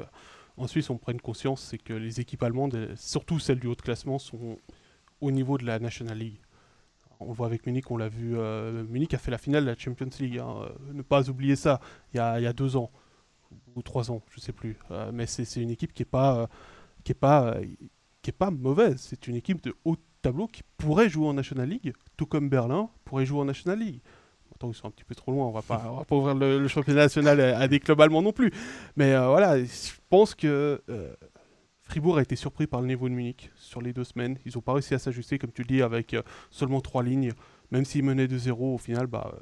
en 0.62 0.68
Suisse 0.68 0.90
on 0.90 0.98
prenne 0.98 1.20
conscience, 1.20 1.60
c'est 1.62 1.78
que 1.78 1.92
les 1.92 2.20
équipes 2.20 2.42
allemandes, 2.42 2.90
surtout 2.96 3.38
celles 3.38 3.58
du 3.58 3.66
haut 3.66 3.74
de 3.74 3.82
classement, 3.82 4.18
sont 4.18 4.58
au 5.20 5.30
niveau 5.30 5.58
de 5.58 5.64
la 5.64 5.78
National 5.78 6.18
League. 6.18 6.40
On 7.18 7.32
voit 7.32 7.46
avec 7.46 7.66
Munich, 7.66 7.90
on 7.90 7.96
l'a 7.96 8.08
vu. 8.08 8.36
Euh, 8.36 8.84
Munich 8.84 9.14
a 9.14 9.18
fait 9.18 9.30
la 9.30 9.38
finale 9.38 9.64
de 9.64 9.70
la 9.70 9.76
Champions 9.76 10.10
League. 10.18 10.38
Hein, 10.38 10.54
euh, 10.62 10.92
ne 10.92 11.02
pas 11.02 11.28
oublier 11.28 11.56
ça. 11.56 11.80
Il 12.12 12.16
y, 12.16 12.20
a, 12.20 12.52
deux 12.52 12.76
ans 12.76 12.90
ou 13.76 13.82
trois 13.82 14.10
ans, 14.10 14.22
je 14.30 14.40
sais 14.40 14.52
plus. 14.52 14.76
Euh, 14.90 15.10
mais 15.12 15.26
c'est 15.26 15.60
une 15.60 15.70
équipe 15.70 15.92
qui 15.92 16.02
est 16.02 16.06
pas 16.06 16.48
pas 17.14 18.50
mauvaise. 18.50 19.00
C'est 19.00 19.26
une 19.28 19.36
équipe 19.36 19.62
de 19.62 19.74
haut 19.84 19.96
tableau 20.20 20.46
qui 20.46 20.62
pourrait 20.78 21.08
jouer 21.08 21.26
en 21.26 21.34
National 21.34 21.68
League, 21.68 21.92
tout 22.16 22.26
comme 22.26 22.48
Berlin 22.48 22.88
pourrait 23.04 23.26
jouer 23.26 23.40
en 23.40 23.44
National 23.44 23.80
League. 23.80 24.00
Attends, 24.62 24.70
ils 24.70 24.74
sont 24.74 24.86
un 24.86 24.92
petit 24.92 25.02
peu 25.02 25.16
trop 25.16 25.32
loin, 25.32 25.46
on 25.46 25.50
va 25.50 25.62
pas, 25.62 25.78
va 25.78 26.04
pas 26.04 26.14
ouvrir 26.14 26.36
le, 26.36 26.68
championnat 26.68 27.02
national 27.02 27.40
à, 27.40 27.66
des 27.66 27.80
clubs 27.80 28.00
allemands 28.00 28.22
non 28.22 28.32
plus. 28.32 28.52
Mais 28.96 29.12
euh, 29.12 29.26
voilà, 29.26 29.58
je 29.58 29.90
pense 30.08 30.36
que 30.36 30.80
euh, 30.88 31.12
Fribourg 31.82 32.18
a 32.18 32.22
été 32.22 32.36
surpris 32.36 32.68
par 32.68 32.80
le 32.80 32.86
niveau 32.86 33.08
de 33.08 33.14
Munich 33.14 33.50
sur 33.56 33.82
les 33.82 33.92
deux 33.92 34.04
semaines. 34.04 34.38
Ils 34.46 34.52
n'ont 34.54 34.60
pas 34.60 34.72
réussi 34.74 34.94
à 34.94 35.00
s'ajuster, 35.00 35.38
comme 35.38 35.50
tu 35.50 35.62
le 35.62 35.66
dis, 35.66 35.82
avec 35.82 36.14
euh, 36.14 36.22
seulement 36.50 36.80
trois 36.80 37.02
lignes. 37.02 37.32
Même 37.72 37.84
s'ils 37.84 38.04
menaient 38.04 38.28
de 38.28 38.38
0 38.38 38.74
au 38.74 38.78
final, 38.78 39.08
bah, 39.08 39.34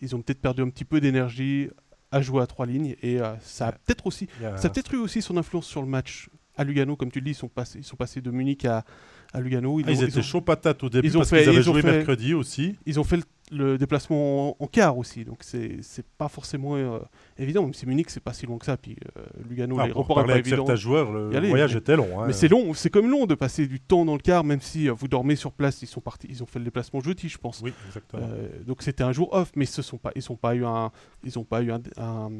ils 0.00 0.16
ont 0.16 0.22
peut-être 0.22 0.40
perdu 0.40 0.62
un 0.62 0.70
petit 0.70 0.86
peu 0.86 1.02
d'énergie 1.02 1.68
à 2.10 2.22
jouer 2.22 2.40
à 2.40 2.46
trois 2.46 2.64
lignes. 2.64 2.96
Et 3.02 3.18
ça 3.40 3.68
a 3.68 3.72
peut-être 3.72 4.06
aussi, 4.06 4.28
ça 4.40 4.68
a 4.68 4.70
peut-être 4.70 4.94
eu 4.94 4.98
aussi 4.98 5.20
son 5.20 5.36
influence 5.36 5.66
sur 5.66 5.82
le 5.82 5.88
match 5.88 6.30
à 6.56 6.64
Lugano, 6.64 6.96
comme 6.96 7.10
tu 7.10 7.18
le 7.18 7.24
dis, 7.24 7.30
ils 7.32 7.34
sont 7.34 7.48
passés, 7.48 7.78
ils 7.78 7.84
sont 7.84 7.96
passés 7.96 8.20
de 8.20 8.30
Munich 8.30 8.64
à, 8.64 8.84
à 9.32 9.40
Lugano. 9.40 9.80
Ils, 9.80 9.86
ah, 9.88 9.92
étaient 9.92 10.22
chauds 10.22 10.40
patates 10.40 10.82
au 10.84 10.88
début 10.88 11.08
ils 11.08 11.16
ont 11.16 11.20
parce 11.20 11.30
qu'ils 11.30 11.48
avaient 11.48 11.62
joué 11.62 11.82
mercredi 11.82 12.34
aussi. 12.34 12.76
Ils 12.86 13.00
ont 13.00 13.04
fait 13.04 13.20
le, 13.50 13.76
déplacement 13.76 14.62
en, 14.62 14.66
quart 14.66 14.96
aussi, 14.96 15.24
donc 15.24 15.42
c'est 15.42 16.06
pas 16.16 16.28
forcément 16.28 16.76
euh, 16.76 16.98
évident. 17.38 17.62
Même 17.62 17.74
si 17.74 17.86
Munich 17.86 18.08
c'est 18.10 18.22
pas 18.22 18.32
si 18.32 18.46
long 18.46 18.58
que 18.58 18.64
ça, 18.64 18.76
puis 18.76 18.96
euh, 19.16 19.22
Lugano 19.48 19.78
ah, 19.78 19.82
l'aéroport 19.82 20.20
est 20.20 20.24
pas 20.24 20.32
avec 20.32 20.46
évident. 20.46 20.64
certains 20.64 20.80
joueurs, 20.80 21.12
le 21.12 21.48
voyage 21.48 21.76
était 21.76 21.96
long. 21.96 22.20
Hein. 22.20 22.26
Mais 22.26 22.32
c'est 22.32 22.48
long, 22.48 22.74
c'est 22.74 22.90
comme 22.90 23.10
long 23.10 23.26
de 23.26 23.34
passer 23.34 23.66
du 23.66 23.80
temps 23.80 24.04
dans 24.04 24.14
le 24.14 24.20
quart, 24.20 24.44
même 24.44 24.60
si 24.60 24.88
euh, 24.88 24.92
vous 24.92 25.08
dormez 25.08 25.36
sur 25.36 25.52
place. 25.52 25.82
Ils 25.82 25.86
sont 25.88 26.00
partis, 26.00 26.26
ils 26.30 26.42
ont 26.42 26.46
fait 26.46 26.58
le 26.58 26.64
déplacement 26.66 27.00
jeudi, 27.00 27.28
je 27.28 27.38
pense. 27.38 27.60
Oui, 27.62 27.72
exactement. 27.86 28.26
donc 28.66 28.82
c'était 28.82 29.04
un 29.04 29.12
jour 29.12 29.32
off, 29.32 29.52
mais 29.56 29.66
ce 29.66 29.82
sont 29.82 29.98
pas, 29.98 30.12
ils 30.14 30.22
sont 30.22 30.36
pas 30.36 30.54
eu 30.54 30.64
un, 30.64 30.90
ils 31.24 31.38
ont 31.38 31.44
pas 31.44 31.62
eu 31.62 31.72
un, 31.72 31.80
un, 31.98 32.30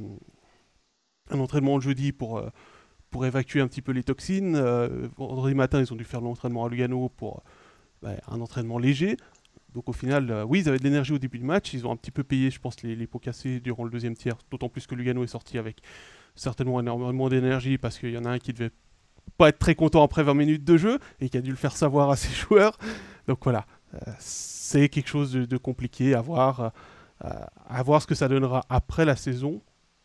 un 1.30 1.40
entraînement 1.40 1.76
le 1.76 1.82
jeudi 1.82 2.12
pour 2.12 2.42
pour 3.12 3.26
évacuer 3.26 3.60
un 3.60 3.68
petit 3.68 3.82
peu 3.82 3.92
les 3.92 4.02
toxines. 4.02 4.56
Euh, 4.56 5.06
vendredi 5.16 5.54
matin, 5.54 5.80
ils 5.80 5.92
ont 5.92 5.96
dû 5.96 6.04
faire 6.04 6.20
l'entraînement 6.20 6.64
à 6.64 6.68
Lugano 6.68 7.10
pour 7.10 7.44
bah, 8.02 8.14
un 8.26 8.40
entraînement 8.40 8.78
léger. 8.78 9.16
Donc 9.74 9.88
au 9.88 9.92
final, 9.92 10.30
euh, 10.30 10.44
oui, 10.44 10.60
ils 10.60 10.68
avaient 10.68 10.78
de 10.78 10.82
l'énergie 10.82 11.12
au 11.12 11.18
début 11.18 11.38
du 11.38 11.44
match. 11.44 11.72
Ils 11.74 11.86
ont 11.86 11.92
un 11.92 11.96
petit 11.96 12.10
peu 12.10 12.24
payé, 12.24 12.50
je 12.50 12.58
pense, 12.58 12.82
les, 12.82 13.06
pots 13.06 13.20
cassés 13.20 13.60
durant 13.60 13.84
le 13.84 13.90
deuxième 13.90 14.16
tiers. 14.16 14.36
D'autant 14.50 14.68
plus 14.68 14.86
que 14.86 14.94
Lugano 14.94 15.22
est 15.22 15.28
sorti 15.28 15.58
avec 15.58 15.82
certainement 16.34 16.80
énormément 16.80 17.28
d'énergie 17.28 17.78
parce 17.78 17.98
qu'il 17.98 18.10
y 18.10 18.18
en 18.18 18.24
a 18.24 18.30
un 18.30 18.38
qui 18.38 18.54
devait 18.54 18.72
pas 19.36 19.50
être 19.50 19.58
très 19.58 19.74
content 19.74 20.02
après 20.02 20.22
20 20.22 20.34
minutes 20.34 20.64
de 20.64 20.76
jeu 20.78 20.98
et 21.20 21.28
qui 21.28 21.36
a 21.36 21.42
dû 21.42 21.50
le 21.50 21.56
faire 21.56 21.76
savoir 21.76 22.10
à 22.10 22.16
ses 22.16 22.32
joueurs. 22.48 22.78
Donc 23.28 23.38
voilà, 23.44 23.66
euh, 23.94 23.98
c'est 24.18 24.88
quelque 24.88 25.08
chose 25.08 25.32
de, 25.32 25.56
compliqué 25.58 26.14
à 26.14 26.22
voir, 26.22 26.72
à 27.20 27.82
voir 27.82 28.00
ce 28.00 28.06
que 28.06 28.14
ça 28.14 28.26
donnera 28.26 28.64
après 28.70 29.04
la 29.04 29.16
saison. 29.16 29.60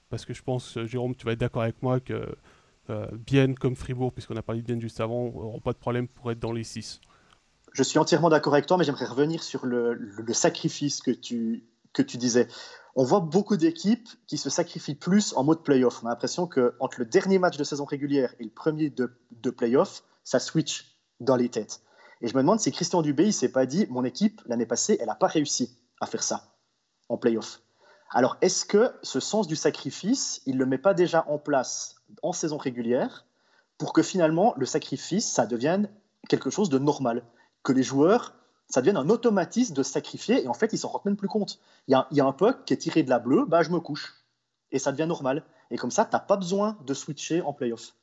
Parce 0.10 0.26
que 0.26 0.34
je 0.34 0.44
pense, 0.44 0.78
Jérôme, 0.86 1.16
tu 1.16 1.26
vas 1.26 1.32
être 1.34 1.40
d'accord 1.40 1.64
avec 1.64 1.82
moi 1.82 2.00
que 2.00 2.36
euh, 2.90 3.54
comme 3.60 3.76
Fribourg, 3.76 4.14
puisqu'on 4.14 4.36
a 4.36 4.42
parlé 4.42 4.62
de 4.62 4.66
Bienne 4.66 4.82
juste 4.82 5.00
avant, 5.00 5.26
n'auront 5.26 5.60
pas 5.60 5.74
de 5.74 5.78
problème 5.78 6.08
pour 6.08 6.32
être 6.32 6.40
dans 6.40 6.52
les 6.52 6.64
6. 6.64 7.02
Je 7.74 7.84
suis 7.84 8.00
entièrement 8.00 8.30
d'accord 8.30 8.54
avec 8.54 8.66
toi, 8.66 8.78
mais 8.78 8.84
j'aimerais 8.84 9.06
revenir 9.06 9.44
sur 9.44 9.66
le, 9.66 10.00
sacrifice 10.34 11.02
que 11.02 11.12
tu, 11.12 11.66
que 11.94 12.02
tu 12.02 12.18
disais. 12.18 12.48
On 12.96 13.04
voit 13.04 13.20
beaucoup 13.20 13.58
d'équipes 13.58 14.10
qui 14.26 14.38
se 14.38 14.50
sacrifient 14.50 14.96
plus 14.96 15.34
en 15.36 15.44
mode 15.44 15.64
playoff. 15.64 16.02
On 16.04 16.08
a 16.08 16.10
l'impression 16.10 16.48
qu'entre 16.48 17.00
le 17.00 17.06
dernier 17.06 17.38
match 17.38 17.58
de 17.58 17.64
saison 17.64 17.86
régulière 17.86 18.34
et 18.40 18.44
le 18.44 18.50
premier 18.50 18.90
de, 18.90 19.16
de 19.32 19.50
playoff, 19.52 20.04
ça 20.24 20.40
switch 20.40 20.98
dans 21.20 21.36
les 21.36 21.50
têtes. 21.50 21.82
Et 22.22 22.28
je 22.28 22.36
me 22.36 22.42
demande 22.42 22.60
si 22.60 22.72
Christian 22.72 23.02
Dubé, 23.02 23.26
il 23.26 23.34
s'est 23.34 23.52
pas 23.52 23.66
dit, 23.66 23.86
mon 23.90 24.04
équipe, 24.04 24.42
l'année 24.48 24.66
passée, 24.66 24.98
elle 25.00 25.08
n'a 25.08 25.16
pas 25.16 25.28
réussi 25.28 25.78
à 26.02 26.08
faire 26.08 26.24
ça 26.24 26.56
en 27.10 27.18
playoff. 27.18 27.62
Alors, 28.10 28.38
est-ce 28.42 28.66
que 28.66 28.94
ce 29.04 29.20
sens 29.20 29.48
du 29.48 29.56
sacrifice, 29.56 30.42
il 30.46 30.56
ne 30.56 30.60
le 30.60 30.66
met 30.66 30.78
pas 30.78 30.94
déjà 30.94 31.26
en 31.28 31.38
place 31.38 31.96
en 32.24 32.32
saison 32.32 32.58
régulière 32.58 33.26
pour 33.78 33.94
que 33.94 34.02
finalement 34.02 34.54
le 34.58 34.66
sacrifice, 34.66 35.30
ça 35.30 35.46
devienne 35.46 35.90
quelque 36.30 36.50
chose 36.50 36.70
de 36.70 36.80
normal. 36.80 37.24
Que 37.64 37.74
les 37.74 37.84
joueurs, 37.84 38.34
ça 38.70 38.82
devienne 38.82 38.98
un 38.98 39.10
automatisme 39.10 39.74
de 39.74 39.84
sacrifier 39.84 40.44
et 40.44 40.48
en 40.48 40.54
fait, 40.54 40.74
ils 40.74 40.78
s'en 40.78 40.90
rendent 40.90 41.06
même 41.06 41.18
plus 41.18 41.28
compte. 41.28 41.60
Il 41.88 41.92
y 41.92 42.22
a, 42.22 42.26
un 42.26 42.34
puck 42.34 42.66
qui 42.66 42.74
est 42.74 42.78
tiré 42.78 43.04
de 43.04 43.10
la 43.10 43.20
bleue, 43.20 43.46
bah, 43.46 43.62
je 43.62 43.70
me 43.70 43.80
couche. 43.80 44.16
Et 44.72 44.80
ça 44.80 44.92
devient 44.92 45.08
normal. 45.08 45.44
Et 45.70 45.78
comme 45.78 45.92
ça, 45.92 46.06
tu 46.06 46.12
n'as 46.14 46.20
pas 46.20 46.38
besoin 46.38 46.78
de 46.86 46.94
switcher 46.94 47.42
en 47.42 47.54
playoff. 47.54 47.94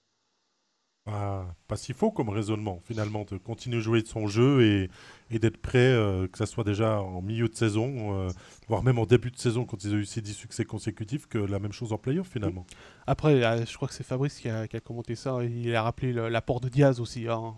Ah, 1.07 1.45
pas 1.69 1.77
si 1.77 1.93
faux 1.93 2.11
comme 2.11 2.31
raisonnement, 2.31 2.81
finalement, 2.83 3.27
de 3.31 3.37
continuer 3.37 3.77
à 3.77 3.81
jouer 3.81 4.01
de 4.01 4.07
son 4.07 4.27
jeu 4.27 4.63
et, 4.63 4.91
et 5.31 5.39
d'être 5.39 5.59
prêt, 5.59 5.79
euh, 5.79 6.27
que 6.27 6.39
ça 6.39 6.47
soit 6.47 6.65
déjà 6.65 7.03
en 7.03 7.21
milieu 7.21 7.47
de 7.47 7.55
saison, 7.55 8.19
euh, 8.19 8.31
voire 8.69 8.83
même 8.83 8.99
en 8.99 9.05
début 9.05 9.31
de 9.31 9.37
saison, 9.37 9.67
quand 9.67 9.85
ils 9.85 9.93
ont 9.93 9.99
eu 9.99 10.07
ces 10.07 10.23
10 10.23 10.33
succès 10.33 10.65
consécutifs, 10.65 11.27
que 11.27 11.37
la 11.37 11.59
même 11.59 11.73
chose 11.73 11.93
en 11.93 11.99
playoff, 11.99 12.29
finalement. 12.29 12.65
Après, 13.07 13.45
euh, 13.45 13.67
je 13.67 13.77
crois 13.77 13.87
que 13.87 13.93
c'est 13.93 14.03
Fabrice 14.03 14.41
qui 14.41 14.49
a, 14.49 14.67
commenté 14.83 15.15
ça, 15.15 15.45
il 15.45 15.77
a 15.77 15.83
rappelé 15.83 16.15
l'apport 16.15 16.61
de 16.61 16.71
Diaz 16.71 17.01
aussi. 17.01 17.29
Hein. 17.29 17.53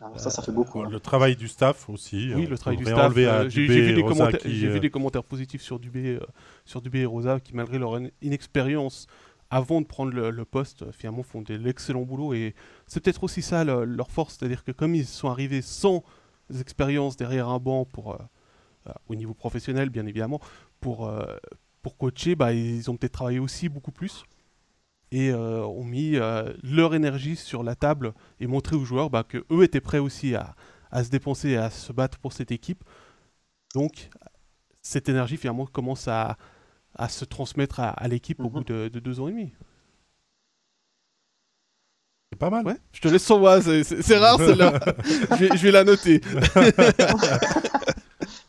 Ah, 0.00 0.10
ça, 0.16 0.30
ça 0.30 0.40
fait 0.40 0.52
beaucoup. 0.52 0.80
Hein. 0.80 0.88
Le 0.90 1.00
travail 1.00 1.36
du 1.36 1.48
staff 1.48 1.90
aussi. 1.90 2.32
Oui, 2.34 2.46
le 2.46 2.56
travail 2.56 2.78
du 2.78 2.86
staff. 2.86 3.12
J'ai 3.48 3.66
vu, 3.66 3.94
des 3.94 4.02
commentaires, 4.02 4.40
vu 4.44 4.80
des 4.80 4.90
commentaires 4.90 5.24
positifs 5.24 5.60
sur 5.60 5.78
Dubé, 5.78 6.18
sur 6.64 6.80
Dubé 6.80 7.00
et 7.00 7.06
Rosa, 7.06 7.38
qui 7.38 7.54
malgré 7.54 7.78
leur 7.78 8.00
inexpérience, 8.22 9.08
avant 9.50 9.80
de 9.80 9.86
prendre 9.86 10.12
le, 10.12 10.44
poste, 10.44 10.90
finalement 10.92 11.22
font 11.22 11.42
de 11.42 11.54
l'excellent 11.54 12.02
boulot. 12.02 12.34
Et 12.34 12.54
c'est 12.86 13.00
peut-être 13.00 13.24
aussi 13.24 13.42
ça 13.42 13.64
leur 13.64 14.10
force, 14.10 14.36
c'est-à-dire 14.38 14.64
que 14.64 14.72
comme 14.72 14.94
ils 14.94 15.06
sont 15.06 15.30
arrivés 15.30 15.62
sans 15.62 16.04
expérience 16.60 17.16
derrière 17.16 17.48
un 17.48 17.58
banc 17.58 17.84
pour, 17.84 18.12
euh, 18.12 18.18
euh, 18.88 18.92
au 19.08 19.14
niveau 19.14 19.34
professionnel 19.34 19.90
bien 19.90 20.06
évidemment, 20.06 20.40
pour, 20.80 21.08
euh, 21.08 21.36
pour 21.82 21.96
coacher, 21.96 22.34
bah, 22.34 22.52
ils 22.52 22.90
ont 22.90 22.96
peut-être 22.96 23.12
travaillé 23.12 23.38
aussi 23.38 23.68
beaucoup 23.68 23.92
plus 23.92 24.24
et 25.10 25.32
ont 25.32 25.84
mis 25.84 26.18
leur 26.62 26.94
énergie 26.94 27.34
sur 27.34 27.62
la 27.62 27.74
table 27.74 28.12
et 28.40 28.46
montré 28.46 28.76
aux 28.76 28.84
joueurs 28.84 29.08
bah, 29.08 29.24
que 29.26 29.42
étaient 29.62 29.80
prêts 29.80 29.98
aussi 29.98 30.34
à, 30.34 30.54
à, 30.90 31.02
se 31.02 31.08
dépenser 31.08 31.50
et 31.50 31.56
à 31.56 31.70
se 31.70 31.94
battre 31.94 32.18
pour 32.18 32.34
cette 32.34 32.52
équipe. 32.52 32.84
Donc 33.74 34.10
cette 34.82 35.08
énergie 35.08 35.38
finalement 35.38 35.64
commence 35.64 36.08
à, 36.08 36.36
à 36.94 37.08
se 37.08 37.24
transmettre 37.24 37.80
à, 37.80 38.08
l'équipe 38.08 38.40
au 38.40 38.44
mhm. 38.44 38.50
bout 38.50 38.64
de, 38.64 38.88
deux 38.88 39.20
ans 39.20 39.28
et 39.28 39.32
demi. 39.32 39.52
C'est 42.30 42.38
pas 42.38 42.50
mal. 42.50 42.66
Ouais, 42.66 42.76
je 42.92 43.00
te 43.00 43.08
laisse 43.08 43.24
sans 43.24 43.38
moi, 43.38 43.60
c'est 43.62 44.18
rare 44.18 44.38
celle-là. 44.38 44.78
je, 45.38 45.62
vais, 45.62 45.70
la 45.70 45.84
noter. 45.84 46.20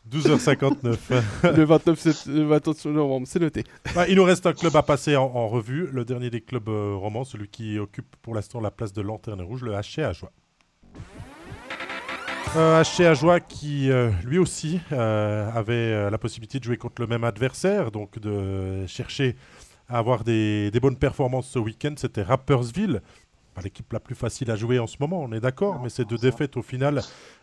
12h59. 0.09 0.97
le 1.55 1.63
29, 1.63 2.85
novembre, 2.87 3.27
c'est 3.27 3.39
noté. 3.39 3.63
Bah, 3.95 4.07
il 4.07 4.15
nous 4.15 4.23
reste 4.23 4.45
un 4.45 4.53
club 4.53 4.75
à 4.75 4.83
passer 4.83 5.15
en, 5.15 5.47
revue, 5.47 5.87
le 5.91 6.05
dernier 6.05 6.29
des 6.29 6.41
clubs 6.41 6.67
euh, 6.69 6.95
romans, 6.95 7.23
celui 7.23 7.47
qui 7.47 7.77
occupe 7.79 8.15
pour 8.21 8.35
l'instant 8.35 8.59
la 8.59 8.71
place 8.71 8.93
de 8.93 9.01
Lanterne 9.01 9.41
Rouge, 9.41 9.63
le 9.63 9.71
HC 9.71 9.99
à 9.99 10.13
Joie. 10.13 10.31
Euh, 12.55 12.83
HC 12.83 13.13
Joie 13.13 13.39
qui 13.39 13.91
euh, 13.91 14.09
lui 14.25 14.39
aussi 14.39 14.79
euh, 14.91 15.51
avait 15.51 16.09
la 16.09 16.17
possibilité 16.17 16.57
de 16.57 16.63
jouer 16.63 16.77
contre 16.77 16.99
le 16.99 17.07
même 17.07 17.23
adversaire, 17.23 17.91
donc 17.91 18.17
de 18.17 18.87
chercher 18.87 19.35
à 19.87 19.99
avoir 19.99 20.23
des, 20.23 20.71
bonnes 20.81 20.97
performances 20.97 21.47
ce 21.47 21.59
week-end. 21.59 21.93
C'était 21.95 22.23
Rappersville, 22.23 23.01
pas 23.53 23.61
l'équipe 23.61 23.93
la 23.93 23.99
plus 23.99 24.15
facile 24.15 24.49
à 24.49 24.55
jouer 24.55 24.79
en 24.79 24.87
ce 24.87 24.97
moment, 24.99 25.21
on 25.21 25.31
est 25.31 25.39
d'accord, 25.39 25.79
mais 25.83 25.89
c'est 25.89 26.05
deux 26.05 26.17
défaites 26.17 26.57
au 26.57 26.63
final 26.63 27.01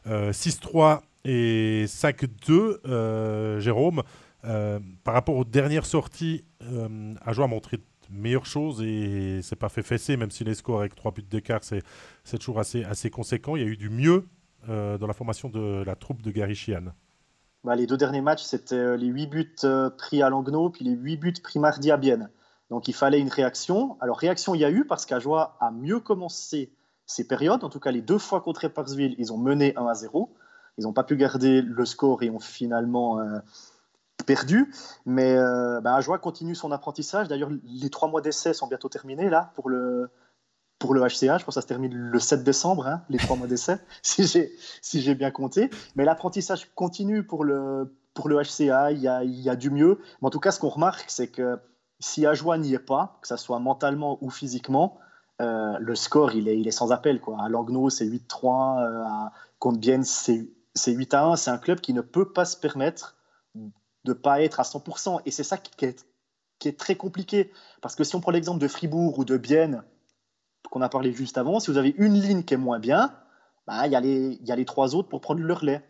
6-3 0.09 1.03
et 1.25 1.85
5-2. 1.87 3.61
Jérôme, 3.61 4.03
par 4.43 5.15
rapport 5.15 5.37
aux 5.37 5.45
dernières 5.45 5.87
sorties, 5.87 6.45
Ajoie 7.25 7.45
a 7.45 7.49
montré 7.49 7.77
de 7.77 7.85
meilleures 8.11 8.47
choses 8.47 8.83
et 8.83 9.41
c'est 9.43 9.57
pas 9.57 9.69
fait 9.69 9.83
fesser, 9.83 10.17
même 10.17 10.31
si 10.33 10.43
les 10.43 10.55
scores 10.55 10.81
avec 10.81 10.97
3 10.97 11.13
buts 11.13 11.23
d'écart, 11.23 11.61
c'est 11.63 11.83
toujours 12.39 12.59
assez, 12.59 12.83
assez 12.85 13.09
conséquent. 13.09 13.55
Il 13.55 13.63
y 13.63 13.65
a 13.65 13.69
eu 13.69 13.77
du 13.77 13.91
mieux 13.91 14.25
euh, 14.69 14.99
dans 14.99 15.07
la 15.07 15.13
formation 15.13 15.49
de 15.49 15.83
la 15.85 15.95
troupe 15.97 16.23
de 16.23 16.31
Gary 16.31 16.55
Sheehan 16.55 16.93
bah, 17.65 17.77
Les 17.77 17.87
deux 17.87 17.97
derniers 17.97 18.21
matchs, 18.21 18.43
c'était 18.43 18.75
euh, 18.75 18.97
les 18.97 19.07
8 19.07 19.27
buts 19.27 19.55
euh, 19.65 19.91
pris 19.91 20.23
à 20.23 20.31
Langnau, 20.31 20.71
puis 20.71 20.85
les 20.85 20.93
8 20.93 21.17
buts 21.17 21.35
pris 21.43 21.59
mardi 21.59 21.91
à 21.91 21.97
Bienne. 21.97 22.31
Donc 22.71 22.89
il 22.89 22.95
fallait 22.95 23.21
une 23.21 23.29
réaction. 23.29 23.97
Alors 24.01 24.19
réaction, 24.19 24.55
il 24.55 24.61
y 24.61 24.65
a 24.65 24.71
eu 24.71 24.85
parce 24.85 25.07
qu'Ajoie 25.07 25.57
a 25.61 25.71
mieux 25.71 26.01
commencé 26.01 26.73
ces 27.07 27.27
périodes. 27.27 27.63
En 27.63 27.69
tout 27.69 27.81
cas, 27.81 27.93
les 27.93 28.03
deux 28.03 28.19
fois 28.19 28.41
contre 28.41 28.67
Parksville, 28.69 29.15
ils 29.19 29.33
ont 29.33 29.39
mené 29.39 29.77
1 29.77 29.87
à 29.87 29.95
0. 29.95 30.35
Ils 30.79 30.85
n'ont 30.85 30.93
pas 30.93 31.05
pu 31.05 31.17
garder 31.17 31.63
le 31.63 31.85
score 31.85 32.23
et 32.23 32.31
ont 32.31 32.41
finalement 32.41 33.21
perdu. 34.25 34.73
Mais 35.07 35.35
euh, 35.37 35.81
bah, 35.81 35.95
Ajoie 35.95 36.19
continue 36.19 36.55
son 36.55 36.73
apprentissage. 36.73 37.29
D'ailleurs, 37.29 37.51
les 37.65 37.91
trois 37.91 38.09
mois 38.09 38.21
d'essai 38.21 38.53
sont 38.53 38.67
bientôt 38.67 38.89
terminés 38.89 39.31
là 39.31 39.53
pour 39.55 39.69
le, 39.69 40.11
pour 40.79 40.95
le 40.95 41.01
HCA. 41.01 41.39
Je 41.39 41.45
pense 41.45 41.47
que 41.47 41.53
ça 41.53 41.63
se 41.63 41.67
termine 41.67 41.95
le 41.95 42.19
7 42.19 42.45
décembre, 42.45 42.87
hein, 42.87 43.03
les 43.09 43.19
trois 43.19 43.37
mois 43.37 43.47
d'essai, 43.47 43.79
si 44.03 44.27
j'ai 44.93 45.15
bien 45.15 45.31
compté. 45.31 45.71
Mais 45.95 46.05
l'apprentissage 46.05 46.71
continue 46.75 47.23
pour 47.23 47.45
le, 47.45 47.91
HCA. 48.17 48.93
Il 48.93 49.01
y, 49.01 49.09
a, 49.49 49.57
du 49.57 49.71
mieux. 49.71 50.01
Mais 50.21 50.27
en 50.27 50.31
tout 50.31 50.41
cas, 50.41 50.51
ce 50.51 50.61
qu'on 50.61 50.69
remarque, 50.69 51.07
c'est 51.09 51.29
que 51.29 51.59
si 51.99 52.27
Ajoie 52.27 52.59
n'y 52.59 52.75
est 52.75 52.79
pas, 52.79 53.19
que 53.23 53.29
ce 53.29 53.37
soit 53.37 53.59
mentalement 53.59 54.19
ou 54.21 54.31
physiquement, 54.31 54.99
euh, 55.41 55.77
le 55.79 55.95
score, 55.95 56.33
il 56.33 56.49
est, 56.49 56.71
sans 56.71 56.93
appel. 56.93 57.21
À 57.39 57.49
Langnau, 57.49 57.91
c'est 57.91 58.07
8-3. 58.07 58.83
Euh, 58.83 59.03
à 59.05 59.33
Comte-Bienne, 59.59 60.05
c'est 60.05 60.49
8-1. 60.77 61.37
C'est 61.37 61.51
un 61.51 61.59
club 61.59 61.81
qui 61.81 61.93
ne 61.93 62.01
peut 62.01 62.33
pas 62.33 62.45
se 62.45 62.57
permettre 62.57 63.17
de 63.55 63.71
ne 64.07 64.13
pas 64.13 64.43
être 64.43 64.61
à 64.61 64.63
100%. 64.63 65.21
Et 65.27 65.31
c'est 65.31 65.43
ça 65.43 65.57
qui 65.57 65.85
est, 65.85 66.07
qui 66.59 66.69
est, 66.69 66.79
très 66.79 66.95
compliqué. 66.95 67.53
Parce 67.83 67.97
que 67.97 68.05
si 68.05 68.15
on 68.15 68.21
prend 68.21 68.31
l'exemple 68.31 68.61
de 68.61 68.69
Fribourg 68.69 69.19
ou 69.19 69.25
de 69.25 69.37
Bienne, 69.37 69.83
qu'on 70.69 70.83
a 70.83 70.89
parlé 70.89 71.13
juste 71.13 71.39
avant, 71.39 71.61
si 71.61 71.71
vous 71.71 71.79
avez 71.79 71.95
une 71.99 72.15
ligne 72.15 72.43
qui 72.43 72.55
est 72.55 72.59
moins 72.59 72.79
bien, 72.79 73.13
bah, 73.67 73.87
il 73.87 73.93
y, 73.93 73.97
a 73.97 74.01
les, 74.01 74.39
y 74.43 74.53
a 74.53 74.57
les 74.57 74.65
trois 74.65 74.95
autres 74.95 75.09
pour 75.09 75.21
prendre 75.21 75.41
le 75.41 75.53
relais. 75.53 75.83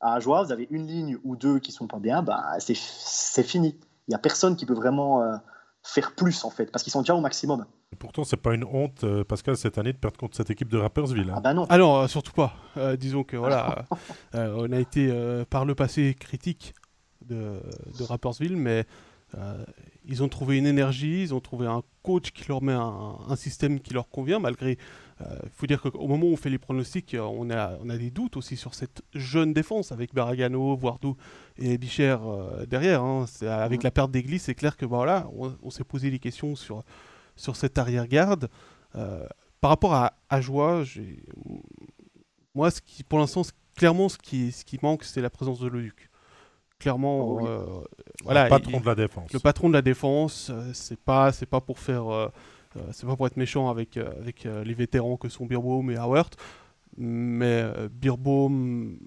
À 0.00 0.14
Ajoie, 0.14 0.44
vous 0.44 0.52
avez 0.52 0.68
une 0.70 0.86
ligne 0.86 1.18
ou 1.24 1.34
deux 1.36 1.58
qui 1.58 1.72
sont 1.72 1.88
pas 1.88 1.98
bien, 1.98 2.22
bah, 2.22 2.44
c'est 2.58 3.42
fini. 3.42 3.76
Il 4.06 4.10
n'y 4.10 4.14
a 4.14 4.18
personne 4.18 4.56
qui 4.56 4.64
peut 4.64 4.74
vraiment 4.74 5.22
euh, 5.22 5.36
faire 5.82 6.14
plus, 6.14 6.44
en 6.44 6.50
fait, 6.50 6.70
parce 6.70 6.84
qu'ils 6.84 6.92
sont 6.92 7.00
déjà 7.00 7.14
au 7.14 7.20
maximum. 7.20 7.66
Et 7.92 7.96
pourtant, 7.96 8.22
c'est 8.22 8.36
pas 8.36 8.54
une 8.54 8.64
honte, 8.64 9.02
euh, 9.04 9.24
Pascal, 9.24 9.56
cette 9.56 9.76
année, 9.78 9.92
de 9.92 9.98
perdre 9.98 10.18
contre 10.18 10.36
cette 10.36 10.50
équipe 10.50 10.68
de 10.68 10.78
Rappersville. 10.78 11.30
Hein. 11.30 11.34
Ah 11.36 11.40
bah 11.40 11.54
non. 11.54 11.64
Alors, 11.64 11.98
ah 11.98 12.04
euh, 12.04 12.08
surtout 12.08 12.32
pas. 12.32 12.54
disons 12.96 13.24
que 13.24 13.36
voilà, 13.36 13.86
on 14.34 14.70
a 14.70 14.78
été 14.78 15.12
par 15.50 15.64
le 15.64 15.74
passé 15.74 16.14
critique 16.14 16.74
de, 17.26 17.60
de 17.98 18.04
Rappersville, 18.04 18.56
mais 18.56 18.86
ils 20.04 20.22
ont 20.22 20.28
trouvé 20.28 20.56
une 20.58 20.66
énergie, 20.66 21.22
ils 21.22 21.34
ont 21.34 21.40
trouvé 21.40 21.66
un 21.66 21.82
coach 22.02 22.30
qui 22.30 22.48
leur 22.48 22.62
met 22.62 22.72
un, 22.72 23.36
système 23.36 23.80
qui 23.80 23.92
leur 23.92 24.08
convient, 24.08 24.38
malgré. 24.38 24.78
Il 25.20 25.50
faut 25.50 25.66
dire 25.66 25.82
qu'au 25.82 26.06
moment 26.06 26.26
où 26.26 26.32
on 26.32 26.36
fait 26.36 26.48
les 26.48 26.58
pronostics, 26.58 27.16
on 27.18 27.50
a, 27.50 27.76
on 27.82 27.90
a 27.90 27.96
des 27.98 28.10
doutes 28.10 28.36
aussi 28.36 28.56
sur 28.56 28.74
cette 28.74 29.02
jeune 29.14 29.52
défense 29.52 29.90
avec 29.90 30.14
Baragano, 30.14 30.76
Voardou 30.76 31.16
et 31.58 31.76
Bicher 31.76 32.16
derrière. 32.68 33.02
Hein. 33.02 33.26
Avec 33.42 33.82
la 33.82 33.90
perte 33.90 34.12
d'église, 34.12 34.42
c'est 34.42 34.54
clair 34.54 34.76
que 34.76 34.86
bah, 34.86 34.96
voilà, 34.96 35.28
on, 35.62 35.70
s'est 35.70 35.84
posé 35.84 36.10
des 36.10 36.20
questions 36.20 36.54
sur, 36.54 36.84
sur 37.36 37.56
cette 37.56 37.78
arrière-garde. 37.78 38.48
par 38.92 39.70
rapport 39.70 39.94
à, 39.94 40.14
à 40.30 40.40
Joie, 40.40 40.84
moi, 42.54 42.70
ce 42.70 42.80
qui, 42.80 43.04
pour 43.04 43.18
l'instant, 43.18 43.42
clairement, 43.76 44.08
ce 44.08 44.18
qui, 44.18 44.52
ce 44.52 44.64
qui 44.64 44.78
manque, 44.82 45.04
c'est 45.04 45.20
la 45.20 45.30
présence 45.30 45.60
de 45.60 45.68
Leduc 45.68 46.07
clairement, 46.78 47.46
euh, 47.46 47.64
voilà, 48.24 48.44
le 48.44 48.50
patron 48.50 48.80
de 48.80 48.86
la 48.86 48.94
défense. 48.94 49.32
Le 49.32 49.38
patron 49.38 49.68
de 49.68 49.74
la 49.74 49.82
défense, 49.82 50.50
euh, 50.50 50.70
c'est 50.72 50.98
pas, 50.98 51.32
c'est 51.32 51.46
pas 51.46 51.60
pour 51.60 51.78
faire, 51.78 52.08
euh, 52.08 52.28
c'est 52.92 53.06
pas 53.06 53.16
pour 53.16 53.26
être 53.26 53.36
méchant 53.36 53.68
avec 53.68 53.96
avec 53.96 54.44
les 54.44 54.74
vétérans 54.74 55.16
que 55.16 55.28
sont 55.28 55.46
Birbaum 55.46 55.90
et 55.90 55.96
Howard, 55.96 56.34
mais 56.96 57.64
Birbaum 57.90 58.98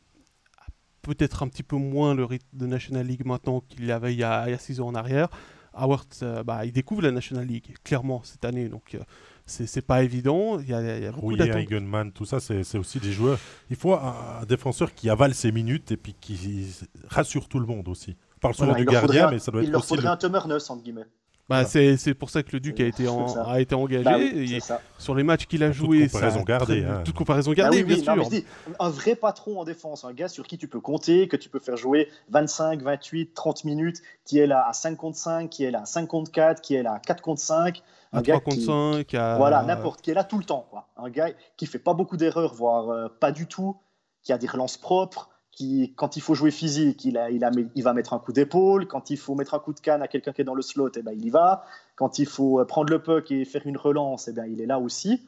a 0.57 0.65
peut-être 1.01 1.43
un 1.43 1.47
petit 1.47 1.63
peu 1.63 1.78
moins 1.78 2.13
le 2.13 2.26
rythme 2.26 2.47
de 2.53 2.65
National 2.65 3.05
League 3.05 3.26
maintenant 3.26 3.61
qu'il 3.61 3.89
avait 3.91 4.13
il 4.13 4.19
y 4.19 4.24
a, 4.24 4.47
il 4.47 4.51
y 4.51 4.55
a 4.55 4.57
six 4.57 4.82
ans 4.82 4.88
en 4.88 4.95
arrière. 4.95 5.30
Howard, 5.74 6.43
bah, 6.45 6.65
il 6.65 6.74
découvre 6.74 7.03
la 7.03 7.11
National 7.11 7.45
League 7.45 7.76
clairement 7.86 8.22
cette 8.24 8.43
année, 8.43 8.67
donc 8.67 8.97
c'est 9.45 9.85
pas 9.85 10.03
évident. 10.03 10.59
Il 10.59 10.69
y 10.69 10.73
a, 10.73 10.97
il 10.97 11.03
y 11.03 11.07
a 11.07 11.11
beaucoup 11.11 11.35
Eigenman, 11.35 12.11
tout 12.11 12.25
ça, 12.25 12.39
c'est 12.39 12.77
aussi 12.77 12.99
des 12.99 13.11
joueurs. 13.11 13.39
Il 13.69 13.75
faut 13.75 13.93
un, 13.93 14.45
défenseur 14.47 14.93
qui 14.93 15.09
avale 15.09 15.33
ses 15.33 15.51
minutes 15.51 15.91
et 15.91 15.97
puis 15.97 16.15
qui 16.19 16.67
rassure 17.07 17.47
tout 17.47 17.59
le 17.59 17.65
monde 17.65 17.87
aussi. 17.87 18.15
On 18.37 18.39
parle 18.39 18.55
souvent 18.55 18.73
du 18.73 18.85
gardien, 18.85 19.29
mais 19.29 19.39
ça 19.39 19.51
doit 19.51 19.61
être 19.61 19.67
il 19.67 19.71
leur 19.71 19.85
faudrait 19.85 20.07
un 20.07 20.17
Tummer 20.17 20.39
entre 20.39 20.75
guillemets. 20.81 21.05
Bah, 21.51 21.65
c'est 21.65 22.13
pour 22.13 22.29
ça 22.29 22.43
que 22.43 22.49
le 22.53 22.61
Duc 22.61 22.79
a 22.79 22.85
été, 22.85 23.05
a 23.45 23.59
été 23.59 23.75
engagé. 23.75 24.59
Bah 24.69 24.79
sur 24.97 25.15
les 25.15 25.23
matchs 25.23 25.47
qu'il 25.47 25.63
a 25.63 25.71
joué. 25.73 26.03
Toute 26.03 26.13
comparaison 26.13 26.43
gardée. 26.43 26.85
Hein. 26.85 27.01
Toute 27.03 27.15
comparaison 27.15 27.51
gardée, 27.51 27.83
bah 27.83 27.93
bien 27.95 28.23
sûr. 28.23 28.43
un 28.79 28.89
vrai 28.89 29.15
patron 29.15 29.59
en 29.59 29.65
défense, 29.65 30.05
un 30.05 30.13
gars 30.13 30.29
sur 30.29 30.47
qui 30.47 30.57
tu 30.57 30.69
peux 30.69 30.79
compter, 30.79 31.27
que 31.27 31.35
tu 31.35 31.49
peux 31.49 31.59
faire 31.59 31.75
jouer 31.75 32.07
25, 32.29 32.81
28, 32.81 33.33
30 33.33 33.65
minutes, 33.65 34.01
qui 34.23 34.39
est 34.39 34.47
là 34.47 34.65
à 34.65 34.71
5 34.71 34.95
contre 34.95 35.17
5, 35.17 35.49
qui 35.49 35.65
est 35.65 35.71
là 35.71 35.81
à 35.81 35.85
5 35.85 36.07
contre 36.07 36.31
4, 36.31 36.61
qui 36.61 36.75
est 36.75 36.83
là 36.83 36.93
à 36.93 36.99
4 36.99 37.21
contre 37.21 37.41
5 37.41 37.83
un 38.14 38.22
gars 38.22 38.39
contre 38.39 38.59
5. 38.59 39.12
Voilà, 39.38 39.64
n'importe, 39.64 40.01
qui 40.01 40.12
est 40.12 40.14
là 40.14 40.24
tout 40.24 40.38
le 40.38 40.43
temps. 40.43 40.68
Quoi. 40.70 40.88
Un 40.97 41.09
gars 41.09 41.30
qui 41.57 41.66
fait 41.66 41.80
pas 41.80 41.93
beaucoup 41.93 42.18
d'erreurs, 42.18 42.53
voire 42.53 42.89
euh, 42.89 43.07
pas 43.07 43.32
du 43.32 43.47
tout, 43.47 43.78
qui 44.24 44.34
a 44.34 44.38
des 44.38 44.47
relances 44.47 44.78
propres, 44.78 45.30
qui, 45.51 45.93
quand 45.95 46.18
il 46.18 46.22
faut 46.22 46.34
jouer 46.34 46.51
physique, 46.51 47.05
il, 47.05 47.18
a, 47.18 47.30
il, 47.30 47.43
a, 47.43 47.51
il 47.76 47.84
va 47.84 47.93
mettre 47.93 48.14
un 48.14 48.20
coup 48.20 48.34
d'épaule. 48.34 48.88
Quand 48.88 49.09
il 49.09 49.18
faut 49.18 49.36
mettre 49.36 49.53
un 49.53 49.59
coup 49.59 49.74
de 49.74 49.80
canne 49.80 50.01
à 50.01 50.07
quelqu'un 50.07 50.34
qui 50.34 50.41
est 50.41 50.45
dans 50.45 50.55
le 50.55 50.62
slot, 50.62 50.91
eh 50.95 51.01
ben, 51.01 51.14
il 51.14 51.26
y 51.26 51.30
va. 51.30 51.66
Quand 51.95 52.20
il 52.20 52.26
faut 52.26 52.59
euh, 52.59 52.66
prendre 52.66 52.91
le 52.91 53.01
puck 53.01 53.32
et 53.32 53.45
faire 53.45 53.66
une 53.66 53.78
relance, 53.78 54.28
eh 54.28 54.34
ben, 54.34 54.45
il 54.45 54.62
est 54.62 54.66
là 54.66 54.80
aussi. 54.80 55.26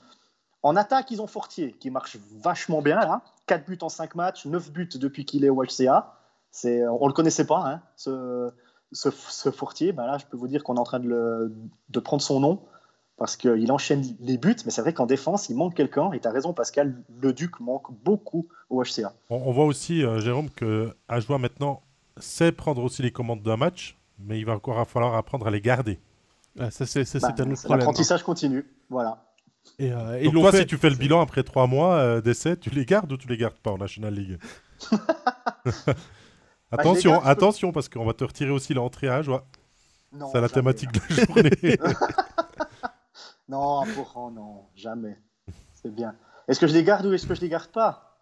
En 0.62 0.76
attaque, 0.76 1.12
ils 1.12 1.22
ont 1.22 1.28
Fortier, 1.28 1.74
qui 1.74 1.90
marche 1.90 2.18
vachement 2.42 2.82
bien 2.82 2.96
là. 2.96 3.22
4 3.48 3.66
buts 3.66 3.78
en 3.82 3.90
5 3.90 4.16
matchs, 4.16 4.46
9 4.46 4.72
buts 4.72 4.90
depuis 4.96 5.26
qu'il 5.26 5.44
est 5.44 5.50
au 5.50 5.62
HCA. 5.62 6.16
C'est, 6.52 6.88
on 6.88 7.04
ne 7.04 7.08
le 7.08 7.14
connaissait 7.14 7.46
pas, 7.46 7.64
hein, 7.66 7.82
ce, 7.98 8.52
ce, 8.94 9.52
Fortier. 9.52 9.92
Ben 9.92 10.06
là, 10.06 10.18
je 10.18 10.26
peux 10.26 10.38
vous 10.38 10.48
dire 10.48 10.64
qu'on 10.64 10.76
est 10.76 10.80
en 10.80 10.86
train 10.86 11.00
de, 11.00 11.08
le, 11.10 11.54
de 11.90 12.00
prendre 12.00 12.22
son 12.22 12.40
nom 12.40 12.62
parce 13.24 13.38
qu'il 13.38 13.72
enchaîne 13.72 14.04
les 14.20 14.38
buts, 14.38 14.54
mais 14.66 14.72
c'est 14.72 14.82
vrai 14.82 14.92
qu'en 14.92 15.06
défense, 15.06 15.48
il 15.48 15.56
manque 15.56 15.76
quelqu'un. 15.76 16.12
Et 16.12 16.20
tu 16.20 16.28
as 16.28 16.32
raison, 16.32 16.52
Pascal, 16.52 16.94
le 17.22 17.32
Duc 17.32 17.62
manque 17.62 17.90
beaucoup 18.04 18.50
au 18.70 18.84
HCA. 18.84 19.14
On, 19.30 19.54
voit 19.54 19.64
aussi, 19.64 20.04
euh, 20.04 20.20
Jérôme, 20.20 20.50
que 20.50 20.94
Ajoie 21.08 21.38
maintenant 21.38 21.84
sait 22.18 22.52
prendre 22.52 22.84
aussi 22.84 23.02
les 23.02 23.12
commandes 23.12 23.42
d'un 23.42 23.56
match, 23.56 23.98
mais 24.20 24.40
il 24.40 24.46
va 24.46 24.56
encore 24.56 24.86
falloir 24.90 25.16
apprendre 25.16 25.48
à 25.48 25.52
les 25.52 25.62
garder. 25.62 26.02
Ah, 26.60 26.70
ça, 26.70 26.86
c'est 26.86 27.06
bah, 27.22 27.30
un 27.30 27.32
autre 27.32 27.62
problème. 27.62 27.80
L'apprentissage 27.80 28.20
hein. 28.20 28.26
continue, 28.26 28.70
voilà. 28.90 29.24
Et, 29.80 29.94
euh, 29.94 30.22
Donc 30.26 30.34
toi, 30.34 30.52
si 30.52 30.66
tu 30.66 30.76
fais 30.76 30.90
le 30.90 30.98
bilan 30.98 31.22
après 31.22 31.44
trois 31.44 31.66
mois 31.66 31.94
euh, 31.94 32.20
d'essai, 32.20 32.58
tu 32.58 32.72
les 32.72 32.84
gardes 32.84 33.10
ou 33.10 33.16
tu 33.16 33.30
les 33.30 33.38
gardes 33.38 33.56
pas 33.56 33.72
en 33.72 33.78
National 33.78 34.14
League 34.14 34.38
bah, 34.92 35.94
Attention, 36.72 37.24
attention, 37.24 37.72
parce 37.72 37.88
qu'on 37.88 38.04
va 38.04 38.12
te 38.12 38.26
retirer 38.26 38.52
aussi 38.52 38.74
l'entrée 38.74 39.08
à 39.08 39.16
Ajoie. 39.16 39.46
C'est 40.34 40.42
la 40.42 40.50
thématique 40.50 40.92
de 40.92 41.00
la 41.10 41.26
journée. 41.26 41.80
Non, 43.54 43.84
pour... 43.94 44.32
non, 44.32 44.66
jamais. 44.76 45.16
C'est 45.76 45.94
bien. 45.94 46.16
Est-ce 46.48 46.60
que 46.60 46.66
je 46.66 46.74
les 46.74 46.84
garde 46.84 47.06
ou 47.06 47.14
est-ce 47.14 47.28
que 47.28 47.36
je 47.36 47.42
les 47.42 47.50
garde 47.50 47.68
pas? 47.68 48.20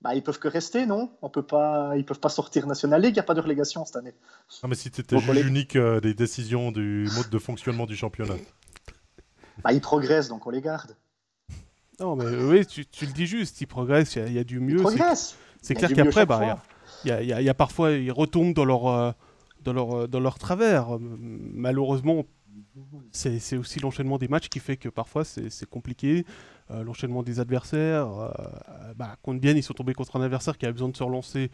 Bah, 0.00 0.14
ils 0.14 0.22
peuvent 0.22 0.38
que 0.38 0.46
rester, 0.46 0.86
non? 0.86 1.10
On 1.22 1.28
peut 1.28 1.42
pas, 1.42 1.94
ils 1.96 2.04
peuvent 2.04 2.20
pas 2.20 2.28
sortir 2.28 2.66
National 2.66 3.02
League. 3.02 3.12
Il 3.12 3.14
n'y 3.14 3.20
a 3.20 3.24
pas 3.24 3.34
de 3.34 3.40
relégation 3.40 3.84
cette 3.84 3.96
année. 3.96 4.14
Non, 4.62 4.68
mais 4.68 4.76
si 4.76 4.92
tu 4.92 5.00
étais 5.00 5.18
juge 5.18 5.46
unique 5.46 5.74
euh, 5.74 6.00
des 6.00 6.14
décisions 6.14 6.70
du 6.70 7.08
mode 7.16 7.30
de 7.30 7.38
fonctionnement 7.38 7.86
du 7.86 7.96
championnat. 7.96 8.34
Bah, 9.62 9.72
ils 9.72 9.80
progressent, 9.80 10.28
donc 10.28 10.48
on 10.48 10.50
les 10.50 10.60
garde. 10.60 10.96
Non, 12.00 12.16
mais 12.16 12.26
oui, 12.26 12.66
tu, 12.66 12.84
le 13.06 13.12
dis 13.12 13.24
juste, 13.24 13.60
ils 13.60 13.68
progressent. 13.68 14.16
Il 14.16 14.32
y, 14.32 14.38
a 14.40 14.42
du 14.42 14.58
mieux. 14.58 14.78
Ils 14.78 14.82
progressent. 14.82 15.36
C'est 15.62 15.76
clair 15.76 15.92
qu'après, 15.94 16.26
bah, 16.26 16.58
il 17.04 17.12
y, 17.12 17.26
y, 17.28 17.48
a 17.48 17.54
parfois, 17.54 17.92
ils 17.92 18.10
retombent 18.10 18.52
dans 18.52 18.64
leur, 18.64 18.88
euh, 18.88 19.12
dans 19.62 19.72
leur, 19.72 19.96
euh, 19.96 20.06
dans 20.08 20.18
leur 20.18 20.40
travers. 20.40 20.98
Malheureusement, 20.98 22.24
c'est 23.10 23.56
aussi 23.56 23.80
l'enchaînement 23.80 24.18
des 24.18 24.28
matchs 24.28 24.48
qui 24.48 24.60
fait 24.60 24.76
que 24.76 24.88
parfois 24.88 25.24
c'est 25.24 25.68
compliqué. 25.68 26.24
Euh, 26.70 26.82
l'enchaînement 26.82 27.22
des 27.22 27.40
adversaires. 27.40 28.08
Euh, 28.08 28.94
bah, 28.96 29.16
contre 29.22 29.40
Bien, 29.40 29.52
ils 29.52 29.62
sont 29.62 29.74
tombés 29.74 29.92
contre 29.92 30.16
un 30.16 30.22
adversaire 30.22 30.56
qui 30.56 30.64
avait 30.64 30.72
besoin 30.72 30.88
de 30.88 30.96
se 30.96 31.02
relancer 31.02 31.50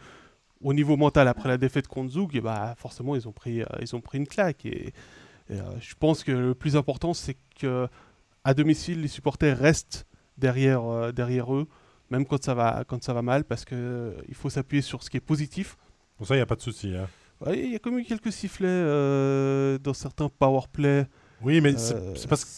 au 0.61 0.73
niveau 0.73 0.95
mental 0.95 1.27
après 1.27 1.49
la 1.49 1.57
défaite 1.57 1.87
contre 1.87 2.11
Zug. 2.11 2.35
Et 2.35 2.41
bah, 2.41 2.75
forcément, 2.77 3.15
ils 3.15 3.27
ont 3.27 3.33
pris, 3.33 3.61
euh, 3.61 3.65
ils 3.81 3.93
ont 3.93 3.99
pris 3.99 4.19
une 4.19 4.27
claque. 4.27 4.65
Et, 4.65 4.93
je 5.49 5.95
pense 5.99 6.23
que 6.23 6.31
le 6.31 6.55
plus 6.55 6.77
important, 6.77 7.13
c'est 7.13 7.35
que 7.59 7.89
à 8.45 8.53
domicile, 8.53 9.01
les 9.01 9.09
supporters 9.09 9.57
restent 9.57 10.07
derrière, 10.37 11.11
derrière 11.11 11.53
eux, 11.53 11.67
même 12.09 12.25
quand 12.25 12.41
ça 12.41 12.53
va, 12.53 12.85
quand 12.87 13.03
ça 13.03 13.11
va 13.11 13.21
mal, 13.21 13.43
parce 13.43 13.65
qu'il 13.65 14.13
il 14.29 14.33
faut 14.33 14.49
s'appuyer 14.49 14.81
sur 14.81 15.03
ce 15.03 15.09
qui 15.09 15.17
est 15.17 15.19
positif. 15.19 15.75
Pour 16.15 16.25
ça, 16.25 16.35
il 16.35 16.37
n'y 16.37 16.43
a 16.43 16.45
pas 16.45 16.55
de 16.55 16.61
souci. 16.61 16.95
Hein. 16.95 17.09
Il 17.47 17.71
y 17.71 17.75
a 17.75 17.79
quand 17.79 17.91
même 17.91 18.05
quelques 18.05 18.31
sifflets 18.31 18.67
euh, 18.67 19.77
dans 19.79 19.93
certains 19.93 20.29
power 20.29 20.61
play. 20.71 21.07
Oui, 21.41 21.59
mais 21.61 21.75
c'est 21.77 21.95
euh, 21.95 22.13
parce 22.29 22.45
que. 22.45 22.51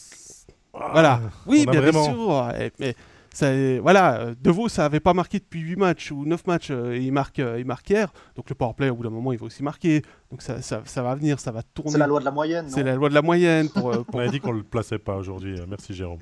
Voilà. 0.74 1.22
Ah, 1.24 1.30
oui, 1.46 1.66
bien, 1.70 1.92
sûr. 1.92 2.52
Mais 2.80 2.96
ça, 3.32 3.48
voilà, 3.80 4.34
Devaux, 4.42 4.68
ça 4.68 4.84
n'avait 4.84 5.00
pas 5.00 5.14
marqué 5.14 5.40
depuis 5.40 5.62
8 5.62 5.76
matchs 5.76 6.12
ou 6.12 6.26
9 6.26 6.48
matchs. 6.48 6.72
Euh, 6.72 6.98
il, 6.98 7.12
marque, 7.12 7.38
il 7.38 7.66
marque 7.66 7.90
hier. 7.90 8.12
Donc 8.36 8.50
le 8.50 8.56
power 8.56 8.74
play, 8.76 8.90
au 8.90 8.96
bout 8.96 9.04
d'un 9.04 9.10
moment, 9.10 9.32
il 9.32 9.40
va 9.40 9.46
aussi 9.46 9.64
marquer. 9.64 10.02
Donc 10.32 10.42
ça, 10.42 10.62
ça, 10.62 10.82
ça 10.86 11.02
va 11.02 11.16
venir, 11.16 11.40
ça 11.40 11.52
va 11.52 11.62
tourner. 11.64 11.92
C'est 11.92 11.98
la 11.98 12.08
loi 12.08 12.20
de 12.20 12.26
la 12.26 12.32
moyenne. 12.32 12.66
C'est 12.68 12.84
la 12.84 12.96
loi 12.96 13.10
de 13.10 13.14
la 13.14 13.22
moyenne. 13.22 13.70
Pour, 13.70 13.94
On 14.14 14.20
a 14.20 14.28
dit 14.28 14.40
qu'on 14.40 14.54
ne 14.54 14.58
le 14.58 14.64
plaçait 14.64 15.00
pas 15.00 15.16
aujourd'hui. 15.16 15.56
Merci, 15.68 15.94
Jérôme. 15.94 16.20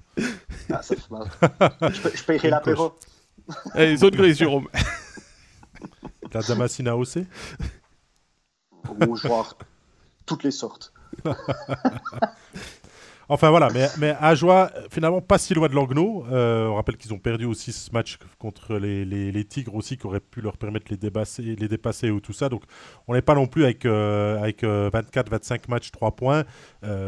Ah, 0.69 0.81
ça, 0.83 0.95
je, 0.95 2.09
je 2.15 2.23
paierai 2.23 2.49
l'apéro. 2.49 2.93
Allez, 3.73 3.97
zone 3.97 4.11
grise, 4.11 4.37
Jérôme. 4.37 4.67
La 6.33 6.41
Damascine 6.41 6.89
aussi? 6.89 7.25
Rouge, 8.87 9.27
toutes 10.25 10.43
les 10.43 10.51
sortes. 10.51 10.93
Enfin 13.33 13.49
voilà, 13.49 13.69
mais, 13.73 13.87
mais 13.97 14.13
Ajoie, 14.19 14.69
finalement, 14.89 15.21
pas 15.21 15.37
si 15.37 15.53
loin 15.53 15.69
de 15.69 15.73
Langnau. 15.73 16.25
Euh, 16.29 16.67
on 16.67 16.75
rappelle 16.75 16.97
qu'ils 16.97 17.13
ont 17.13 17.17
perdu 17.17 17.45
aussi 17.45 17.71
ce 17.71 17.89
match 17.93 18.17
contre 18.37 18.75
les, 18.75 19.45
Tigres 19.45 19.73
aussi, 19.73 19.95
qui 19.95 20.05
aurait 20.05 20.19
pu 20.19 20.41
leur 20.41 20.57
permettre 20.57 20.87
les 20.89 20.97
dépasser, 20.97 21.55
les 21.55 21.69
dépasser 21.69 22.11
ou 22.11 22.19
tout 22.19 22.33
ça. 22.33 22.49
Donc 22.49 22.63
on 23.07 23.13
n'est 23.13 23.21
pas 23.21 23.33
non 23.33 23.47
plus 23.47 23.63
avec, 23.63 23.85
euh, 23.85 24.37
avec 24.37 24.63
24-25 24.63 25.53
euh, 25.53 25.57
matchs, 25.69 25.91
3 25.91 26.13
points. 26.13 26.43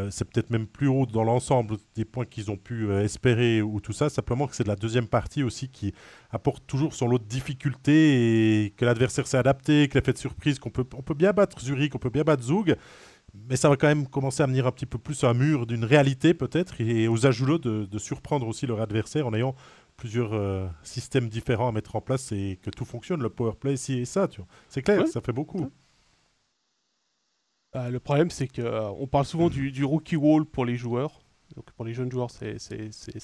c'est 0.08 0.24
peut-être 0.24 0.48
même 0.48 0.66
plus 0.66 0.88
haut 0.88 1.04
dans 1.04 1.24
l'ensemble 1.24 1.76
des 1.94 2.06
points 2.06 2.24
qu'ils 2.24 2.50
ont 2.50 2.56
pu 2.56 2.90
espérer 2.94 3.60
ou 3.60 3.80
tout 3.80 3.92
ça. 3.92 4.08
Simplement 4.08 4.46
que 4.46 4.56
c'est 4.56 4.64
de 4.64 4.68
la 4.68 4.76
deuxième 4.76 5.08
partie 5.08 5.42
aussi 5.42 5.68
qui 5.68 5.92
apporte 6.30 6.66
toujours 6.66 6.94
son 6.94 7.06
lot 7.06 7.18
de 7.18 7.24
difficultés 7.24 8.64
et 8.64 8.70
que 8.70 8.86
l'adversaire 8.86 9.26
s'est 9.26 9.36
adapté, 9.36 9.88
que 9.88 9.98
l'effet 9.98 10.14
de 10.14 10.18
surprise, 10.18 10.58
qu'on 10.58 10.70
peut, 10.70 10.86
on 10.96 11.02
peut 11.02 11.12
bien 11.12 11.32
battre 11.32 11.60
Zurich, 11.60 11.94
on 11.94 11.98
peut 11.98 12.08
bien 12.08 12.24
battre 12.24 12.44
Zug 12.44 12.76
mais 13.34 13.56
ça 13.56 13.68
va 13.68 13.76
quand 13.76 13.88
même 13.88 14.06
commencer 14.06 14.42
à 14.42 14.46
venir 14.46 14.66
un 14.66 14.72
petit 14.72 14.86
peu 14.86 14.98
plus 14.98 15.24
à 15.24 15.28
un 15.28 15.34
mur 15.34 15.66
d'une 15.66 15.84
réalité 15.84 16.34
peut-être 16.34 16.80
et 16.80 17.08
aux 17.08 17.26
ajoulots 17.26 17.58
de, 17.58 17.84
de, 17.84 17.98
surprendre 17.98 18.46
aussi 18.46 18.66
leur 18.66 18.80
adversaire 18.80 19.26
en 19.26 19.34
ayant 19.34 19.54
plusieurs 19.96 20.32
euh, 20.32 20.66
systèmes 20.82 21.28
différents 21.28 21.68
à 21.68 21.72
mettre 21.72 21.96
en 21.96 22.00
place 22.00 22.32
et 22.32 22.58
que 22.62 22.70
tout 22.70 22.84
fonctionne, 22.84 23.22
le 23.22 23.30
power 23.30 23.52
play, 23.58 23.76
ci 23.76 23.98
et 23.98 24.04
ça. 24.04 24.28
C'est 24.68 24.82
clair, 24.82 25.06
ça 25.06 25.20
fait 25.20 25.32
beaucoup. 25.32 25.70
Euh, 27.76 27.90
le 27.90 28.00
problème, 28.00 28.30
c'est 28.30 28.46
qu'on 28.46 28.62
euh, 28.62 29.06
parle 29.06 29.24
souvent 29.24 29.48
du, 29.48 29.72
du, 29.72 29.84
rookie 29.84 30.16
wall 30.16 30.44
pour 30.44 30.64
les 30.64 30.76
joueurs. 30.76 31.20
Donc 31.56 31.70
pour 31.72 31.84
les 31.84 31.94
jeunes 31.94 32.10
joueurs, 32.10 32.30
c'est 32.30 32.56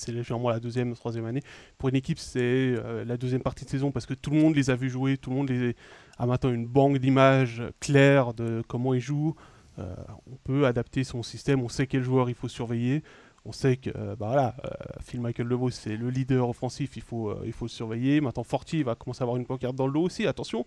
légèrement 0.08 0.50
la 0.50 0.60
deuxième, 0.60 0.94
troisième 0.94 1.24
année. 1.24 1.42
Pour 1.78 1.88
une 1.88 1.96
équipe, 1.96 2.18
c'est 2.18 2.74
la 3.04 3.16
deuxième 3.16 3.42
partie 3.42 3.64
de 3.64 3.70
saison 3.70 3.90
parce 3.90 4.06
que 4.06 4.14
tout 4.14 4.30
le 4.30 4.38
monde 4.38 4.54
les 4.54 4.70
a 4.70 4.76
vus 4.76 4.90
jouer, 4.90 5.16
tout 5.16 5.30
le 5.30 5.36
monde 5.36 5.48
les 5.48 5.74
a 6.18 6.26
maintenant 6.26 6.52
une 6.52 6.66
banque 6.66 6.98
d'images 6.98 7.62
claire 7.80 8.32
de 8.34 8.62
comment 8.68 8.94
ils 8.94 9.00
jouent. 9.00 9.34
Euh, 9.78 9.94
on 10.30 10.36
peut 10.44 10.66
adapter 10.66 11.04
son 11.04 11.22
système, 11.22 11.62
on 11.62 11.68
sait 11.68 11.86
quel 11.86 12.02
joueur 12.02 12.28
il 12.28 12.34
faut 12.34 12.48
surveiller. 12.48 13.02
On 13.46 13.52
sait 13.52 13.78
que 13.78 13.90
euh, 13.96 14.16
bah 14.16 14.26
voilà, 14.26 14.54
euh, 14.64 14.68
Phil 15.02 15.20
Michael 15.20 15.46
Levaux, 15.46 15.70
c'est 15.70 15.96
le 15.96 16.10
leader 16.10 16.48
offensif, 16.48 16.96
il 16.96 17.02
faut, 17.02 17.34
il 17.44 17.52
faut 17.52 17.64
le 17.64 17.70
surveiller. 17.70 18.20
Maintenant, 18.20 18.44
Forti 18.44 18.82
va 18.82 18.94
commencer 18.94 19.22
à 19.22 19.24
avoir 19.24 19.38
une 19.38 19.46
pancarte 19.46 19.74
dans 19.74 19.86
le 19.86 19.92
dos 19.92 20.02
aussi, 20.02 20.26
attention. 20.26 20.66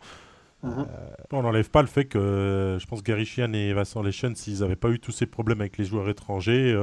Mhm. 0.64 0.88
On 1.34 1.44
n'enlève 1.44 1.70
pas 1.70 1.82
le 1.82 1.90
fait 1.90 2.06
que 2.06 2.78
je 2.80 2.86
pense 2.86 3.04
Gary 3.04 3.26
Chian 3.26 3.52
et 3.52 3.74
Vincent 3.74 4.02
Lechen, 4.02 4.34
s'ils 4.34 4.62
n'avaient 4.62 4.78
pas 4.78 4.90
eu 4.90 5.00
tous 5.00 5.12
ces 5.12 5.26
problèmes 5.26 5.60
avec 5.60 5.78
les 5.78 5.84
joueurs 5.84 6.08
étrangers, 6.08 6.74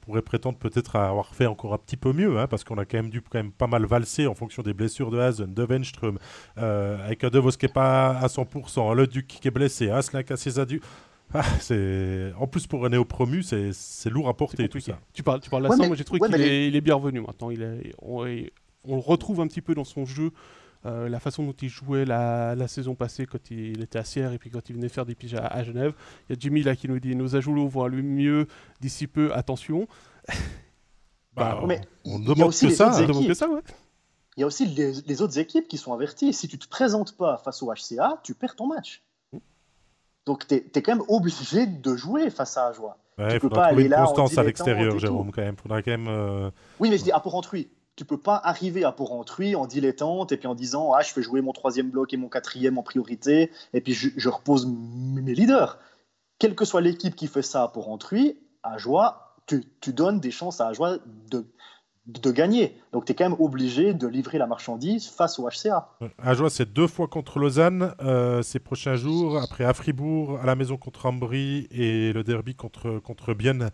pourraient 0.00 0.22
prétendre 0.22 0.56
peut-être 0.58 0.94
avoir 0.94 1.34
fait 1.34 1.46
encore 1.46 1.74
un 1.74 1.78
petit 1.78 1.96
peu 1.96 2.12
mieux, 2.12 2.38
hein, 2.38 2.46
parce 2.46 2.62
qu'on 2.62 2.78
a 2.78 2.84
quand 2.84 2.98
même 2.98 3.10
dû 3.10 3.20
quand 3.20 3.38
même 3.38 3.50
pas 3.50 3.66
mal 3.66 3.84
valser 3.84 4.28
en 4.28 4.34
fonction 4.34 4.62
des 4.62 4.74
blessures 4.74 5.10
de 5.10 5.18
Hazen, 5.18 5.52
de 5.52 5.62
Wenström, 5.64 6.18
avec 6.54 7.24
un 7.24 7.28
De 7.28 7.40
Vos 7.40 7.50
qui 7.50 7.66
n'est 7.66 7.72
pas 7.72 8.16
à 8.16 8.28
100%, 8.28 8.94
le 8.94 9.08
Duc 9.08 9.26
qui 9.26 9.48
est 9.48 9.50
blessé, 9.50 9.90
Aslan 9.90 10.22
Cassezadu. 10.22 10.80
Ah, 11.34 11.42
c'est 11.60 12.32
en 12.38 12.46
plus 12.46 12.66
pour 12.66 12.84
un 12.86 12.90
néo-promu, 12.90 13.42
c'est 13.42 14.10
lourd 14.10 14.28
à 14.28 14.36
porter 14.36 14.68
tout 14.68 14.80
ça. 14.80 14.98
Tu 15.12 15.22
parles, 15.22 15.40
tu 15.40 15.50
parles 15.50 15.64
de 15.64 15.68
la 15.68 15.86
moi 15.86 15.96
j'ai 15.96 16.04
trouvé 16.04 16.20
qu'il 16.20 16.40
est, 16.40 16.68
il 16.68 16.76
est, 16.76 16.80
bien 16.80 16.94
revenu 16.94 17.20
maintenant. 17.20 17.50
Il 17.50 17.62
est, 17.62 17.94
on, 18.00 18.24
le 18.24 18.50
retrouve 18.86 19.40
un 19.40 19.46
petit 19.46 19.60
peu 19.60 19.74
dans 19.74 19.84
son 19.84 20.04
jeu, 20.04 20.30
euh, 20.84 21.08
la 21.08 21.18
façon 21.18 21.42
dont 21.44 21.54
il 21.60 21.68
jouait 21.68 22.04
la, 22.04 22.54
la, 22.54 22.68
saison 22.68 22.94
passée 22.94 23.26
quand 23.26 23.50
il 23.50 23.82
était 23.82 23.98
à 23.98 24.04
Sierre 24.04 24.32
et 24.32 24.38
puis 24.38 24.50
quand 24.50 24.70
il 24.70 24.76
venait 24.76 24.88
faire 24.88 25.04
des 25.04 25.14
piges 25.14 25.34
à, 25.34 25.64
Genève. 25.64 25.94
Il 26.28 26.34
y 26.34 26.36
a 26.36 26.38
Jimmy 26.38 26.62
là 26.62 26.76
qui 26.76 26.88
nous 26.88 27.00
dit 27.00 27.16
nos 27.16 27.34
ajoulots 27.34 27.68
vont 27.68 27.84
aller 27.84 28.02
mieux 28.02 28.46
d'ici 28.80 29.06
peu, 29.06 29.34
attention. 29.34 29.88
bah, 31.34 31.60
bah 31.66 31.76
on 32.04 32.18
demande 32.20 32.52
que 32.52 32.70
ça. 32.70 32.92
On 33.02 33.06
demande 33.06 33.26
que 33.26 33.34
ça, 33.34 33.48
ouais. 33.48 33.62
Il 34.36 34.42
y 34.42 34.44
a 34.44 34.46
aussi 34.46 34.66
les, 34.66 34.92
les, 35.06 35.22
autres 35.22 35.38
équipes 35.38 35.66
qui 35.66 35.78
sont 35.78 35.94
averties. 35.94 36.34
Si 36.34 36.46
tu 36.46 36.58
te 36.58 36.68
présentes 36.68 37.16
pas 37.16 37.38
face 37.38 37.62
au 37.62 37.72
HCA, 37.72 38.20
tu 38.22 38.34
perds 38.34 38.54
ton 38.54 38.66
match. 38.66 39.02
Donc, 40.26 40.48
tu 40.48 40.54
es, 40.54 40.82
quand 40.82 40.96
même 40.96 41.04
obligé 41.08 41.66
de 41.66 41.96
jouer 41.96 42.30
face 42.30 42.56
à 42.56 42.66
Ajoie. 42.66 42.98
Ouais, 43.16 43.32
tu 43.32 43.40
peux 43.40 43.48
pas 43.48 43.66
aller 43.66 43.88
là. 43.88 44.04
constance 44.04 44.36
à 44.36 44.42
l'extérieur, 44.42 44.98
Jérôme, 44.98 45.30
quand 45.30 45.42
même. 45.42 45.56
Faudra 45.56 45.82
quand 45.82 45.92
même 45.92 46.08
euh, 46.08 46.50
Oui, 46.80 46.90
mais 46.90 46.98
je 46.98 47.04
dis 47.04 47.12
à 47.12 47.20
Porrentruy. 47.20 47.68
Tu 47.94 48.04
peux 48.04 48.18
pas 48.18 48.36
arriver 48.36 48.84
à 48.84 48.92
Porrentruy 48.92 49.54
en 49.54 49.66
dilettante 49.66 50.32
et 50.32 50.36
puis 50.36 50.48
en 50.48 50.54
disant 50.54 50.92
Ah, 50.92 51.00
je 51.00 51.12
fais 51.12 51.22
jouer 51.22 51.40
mon 51.40 51.52
troisième 51.52 51.90
bloc 51.90 52.12
et 52.12 52.18
mon 52.18 52.28
quatrième 52.28 52.76
en 52.76 52.82
priorité 52.82 53.50
et 53.72 53.80
puis 53.80 53.94
je, 53.94 54.28
repose 54.28 54.66
mes 54.66 55.32
leaders. 55.32 55.78
Quelle 56.38 56.54
que 56.54 56.66
soit 56.66 56.82
l'équipe 56.82 57.16
qui 57.16 57.26
fait 57.26 57.40
ça 57.40 57.62
à 57.62 57.68
Porrentruy, 57.68 58.36
Ajoie, 58.62 59.36
tu, 59.46 59.64
tu 59.80 59.94
donnes 59.94 60.20
des 60.20 60.32
chances 60.32 60.60
à 60.60 60.66
Ajoie 60.66 60.98
de, 61.30 61.46
de 62.06 62.30
gagner. 62.30 62.76
Donc 62.92 63.04
tu 63.04 63.12
es 63.12 63.14
quand 63.14 63.28
même 63.28 63.40
obligé 63.40 63.92
de 63.92 64.06
livrer 64.06 64.38
la 64.38 64.46
marchandise 64.46 65.08
face 65.08 65.38
au 65.38 65.48
HCA. 65.48 65.88
Ajoie, 66.18 66.50
c'est 66.50 66.72
deux 66.72 66.86
fois 66.86 67.08
contre 67.08 67.38
Lausanne 67.38 67.94
euh, 68.00 68.42
ces 68.42 68.60
prochains 68.60 68.94
jours. 68.94 69.38
Après 69.38 69.64
à 69.64 69.74
Fribourg, 69.74 70.38
à 70.40 70.46
la 70.46 70.54
maison 70.54 70.76
contre 70.76 71.06
Ambry 71.06 71.66
et 71.70 72.12
le 72.12 72.22
derby 72.22 72.54
contre, 72.54 73.00
contre 73.00 73.34
Bienne 73.34 73.70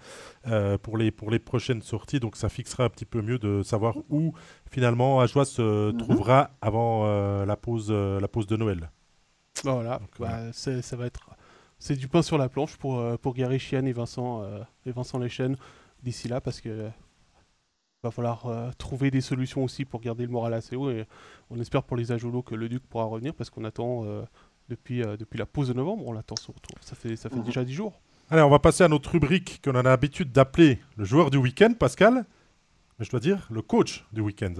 euh, 0.46 0.78
pour, 0.78 0.96
les, 0.96 1.10
pour 1.10 1.30
les 1.30 1.38
prochaines 1.38 1.82
sorties. 1.82 2.20
Donc 2.20 2.36
ça 2.36 2.48
fixera 2.48 2.84
un 2.84 2.88
petit 2.88 3.04
peu 3.04 3.20
mieux 3.20 3.38
de 3.38 3.62
savoir 3.62 3.96
où 4.08 4.32
finalement 4.70 5.20
Ajoie 5.20 5.44
se 5.44 5.92
mhm. 5.92 5.98
trouvera 5.98 6.50
avant 6.62 7.02
euh, 7.04 7.44
la, 7.44 7.56
pause, 7.56 7.90
la 7.90 8.28
pause 8.28 8.46
de 8.46 8.56
Noël. 8.56 8.90
Voilà, 9.62 10.00
bah, 10.18 10.52
ça 10.52 10.96
va 10.96 11.06
être 11.06 11.30
c'est 11.78 11.96
du 11.96 12.06
pain 12.08 12.22
sur 12.22 12.38
la 12.38 12.48
planche 12.48 12.76
pour, 12.76 13.02
pour 13.18 13.34
Gary 13.34 13.58
Chian 13.58 13.84
et 13.84 13.92
Vincent, 13.92 14.44
et 14.86 14.92
Vincent 14.92 15.18
Lechen 15.18 15.56
d'ici 16.02 16.28
là 16.28 16.40
parce 16.40 16.60
que 16.60 16.88
va 18.02 18.10
falloir 18.10 18.46
euh, 18.46 18.70
trouver 18.78 19.12
des 19.12 19.20
solutions 19.20 19.62
aussi 19.62 19.84
pour 19.84 20.00
garder 20.00 20.24
le 20.24 20.32
moral 20.32 20.54
assez 20.54 20.74
haut. 20.74 20.90
Et 20.90 21.06
on 21.50 21.60
espère 21.60 21.84
pour 21.84 21.96
les 21.96 22.10
Ajolo 22.10 22.42
que 22.42 22.56
le 22.56 22.68
Duc 22.68 22.82
pourra 22.88 23.04
revenir 23.04 23.32
parce 23.32 23.48
qu'on 23.48 23.64
attend 23.64 24.04
euh, 24.04 24.22
depuis, 24.68 25.02
euh, 25.02 25.16
depuis 25.16 25.38
la 25.38 25.46
pause 25.46 25.68
de 25.68 25.72
novembre, 25.72 26.04
on 26.06 26.12
l'attend 26.12 26.34
son 26.34 26.52
retour. 26.52 26.76
Ça 26.80 26.96
fait, 26.96 27.14
ça 27.14 27.30
fait 27.30 27.36
mhm. 27.36 27.44
déjà 27.44 27.64
10 27.64 27.72
jours. 27.72 28.00
Allez, 28.28 28.42
on 28.42 28.50
va 28.50 28.58
passer 28.58 28.82
à 28.82 28.88
notre 28.88 29.10
rubrique 29.10 29.60
qu'on 29.62 29.76
a 29.76 29.82
l'habitude 29.82 30.32
d'appeler 30.32 30.80
le 30.96 31.04
joueur 31.04 31.30
du 31.30 31.36
week-end, 31.36 31.74
Pascal. 31.78 32.24
Mais 32.98 33.04
je 33.04 33.10
dois 33.10 33.20
dire 33.20 33.46
le 33.50 33.62
coach 33.62 34.04
du 34.12 34.20
week-end. 34.20 34.54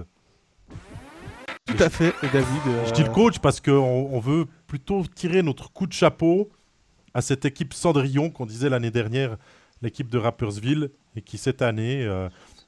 Tout 1.65 1.83
à 1.83 1.89
fait, 1.89 2.13
David. 2.21 2.61
Je 2.87 2.93
dis 2.93 3.03
le 3.03 3.09
coach 3.09 3.39
parce 3.39 3.59
qu'on 3.59 3.71
on 4.11 4.19
veut 4.19 4.45
plutôt 4.67 5.03
tirer 5.05 5.43
notre 5.43 5.71
coup 5.71 5.87
de 5.87 5.93
chapeau 5.93 6.49
à 7.13 7.21
cette 7.21 7.43
équipe 7.43 7.73
Cendrillon 7.73 8.29
qu'on 8.29 8.45
disait 8.45 8.69
l'année 8.69 8.91
dernière, 8.91 9.37
l'équipe 9.81 10.09
de 10.09 10.17
Rappersville, 10.17 10.91
et 11.15 11.21
qui 11.21 11.37
cette 11.37 11.61
année 11.61 12.07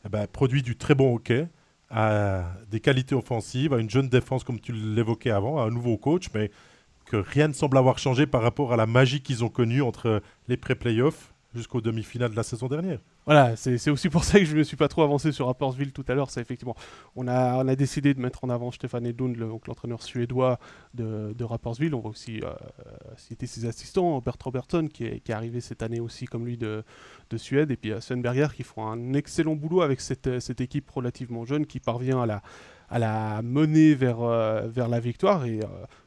eh 0.06 0.10
ben, 0.10 0.28
produit 0.28 0.62
du 0.62 0.78
très 0.78 0.96
bon 0.96 1.16
hockey, 1.16 1.48
a 1.90 2.44
des 2.70 2.80
qualités 2.80 3.16
offensives, 3.16 3.74
a 3.74 3.80
une 3.80 3.90
jeune 3.90 4.10
défense 4.10 4.44
comme 4.44 4.60
tu 4.60 4.72
l'évoquais 4.72 5.32
avant, 5.32 5.60
a 5.60 5.64
un 5.64 5.72
nouveau 5.72 5.98
coach, 5.98 6.30
mais 6.34 6.52
que 7.06 7.18
rien 7.18 7.48
ne 7.48 7.54
semble 7.54 7.78
avoir 7.78 8.00
changé 8.00 8.26
par 8.26 8.42
rapport 8.42 8.74
à 8.74 8.78
la 8.78 8.88
magie 8.88 9.22
qu'ils 9.22 9.44
ont 9.44 9.50
connue 9.50 9.82
entre 9.82 10.22
les 10.48 10.58
pré-playoffs 10.58 11.35
jusqu'aux 11.56 11.82
demi-finales 11.82 12.32
de 12.32 12.36
la 12.36 12.44
saison 12.44 12.68
dernière. 12.68 13.00
Voilà, 13.26 13.56
c'est 13.56 13.90
aussi 13.90 14.10
pour 14.10 14.24
ça 14.24 14.40
que 14.40 14.46
je 14.46 14.54
ne 14.54 14.60
me 14.60 14.64
suis 14.64 14.78
pas 14.78 14.88
trop 14.88 15.02
avancé 15.02 15.32
sur 15.32 15.48
Rappersville 15.48 15.92
tout 15.92 16.06
à 16.08 16.14
l'heure. 16.14 16.30
C'est 16.30 16.42
effectivement, 16.42 16.76
on 17.16 17.28
a, 17.28 17.56
on 17.64 17.68
a 17.68 17.76
décidé 17.76 18.14
de 18.14 18.20
mettre 18.20 18.44
en 18.44 18.50
avant 18.50 18.72
Stéphane 18.72 19.06
Edlund, 19.06 19.36
l'entraîneur 19.36 20.04
suédois 20.04 20.60
de, 20.94 21.34
de 21.34 21.44
Rappersville. 21.44 21.96
On 21.96 22.02
va 22.02 22.10
aussi 22.10 22.42
euh, 22.44 22.54
citer 23.18 23.48
ses 23.48 23.66
assistants, 23.66 24.20
Bert 24.20 24.38
Robertson, 24.44 24.88
qui 24.92 25.06
est, 25.06 25.20
qui 25.22 25.32
est, 25.32 25.36
arrivé 25.36 25.62
cette 25.62 25.82
année 25.82 26.00
aussi 26.00 26.26
comme 26.26 26.46
lui 26.46 26.58
de, 26.58 26.84
de 27.30 27.38
Suède, 27.38 27.72
et 27.72 27.78
puis 27.78 27.92
euh, 27.92 28.00
Sven 28.00 28.22
Berger, 28.22 28.48
qui 28.56 28.64
font 28.64 28.86
un 28.86 29.14
excellent 29.14 29.56
boulot 29.56 29.82
avec 29.82 30.02
cette, 30.02 30.40
cette 30.40 30.62
équipe 30.62 30.90
relativement 30.92 31.46
jeune 31.46 31.66
qui 31.66 31.80
parvient 31.80 32.22
à 32.22 32.26
la, 32.26 32.42
à 32.90 33.00
la 33.00 33.42
mener 33.42 33.96
vers, 33.96 34.22
euh, 34.22 34.68
vers 34.68 34.88
la 34.88 35.00
victoire. 35.00 35.46
Et 35.46 35.62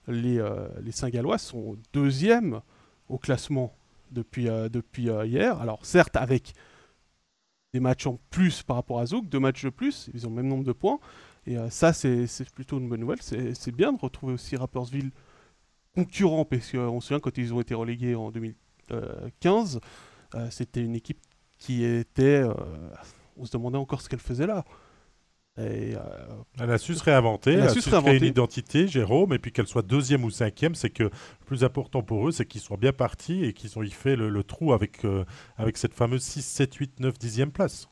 les, 0.07 0.41
les 0.83 0.93
Saint-Gallois 0.93 1.39
sont 1.39 1.77
deuxièmes 1.93 2.61
au 3.09 3.19
classement 3.19 3.78
depuis, 4.13 4.45
depuis 4.45 5.09
hier. 5.25 5.61
Alors 5.61 5.85
certes 5.85 6.17
avec 6.17 6.55
des 7.73 7.81
matchs 7.81 8.07
en 8.07 8.19
plus 8.31 8.63
par 8.63 8.77
rapport 8.77 9.01
à 9.01 9.07
Zouk, 9.07 9.29
deux 9.29 9.41
matchs 9.41 9.65
de 9.65 9.71
plus, 9.71 10.11
ils 10.15 10.27
ont 10.27 10.31
le 10.31 10.37
même 10.37 10.49
nombre 10.49 10.65
de 10.65 10.73
points. 10.73 10.99
Et 11.47 11.57
euh, 11.57 11.71
ça, 11.71 11.93
c'est 11.93 12.27
plutôt 12.55 12.79
une 12.79 12.89
bonne 12.89 13.01
nouvelle. 13.01 13.23
C'est 13.23 13.73
bien 13.73 13.93
de 13.93 13.99
retrouver 13.99 14.35
aussi 14.35 14.57
Rappersville 14.57 15.11
concurrent, 15.95 16.45
parce 16.45 16.71
qu'on 16.71 17.01
se 17.01 17.09
souvient 17.09 17.21
quand 17.21 17.37
ils 17.39 17.55
ont 17.55 17.61
été 17.61 17.75
relégués 17.75 18.15
en 18.15 18.31
2015, 18.31 19.81
euh, 20.35 20.51
c'était 20.51 20.83
une 20.83 20.95
équipe 20.95 21.21
qui 21.59 21.85
était... 21.85 22.43
Euh, 22.43 22.55
on 23.37 23.45
se 23.45 23.53
demandait 23.53 23.79
encore 23.79 24.01
ce 24.03 24.09
qu'elle 24.09 24.21
faisait 24.21 24.47
là. 24.47 24.65
Et, 25.59 25.97
euh, 25.97 26.01
elle 26.61 26.71
a 26.71 26.79
su 26.79 26.95
se 26.95 27.03
réinventer, 27.03 27.55
elle 27.55 27.63
a, 27.63 27.69
su, 27.71 27.81
créer 27.81 28.19
une 28.19 28.25
identité, 28.25 28.87
Jérôme, 28.87 29.33
et 29.33 29.41
puis 29.41 29.51
qu'elle 29.51 29.67
soit 29.67 29.83
deuxième 29.83 30.25
ou 30.25 30.31
cinquième, 30.31 30.77
c'est 30.77 30.91
que 30.91 31.05
le 31.05 31.11
plus 31.47 31.65
important 31.65 32.03
pour 32.03 32.29
eux, 32.29 32.31
c'est 32.31 32.47
qu'ils 32.47 32.61
soient 32.61 32.77
bien 32.77 32.93
partis 32.93 33.45
et 33.45 33.53
qu'ils 33.53 33.77
ont 33.77 33.83
y 33.83 33.91
fait 33.91 34.15
le, 34.15 34.43
trou 34.45 34.73
avec, 34.73 35.05
euh, 35.05 35.25
avec 35.57 35.77
cette 35.77 35.95
fameuse 35.95 36.23
6, 36.23 36.43
7, 36.43 36.75
8, 36.75 37.01
9, 37.01 37.15
10e 37.15 37.51
place. 37.51 37.89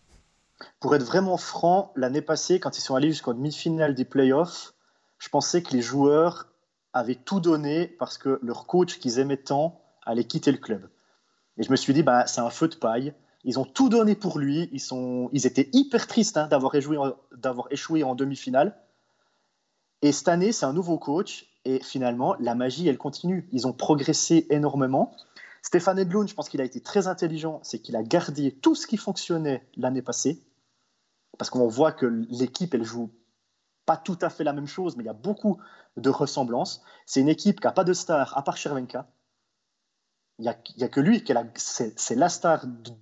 Pour 0.81 0.95
être 0.95 1.05
vraiment 1.05 1.37
franc, 1.37 1.93
l'année 1.97 2.23
passée, 2.23 2.61
quand 2.61 2.79
ils 2.79 2.83
sont 2.83 2.95
allés 2.95 3.09
jusqu'en 3.09 3.35
demi-finale 3.35 3.95
des 3.95 4.05
playoffs, 4.05 4.75
je 5.19 5.29
pensais 5.29 5.63
que 5.63 5.73
les 5.73 5.83
joueurs 5.83 6.47
avaient 6.93 7.17
tout 7.17 7.41
donné 7.41 7.89
parce 7.99 8.17
que 8.17 8.39
leur 8.43 8.67
coach 8.67 8.99
qu'ils 8.99 9.19
aimaient 9.19 9.37
tant 9.37 9.83
allait 10.05 10.25
quitter 10.25 10.53
le 10.53 10.59
club. 10.59 10.89
Et 11.59 11.65
je 11.65 11.71
me 11.71 11.77
suis 11.77 11.93
dit, 11.93 12.03
bah, 12.03 12.27
c'est 12.27 12.41
un 12.41 12.51
feu 12.51 12.69
de 12.69 12.77
paille 12.77 13.13
ils 13.47 13.61
ont 13.61 13.65
tout 13.65 13.89
donné 13.89 14.17
pour 14.17 14.39
lui. 14.39 14.69
Ils, 14.73 14.81
sont, 14.81 15.31
ils 15.33 15.47
étaient 15.47 15.71
hyper 15.73 16.09
tristes 16.09 16.37
hein, 16.37 16.49
d'avoir 16.49 16.75
échoué, 16.75 18.03
en 18.03 18.15
demi-finale. 18.17 18.77
Et 20.03 20.11
cette 20.11 20.29
année, 20.29 20.51
c'est 20.51 20.67
un 20.67 20.73
nouveau 20.73 20.99
coach. 20.99 21.47
Et 21.65 21.81
finalement, 21.81 22.35
la 22.41 22.57
magie, 22.57 22.89
elle 22.89 22.99
continue. 22.99 23.49
Ils 23.53 23.69
ont 23.69 23.73
progressé 23.73 24.49
énormément. 24.51 25.17
Stéphane 25.63 25.99
Edlund, 25.99 26.29
je 26.29 26.35
pense 26.35 26.49
qu'il 26.49 26.61
a 26.61 26.65
été 26.65 26.81
très 26.81 27.07
intelligent, 27.07 27.61
c'est 27.63 27.81
qu'il 27.81 27.97
a 27.97 28.03
gardé 28.03 28.53
tout 28.53 28.75
ce 28.75 28.87
qui 28.87 28.97
fonctionnait 28.97 29.67
l'année 29.77 30.03
passée, 30.03 30.45
parce 31.39 31.51
qu'on 31.51 31.67
voit 31.67 31.91
que 31.91 32.07
l'équipe, 32.07 32.73
elle 32.75 32.85
joue 32.85 33.11
pas 33.85 33.97
tout 33.97 34.19
à 34.21 34.31
fait 34.31 34.45
la 34.45 34.53
même 34.53 34.67
chose, 34.67 34.97
mais 34.97 35.05
il 35.05 35.07
y 35.07 35.11
a 35.11 35.13
beaucoup 35.13 35.59
de 35.97 36.11
ressemblances. 36.11 36.83
C'est 37.05 37.21
une 37.21 37.29
équipe 37.29 37.61
qui 37.61 37.67
n'a 37.67 37.73
pas 37.73 37.85
de 37.85 37.93
star, 37.93 38.37
à 38.37 38.43
part 38.43 38.57
Chervenka. 38.57 39.09
Il 40.39 40.43
n'y 40.43 40.85
a, 40.85 40.89
que 40.89 41.01
lui, 41.01 41.25
c'est 41.57 42.15
la 42.15 42.29
star 42.29 42.67
de, 42.67 42.93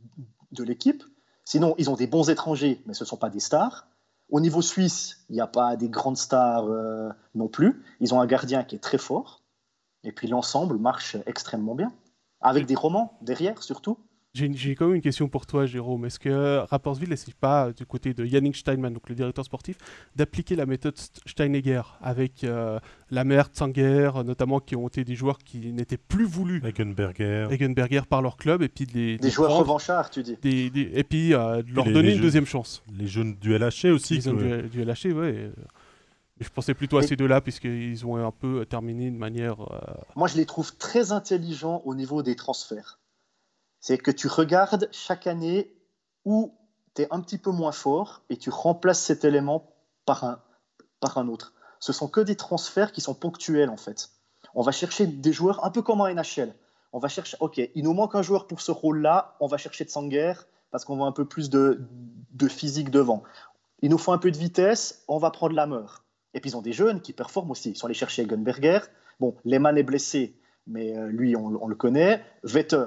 l'équipe. 0.62 1.02
Sinon, 1.44 1.74
ils 1.78 1.90
ont 1.90 1.96
des 1.96 2.06
bons 2.06 2.30
étrangers, 2.30 2.82
mais 2.86 2.94
ce 2.94 3.04
ne 3.04 3.08
sont 3.08 3.16
pas 3.16 3.30
des 3.30 3.40
stars. 3.40 3.86
Au 4.30 4.40
niveau 4.40 4.62
suisse, 4.62 5.24
il 5.28 5.34
n'y 5.34 5.40
a 5.40 5.46
pas 5.46 5.76
des 5.76 5.88
grandes 5.88 6.16
stars 6.16 6.66
euh, 6.66 7.10
non 7.34 7.48
plus. 7.48 7.82
Ils 8.00 8.14
ont 8.14 8.20
un 8.20 8.26
gardien 8.26 8.64
qui 8.64 8.76
est 8.76 8.80
très 8.80 8.98
fort. 8.98 9.42
Et 10.02 10.12
puis 10.12 10.28
l'ensemble 10.28 10.78
marche 10.78 11.16
extrêmement 11.26 11.74
bien. 11.74 11.92
Avec 12.40 12.66
des 12.66 12.74
romans 12.74 13.18
derrière, 13.22 13.62
surtout. 13.62 13.98
J'ai 14.34 14.74
quand 14.74 14.86
même 14.86 14.96
une 14.96 15.00
question 15.00 15.28
pour 15.28 15.46
toi, 15.46 15.64
Jérôme. 15.64 16.06
Est-ce 16.06 16.18
que 16.18 16.58
Rappersville 16.68 17.08
n'essaie 17.08 17.32
pas, 17.38 17.72
du 17.72 17.86
côté 17.86 18.14
de 18.14 18.26
Yannick 18.26 18.56
Steinman, 18.56 18.92
donc 18.92 19.08
le 19.08 19.14
directeur 19.14 19.44
sportif, 19.44 19.76
d'appliquer 20.16 20.56
la 20.56 20.66
méthode 20.66 20.96
Steinegger 21.24 21.82
avec 22.02 22.42
euh, 22.42 22.80
Lamert, 23.12 23.50
Sanger, 23.52 24.10
notamment, 24.24 24.58
qui 24.58 24.74
ont 24.74 24.88
été 24.88 25.04
des 25.04 25.14
joueurs 25.14 25.38
qui 25.38 25.72
n'étaient 25.72 25.96
plus 25.98 26.24
voulus 26.24 26.60
Eggenberger. 26.64 28.00
par 28.10 28.22
leur 28.22 28.36
club, 28.36 28.62
et 28.62 28.68
puis 28.68 28.86
de 28.86 28.92
les, 28.92 29.18
des 29.18 29.30
joueurs 29.30 29.56
revanchards, 29.56 30.10
tu 30.10 30.24
dis. 30.24 30.36
et 30.42 31.04
puis 31.04 31.32
euh, 31.32 31.62
de 31.62 31.72
leur 31.72 31.84
donner 31.84 32.14
une 32.14 32.20
deuxième 32.20 32.46
chance. 32.46 32.82
Les 32.92 33.06
jeunes 33.06 33.36
du 33.36 33.56
LHC 33.56 33.86
aussi. 33.92 34.16
Les 34.16 34.20
jeunes 34.20 34.68
du, 34.68 34.84
LHC, 34.84 35.12
oui. 35.14 35.50
Je 36.40 36.48
pensais 36.48 36.74
plutôt 36.74 36.98
à 36.98 37.02
ces 37.02 37.14
deux-là, 37.14 37.40
puisqu'ils 37.40 38.04
ont 38.04 38.16
un 38.16 38.32
peu 38.32 38.66
terminé 38.66 39.12
de 39.12 39.16
manière. 39.16 39.60
Euh, 39.60 39.94
Moi, 40.16 40.26
je 40.26 40.36
les 40.36 40.44
trouve 40.44 40.76
très 40.76 41.12
intelligents 41.12 41.82
au 41.84 41.94
niveau 41.94 42.24
des 42.24 42.34
transferts 42.34 42.98
c'est 43.84 43.98
que 43.98 44.10
tu 44.10 44.28
regardes 44.28 44.88
chaque 44.92 45.26
année 45.26 45.70
où 46.24 46.54
tu 46.94 47.02
es 47.02 47.08
un 47.10 47.20
petit 47.20 47.36
peu 47.36 47.50
moins 47.50 47.70
fort 47.70 48.22
et 48.30 48.38
tu 48.38 48.48
remplaces 48.48 49.02
cet 49.02 49.26
élément 49.26 49.74
par 50.06 50.24
un, 50.24 50.40
par 51.00 51.18
un 51.18 51.28
autre. 51.28 51.52
Ce 51.80 51.92
sont 51.92 52.08
que 52.08 52.22
des 52.22 52.34
transferts 52.34 52.92
qui 52.92 53.02
sont 53.02 53.12
ponctuels 53.12 53.68
en 53.68 53.76
fait. 53.76 54.08
On 54.54 54.62
va 54.62 54.72
chercher 54.72 55.06
des 55.06 55.34
joueurs 55.34 55.66
un 55.66 55.70
peu 55.70 55.82
comme 55.82 56.00
en 56.00 56.08
NHL. 56.08 56.54
On 56.94 56.98
va 56.98 57.08
chercher, 57.08 57.36
ok, 57.40 57.60
il 57.74 57.84
nous 57.84 57.92
manque 57.92 58.14
un 58.14 58.22
joueur 58.22 58.46
pour 58.46 58.62
ce 58.62 58.70
rôle-là, 58.72 59.36
on 59.38 59.48
va 59.48 59.58
chercher 59.58 59.84
de 59.84 59.90
Sanger 59.90 60.32
parce 60.70 60.86
qu'on 60.86 60.96
veut 60.96 61.02
un 61.02 61.12
peu 61.12 61.26
plus 61.26 61.50
de, 61.50 61.86
de, 62.30 62.48
physique 62.48 62.88
devant. 62.88 63.22
Il 63.82 63.90
nous 63.90 63.98
faut 63.98 64.12
un 64.12 64.18
peu 64.18 64.30
de 64.30 64.38
vitesse, 64.38 65.04
on 65.08 65.18
va 65.18 65.30
prendre 65.30 65.54
la 65.54 65.66
meure. 65.66 66.04
Et 66.32 66.40
puis 66.40 66.52
ils 66.52 66.56
ont 66.56 66.62
des 66.62 66.72
jeunes 66.72 67.02
qui 67.02 67.12
performent 67.12 67.50
aussi. 67.50 67.72
Ils 67.72 67.76
sont 67.76 67.84
allés 67.84 67.92
chercher 67.92 68.24
Gunberger. 68.24 68.80
Bon, 69.20 69.36
Lehmann 69.44 69.76
est 69.76 69.82
blessé, 69.82 70.40
mais 70.66 70.96
euh, 70.96 71.08
lui, 71.08 71.36
on 71.36 71.68
le 71.68 71.74
connaît. 71.74 72.24
Vetter, 72.44 72.86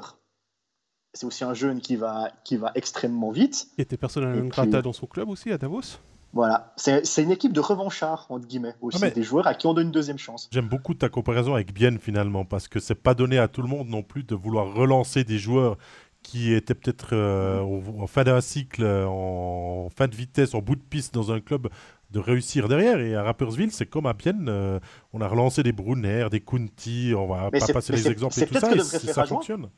c'est 1.14 1.26
aussi 1.26 1.44
un 1.44 1.54
jeune 1.54 1.82
qui 1.82 1.96
va, 1.96 2.32
qui 2.44 2.58
va 2.58 2.72
extrêmement 2.76 3.32
vite. 3.32 3.68
Il 3.78 3.82
était 3.82 3.98
personnellement 3.98 4.48
grata 4.48 4.82
dans 4.82 4.94
son 4.94 5.08
club 5.08 5.30
aussi 5.30 5.52
à 5.52 5.58
Davos 5.58 6.00
voilà, 6.34 6.74
c'est 6.76 7.24
une 7.24 7.32
équipe 7.32 7.54
de 7.54 7.60
revanchards, 7.60 8.28
entre 8.30 8.46
guillemets, 8.48 8.76
aussi, 8.82 9.10
des 9.12 9.24
joueurs 9.24 9.48
à 9.48 9.56
qui 9.56 9.66
on 9.66 9.74
donne 9.74 9.88
une 9.88 9.92
deuxième 9.92 10.20
chance. 10.20 10.50
J'aime 10.52 10.68
beaucoup 10.68 10.94
ta 10.94 11.10
comparaison 11.10 11.56
avec 11.56 11.74
Bienne, 11.74 11.98
finalement, 12.00 12.46
parce 12.46 12.68
que 12.68 12.80
c'est 12.80 13.02
pas 13.02 13.14
donné 13.14 13.40
à 13.40 13.48
tout 13.48 13.62
le 13.62 13.68
monde 13.68 13.88
non 13.88 14.04
plus 14.04 14.24
de 14.24 14.36
vouloir 14.36 14.74
relancer 14.74 15.24
des 15.24 15.40
joueurs 15.40 15.78
qui 16.22 16.54
étaient 16.54 16.76
peut-être 16.76 17.14
euh, 17.14 17.62
en 17.62 18.06
fin 18.08 18.24
d'un 18.24 18.42
cycle, 18.42 18.86
en 18.86 19.90
fin 19.96 20.08
de 20.08 20.16
vitesse, 20.16 20.54
en 20.54 20.60
bout 20.60 20.76
de 20.76 20.82
piste 20.82 21.14
dans 21.14 21.32
un 21.32 21.40
club, 21.40 21.70
de 22.12 22.20
réussir 22.20 22.68
derrière. 22.68 23.00
Et 23.00 23.16
à 23.16 23.24
Rappersville, 23.24 23.72
c'est 23.72 23.86
comme 23.86 24.06
à 24.06 24.14
Bienne, 24.14 24.48
euh, 24.50 24.80
on 25.14 25.22
a 25.22 25.28
relancé 25.28 25.64
des 25.64 25.72
Brunner, 25.72 26.28
des 26.30 26.42
Kunti, 26.42 27.14
on 27.16 27.28
va 27.28 27.50
pas 27.50 27.74
passer 27.74 27.94
les 27.94 28.08
exemples 28.10 28.40
et 28.40 28.46
tout 28.46 28.60
ça, 28.60 28.76
et 28.76 28.80
ça 28.80 29.26
fonctionne 29.26 29.70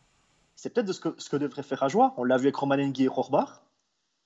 c'est 0.61 0.73
peut-être 0.73 0.91
ce 0.91 0.99
que, 0.99 1.15
ce 1.17 1.29
que 1.29 1.37
devrait 1.37 1.63
faire 1.63 1.83
Ajoie. 1.83 2.13
On 2.17 2.25
l'a 2.25 2.35
vu 2.35 2.47
avec 2.47 2.57
Romanengi 2.57 3.05
et 3.05 3.07
Rohrbach, 3.07 3.61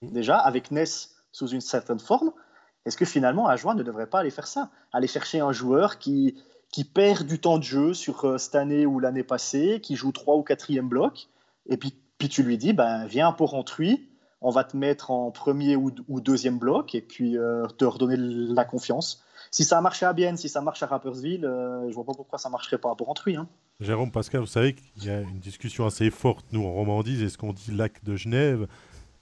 mm. 0.02 0.12
déjà, 0.14 0.38
avec 0.38 0.72
Ness 0.72 1.16
sous 1.32 1.48
une 1.48 1.62
certaine 1.62 2.00
forme. 2.00 2.32
Est-ce 2.86 2.98
que 2.98 3.06
finalement, 3.06 3.48
Ajoie 3.48 3.76
ne 3.76 3.84
devrait 3.84 4.08
pas 4.08 4.20
aller 4.20 4.32
faire 4.32 4.48
ça? 4.48 4.72
Aller 4.92 5.08
chercher 5.08 5.42
un 5.42 5.52
joueur 5.52 6.00
qui, 6.00 6.42
qui 6.72 6.86
perd 6.86 7.28
du 7.28 7.40
temps 7.40 7.60
de 7.60 7.64
jeu 7.64 7.94
sur 7.94 8.26
euh, 8.26 8.38
cette 8.40 8.56
année 8.56 8.88
ou 8.88 9.00
l'année 9.00 9.24
passée, 9.24 9.80
qui 9.82 9.96
joue 9.96 10.12
trois 10.12 10.36
ou 10.36 10.42
quatrième 10.42 10.90
bloc, 10.90 11.28
et 11.68 11.78
puis, 11.78 11.94
puis 12.18 12.30
tu 12.30 12.42
lui 12.42 12.58
dis, 12.58 12.74
ben, 12.74 13.06
viens 13.06 13.32
pour 13.32 13.52
Rentruy, 13.52 14.10
on 14.42 14.50
va 14.50 14.64
te 14.64 14.76
mettre 14.76 15.12
en 15.12 15.30
premier 15.30 15.76
ou, 15.76 15.92
deuxième 16.20 16.58
bloc, 16.58 16.96
et 16.96 17.02
puis 17.02 17.38
euh, 17.38 17.68
te 17.68 17.86
redonner 17.86 18.18
la 18.18 18.66
confiance. 18.66 19.24
Si 19.52 19.64
ça 19.64 19.78
a 19.78 19.82
marché 19.82 20.08
à 20.08 20.14
Bienne, 20.14 20.36
si 20.36 20.50
ça 20.50 20.62
marche 20.62 20.82
à 20.82 20.88
Rappersville, 20.88 21.46
euh, 21.46 21.88
je 21.90 21.94
vois 21.94 22.06
pas 22.06 22.14
pourquoi 22.14 22.40
ça 22.40 22.50
marcherait 22.50 22.80
pas 22.80 22.96
pour 22.96 23.06
Rentruy. 23.06 23.36
Hein. 23.36 23.48
Jérôme 23.84 24.12
Pascal, 24.12 24.42
vous 24.42 24.48
savez 24.48 24.74
qu'il 24.74 25.06
y 25.06 25.10
a 25.10 25.22
une 25.22 25.40
discussion 25.40 25.86
assez 25.86 26.10
forte, 26.10 26.46
nous, 26.52 26.64
en 26.64 26.72
Romandie, 26.72 27.22
est-ce 27.24 27.38
qu'on 27.38 27.54
dit 27.54 27.72
lac 27.72 28.04
de 28.04 28.16
Genève, 28.16 28.68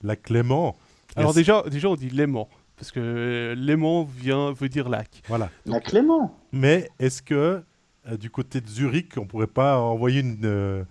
lac 0.03 0.29
Léman 0.29 0.75
Alors 1.15 1.33
déjà, 1.33 1.63
déjà, 1.69 1.89
on 1.89 1.95
dit 1.95 2.09
Léman, 2.09 2.47
parce 2.77 2.91
que 2.91 3.55
Léman 3.57 4.03
vient, 4.03 4.51
veut 4.53 4.69
dire 4.69 4.88
lac. 4.88 5.21
Voilà. 5.27 5.49
lac 5.65 5.91
Léman? 5.91 6.31
Mais 6.51 6.89
est-ce 6.99 7.23
que, 7.23 7.63
euh, 8.07 8.17
du 8.17 8.29
côté 8.29 8.61
de 8.61 8.67
Zurich, 8.67 9.17
on 9.17 9.25
pourrait 9.25 9.47
pas 9.47 9.79
envoyer 9.79 10.21
une... 10.21 10.45
Euh, 10.45 10.83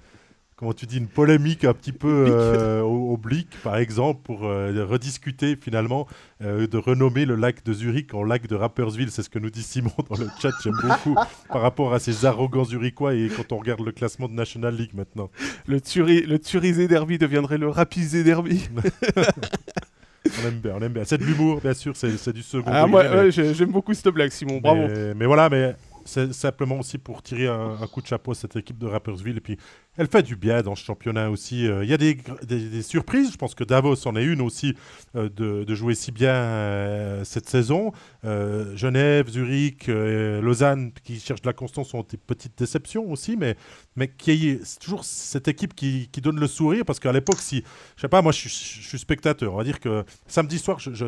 comment 0.61 0.74
tu 0.74 0.85
dis, 0.85 0.99
une 0.99 1.09
polémique 1.09 1.65
un 1.65 1.73
petit 1.73 1.91
peu 1.91 2.27
euh, 2.28 2.82
oblique, 2.82 3.57
par 3.65 3.78
exemple, 3.78 4.20
pour 4.23 4.45
euh, 4.45 4.85
rediscuter 4.85 5.57
finalement 5.59 6.07
euh, 6.43 6.66
de 6.66 6.77
renommer 6.77 7.24
le 7.24 7.35
lac 7.35 7.65
de 7.65 7.73
Zurich 7.73 8.12
en 8.12 8.23
lac 8.23 8.47
de 8.47 8.55
Rappersville. 8.55 9.11
C'est 9.11 9.23
ce 9.23 9.31
que 9.31 9.39
nous 9.39 9.49
dit 9.49 9.62
Simon 9.62 9.91
dans 10.11 10.19
le 10.19 10.28
chat, 10.39 10.51
j'aime 10.62 10.74
beaucoup, 10.82 11.15
par 11.49 11.62
rapport 11.62 11.95
à 11.95 11.99
ces 11.99 12.27
arrogants 12.27 12.65
zurichois 12.65 13.15
et 13.15 13.31
quand 13.35 13.53
on 13.53 13.59
regarde 13.59 13.81
le 13.81 13.91
classement 13.91 14.28
de 14.28 14.35
National 14.35 14.77
League 14.77 14.93
maintenant. 14.93 15.31
Le, 15.66 15.81
turi 15.81 16.27
le 16.27 16.39
Turisé 16.39 16.89
Derby 16.89 17.16
deviendrait 17.16 17.57
le 17.57 17.70
Rapisé 17.70 18.23
Derby. 18.23 18.69
on 19.16 20.47
aime 20.47 20.61
bien, 20.62 20.74
on 20.77 20.82
aime 20.82 20.93
bien. 20.93 21.05
C'est 21.07 21.16
de 21.19 21.24
l'humour, 21.24 21.62
bien 21.62 21.73
sûr, 21.73 21.97
c'est 21.97 22.32
du 22.35 22.43
second. 22.43 22.70
Ah, 22.70 22.87
moi, 22.87 23.31
j'aime 23.31 23.73
beaucoup 23.73 23.95
cette 23.95 24.09
blague, 24.09 24.31
Simon, 24.31 24.59
bravo. 24.59 24.82
mais 25.16 25.24
voilà, 25.24 25.49
mais 25.49 25.74
c'est 26.05 26.32
simplement 26.32 26.78
aussi 26.78 26.98
pour 26.98 27.22
tirer 27.22 27.47
un, 27.47 27.86
coup 27.86 28.01
de 28.01 28.06
chapeau 28.06 28.32
à 28.32 28.35
cette 28.35 28.56
équipe 28.56 28.78
de 28.78 28.86
Rappersville. 28.86 29.36
Et 29.36 29.40
puis, 29.40 29.59
elle 29.97 30.06
fait 30.06 30.22
du 30.22 30.36
bien 30.36 30.62
dans 30.62 30.74
ce 30.74 30.85
championnat 30.85 31.31
aussi. 31.31 31.66
Euh, 31.66 31.85
il 31.85 31.90
y 31.90 31.94
a 31.94 31.98
des, 31.98 32.82
surprises. 32.82 33.32
Je 33.32 33.36
pense 33.36 33.55
que 33.55 33.64
Davos 33.64 34.06
en 34.06 34.16
est 34.16 34.24
une 34.24 34.40
aussi 34.40 34.74
euh, 35.16 35.28
de, 35.28 35.74
jouer 35.74 35.94
si 35.94 36.12
bien 36.12 36.32
euh, 36.32 37.24
cette 37.24 37.48
saison. 37.48 37.93
Genève, 38.22 39.28
Zurich, 39.28 39.89
Lausanne, 39.89 40.93
qui 41.05 41.20
cherchent 41.20 41.43
de 41.43 41.48
la 41.48 41.52
constance, 41.52 41.89
sont 41.89 42.05
des 42.09 42.16
petites 42.16 42.59
déceptions 42.59 43.10
aussi. 43.10 43.36
Mais, 43.36 43.56
mais 43.97 44.09
qui 44.09 44.59
c'est 44.64 44.78
toujours 44.78 45.05
cette 45.05 45.48
équipe 45.48 45.74
qui, 45.74 46.09
donne 46.22 46.40
le 46.40 46.47
sourire. 46.47 46.85
Parce 46.85 47.01
qu'à 47.01 47.12
l'époque, 47.12 47.40
si, 47.40 47.62
je 47.97 48.01
sais 48.02 48.09
pas, 48.09 48.22
moi, 48.22 48.32
je, 48.32 48.48
suis 48.48 48.98
spectateur. 48.98 49.52
On 49.55 49.56
va 49.56 49.64
dire 49.64 49.81
que 49.81 50.05
samedi 50.27 50.59
soir, 50.59 50.78
je, 50.78 51.05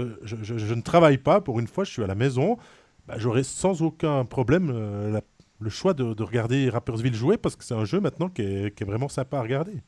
ne 0.75 0.83
travaille 0.83 1.19
pas. 1.19 1.41
Pour 1.41 1.61
une 1.61 1.67
fois, 1.67 1.85
je 1.85 1.93
suis 1.93 2.03
à 2.03 2.07
la 2.07 2.15
maison. 2.15 2.59
Bah, 3.07 3.15
j'aurais 3.19 3.43
sans 3.43 3.83
aucun 3.83 4.25
problème 4.25 4.71
euh, 4.73 5.21
le 5.59 5.71
choix 5.71 5.95
de, 5.95 6.23
regarder 6.23 6.69
Rappersville 6.71 7.15
jouer 7.15 7.37
parce 7.37 7.57
que 7.57 7.65
c'est 7.65 7.75
un 7.75 7.85
jeu 7.85 8.01
maintenant 8.01 8.29
qui 8.29 8.43
est, 8.43 8.85
vraiment 8.85 9.09
sympa 9.09 9.39
à 9.39 9.43
regarder. 9.43 9.83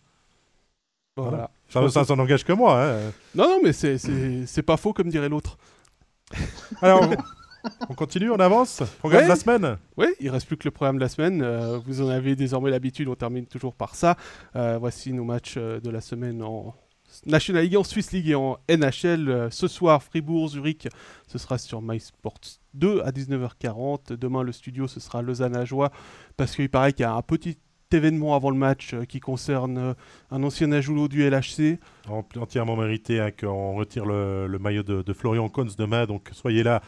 Voilà. 1.16 1.50
Ça, 1.68 2.04
ça, 2.04 2.16
n'engage 2.16 2.44
que 2.44 2.52
moi. 2.52 2.82
Hein. 2.82 3.12
Non, 3.34 3.48
non, 3.48 3.60
mais 3.62 3.72
c'est 3.72 4.62
pas 4.62 4.76
faux 4.76 4.92
comme 4.92 5.08
dirait 5.08 5.28
l'autre. 5.28 5.58
Alors, 6.82 7.08
on 7.88 7.94
continue, 7.94 8.30
on 8.30 8.40
avance 8.40 8.82
Programme 8.98 9.24
de 9.24 9.28
la 9.28 9.36
semaine 9.36 9.78
Oui, 9.96 10.08
il 10.18 10.28
reste 10.30 10.46
plus 10.46 10.56
que 10.56 10.66
le 10.66 10.72
programme 10.72 10.96
de 10.96 11.02
la 11.02 11.08
semaine. 11.08 11.40
Euh, 11.42 11.78
vous 11.86 12.02
en 12.02 12.08
avez 12.08 12.34
désormais 12.34 12.70
l'habitude, 12.70 13.06
on 13.08 13.14
termine 13.14 13.46
toujours 13.46 13.74
par 13.74 13.94
ça. 13.94 14.16
Euh, 14.56 14.76
voici 14.78 15.12
nos 15.12 15.24
matchs 15.24 15.56
de 15.56 15.90
la 15.90 16.00
semaine 16.00 16.42
en, 16.42 16.74
National 17.26 17.62
League 17.62 17.76
en 17.76 17.84
Swiss 17.84 18.12
League 18.12 18.28
et 18.28 18.34
en 18.34 18.58
NHL. 18.68 19.28
Euh, 19.28 19.50
ce 19.50 19.68
soir, 19.68 20.02
Fribourg, 20.02 20.48
Zurich, 20.48 20.88
ce 21.26 21.38
sera 21.38 21.58
sur 21.58 21.82
MySports 21.82 22.40
2 22.74 23.02
à 23.02 23.10
19h40. 23.10 24.14
Demain, 24.14 24.42
le 24.42 24.52
studio, 24.52 24.86
ce 24.86 25.00
sera 25.00 25.22
Lausanne 25.22 25.56
à 25.56 25.64
Joie, 25.64 25.90
parce 26.36 26.54
qu'il 26.54 26.68
paraît 26.68 26.92
qu'il 26.92 27.02
y 27.02 27.06
a 27.06 27.14
un 27.14 27.22
petit 27.22 27.58
événement 27.92 28.34
avant 28.34 28.50
le 28.50 28.56
match 28.56 28.92
euh, 28.92 29.04
qui 29.04 29.20
concerne 29.20 29.78
euh, 29.78 29.94
un 30.32 30.42
ancien 30.42 30.72
ajoulot 30.72 31.06
du 31.06 31.28
LHC. 31.28 31.78
Entièrement 32.08 32.76
mérité 32.76 33.20
hein, 33.20 33.30
qu'on 33.30 33.76
retire 33.76 34.04
le, 34.04 34.58
maillot 34.60 34.82
de, 34.82 35.12
Florian 35.12 35.48
Kohns 35.48 35.70
demain. 35.78 36.06
Donc 36.06 36.30
soyez 36.32 36.62
là 36.64 36.82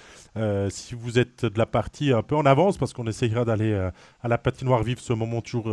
si 0.68 0.94
vous 0.94 1.18
êtes 1.18 1.44
de 1.44 1.58
la 1.58 1.66
partie 1.66 2.12
un 2.12 2.22
peu 2.22 2.34
en 2.34 2.44
avance 2.44 2.76
parce 2.76 2.92
qu'on 2.92 3.06
essayera 3.06 3.44
d'aller 3.44 3.72
à 4.20 4.28
la 4.28 4.38
patinoire 4.38 4.82
vivre 4.82 5.00
ce 5.00 5.12
moment 5.12 5.40
toujours 5.40 5.68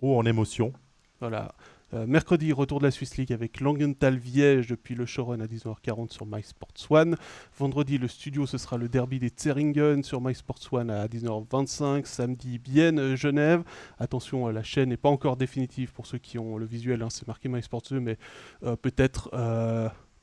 haut 0.00 0.18
en 0.18 0.24
émotion. 0.24 0.72
Voilà. 1.20 1.54
Euh, 1.94 2.06
mercredi, 2.06 2.52
retour 2.52 2.80
de 2.80 2.84
la 2.84 2.90
Swiss 2.90 3.16
League 3.16 3.32
avec 3.32 3.60
Langenthal-Viège 3.60 4.66
depuis 4.66 4.94
le 4.94 5.06
showrun 5.06 5.40
à 5.40 5.46
19h40 5.46 6.12
sur 6.12 6.26
MySports 6.26 6.74
One. 6.90 7.16
Vendredi, 7.58 7.96
le 7.96 8.08
studio, 8.08 8.44
ce 8.44 8.58
sera 8.58 8.76
le 8.76 8.90
derby 8.90 9.18
des 9.18 9.32
Zeringen 9.34 10.02
sur 10.02 10.20
MySports 10.20 10.60
One 10.70 10.90
à 10.90 11.06
19h25. 11.06 12.04
Samedi, 12.04 12.58
Bienne-Genève. 12.58 13.62
Attention, 13.98 14.48
euh, 14.48 14.52
la 14.52 14.62
chaîne 14.62 14.90
n'est 14.90 14.98
pas 14.98 15.08
encore 15.08 15.38
définitive 15.38 15.92
pour 15.92 16.06
ceux 16.06 16.18
qui 16.18 16.38
ont 16.38 16.58
le 16.58 16.66
visuel. 16.66 17.02
Hein, 17.02 17.08
c'est 17.10 17.26
marqué 17.26 17.48
MySports 17.48 17.82
2, 17.90 18.00
mais 18.00 18.18
euh, 18.64 18.76
peut-être... 18.76 19.30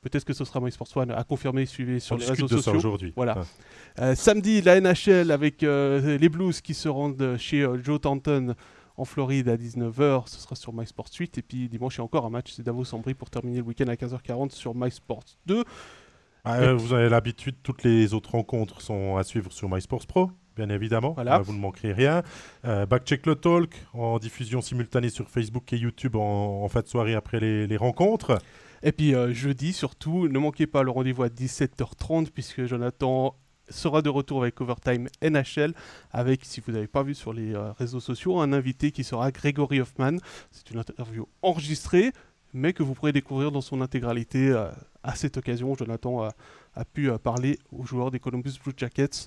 Peut-être 0.02 0.24
que 0.24 0.34
ce 0.34 0.44
sera 0.44 0.60
MySports 0.60 0.96
One 0.96 1.10
à 1.10 1.24
confirmer, 1.24 1.66
suivez 1.66 1.98
sur 1.98 2.16
les 2.16 2.26
réseaux 2.26 2.46
sociaux. 2.46 2.74
aujourd'hui. 2.76 3.12
Voilà. 3.16 3.42
samedi, 4.14 4.62
la 4.62 4.80
NHL 4.80 5.32
avec 5.32 5.62
les 5.62 6.28
Blues 6.28 6.60
qui 6.60 6.74
se 6.74 6.88
rendent 6.88 7.34
chez 7.38 7.66
Joe 7.82 8.00
Tanton 8.00 8.54
en 8.96 9.04
Floride 9.04 9.48
à 9.48 9.56
19h, 9.56 10.28
ce 10.28 10.40
sera 10.40 10.54
sur 10.54 10.72
MySports 10.72 11.10
8. 11.18 11.38
Et 11.38 11.42
puis 11.42 11.68
dimanche, 11.68 11.96
il 11.96 11.98
y 11.98 12.00
a 12.00 12.04
encore 12.04 12.26
un 12.26 12.30
match, 12.30 12.52
c'est 12.52 12.62
Davos-Ambry 12.62 13.14
pour 13.14 13.30
terminer 13.30 13.58
le 13.58 13.64
week-end 13.64 13.88
à 13.88 13.94
15h40 13.94 14.50
sur 14.50 14.74
MySports 14.74 15.24
2. 15.46 15.64
Ah, 16.44 16.74
vous 16.74 16.92
avez 16.92 17.08
l'habitude, 17.08 17.56
toutes 17.62 17.82
les 17.82 18.14
autres 18.14 18.30
rencontres 18.30 18.80
sont 18.80 19.16
à 19.16 19.24
suivre 19.24 19.52
sur 19.52 19.68
MySports 19.68 20.06
Pro 20.06 20.30
bien 20.56 20.70
évidemment. 20.70 21.12
Voilà. 21.12 21.38
vous 21.38 21.52
ne 21.52 21.58
manquerez 21.58 21.92
rien. 21.92 22.22
Euh, 22.64 22.86
Backcheck 22.86 23.26
le 23.26 23.36
Talk 23.36 23.74
en 23.92 24.18
diffusion 24.18 24.60
simultanée 24.60 25.10
sur 25.10 25.28
Facebook 25.28 25.72
et 25.72 25.76
YouTube 25.76 26.16
en, 26.16 26.66
fin 26.68 26.80
de 26.80 26.88
soirée 26.88 27.14
après 27.14 27.38
les, 27.38 27.76
rencontres. 27.76 28.38
Et 28.82 28.92
puis 28.92 29.14
euh, 29.14 29.32
jeudi 29.32 29.72
surtout, 29.72 30.28
ne 30.28 30.38
manquez 30.38 30.66
pas 30.66 30.82
le 30.82 30.90
rendez-vous 30.90 31.22
à 31.22 31.28
17h30 31.28 32.30
puisque 32.30 32.64
Jonathan 32.64 33.36
sera 33.68 34.02
de 34.02 34.08
retour 34.08 34.42
avec 34.42 34.60
Overtime 34.60 35.08
NHL 35.22 35.74
avec, 36.12 36.44
si 36.44 36.60
vous 36.60 36.72
n'avez 36.72 36.86
pas 36.86 37.02
vu 37.02 37.14
sur 37.14 37.32
les 37.32 37.54
euh, 37.54 37.72
réseaux 37.72 38.00
sociaux, 38.00 38.40
un 38.40 38.52
invité 38.52 38.90
qui 38.90 39.04
sera 39.04 39.30
Gregory 39.30 39.80
Hoffman. 39.80 40.16
C'est 40.50 40.70
une 40.70 40.78
interview 40.78 41.26
enregistrée 41.42 42.12
mais 42.52 42.72
que 42.72 42.82
vous 42.82 42.94
pourrez 42.94 43.12
découvrir 43.12 43.52
dans 43.52 43.60
son 43.60 43.82
intégralité. 43.82 44.50
à 45.02 45.14
cette 45.14 45.36
occasion, 45.36 45.74
Jonathan 45.74 46.22
a, 46.22 46.30
a 46.74 46.84
pu 46.86 47.10
parler 47.18 47.58
aux 47.70 47.84
joueurs 47.84 48.10
des 48.10 48.18
Columbus 48.18 48.54
Blue 48.64 48.72
Jackets 48.74 49.26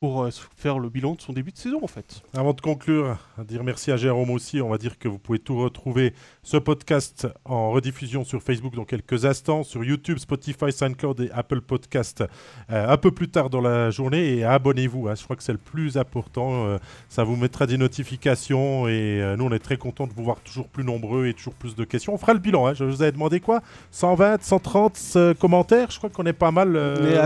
pour 0.00 0.22
euh, 0.22 0.30
faire 0.56 0.78
le 0.78 0.88
bilan 0.88 1.14
de 1.14 1.20
son 1.20 1.34
début 1.34 1.52
de 1.52 1.58
saison 1.58 1.80
en 1.82 1.86
fait. 1.86 2.22
Avant 2.32 2.54
de 2.54 2.60
conclure, 2.62 3.18
dire 3.46 3.62
merci 3.62 3.92
à 3.92 3.98
Jérôme 3.98 4.30
aussi, 4.30 4.62
on 4.62 4.70
va 4.70 4.78
dire 4.78 4.98
que 4.98 5.08
vous 5.08 5.18
pouvez 5.18 5.38
tout 5.38 5.58
retrouver 5.58 6.14
ce 6.42 6.56
podcast 6.56 7.28
en 7.44 7.70
rediffusion 7.70 8.24
sur 8.24 8.42
Facebook 8.42 8.74
dans 8.74 8.86
quelques 8.86 9.26
instants, 9.26 9.62
sur 9.62 9.84
YouTube, 9.84 10.16
Spotify, 10.16 10.72
SoundCloud 10.72 11.20
et 11.20 11.30
Apple 11.32 11.60
Podcast 11.60 12.24
euh, 12.70 12.88
un 12.88 12.96
peu 12.96 13.10
plus 13.10 13.28
tard 13.28 13.50
dans 13.50 13.60
la 13.60 13.90
journée 13.90 14.36
et 14.36 14.44
abonnez-vous, 14.44 15.08
hein. 15.08 15.14
je 15.16 15.22
crois 15.22 15.36
que 15.36 15.42
c'est 15.42 15.52
le 15.52 15.58
plus 15.58 15.98
important, 15.98 16.64
euh, 16.64 16.78
ça 17.10 17.22
vous 17.22 17.36
mettra 17.36 17.66
des 17.66 17.76
notifications 17.76 18.88
et 18.88 19.34
nous 19.36 19.44
on 19.44 19.52
est 19.52 19.58
très 19.58 19.76
contents 19.76 20.06
de 20.06 20.14
vous 20.14 20.24
voir 20.24 20.40
toujours 20.40 20.68
plus 20.68 20.82
nombreux 20.82 21.26
et 21.26 21.34
toujours 21.34 21.54
plus 21.54 21.76
de 21.76 21.84
questions. 21.84 22.14
On 22.14 22.18
fera 22.18 22.32
le 22.32 22.38
bilan, 22.38 22.68
hein. 22.68 22.72
je 22.72 22.84
vous 22.84 23.02
avais 23.02 23.12
demandé 23.12 23.40
quoi? 23.40 23.60
120, 23.90 24.42
130 24.42 25.36
commentaires, 25.38 25.90
je 25.90 25.98
crois 25.98 26.08
qu'on 26.08 26.24
est 26.24 26.32
pas 26.32 26.50
mal 26.50 26.74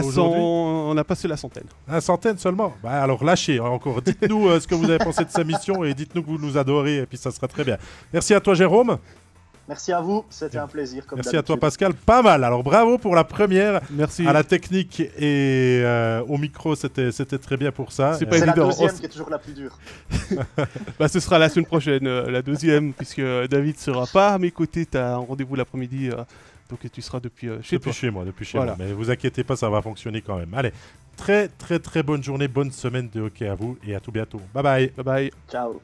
aujourd'hui. 0.03 0.41
On 0.41 0.97
a 0.97 1.05
passé 1.05 1.29
la 1.29 1.37
centaine. 1.37 1.67
La 1.87 2.01
centaine 2.01 2.37
seulement? 2.37 2.64
Bah, 2.83 3.03
alors 3.03 3.25
lâchez 3.25 3.59
hein, 3.59 3.65
encore. 3.65 4.03
Dites-nous 4.03 4.49
euh, 4.49 4.61
ce 4.61 4.67
que 4.67 4.75
vous 4.75 4.89
avez 4.89 4.99
pensé 4.99 5.25
de 5.25 5.31
sa 5.31 5.45
mission 5.45 5.85
et 5.85 5.95
dites-nous 5.95 6.23
que 6.23 6.29
vous 6.29 6.39
nous 6.39 6.57
adorez 6.57 6.99
et 6.99 7.07
puis 7.07 7.19
ça 7.19 7.31
sera 7.31 7.49
très 7.49 7.65
bien. 7.65 7.79
Merci 8.13 8.35
à 8.35 8.41
toi 8.41 8.55
Jérôme. 8.55 8.99
Merci 9.67 9.93
à 9.93 10.01
vous, 10.03 10.27
c'était 10.29 10.59
un 10.59 10.67
plaisir. 10.67 11.07
Merci 11.15 11.39
à 11.39 11.43
toi 11.43 11.57
Pascal, 11.57 11.95
pas 11.95 12.21
mal. 12.21 12.45
Alors 12.45 12.63
bravo 12.63 12.99
pour 12.99 13.15
la 13.15 13.25
première. 13.25 13.81
Merci. 13.91 14.27
À 14.27 14.33
la 14.35 14.45
technique 14.45 15.01
et 15.01 15.81
euh, 15.83 16.23
au 16.29 16.37
micro, 16.37 16.75
c'était 16.75 17.11
très 17.39 17.57
bien 17.57 17.73
pour 17.73 17.91
ça. 17.91 18.15
C'est 18.19 18.31
la 18.31 18.53
deuxième 18.53 18.93
qui 18.93 19.07
est 19.07 19.09
toujours 19.09 19.31
la 19.31 19.39
plus 19.39 19.55
dure. 19.55 19.79
bah, 20.99 21.09
ce 21.09 21.19
sera 21.19 21.39
la 21.39 21.49
semaine 21.49 21.65
prochaine, 21.65 22.07
euh, 22.07 22.31
la 22.31 22.43
deuxième, 22.43 22.93
puisque 22.93 23.23
David 23.49 23.79
sera 23.79 24.07
pas 24.07 24.35
à 24.35 24.39
mes 24.39 24.51
côtés. 24.51 24.85
Tu 24.85 24.99
as 24.99 25.15
un 25.15 25.17
rendez-vous 25.17 25.55
l'après-midi. 25.55 26.11
Donc 26.71 26.81
tu 26.91 27.03
seras 27.03 27.21
depuis 27.21 27.49
chez 27.63 27.77
depuis 27.77 27.93
chez 27.93 28.11
moi, 28.11 28.25
depuis 28.25 28.45
chez 28.45 28.59
moi. 28.59 28.77
Mais 28.79 28.93
vous 28.93 29.11
inquiétez 29.11 29.45
pas, 29.45 29.57
ça 29.57 29.69
va 29.69 29.83
fonctionner 29.83 30.21
quand 30.21 30.37
même. 30.37 30.53
Allez, 30.55 30.73
très 31.17 31.49
très 31.49 31.79
très 31.79 32.03
bonne 32.03 32.23
journée, 32.23 32.49
bonne 32.49 32.73
semaine 32.73 33.09
de 33.13 33.21
hockey 33.21 33.47
à 33.47 33.55
vous 33.55 33.79
et 33.87 33.95
à 33.95 34.01
tout 34.01 34.13
bientôt. 34.13 34.41
Bye 34.53 34.63
bye. 34.63 34.93
Bye 34.97 35.05
bye. 35.05 35.31
Ciao. 35.51 35.81